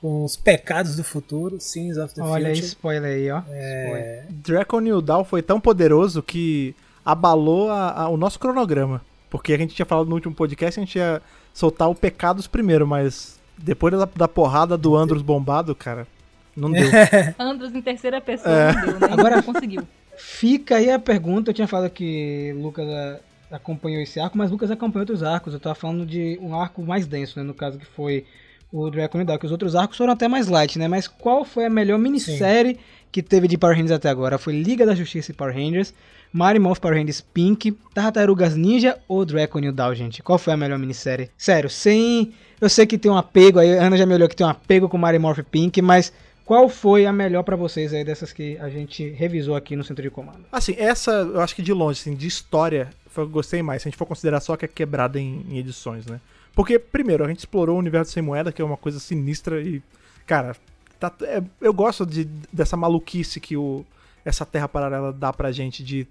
com 0.00 0.24
os 0.24 0.36
pecados 0.36 0.96
do 0.96 1.04
futuro, 1.04 1.60
Sins 1.60 1.96
of 1.98 2.14
the 2.14 2.22
Olha 2.22 2.48
aí, 2.48 2.54
Future. 2.54 2.66
spoiler 2.68 3.10
aí, 3.16 3.30
ó. 3.30 3.42
É, 3.50 4.24
Draco 4.30 4.80
New 4.80 5.00
Dawn 5.02 5.24
foi 5.24 5.42
tão 5.42 5.60
poderoso 5.60 6.22
que 6.22 6.74
abalou 7.04 7.70
a- 7.70 7.90
a- 8.02 8.08
o 8.08 8.16
nosso 8.16 8.38
cronograma. 8.38 9.02
Porque 9.28 9.52
a 9.52 9.58
gente 9.58 9.74
tinha 9.74 9.86
falado 9.86 10.08
no 10.08 10.14
último 10.14 10.34
podcast, 10.34 10.80
a 10.80 10.82
gente 10.84 10.96
ia 10.96 11.20
soltar 11.52 11.88
o 11.88 11.94
Pecados 11.94 12.46
primeiro, 12.46 12.86
mas 12.86 13.38
depois 13.58 13.92
da, 13.96 14.08
da 14.16 14.26
porrada 14.26 14.76
do 14.76 14.96
Andros 14.96 15.22
bombado, 15.22 15.74
cara, 15.74 16.06
não 16.56 16.70
deu. 16.72 16.88
Andros 17.38 17.74
em 17.74 17.82
terceira 17.82 18.20
pessoa 18.20 18.52
É. 18.54 18.72
não 18.72 18.80
deu, 18.82 19.00
né? 19.00 19.08
Agora- 19.12 19.36
não 19.36 19.42
conseguiu. 19.42 19.82
Fica 20.16 20.76
aí 20.76 20.90
a 20.90 20.98
pergunta, 20.98 21.50
eu 21.50 21.54
tinha 21.54 21.68
falado 21.68 21.90
que 21.90 22.54
Lucas 22.60 22.86
acompanhou 23.50 24.00
esse 24.02 24.18
arco, 24.20 24.36
mas 24.36 24.50
Lucas 24.50 24.70
acompanhou 24.70 25.02
outros 25.02 25.22
arcos. 25.22 25.52
Eu 25.54 25.60
tava 25.60 25.74
falando 25.74 26.04
de 26.06 26.38
um 26.42 26.54
arco 26.54 26.82
mais 26.82 27.06
denso, 27.06 27.38
né? 27.38 27.44
No 27.44 27.54
caso 27.54 27.78
que 27.78 27.86
foi 27.86 28.24
o 28.72 28.88
Dragon 28.90 29.24
que 29.38 29.46
os 29.46 29.52
outros 29.52 29.74
arcos 29.74 29.96
foram 29.96 30.12
até 30.12 30.28
mais 30.28 30.48
light, 30.48 30.78
né? 30.78 30.86
Mas 30.86 31.08
qual 31.08 31.44
foi 31.44 31.64
a 31.64 31.70
melhor 31.70 31.98
minissérie 31.98 32.78
que 33.10 33.22
teve 33.22 33.48
de 33.48 33.58
Power 33.58 33.74
Rangers 33.76 33.92
até 33.92 34.08
agora? 34.08 34.38
Foi 34.38 34.52
Liga 34.52 34.86
da 34.86 34.94
Justiça 34.94 35.32
e 35.32 35.34
Power 35.34 35.54
Rangers, 35.54 35.92
Mighty 36.32 36.60
Morph 36.60 36.78
Power 36.78 36.96
Rangers 36.96 37.20
Pink, 37.20 37.72
Tartarugas 37.92 38.54
Ninja 38.54 38.98
ou 39.08 39.24
Dragon 39.24 39.72
Dawn, 39.72 39.94
gente? 39.94 40.22
Qual 40.22 40.38
foi 40.38 40.52
a 40.52 40.56
melhor 40.56 40.78
minissérie? 40.78 41.30
Sério, 41.36 41.68
sem... 41.68 42.32
Eu 42.60 42.68
sei 42.68 42.86
que 42.86 42.98
tem 42.98 43.10
um 43.10 43.16
apego 43.16 43.58
aí, 43.58 43.76
a 43.76 43.86
Ana 43.86 43.96
já 43.96 44.06
me 44.06 44.14
olhou 44.14 44.28
que 44.28 44.36
tem 44.36 44.46
um 44.46 44.50
apego 44.50 44.88
com 44.88 44.98
Mighty 44.98 45.18
Morph 45.18 45.40
Pink, 45.50 45.82
mas 45.82 46.12
qual 46.44 46.68
foi 46.68 47.06
a 47.06 47.12
melhor 47.12 47.42
pra 47.42 47.56
vocês 47.56 47.94
aí 47.94 48.04
dessas 48.04 48.32
que 48.32 48.58
a 48.58 48.68
gente 48.68 49.08
revisou 49.10 49.56
aqui 49.56 49.74
no 49.74 49.82
Centro 49.82 50.02
de 50.02 50.10
Comando? 50.10 50.44
Assim, 50.52 50.74
essa 50.78 51.12
eu 51.12 51.40
acho 51.40 51.56
que 51.56 51.62
de 51.62 51.72
longe, 51.72 52.00
assim, 52.00 52.14
de 52.14 52.26
história, 52.26 52.90
foi 53.06 53.24
o 53.24 53.26
que 53.26 53.30
eu 53.30 53.34
gostei 53.34 53.62
mais. 53.62 53.82
Se 53.82 53.88
a 53.88 53.90
gente 53.90 53.96
for 53.98 54.06
considerar 54.06 54.40
só 54.40 54.56
que 54.56 54.64
é 54.64 54.68
quebrada 54.68 55.18
em, 55.18 55.44
em 55.48 55.58
edições, 55.58 56.06
né? 56.06 56.20
Porque, 56.60 56.78
primeiro, 56.78 57.24
a 57.24 57.28
gente 57.28 57.38
explorou 57.38 57.76
o 57.76 57.78
universo 57.78 58.12
sem 58.12 58.22
moeda, 58.22 58.52
que 58.52 58.60
é 58.60 58.64
uma 58.64 58.76
coisa 58.76 59.00
sinistra 59.00 59.62
e, 59.62 59.82
cara, 60.26 60.54
tá- 60.98 61.10
é- 61.22 61.42
eu 61.58 61.72
gosto 61.72 62.04
de, 62.04 62.24
dessa 62.52 62.76
maluquice 62.76 63.40
que 63.40 63.56
o, 63.56 63.82
essa 64.26 64.44
terra 64.44 64.68
paralela 64.68 65.10
dá 65.10 65.32
pra 65.32 65.50
gente, 65.52 65.82
de 65.82 66.06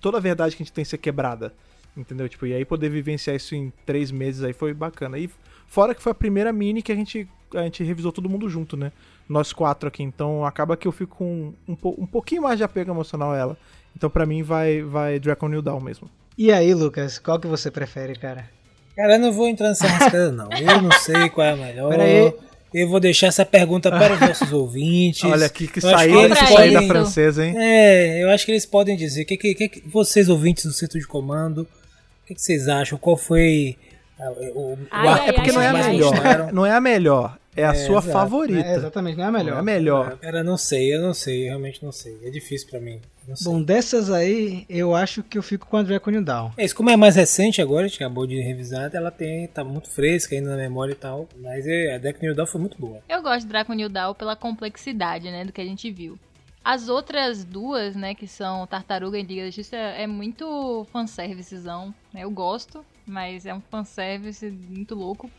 toda 0.00 0.16
a 0.16 0.20
verdade 0.20 0.56
que 0.56 0.62
a 0.62 0.64
gente 0.64 0.72
tem 0.72 0.84
ser 0.86 0.96
quebrada. 0.98 1.52
Entendeu? 1.94 2.28
Tipo, 2.30 2.46
e 2.46 2.54
aí 2.54 2.64
poder 2.64 2.88
vivenciar 2.88 3.36
isso 3.36 3.54
em 3.54 3.70
três 3.84 4.10
meses 4.10 4.42
aí 4.42 4.52
foi 4.54 4.72
bacana. 4.72 5.18
E 5.18 5.28
fora 5.66 5.94
que 5.94 6.00
foi 6.02 6.12
a 6.12 6.14
primeira 6.14 6.50
mini 6.52 6.80
que 6.82 6.92
a 6.92 6.94
gente, 6.94 7.28
a 7.54 7.62
gente 7.62 7.82
revisou 7.82 8.10
todo 8.12 8.28
mundo 8.28 8.48
junto, 8.48 8.76
né? 8.76 8.92
Nós 9.28 9.52
quatro 9.52 9.88
aqui. 9.88 10.02
Então 10.02 10.46
acaba 10.46 10.76
que 10.76 10.86
eu 10.88 10.92
fico 10.92 11.16
com 11.16 11.52
um, 11.68 11.74
po- 11.74 11.96
um 11.98 12.06
pouquinho 12.06 12.42
mais 12.42 12.56
de 12.56 12.64
apego 12.64 12.90
emocional 12.92 13.32
a 13.32 13.36
ela. 13.36 13.58
Então 13.94 14.08
pra 14.08 14.24
mim 14.24 14.42
vai, 14.42 14.80
vai 14.82 15.18
Dragon 15.18 15.48
New 15.48 15.60
Dawn 15.60 15.80
mesmo. 15.80 16.08
E 16.38 16.50
aí, 16.52 16.72
Lucas, 16.72 17.18
qual 17.18 17.38
que 17.40 17.46
você 17.48 17.70
prefere, 17.70 18.14
cara? 18.14 18.48
Cara, 18.96 19.14
eu 19.14 19.18
não 19.18 19.32
vou 19.32 19.48
entrar 19.48 19.68
nessa 19.68 19.86
rascada, 19.86 20.30
não. 20.32 20.48
Eu 20.52 20.82
não 20.82 20.92
sei 20.92 21.28
qual 21.30 21.46
é 21.46 21.50
a 21.52 21.56
melhor. 21.56 21.90
Pera 21.90 22.02
aí. 22.04 22.32
Eu 22.72 22.88
vou 22.88 23.00
deixar 23.00 23.26
essa 23.26 23.44
pergunta 23.44 23.90
para 23.90 24.14
os 24.14 24.20
nossos 24.20 24.52
ouvintes. 24.54 25.24
Olha 25.24 25.46
aqui 25.46 25.66
que 25.66 25.80
saída 25.80 26.36
saída 26.36 26.82
francesa, 26.82 27.44
hein? 27.44 27.54
É, 27.58 28.22
eu 28.22 28.30
acho 28.30 28.44
que 28.46 28.52
eles 28.52 28.64
podem 28.64 28.96
dizer. 28.96 29.24
Que, 29.24 29.36
que, 29.36 29.54
que, 29.68 29.82
vocês, 29.88 30.28
ouvintes 30.28 30.64
do 30.66 30.72
centro 30.72 30.98
de 30.98 31.06
comando, 31.06 31.62
o 31.62 32.26
que, 32.26 32.34
que 32.34 32.40
vocês 32.40 32.68
acham? 32.68 32.96
Qual 32.96 33.16
foi 33.16 33.76
ah, 34.20 34.30
o, 34.54 34.74
o 34.74 34.78
Ai, 34.90 35.30
É 35.30 35.32
porque 35.32 35.50
que 35.50 35.56
não 35.56 35.62
é 35.62 35.66
a 35.66 35.72
vocês 35.72 35.84
mais 35.86 35.96
melhor. 35.96 36.52
Não 36.52 36.66
é 36.66 36.70
a 36.72 36.80
melhor. 36.80 37.38
É 37.56 37.64
a 37.64 37.70
É, 37.70 37.74
sua 37.74 37.98
exato. 37.98 38.12
favorita. 38.12 38.68
É, 38.68 38.76
exatamente, 38.76 39.16
não 39.16 39.24
é 39.24 39.28
a 39.28 39.32
melhor. 39.32 39.50
Não 39.50 39.56
é 39.56 39.60
a 39.60 39.62
melhor. 39.62 40.18
Cara, 40.18 40.44
não 40.44 40.56
sei, 40.56 40.94
eu 40.94 41.02
não 41.02 41.12
sei, 41.12 41.42
eu 41.42 41.48
realmente 41.48 41.82
não 41.82 41.90
sei. 41.90 42.16
É 42.22 42.30
difícil 42.30 42.68
pra 42.70 42.78
mim. 42.78 43.00
Bom, 43.44 43.62
dessas 43.62 44.10
aí, 44.10 44.64
eu 44.68 44.94
acho 44.94 45.22
que 45.22 45.38
eu 45.38 45.42
fico 45.42 45.66
com 45.66 45.76
a 45.76 45.82
Dragon 45.82 46.10
New 46.10 46.24
Dawn. 46.24 46.50
É 46.56 46.64
isso, 46.64 46.74
como 46.74 46.90
é 46.90 46.96
mais 46.96 47.16
recente 47.16 47.60
agora, 47.60 47.84
a 47.84 47.88
gente 47.88 48.02
acabou 48.02 48.26
de 48.26 48.40
revisar, 48.40 48.90
ela 48.94 49.10
tem, 49.10 49.46
tá 49.48 49.62
muito 49.62 49.90
fresca 49.90 50.34
ainda 50.34 50.50
na 50.50 50.56
memória 50.56 50.92
e 50.92 50.96
tal. 50.96 51.28
Mas 51.36 51.66
é, 51.66 51.94
a 51.94 51.98
Deck 51.98 52.20
New 52.22 52.34
Dawn 52.34 52.46
foi 52.46 52.60
muito 52.60 52.78
boa. 52.78 53.02
Eu 53.08 53.22
gosto 53.22 53.42
de 53.42 53.48
Draco 53.48 53.72
New 53.72 53.88
Dawn 53.88 54.14
pela 54.14 54.36
complexidade, 54.36 55.30
né, 55.30 55.44
do 55.44 55.52
que 55.52 55.60
a 55.60 55.64
gente 55.64 55.90
viu. 55.90 56.18
As 56.62 56.88
outras 56.88 57.42
duas, 57.42 57.96
né, 57.96 58.14
que 58.14 58.26
são 58.26 58.66
Tartaruga 58.66 59.18
e 59.18 59.22
Liga 59.22 59.42
da 59.42 59.46
Justiça, 59.46 59.76
é 59.76 60.06
muito 60.06 60.86
fanservicezão, 60.92 61.94
né? 62.12 62.24
Eu 62.24 62.30
gosto, 62.30 62.84
mas 63.06 63.46
é 63.46 63.54
um 63.54 63.62
fanservice 63.62 64.50
muito 64.50 64.94
louco. 64.94 65.30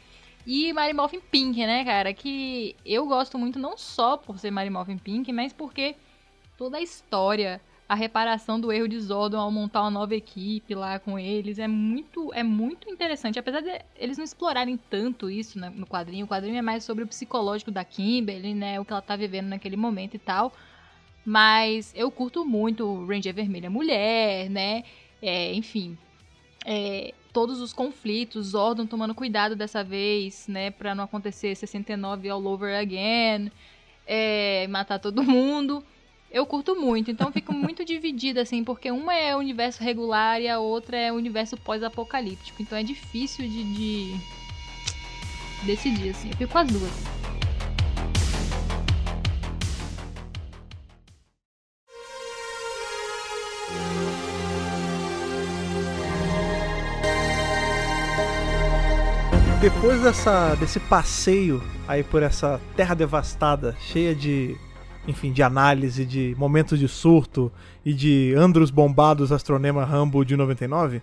E 0.48 0.74
Mary 0.74 0.94
Morphin 0.94 1.20
Pink, 1.20 1.60
né, 1.60 1.86
cara, 1.86 2.12
que 2.14 2.76
eu 2.84 3.06
gosto 3.06 3.38
muito 3.38 3.60
não 3.60 3.78
só 3.78 4.18
por 4.18 4.40
ser 4.40 4.50
Mary 4.50 4.72
Morphin 4.72 4.98
Pink, 4.98 5.32
mas 5.32 5.54
porque 5.54 5.96
toda 6.58 6.78
a 6.78 6.82
história, 6.82 7.62
a 7.92 7.94
reparação 7.94 8.58
do 8.58 8.72
erro 8.72 8.88
de 8.88 8.98
Zordon 8.98 9.38
ao 9.38 9.52
montar 9.52 9.82
uma 9.82 9.92
nova 9.92 10.16
equipe 10.16 10.74
lá 10.74 10.98
com 10.98 11.20
eles 11.20 11.60
é 11.60 11.68
muito 11.68 12.34
é 12.34 12.42
muito 12.42 12.90
interessante. 12.90 13.38
Apesar 13.38 13.60
de 13.60 13.82
eles 13.98 14.18
não 14.18 14.24
explorarem 14.24 14.80
tanto 14.90 15.30
isso 15.30 15.60
né, 15.60 15.70
no 15.76 15.86
quadrinho, 15.86 16.24
o 16.26 16.30
quadrinho 16.30 16.56
é 16.56 16.62
mais 16.62 16.86
sobre 16.86 17.04
o 17.04 17.08
psicológico 17.08 17.70
da 17.70 17.84
Kimberly, 17.84 18.54
né, 18.54 18.80
o 18.80 18.86
que 18.86 18.94
ela 18.94 19.02
tá 19.02 19.18
vivendo 19.18 19.48
naquele 19.48 19.76
momento 19.76 20.16
e 20.16 20.20
tal. 20.20 20.54
Mas 21.26 21.92
eu 21.94 22.10
curto 22.10 22.46
muito 22.46 22.86
o 22.86 23.06
Ranger 23.06 23.34
Vermelha 23.34 23.70
Mulher, 23.70 24.50
né? 24.50 24.86
É, 25.22 25.54
enfim, 25.54 25.98
é, 26.66 27.14
todos 27.34 27.60
os 27.60 27.74
conflitos, 27.74 28.52
Zordon 28.52 28.86
tomando 28.86 29.14
cuidado 29.14 29.54
dessa 29.54 29.84
vez, 29.84 30.48
né, 30.48 30.72
Pra 30.72 30.96
não 30.96 31.04
acontecer 31.04 31.54
69 31.56 32.30
all 32.30 32.46
over 32.46 32.74
again, 32.74 33.52
é, 34.08 34.66
matar 34.70 34.98
todo 34.98 35.22
mundo. 35.22 35.84
Eu 36.32 36.46
curto 36.46 36.78
muito, 36.78 37.12
então 37.12 37.30
fico 37.30 37.52
muito 37.52 37.84
dividida, 37.86 38.42
assim, 38.42 38.64
porque 38.64 38.90
uma 38.90 39.14
é 39.14 39.36
o 39.36 39.40
universo 39.40 39.84
regular 39.84 40.40
e 40.40 40.48
a 40.48 40.60
outra 40.60 40.98
é 40.98 41.12
o 41.12 41.16
universo 41.16 41.58
pós-apocalíptico. 41.58 42.62
Então 42.62 42.78
é 42.78 42.84
difícil 42.84 43.46
de, 43.50 43.64
de 43.66 44.16
decidir, 45.66 46.12
assim. 46.12 46.30
Eu 46.30 46.38
fico 46.38 46.54
com 46.54 46.58
as 46.60 46.68
duas. 46.70 46.92
Depois 59.60 60.02
dessa, 60.02 60.56
desse 60.56 60.80
passeio 60.80 61.62
aí 61.88 62.04
por 62.04 62.24
essa 62.24 62.60
terra 62.76 62.96
devastada, 62.96 63.76
cheia 63.80 64.16
de, 64.16 64.58
enfim, 65.08 65.32
de 65.32 65.42
análise, 65.42 66.06
de 66.06 66.36
momentos 66.38 66.78
de 66.78 66.88
surto 66.88 67.52
e 67.84 67.94
de 67.94 68.34
andros 68.38 68.70
bombados 68.70 69.32
astronema 69.32 69.84
Rambo 69.84 70.24
de 70.24 70.36
99, 70.36 71.02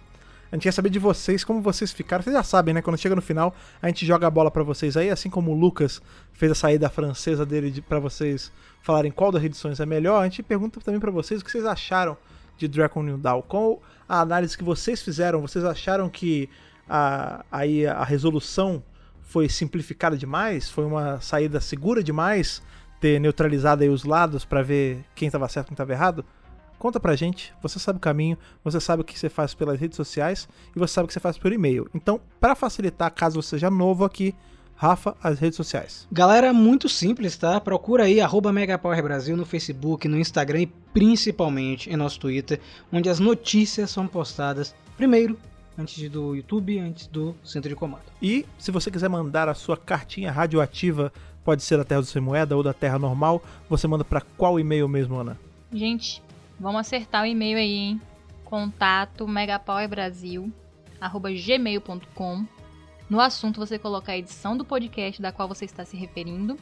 a 0.50 0.56
gente 0.56 0.62
quer 0.62 0.72
saber 0.72 0.88
de 0.88 0.98
vocês, 0.98 1.44
como 1.44 1.60
vocês 1.60 1.92
ficaram. 1.92 2.22
Vocês 2.22 2.34
já 2.34 2.42
sabem, 2.42 2.72
né? 2.72 2.80
Quando 2.80 2.96
chega 2.96 3.14
no 3.14 3.20
final, 3.20 3.54
a 3.82 3.86
gente 3.88 4.06
joga 4.06 4.26
a 4.26 4.30
bola 4.30 4.50
pra 4.50 4.62
vocês 4.62 4.96
aí, 4.96 5.10
assim 5.10 5.28
como 5.28 5.50
o 5.50 5.54
Lucas 5.54 6.00
fez 6.32 6.50
a 6.50 6.54
saída 6.54 6.88
francesa 6.88 7.44
dele 7.44 7.70
de, 7.70 7.82
para 7.82 7.98
vocês 7.98 8.50
falarem 8.80 9.12
qual 9.12 9.30
das 9.30 9.44
edições 9.44 9.78
é 9.78 9.84
melhor, 9.84 10.20
a 10.20 10.24
gente 10.24 10.42
pergunta 10.42 10.80
também 10.80 11.00
pra 11.00 11.10
vocês 11.10 11.42
o 11.42 11.44
que 11.44 11.50
vocês 11.50 11.66
acharam 11.66 12.16
de 12.56 12.66
Dragon 12.66 13.02
New 13.02 13.18
Dawn. 13.18 13.42
Qual 13.42 13.82
a 14.08 14.20
análise 14.20 14.56
que 14.56 14.64
vocês 14.64 15.02
fizeram? 15.02 15.42
Vocês 15.42 15.64
acharam 15.64 16.08
que 16.08 16.48
a, 16.88 17.44
aí 17.52 17.86
a 17.86 18.04
resolução 18.04 18.82
foi 19.20 19.50
simplificada 19.50 20.16
demais? 20.16 20.70
Foi 20.70 20.86
uma 20.86 21.20
saída 21.20 21.60
segura 21.60 22.02
demais? 22.02 22.62
Ter 23.00 23.20
neutralizado 23.20 23.82
aí 23.82 23.88
os 23.88 24.04
lados 24.04 24.44
pra 24.44 24.62
ver 24.62 25.04
quem 25.14 25.26
estava 25.26 25.48
certo 25.48 25.66
e 25.66 25.68
quem 25.68 25.74
estava 25.74 25.92
errado? 25.92 26.24
Conta 26.78 27.00
pra 27.00 27.16
gente, 27.16 27.52
você 27.60 27.78
sabe 27.78 27.96
o 27.96 28.00
caminho, 28.00 28.38
você 28.62 28.80
sabe 28.80 29.02
o 29.02 29.04
que 29.04 29.18
você 29.18 29.28
faz 29.28 29.52
pelas 29.52 29.80
redes 29.80 29.96
sociais 29.96 30.48
e 30.74 30.78
você 30.78 30.94
sabe 30.94 31.06
o 31.06 31.08
que 31.08 31.12
você 31.12 31.18
faz 31.18 31.36
por 31.36 31.52
e-mail. 31.52 31.88
Então, 31.92 32.20
pra 32.38 32.54
facilitar, 32.54 33.12
caso 33.12 33.42
você 33.42 33.50
seja 33.50 33.68
novo 33.68 34.04
aqui, 34.04 34.32
Rafa, 34.76 35.16
as 35.20 35.40
redes 35.40 35.56
sociais. 35.56 36.06
Galera, 36.10 36.52
muito 36.52 36.88
simples, 36.88 37.36
tá? 37.36 37.60
Procura 37.60 38.04
aí 38.04 38.20
arroba 38.20 38.52
Megapower 38.52 39.02
Brasil 39.02 39.36
no 39.36 39.44
Facebook, 39.44 40.06
no 40.06 40.16
Instagram 40.16 40.60
e 40.62 40.66
principalmente 40.66 41.90
em 41.90 41.96
nosso 41.96 42.20
Twitter, 42.20 42.60
onde 42.92 43.08
as 43.08 43.18
notícias 43.18 43.90
são 43.90 44.06
postadas 44.06 44.72
primeiro, 44.96 45.36
antes 45.76 46.08
do 46.08 46.36
YouTube, 46.36 46.78
antes 46.78 47.08
do 47.08 47.34
Centro 47.42 47.68
de 47.68 47.74
Comando. 47.74 48.04
E 48.22 48.46
se 48.56 48.70
você 48.70 48.88
quiser 48.88 49.08
mandar 49.08 49.48
a 49.48 49.54
sua 49.54 49.76
cartinha 49.76 50.30
radioativa, 50.30 51.12
pode 51.48 51.62
ser 51.62 51.78
da 51.78 51.84
Terra 51.84 52.02
do 52.02 52.06
Sem 52.06 52.20
Moeda 52.20 52.54
ou 52.54 52.62
da 52.62 52.74
Terra 52.74 52.98
Normal, 52.98 53.42
você 53.70 53.88
manda 53.88 54.04
pra 54.04 54.20
qual 54.20 54.60
e-mail 54.60 54.86
mesmo, 54.86 55.16
Ana? 55.16 55.40
Gente, 55.72 56.22
vamos 56.60 56.82
acertar 56.82 57.22
o 57.22 57.26
e-mail 57.26 57.56
aí, 57.56 57.74
hein? 57.74 58.00
Contato 58.44 59.26
megapowerbrasil, 59.26 60.52
arroba 61.00 61.30
gmail.com. 61.30 62.44
No 63.08 63.18
assunto 63.18 63.60
você 63.60 63.78
coloca 63.78 64.12
a 64.12 64.18
edição 64.18 64.58
do 64.58 64.62
podcast 64.62 65.22
da 65.22 65.32
qual 65.32 65.48
você 65.48 65.64
está 65.64 65.86
se 65.86 65.96
referindo. 65.96 66.58